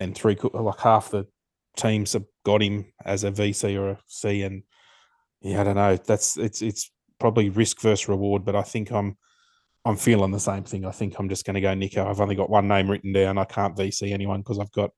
and 0.00 0.14
three 0.14 0.36
like 0.52 0.80
half 0.80 1.10
the 1.10 1.26
teams 1.76 2.12
have 2.12 2.24
got 2.44 2.62
him 2.62 2.86
as 3.04 3.24
a 3.24 3.30
VC 3.30 3.78
or 3.78 3.90
a 3.90 3.98
C, 4.06 4.42
and 4.42 4.62
yeah, 5.40 5.60
I 5.60 5.64
don't 5.64 5.76
know. 5.76 5.96
That's 5.96 6.36
it's 6.36 6.62
it's 6.62 6.90
probably 7.18 7.50
risk 7.50 7.80
versus 7.80 8.08
reward, 8.08 8.44
but 8.44 8.56
I 8.56 8.62
think 8.62 8.90
I'm 8.92 9.16
I'm 9.84 9.96
feeling 9.96 10.30
the 10.30 10.40
same 10.40 10.64
thing. 10.64 10.86
I 10.86 10.90
think 10.90 11.18
I'm 11.18 11.28
just 11.28 11.44
going 11.44 11.54
to 11.54 11.60
go 11.60 11.74
Nico. 11.74 12.08
I've 12.08 12.20
only 12.20 12.34
got 12.34 12.48
one 12.50 12.68
name 12.68 12.90
written 12.90 13.12
down. 13.12 13.36
I 13.36 13.44
can't 13.44 13.76
VC 13.76 14.12
anyone 14.12 14.40
because 14.40 14.58
I've 14.58 14.72
got 14.72 14.90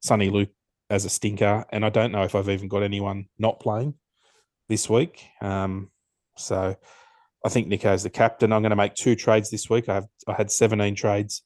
Sonny 0.00 0.30
Luke 0.30 0.50
as 0.92 1.06
a 1.06 1.10
stinker, 1.10 1.64
and 1.70 1.86
I 1.86 1.88
don't 1.88 2.12
know 2.12 2.22
if 2.22 2.34
I've 2.34 2.50
even 2.50 2.68
got 2.68 2.82
anyone 2.82 3.26
not 3.38 3.60
playing 3.60 3.94
this 4.68 4.90
week. 4.90 5.24
Um, 5.40 5.90
so 6.36 6.76
I 7.44 7.48
think 7.48 7.66
Nico's 7.66 8.02
the 8.02 8.10
captain. 8.10 8.52
I'm 8.52 8.60
going 8.60 8.70
to 8.70 8.76
make 8.76 8.94
two 8.94 9.16
trades 9.16 9.50
this 9.50 9.70
week. 9.70 9.88
I 9.88 9.94
have 9.94 10.06
I 10.28 10.34
had 10.34 10.50
17 10.50 10.94
trades 10.94 11.42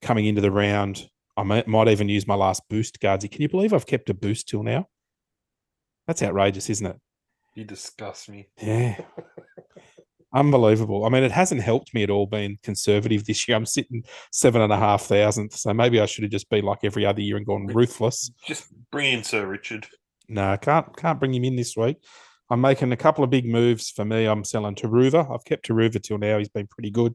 coming 0.00 0.26
into 0.26 0.40
the 0.40 0.52
round. 0.52 1.08
I 1.36 1.42
might, 1.42 1.66
might 1.66 1.88
even 1.88 2.08
use 2.08 2.28
my 2.28 2.36
last 2.36 2.62
boost, 2.70 3.00
Gardsy. 3.00 3.28
Can 3.30 3.42
you 3.42 3.48
believe 3.48 3.72
I've 3.72 3.86
kept 3.86 4.10
a 4.10 4.14
boost 4.14 4.48
till 4.48 4.62
now? 4.62 4.88
That's 6.06 6.22
outrageous, 6.22 6.70
isn't 6.70 6.86
it? 6.86 6.96
you 7.58 7.64
disgust 7.64 8.28
me. 8.28 8.48
Yeah. 8.62 9.00
Unbelievable. 10.34 11.06
I 11.06 11.08
mean, 11.08 11.22
it 11.22 11.32
hasn't 11.32 11.62
helped 11.62 11.94
me 11.94 12.02
at 12.02 12.10
all 12.10 12.26
being 12.26 12.58
conservative 12.62 13.24
this 13.24 13.48
year. 13.48 13.56
I'm 13.56 13.64
sitting 13.64 14.04
seven 14.30 14.60
and 14.60 14.72
a 14.72 14.76
half 14.76 15.02
thousandth. 15.02 15.54
So 15.54 15.72
maybe 15.72 16.00
I 16.00 16.06
should 16.06 16.24
have 16.24 16.30
just 16.30 16.50
been 16.50 16.64
like 16.64 16.80
every 16.82 17.06
other 17.06 17.22
year 17.22 17.38
and 17.38 17.46
gone 17.46 17.66
ruthless. 17.66 18.30
Just 18.46 18.66
bring 18.90 19.14
in 19.14 19.24
Sir 19.24 19.46
Richard. 19.46 19.86
No, 20.28 20.52
I 20.52 20.56
can't 20.58 20.94
can't 20.96 21.18
bring 21.18 21.32
him 21.32 21.44
in 21.44 21.56
this 21.56 21.76
week. 21.76 21.96
I'm 22.50 22.60
making 22.60 22.92
a 22.92 22.96
couple 22.96 23.24
of 23.24 23.30
big 23.30 23.46
moves 23.46 23.90
for 23.90 24.04
me. 24.04 24.26
I'm 24.26 24.44
selling 24.44 24.74
Turuva. 24.74 25.30
I've 25.32 25.44
kept 25.44 25.66
Turuva 25.66 26.02
till 26.02 26.18
now. 26.18 26.38
He's 26.38 26.48
been 26.48 26.66
pretty 26.66 26.90
good. 26.90 27.14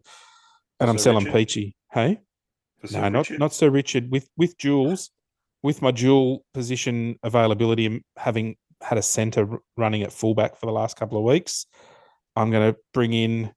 And 0.79 0.89
I'm 0.89 0.97
selling 0.97 1.25
Richard? 1.25 1.49
Peachey. 1.49 1.73
Hey? 1.91 2.19
For 2.81 2.87
No, 2.87 2.99
Sir 2.99 3.09
not 3.09 3.19
Richard? 3.19 3.39
not 3.39 3.53
Sir 3.53 3.69
Richard. 3.69 4.11
With 4.11 4.27
with 4.37 4.57
Jules, 4.57 5.11
with 5.61 5.83
my 5.83 5.91
dual 5.91 6.45
position 6.55 7.19
availability 7.21 7.85
and 7.85 8.01
having 8.17 8.55
had 8.81 8.97
a 8.97 9.03
centre 9.03 9.47
running 9.77 10.01
at 10.01 10.11
fullback 10.11 10.57
for 10.57 10.65
the 10.65 10.71
last 10.71 10.97
couple 10.97 11.17
of 11.17 11.23
weeks, 11.23 11.67
I'm 12.35 12.51
going 12.51 12.73
to 12.73 12.79
bring 12.93 13.13
in 13.13 13.51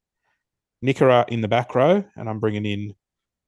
Nikora 0.85 1.29
in 1.29 1.41
the 1.41 1.49
back 1.49 1.75
row, 1.75 2.05
and 2.17 2.29
I'm 2.29 2.41
bringing 2.41 2.67
in 2.67 2.95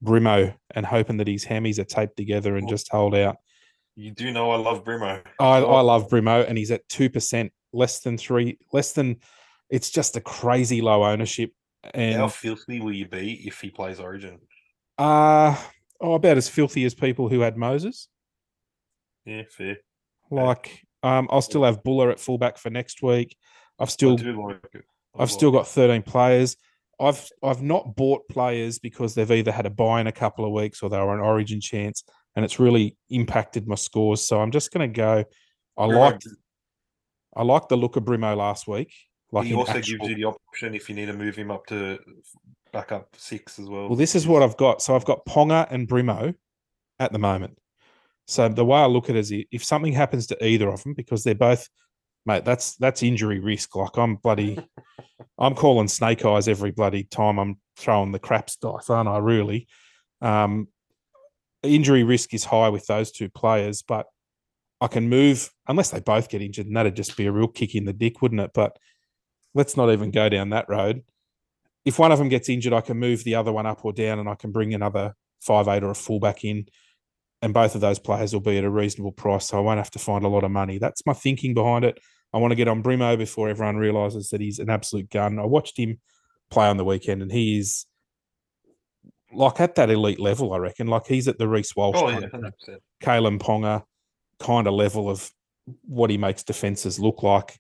Brimo 0.03 0.55
and 0.75 0.87
hoping 0.87 1.17
that 1.19 1.27
his 1.29 1.45
hammies 1.45 1.79
are 1.79 1.85
taped 1.85 2.17
together 2.17 2.57
and 2.57 2.67
Oh. 2.67 2.71
just 2.71 2.89
hold 2.91 3.15
out. 3.15 3.37
You 3.97 4.13
do 4.13 4.31
know 4.33 4.51
I 4.53 4.57
love 4.57 4.85
Brimo. 4.85 5.23
I, 5.41 5.61
Oh. 5.61 5.75
I 5.75 5.81
love 5.81 6.09
Brimo, 6.09 6.47
and 6.49 6.57
he's 6.57 6.71
at 6.71 6.89
two 6.89 7.11
percent, 7.11 7.53
less 7.73 8.01
than 8.01 8.17
three, 8.17 8.59
less 8.73 8.93
than. 8.93 9.17
It's 9.71 9.91
just 9.91 10.17
a 10.17 10.21
crazy 10.21 10.81
low 10.81 11.05
ownership, 11.05 11.53
and 11.93 12.17
How 12.17 12.29
filthy 12.29 12.81
will 12.81 12.93
you 12.95 13.07
be 13.07 13.47
if 13.47 13.61
he 13.61 13.71
plays 13.71 14.01
Origin? 14.01 14.39
uh 14.97 15.57
oh, 16.01 16.15
about 16.15 16.37
as 16.39 16.49
filthy 16.49 16.85
as 16.85 16.95
people 16.95 17.29
who 17.29 17.41
had 17.41 17.57
Moses. 17.57 18.09
Yeah, 19.27 19.43
fair. 19.51 19.77
Like, 20.31 20.83
um, 21.03 21.29
I'll 21.31 21.43
still 21.43 21.65
have 21.65 21.83
Buller 21.83 22.11
at 22.11 22.19
fullback 22.21 22.57
for 22.57 22.71
next 22.71 23.03
week. 23.03 23.37
I've 23.79 23.89
I 23.89 23.91
still, 23.91 24.17
do 24.17 24.47
like 24.47 24.63
I've 25.19 25.31
still 25.31 25.51
got 25.51 25.67
thirteen 25.67 26.03
players. 26.03 26.57
I've 27.01 27.29
I've 27.43 27.63
not 27.63 27.97
bought 27.97 28.29
players 28.29 28.79
because 28.79 29.15
they've 29.15 29.31
either 29.31 29.53
had 29.53 29.67
a 29.67 29.71
buy 29.71 30.01
in 30.01 30.07
a 30.07 30.13
couple 30.13 30.45
of 30.45 30.53
weeks 30.53 30.83
or 30.83 30.91
they 30.91 30.99
were 30.99 31.15
an 31.15 31.21
Origin 31.21 31.61
chance, 31.61 32.05
and 32.37 32.45
it's 32.45 32.59
really 32.59 32.97
impacted 33.11 33.69
my 33.69 33.77
scores. 33.77 34.27
So 34.27 34.41
I'm 34.41 34.51
just 34.51 34.73
going 34.73 34.91
to 34.91 34.97
go. 34.97 35.25
I 35.77 35.85
like 35.87 36.21
I 37.37 37.43
liked 37.43 37.69
the 37.69 37.77
look 37.77 37.97
of 37.97 38.05
Brimo 38.05 38.37
last 38.37 38.67
week. 38.67 38.93
Like 39.31 39.47
he 39.47 39.55
also 39.55 39.73
actual- 39.73 39.99
gives 39.99 40.11
you 40.11 40.17
the 40.17 40.25
option 40.25 40.75
if 40.75 40.89
you 40.89 40.95
need 40.95 41.07
to 41.07 41.13
move 41.13 41.37
him 41.37 41.51
up 41.51 41.67
to 41.67 41.99
back 42.73 42.93
up 42.93 43.15
six 43.17 43.59
as 43.59 43.69
well. 43.69 43.89
Well, 43.89 43.97
this 43.97 44.15
is 44.15 44.27
what 44.27 44.43
I've 44.43 44.57
got. 44.57 44.83
So 44.83 44.97
I've 44.97 45.05
got 45.05 45.25
Ponga 45.27 45.71
and 45.71 45.89
Brimo 45.89 46.35
at 46.99 47.13
the 47.13 47.19
moment. 47.19 47.59
So 48.27 48.49
the 48.49 48.65
way 48.65 48.79
I 48.79 48.87
look 48.87 49.09
at 49.09 49.17
it 49.17 49.21
is 49.21 49.33
if 49.51 49.65
something 49.65 49.93
happens 49.93 50.27
to 50.29 50.47
either 50.47 50.69
of 50.69 50.83
them, 50.83 50.95
because 50.95 51.25
they're 51.25 51.35
both, 51.35 51.69
mate, 52.29 52.45
that's 52.45 52.77
that's 52.77 53.03
injury 53.03 53.41
risk. 53.41 53.75
Like 53.75 53.97
I'm 53.97 54.17
bloody, 54.17 54.59
I'm 55.39 55.55
calling 55.55 55.89
snake 55.89 56.25
eyes 56.25 56.47
every 56.47 56.71
bloody 56.71 57.03
time 57.03 57.39
I'm 57.39 57.59
throwing 57.77 58.13
the 58.13 58.21
craps 58.21 58.57
dice, 58.57 58.89
aren't 58.89 59.09
I? 59.09 59.19
Really, 59.19 59.67
um, 60.23 60.69
injury 61.65 62.05
risk 62.05 62.33
is 62.35 62.45
high 62.45 62.69
with 62.69 62.87
those 62.87 63.11
two 63.11 63.29
players, 63.29 63.83
but 63.83 64.07
I 64.81 64.87
can 64.87 65.09
move 65.09 65.51
unless 65.67 65.91
they 65.91 66.01
both 66.01 66.29
get 66.29 66.43
injured, 66.43 66.67
and 66.67 66.77
that'd 66.77 66.95
just 66.95 67.17
be 67.17 67.27
a 67.27 67.33
real 67.33 67.49
kick 67.49 67.75
in 67.75 67.85
the 67.85 67.93
dick, 67.93 68.23
wouldn't 68.23 68.41
it? 68.41 68.53
But 68.55 68.79
let's 69.55 69.77
not 69.77 69.91
even 69.91 70.13
go 70.13 70.29
down 70.29 70.51
that 70.51 70.69
road 70.69 71.03
if 71.89 71.99
one 71.99 72.13
of 72.13 72.19
them 72.19 72.29
gets 72.29 72.51
injured, 72.51 72.75
I 72.75 72.83
can 72.83 72.99
move 72.99 73.25
the 73.25 73.35
other 73.35 73.51
one 73.51 73.65
up 73.65 73.83
or 73.83 73.95
down, 73.95 74.19
and 74.19 74.29
I 74.29 74.35
can 74.35 74.53
bring 74.53 74.75
another 74.75 75.15
five 75.41 75.69
eight 75.69 75.83
or 75.83 75.91
a 75.91 75.95
fullback 75.95 76.45
in, 76.45 76.67
and 77.41 77.55
both 77.55 77.75
of 77.75 77.81
those 77.81 77.99
players 77.99 78.35
will 78.35 78.41
be 78.41 78.59
at 78.59 78.65
a 78.65 78.71
reasonable 78.71 79.13
price, 79.13 79.49
so 79.49 79.57
I 79.57 79.61
won't 79.61 79.79
have 79.79 79.91
to 79.93 79.99
find 79.99 80.25
a 80.25 80.29
lot 80.29 80.45
of 80.45 80.51
money. 80.51 80.77
That's 80.77 81.07
my 81.07 81.15
thinking 81.15 81.55
behind 81.55 81.87
it. 81.87 81.99
I 82.33 82.39
want 82.39 82.53
to 82.53 82.57
get 82.57 82.69
on 82.69 82.83
Brimo 82.83 83.17
before 83.17 83.49
everyone 83.49 83.77
realizes 83.77 84.31
that 84.31 84.41
he's 84.41 84.59
an 84.59 84.69
absolute 84.71 85.11
gun. 85.11 85.39
I 85.39 85.47
watched 85.47 85.79
him 85.79 85.99
play 86.51 86.67
on 86.67 86.77
the 86.77 86.85
weekend, 86.85 87.23
and 87.23 87.33
he 87.33 87.59
is 87.59 87.87
like 89.33 89.61
at 89.61 89.75
that 89.77 89.91
elite 89.91 90.21
level. 90.21 90.53
I 90.53 90.59
reckon, 90.59 90.87
like 90.87 91.07
he's 91.07 91.29
at 91.29 91.39
the 91.39 91.49
Reece 91.49 91.75
Walsh, 91.77 91.97
Oh 91.99 92.07
kind 92.09 92.29
yeah, 92.33 92.49
of- 92.49 92.81
Kalyn 93.03 93.39
Ponga 93.39 93.85
kind 94.41 94.67
of 94.67 94.75
level 94.75 95.11
of 95.11 95.31
what 95.83 96.11
he 96.11 96.17
makes 96.19 96.43
defenses 96.43 96.99
look 96.99 97.23
like. 97.23 97.59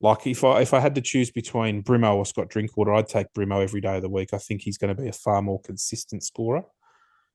Like 0.00 0.26
if 0.26 0.44
I 0.44 0.60
if 0.60 0.74
I 0.74 0.80
had 0.80 0.94
to 0.96 1.00
choose 1.00 1.30
between 1.30 1.82
Brimo 1.82 2.14
or 2.16 2.26
Scott 2.26 2.48
Drinkwater, 2.48 2.92
I'd 2.94 3.08
take 3.08 3.32
Brimo 3.36 3.62
every 3.62 3.80
day 3.80 3.96
of 3.96 4.02
the 4.02 4.10
week. 4.10 4.30
I 4.34 4.38
think 4.38 4.60
he's 4.62 4.78
going 4.78 4.94
to 4.94 5.02
be 5.02 5.08
a 5.08 5.12
far 5.12 5.40
more 5.42 5.60
consistent 5.62 6.22
scorer. 6.22 6.62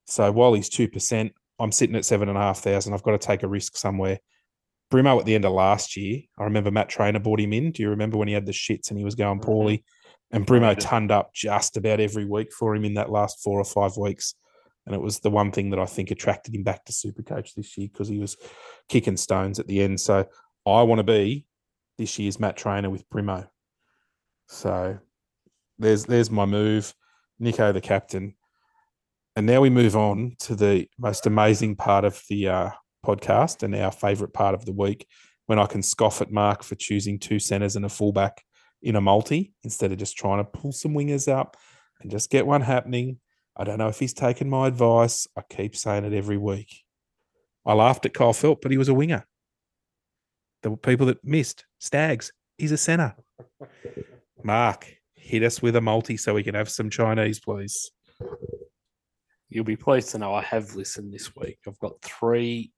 So 0.06 0.32
while 0.32 0.54
he's 0.54 0.70
two 0.70 0.88
percent, 0.88 1.34
I'm 1.60 1.72
sitting 1.72 1.96
at 1.96 2.06
seven 2.06 2.30
and 2.30 2.38
a 2.38 2.42
half 2.42 2.60
thousand. 2.60 2.94
I've 2.94 3.04
got 3.04 3.12
to 3.12 3.18
take 3.28 3.44
a 3.44 3.48
risk 3.48 3.78
somewhere. 3.78 4.20
Brimo 4.92 5.20
at 5.20 5.26
the 5.26 5.36
end 5.36 5.46
of 5.46 5.54
last 5.54 5.96
year, 5.96 6.22
I 6.38 6.44
remember 6.44 6.70
Matt 6.70 6.90
Trainor 6.90 7.20
brought 7.20 7.40
him 7.40 7.54
in. 7.54 7.72
Do 7.72 7.82
you 7.82 7.90
remember 7.90 8.18
when 8.18 8.28
he 8.28 8.34
had 8.34 8.46
the 8.46 8.52
shits 8.52 8.90
and 8.90 8.98
he 8.98 9.06
was 9.06 9.16
going 9.16 9.40
Mhm. 9.40 9.44
poorly? 9.44 9.86
And 10.32 10.46
Brimo 10.46 10.78
turned 10.80 11.12
up 11.12 11.34
just 11.34 11.78
about 11.78 12.00
every 12.00 12.26
week 12.26 12.54
for 12.54 12.76
him 12.76 12.86
in 12.86 12.94
that 12.94 13.10
last 13.10 13.42
four 13.42 13.60
or 13.60 13.66
five 13.66 13.98
weeks. 13.98 14.36
And 14.86 14.96
it 14.96 15.02
was 15.02 15.20
the 15.20 15.30
one 15.30 15.52
thing 15.52 15.70
that 15.72 15.80
I 15.80 15.86
think 15.86 16.10
attracted 16.12 16.56
him 16.56 16.64
back 16.64 16.86
to 16.86 16.94
Supercoach 16.94 17.54
this 17.54 17.78
year 17.78 17.90
because 17.92 18.08
he 18.08 18.20
was 18.20 18.38
kicking 18.88 19.18
stones 19.18 19.60
at 19.60 19.68
the 19.68 19.82
end. 19.82 20.00
So 20.00 20.28
I 20.66 20.84
want 20.84 21.00
to 21.00 21.04
be 21.04 21.46
this 21.98 22.18
year's 22.18 22.40
Matt 22.40 22.58
Trainor 22.58 22.90
with 22.90 23.08
Brimo. 23.10 23.48
So 24.48 25.00
there's 25.78 26.06
there's 26.06 26.32
my 26.32 26.46
move. 26.46 26.94
Nico 27.40 27.72
the 27.72 27.82
captain. 27.82 28.36
And 29.36 29.46
now 29.46 29.62
we 29.62 29.70
move 29.70 29.96
on 29.96 30.36
to 30.40 30.56
the 30.56 30.88
most 30.98 31.26
amazing 31.26 31.76
part 31.76 32.06
of 32.06 32.22
the 32.30 32.48
uh, 32.48 32.70
podcast 33.06 33.64
and 33.64 33.76
our 33.76 33.92
favourite 33.92 34.34
part 34.34 34.56
of 34.56 34.66
the 34.66 34.72
week 34.72 35.08
when 35.48 35.60
I 35.60 35.66
can 35.66 35.84
scoff 35.84 36.22
at 36.22 36.32
Mark 36.32 36.64
for 36.64 36.76
choosing 36.76 37.20
two 37.20 37.40
centres 37.40 37.76
and 37.76 37.86
a 37.86 37.90
fullback 37.90 38.44
in 38.82 38.96
a 38.96 39.02
multi 39.02 39.54
instead 39.64 39.92
of 39.92 39.98
just 39.98 40.18
trying 40.18 40.38
to 40.38 40.44
pull 40.44 40.72
some 40.72 40.94
wingers 40.94 41.32
up 41.32 41.58
and 42.02 42.10
just 42.12 42.30
get 42.30 42.48
one 42.48 42.62
happening. 42.62 43.20
I 43.56 43.64
don't 43.64 43.78
know 43.78 43.90
if 43.90 44.00
he's 44.00 44.14
taken 44.14 44.50
my 44.50 44.68
advice. 44.68 45.28
I 45.38 45.42
keep 45.50 45.76
saying 45.76 46.06
it 46.06 46.14
every 46.14 46.38
week. 46.38 46.84
I 47.66 47.74
laughed 47.74 48.06
at 48.06 48.14
Kyle 48.14 48.34
Feldt, 48.34 48.62
but 48.62 48.72
he 48.72 48.78
was 48.78 48.90
a 48.90 48.94
winger. 48.94 49.26
The 50.64 50.72
people 50.78 51.08
that 51.08 51.24
missed, 51.24 51.66
Stags, 51.80 52.32
he's 52.58 52.72
a 52.72 52.78
centre. 52.78 53.16
Mark, 54.44 54.88
hit 55.16 55.44
us 55.44 55.62
with 55.62 55.76
a 55.76 55.82
multi 55.82 56.18
so 56.18 56.34
we 56.34 56.44
can 56.44 56.56
have 56.56 56.70
some 56.70 56.90
Chinese, 56.90 57.40
please. 57.40 57.92
You'll 59.50 59.66
be 59.66 59.76
pleased 59.76 60.10
to 60.12 60.18
know 60.18 60.34
I 60.34 60.44
have 60.44 60.76
listened 60.76 61.14
this 61.14 61.36
week. 61.36 61.60
I've 61.68 61.80
got 61.80 62.02
three 62.02 62.72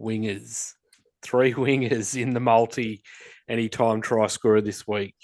wingers 0.00 0.74
three 1.22 1.52
wingers 1.54 2.20
in 2.20 2.34
the 2.34 2.40
multi 2.40 3.02
anytime 3.48 4.00
try 4.00 4.26
scorer 4.26 4.60
this 4.60 4.86
week. 4.86 5.16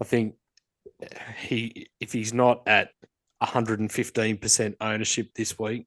I 0.00 0.04
think 0.04 0.34
he 1.38 1.88
if 2.00 2.12
he's 2.12 2.32
not 2.32 2.62
at 2.66 2.90
115% 3.42 4.74
ownership 4.80 5.28
this 5.34 5.58
week, 5.58 5.86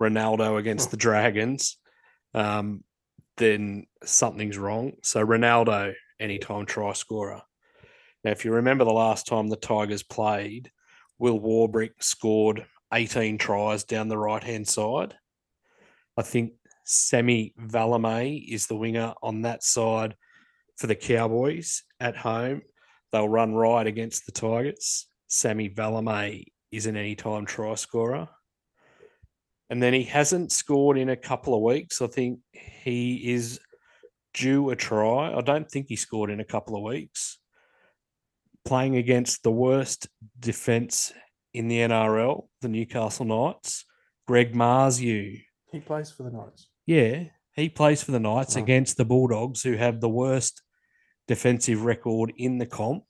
Ronaldo 0.00 0.58
against 0.58 0.90
the 0.90 0.96
Dragons, 0.96 1.78
um, 2.34 2.84
then 3.38 3.86
something's 4.04 4.58
wrong. 4.58 4.92
So 5.02 5.24
Ronaldo, 5.24 5.94
anytime 6.20 6.66
try 6.66 6.92
scorer. 6.92 7.42
Now, 8.24 8.30
if 8.30 8.44
you 8.44 8.52
remember 8.52 8.84
the 8.84 8.92
last 8.92 9.26
time 9.26 9.48
the 9.48 9.56
Tigers 9.56 10.02
played, 10.02 10.70
Will 11.18 11.40
Warbrick 11.40 11.92
scored 12.00 12.66
18 12.92 13.38
tries 13.38 13.84
down 13.84 14.08
the 14.08 14.18
right 14.18 14.44
hand 14.44 14.68
side. 14.68 15.14
I 16.16 16.22
think 16.22 16.52
Semi 16.84 17.54
Valemei 17.60 18.44
is 18.48 18.66
the 18.66 18.76
winger 18.76 19.14
on 19.22 19.42
that 19.42 19.62
side 19.62 20.14
for 20.76 20.86
the 20.86 20.94
Cowboys 20.94 21.82
at 22.00 22.16
home. 22.16 22.62
They'll 23.12 23.28
run 23.28 23.54
right 23.54 23.86
against 23.86 24.26
the 24.26 24.32
Tigers. 24.32 25.06
Sammy 25.28 25.70
Valemei 25.70 26.44
is 26.70 26.86
an 26.86 26.96
anytime 26.96 27.46
try 27.46 27.74
scorer. 27.74 28.28
And 29.70 29.82
then 29.82 29.94
he 29.94 30.02
hasn't 30.02 30.52
scored 30.52 30.98
in 30.98 31.08
a 31.08 31.16
couple 31.16 31.54
of 31.54 31.62
weeks. 31.62 32.02
I 32.02 32.06
think 32.06 32.40
he 32.52 33.32
is 33.32 33.60
due 34.34 34.70
a 34.70 34.76
try. 34.76 35.32
I 35.34 35.40
don't 35.40 35.70
think 35.70 35.86
he 35.88 35.96
scored 35.96 36.30
in 36.30 36.40
a 36.40 36.44
couple 36.44 36.76
of 36.76 36.82
weeks. 36.82 37.38
Playing 38.64 38.96
against 38.96 39.42
the 39.42 39.50
worst 39.50 40.08
defense 40.38 41.12
in 41.54 41.68
the 41.68 41.78
NRL, 41.78 42.46
the 42.60 42.68
Newcastle 42.68 43.26
Knights, 43.26 43.84
Greg 44.26 44.54
Marzhew. 44.54 45.42
He 45.70 45.80
plays 45.80 46.10
for 46.10 46.22
the 46.22 46.30
Knights. 46.30 46.68
Yeah, 46.86 47.24
he 47.54 47.68
plays 47.68 48.02
for 48.02 48.10
the 48.12 48.20
Knights 48.20 48.56
Oh. 48.56 48.60
against 48.60 48.96
the 48.96 49.04
Bulldogs, 49.04 49.62
who 49.62 49.76
have 49.76 50.00
the 50.00 50.08
worst 50.08 50.62
defensive 51.28 51.84
record 51.84 52.32
in 52.36 52.58
the 52.58 52.66
comp. 52.66 53.04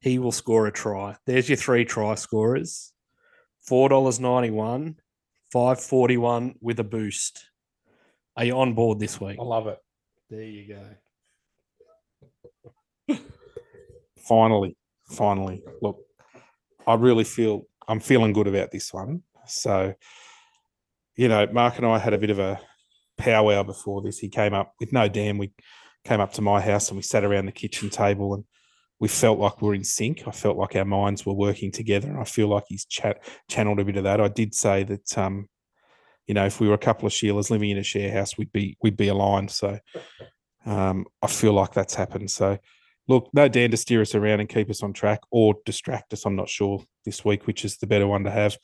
He 0.00 0.18
will 0.18 0.32
score 0.32 0.66
a 0.66 0.72
try. 0.72 1.16
There's 1.26 1.48
your 1.48 1.56
three 1.56 1.84
try 1.84 2.14
scorers. 2.14 2.92
Four 3.60 3.88
dollars 3.88 4.20
ninety 4.20 4.50
one, 4.50 4.96
five 5.52 5.80
forty 5.80 6.16
one 6.16 6.54
with 6.60 6.78
a 6.78 6.84
boost. 6.84 7.50
Are 8.36 8.44
you 8.44 8.56
on 8.58 8.74
board 8.74 9.00
this 9.00 9.20
week? 9.20 9.38
I 9.40 9.42
love 9.42 9.66
it. 9.66 9.78
There 10.30 10.42
you 10.42 10.74
go. 13.08 13.16
finally, 14.16 14.76
finally. 15.10 15.62
Look, 15.80 15.98
I 16.86 16.94
really 16.94 17.24
feel 17.24 17.62
I'm 17.88 18.00
feeling 18.00 18.32
good 18.32 18.46
about 18.46 18.70
this 18.70 18.92
one. 18.92 19.22
So, 19.46 19.94
you 21.16 21.28
know, 21.28 21.46
Mark 21.52 21.78
and 21.78 21.86
I 21.86 21.98
had 21.98 22.12
a 22.12 22.18
bit 22.18 22.30
of 22.30 22.38
a 22.38 22.60
powwow 23.16 23.62
before 23.62 24.02
this. 24.02 24.18
He 24.18 24.28
came 24.28 24.54
up 24.54 24.74
with 24.80 24.92
no 24.92 25.08
damn. 25.08 25.38
We 25.38 25.52
came 26.04 26.20
up 26.20 26.32
to 26.34 26.42
my 26.42 26.60
house 26.60 26.88
and 26.88 26.96
we 26.96 27.02
sat 27.02 27.24
around 27.24 27.46
the 27.46 27.52
kitchen 27.52 27.90
table 27.90 28.34
and 28.34 28.44
we 28.98 29.08
felt 29.08 29.38
like 29.38 29.60
we 29.60 29.68
were 29.68 29.74
in 29.74 29.84
sync. 29.84 30.26
I 30.26 30.30
felt 30.30 30.56
like 30.56 30.74
our 30.74 30.84
minds 30.84 31.26
were 31.26 31.34
working 31.34 31.70
together, 31.70 32.08
and 32.08 32.18
I 32.18 32.24
feel 32.24 32.48
like 32.48 32.64
he's 32.68 32.86
chat, 32.86 33.22
channeled 33.48 33.80
a 33.80 33.84
bit 33.84 33.96
of 33.96 34.04
that. 34.04 34.20
I 34.20 34.28
did 34.28 34.54
say 34.54 34.84
that, 34.84 35.18
um, 35.18 35.48
you 36.26 36.34
know, 36.34 36.46
if 36.46 36.60
we 36.60 36.68
were 36.68 36.74
a 36.74 36.78
couple 36.78 37.06
of 37.06 37.12
Sheilas 37.12 37.50
living 37.50 37.70
in 37.70 37.78
a 37.78 37.82
share 37.82 38.10
house, 38.10 38.38
we'd 38.38 38.52
be 38.52 38.76
we'd 38.82 38.96
be 38.96 39.08
aligned. 39.08 39.50
So, 39.50 39.78
um, 40.64 41.04
I 41.22 41.26
feel 41.26 41.52
like 41.52 41.72
that's 41.72 41.94
happened. 41.94 42.30
So, 42.30 42.58
look, 43.06 43.28
no 43.34 43.48
Dan 43.48 43.70
to 43.70 43.76
steer 43.76 44.00
us 44.00 44.14
around 44.14 44.40
and 44.40 44.48
keep 44.48 44.70
us 44.70 44.82
on 44.82 44.94
track 44.94 45.20
or 45.30 45.56
distract 45.66 46.12
us. 46.14 46.24
I'm 46.24 46.36
not 46.36 46.48
sure 46.48 46.82
this 47.04 47.24
week 47.24 47.46
which 47.46 47.64
is 47.64 47.76
the 47.76 47.86
better 47.86 48.06
one 48.06 48.24
to 48.24 48.30
have. 48.30 48.56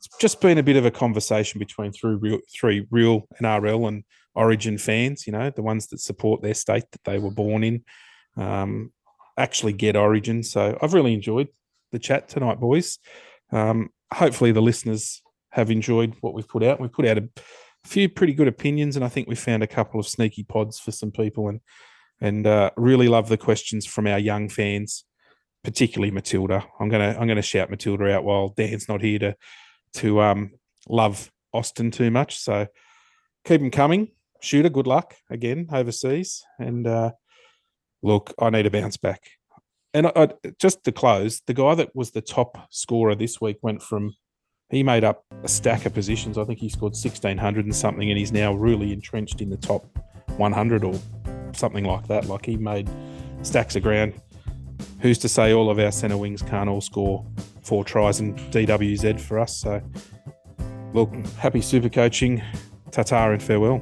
It's 0.00 0.16
just 0.18 0.40
been 0.40 0.56
a 0.56 0.62
bit 0.62 0.76
of 0.76 0.86
a 0.86 0.90
conversation 0.90 1.58
between 1.58 1.92
three 1.92 2.14
real, 2.14 2.38
three 2.50 2.86
real 2.90 3.28
NRL 3.42 3.86
and 3.86 4.04
Origin 4.34 4.78
fans. 4.78 5.26
You 5.26 5.34
know, 5.34 5.50
the 5.50 5.60
ones 5.60 5.88
that 5.88 6.00
support 6.00 6.40
their 6.40 6.54
state 6.54 6.84
that 6.92 7.04
they 7.04 7.18
were 7.18 7.30
born 7.30 7.62
in, 7.62 7.84
um, 8.38 8.92
actually 9.36 9.74
get 9.74 9.96
Origin. 9.96 10.42
So 10.42 10.78
I've 10.80 10.94
really 10.94 11.12
enjoyed 11.12 11.48
the 11.92 11.98
chat 11.98 12.30
tonight, 12.30 12.58
boys. 12.60 12.98
Um, 13.52 13.90
hopefully, 14.10 14.52
the 14.52 14.62
listeners 14.62 15.20
have 15.50 15.70
enjoyed 15.70 16.14
what 16.22 16.32
we've 16.32 16.48
put 16.48 16.62
out. 16.62 16.80
We've 16.80 16.90
put 16.90 17.06
out 17.06 17.18
a 17.18 17.28
few 17.84 18.08
pretty 18.08 18.32
good 18.32 18.48
opinions, 18.48 18.96
and 18.96 19.04
I 19.04 19.08
think 19.08 19.28
we 19.28 19.34
found 19.34 19.62
a 19.62 19.66
couple 19.66 20.00
of 20.00 20.08
sneaky 20.08 20.44
pods 20.44 20.80
for 20.80 20.92
some 20.92 21.10
people. 21.10 21.50
And 21.50 21.60
and 22.22 22.46
uh, 22.46 22.70
really 22.78 23.08
love 23.08 23.28
the 23.28 23.36
questions 23.36 23.84
from 23.84 24.06
our 24.06 24.18
young 24.18 24.48
fans, 24.48 25.04
particularly 25.62 26.10
Matilda. 26.10 26.64
I'm 26.78 26.88
gonna 26.88 27.16
I'm 27.20 27.28
gonna 27.28 27.42
shout 27.42 27.68
Matilda 27.68 28.14
out 28.14 28.24
while 28.24 28.48
Dan's 28.48 28.88
not 28.88 29.02
here 29.02 29.18
to 29.18 29.36
to 29.94 30.20
um, 30.20 30.52
love 30.88 31.30
Austin 31.52 31.90
too 31.90 32.10
much. 32.10 32.38
So 32.38 32.66
keep 33.44 33.60
them 33.60 33.70
coming. 33.70 34.12
Shooter, 34.40 34.70
good 34.70 34.86
luck 34.86 35.14
again 35.28 35.68
overseas. 35.72 36.42
And 36.58 36.86
uh, 36.86 37.12
look, 38.02 38.32
I 38.38 38.50
need 38.50 38.66
a 38.66 38.70
bounce 38.70 38.96
back. 38.96 39.22
And 39.92 40.06
I, 40.06 40.12
I, 40.14 40.28
just 40.58 40.84
to 40.84 40.92
close, 40.92 41.42
the 41.46 41.54
guy 41.54 41.74
that 41.74 41.94
was 41.94 42.12
the 42.12 42.22
top 42.22 42.68
scorer 42.70 43.14
this 43.14 43.40
week 43.40 43.58
went 43.62 43.82
from 43.82 44.14
he 44.70 44.84
made 44.84 45.02
up 45.02 45.24
a 45.42 45.48
stack 45.48 45.84
of 45.84 45.92
positions. 45.94 46.38
I 46.38 46.44
think 46.44 46.60
he 46.60 46.68
scored 46.68 46.92
1600 46.92 47.64
and 47.64 47.74
something, 47.74 48.08
and 48.08 48.16
he's 48.16 48.30
now 48.30 48.54
really 48.54 48.92
entrenched 48.92 49.40
in 49.40 49.50
the 49.50 49.56
top 49.56 49.84
100 50.36 50.84
or 50.84 50.94
something 51.52 51.84
like 51.84 52.06
that. 52.06 52.26
Like 52.26 52.46
he 52.46 52.56
made 52.56 52.88
stacks 53.42 53.74
of 53.74 53.82
ground. 53.82 54.14
Who's 55.00 55.18
to 55.18 55.28
say 55.28 55.52
all 55.52 55.70
of 55.70 55.78
our 55.78 55.90
centre 55.90 56.16
wings 56.16 56.40
can't 56.40 56.70
all 56.70 56.80
score 56.80 57.26
four 57.70 57.84
tries 57.84 58.18
in 58.18 58.34
DWZ 58.50 59.20
for 59.20 59.38
us? 59.38 59.56
So, 59.56 59.80
look, 60.92 61.14
happy 61.38 61.60
super 61.60 61.88
coaching. 61.88 62.42
Ta 62.90 63.04
and 63.30 63.40
farewell. 63.40 63.80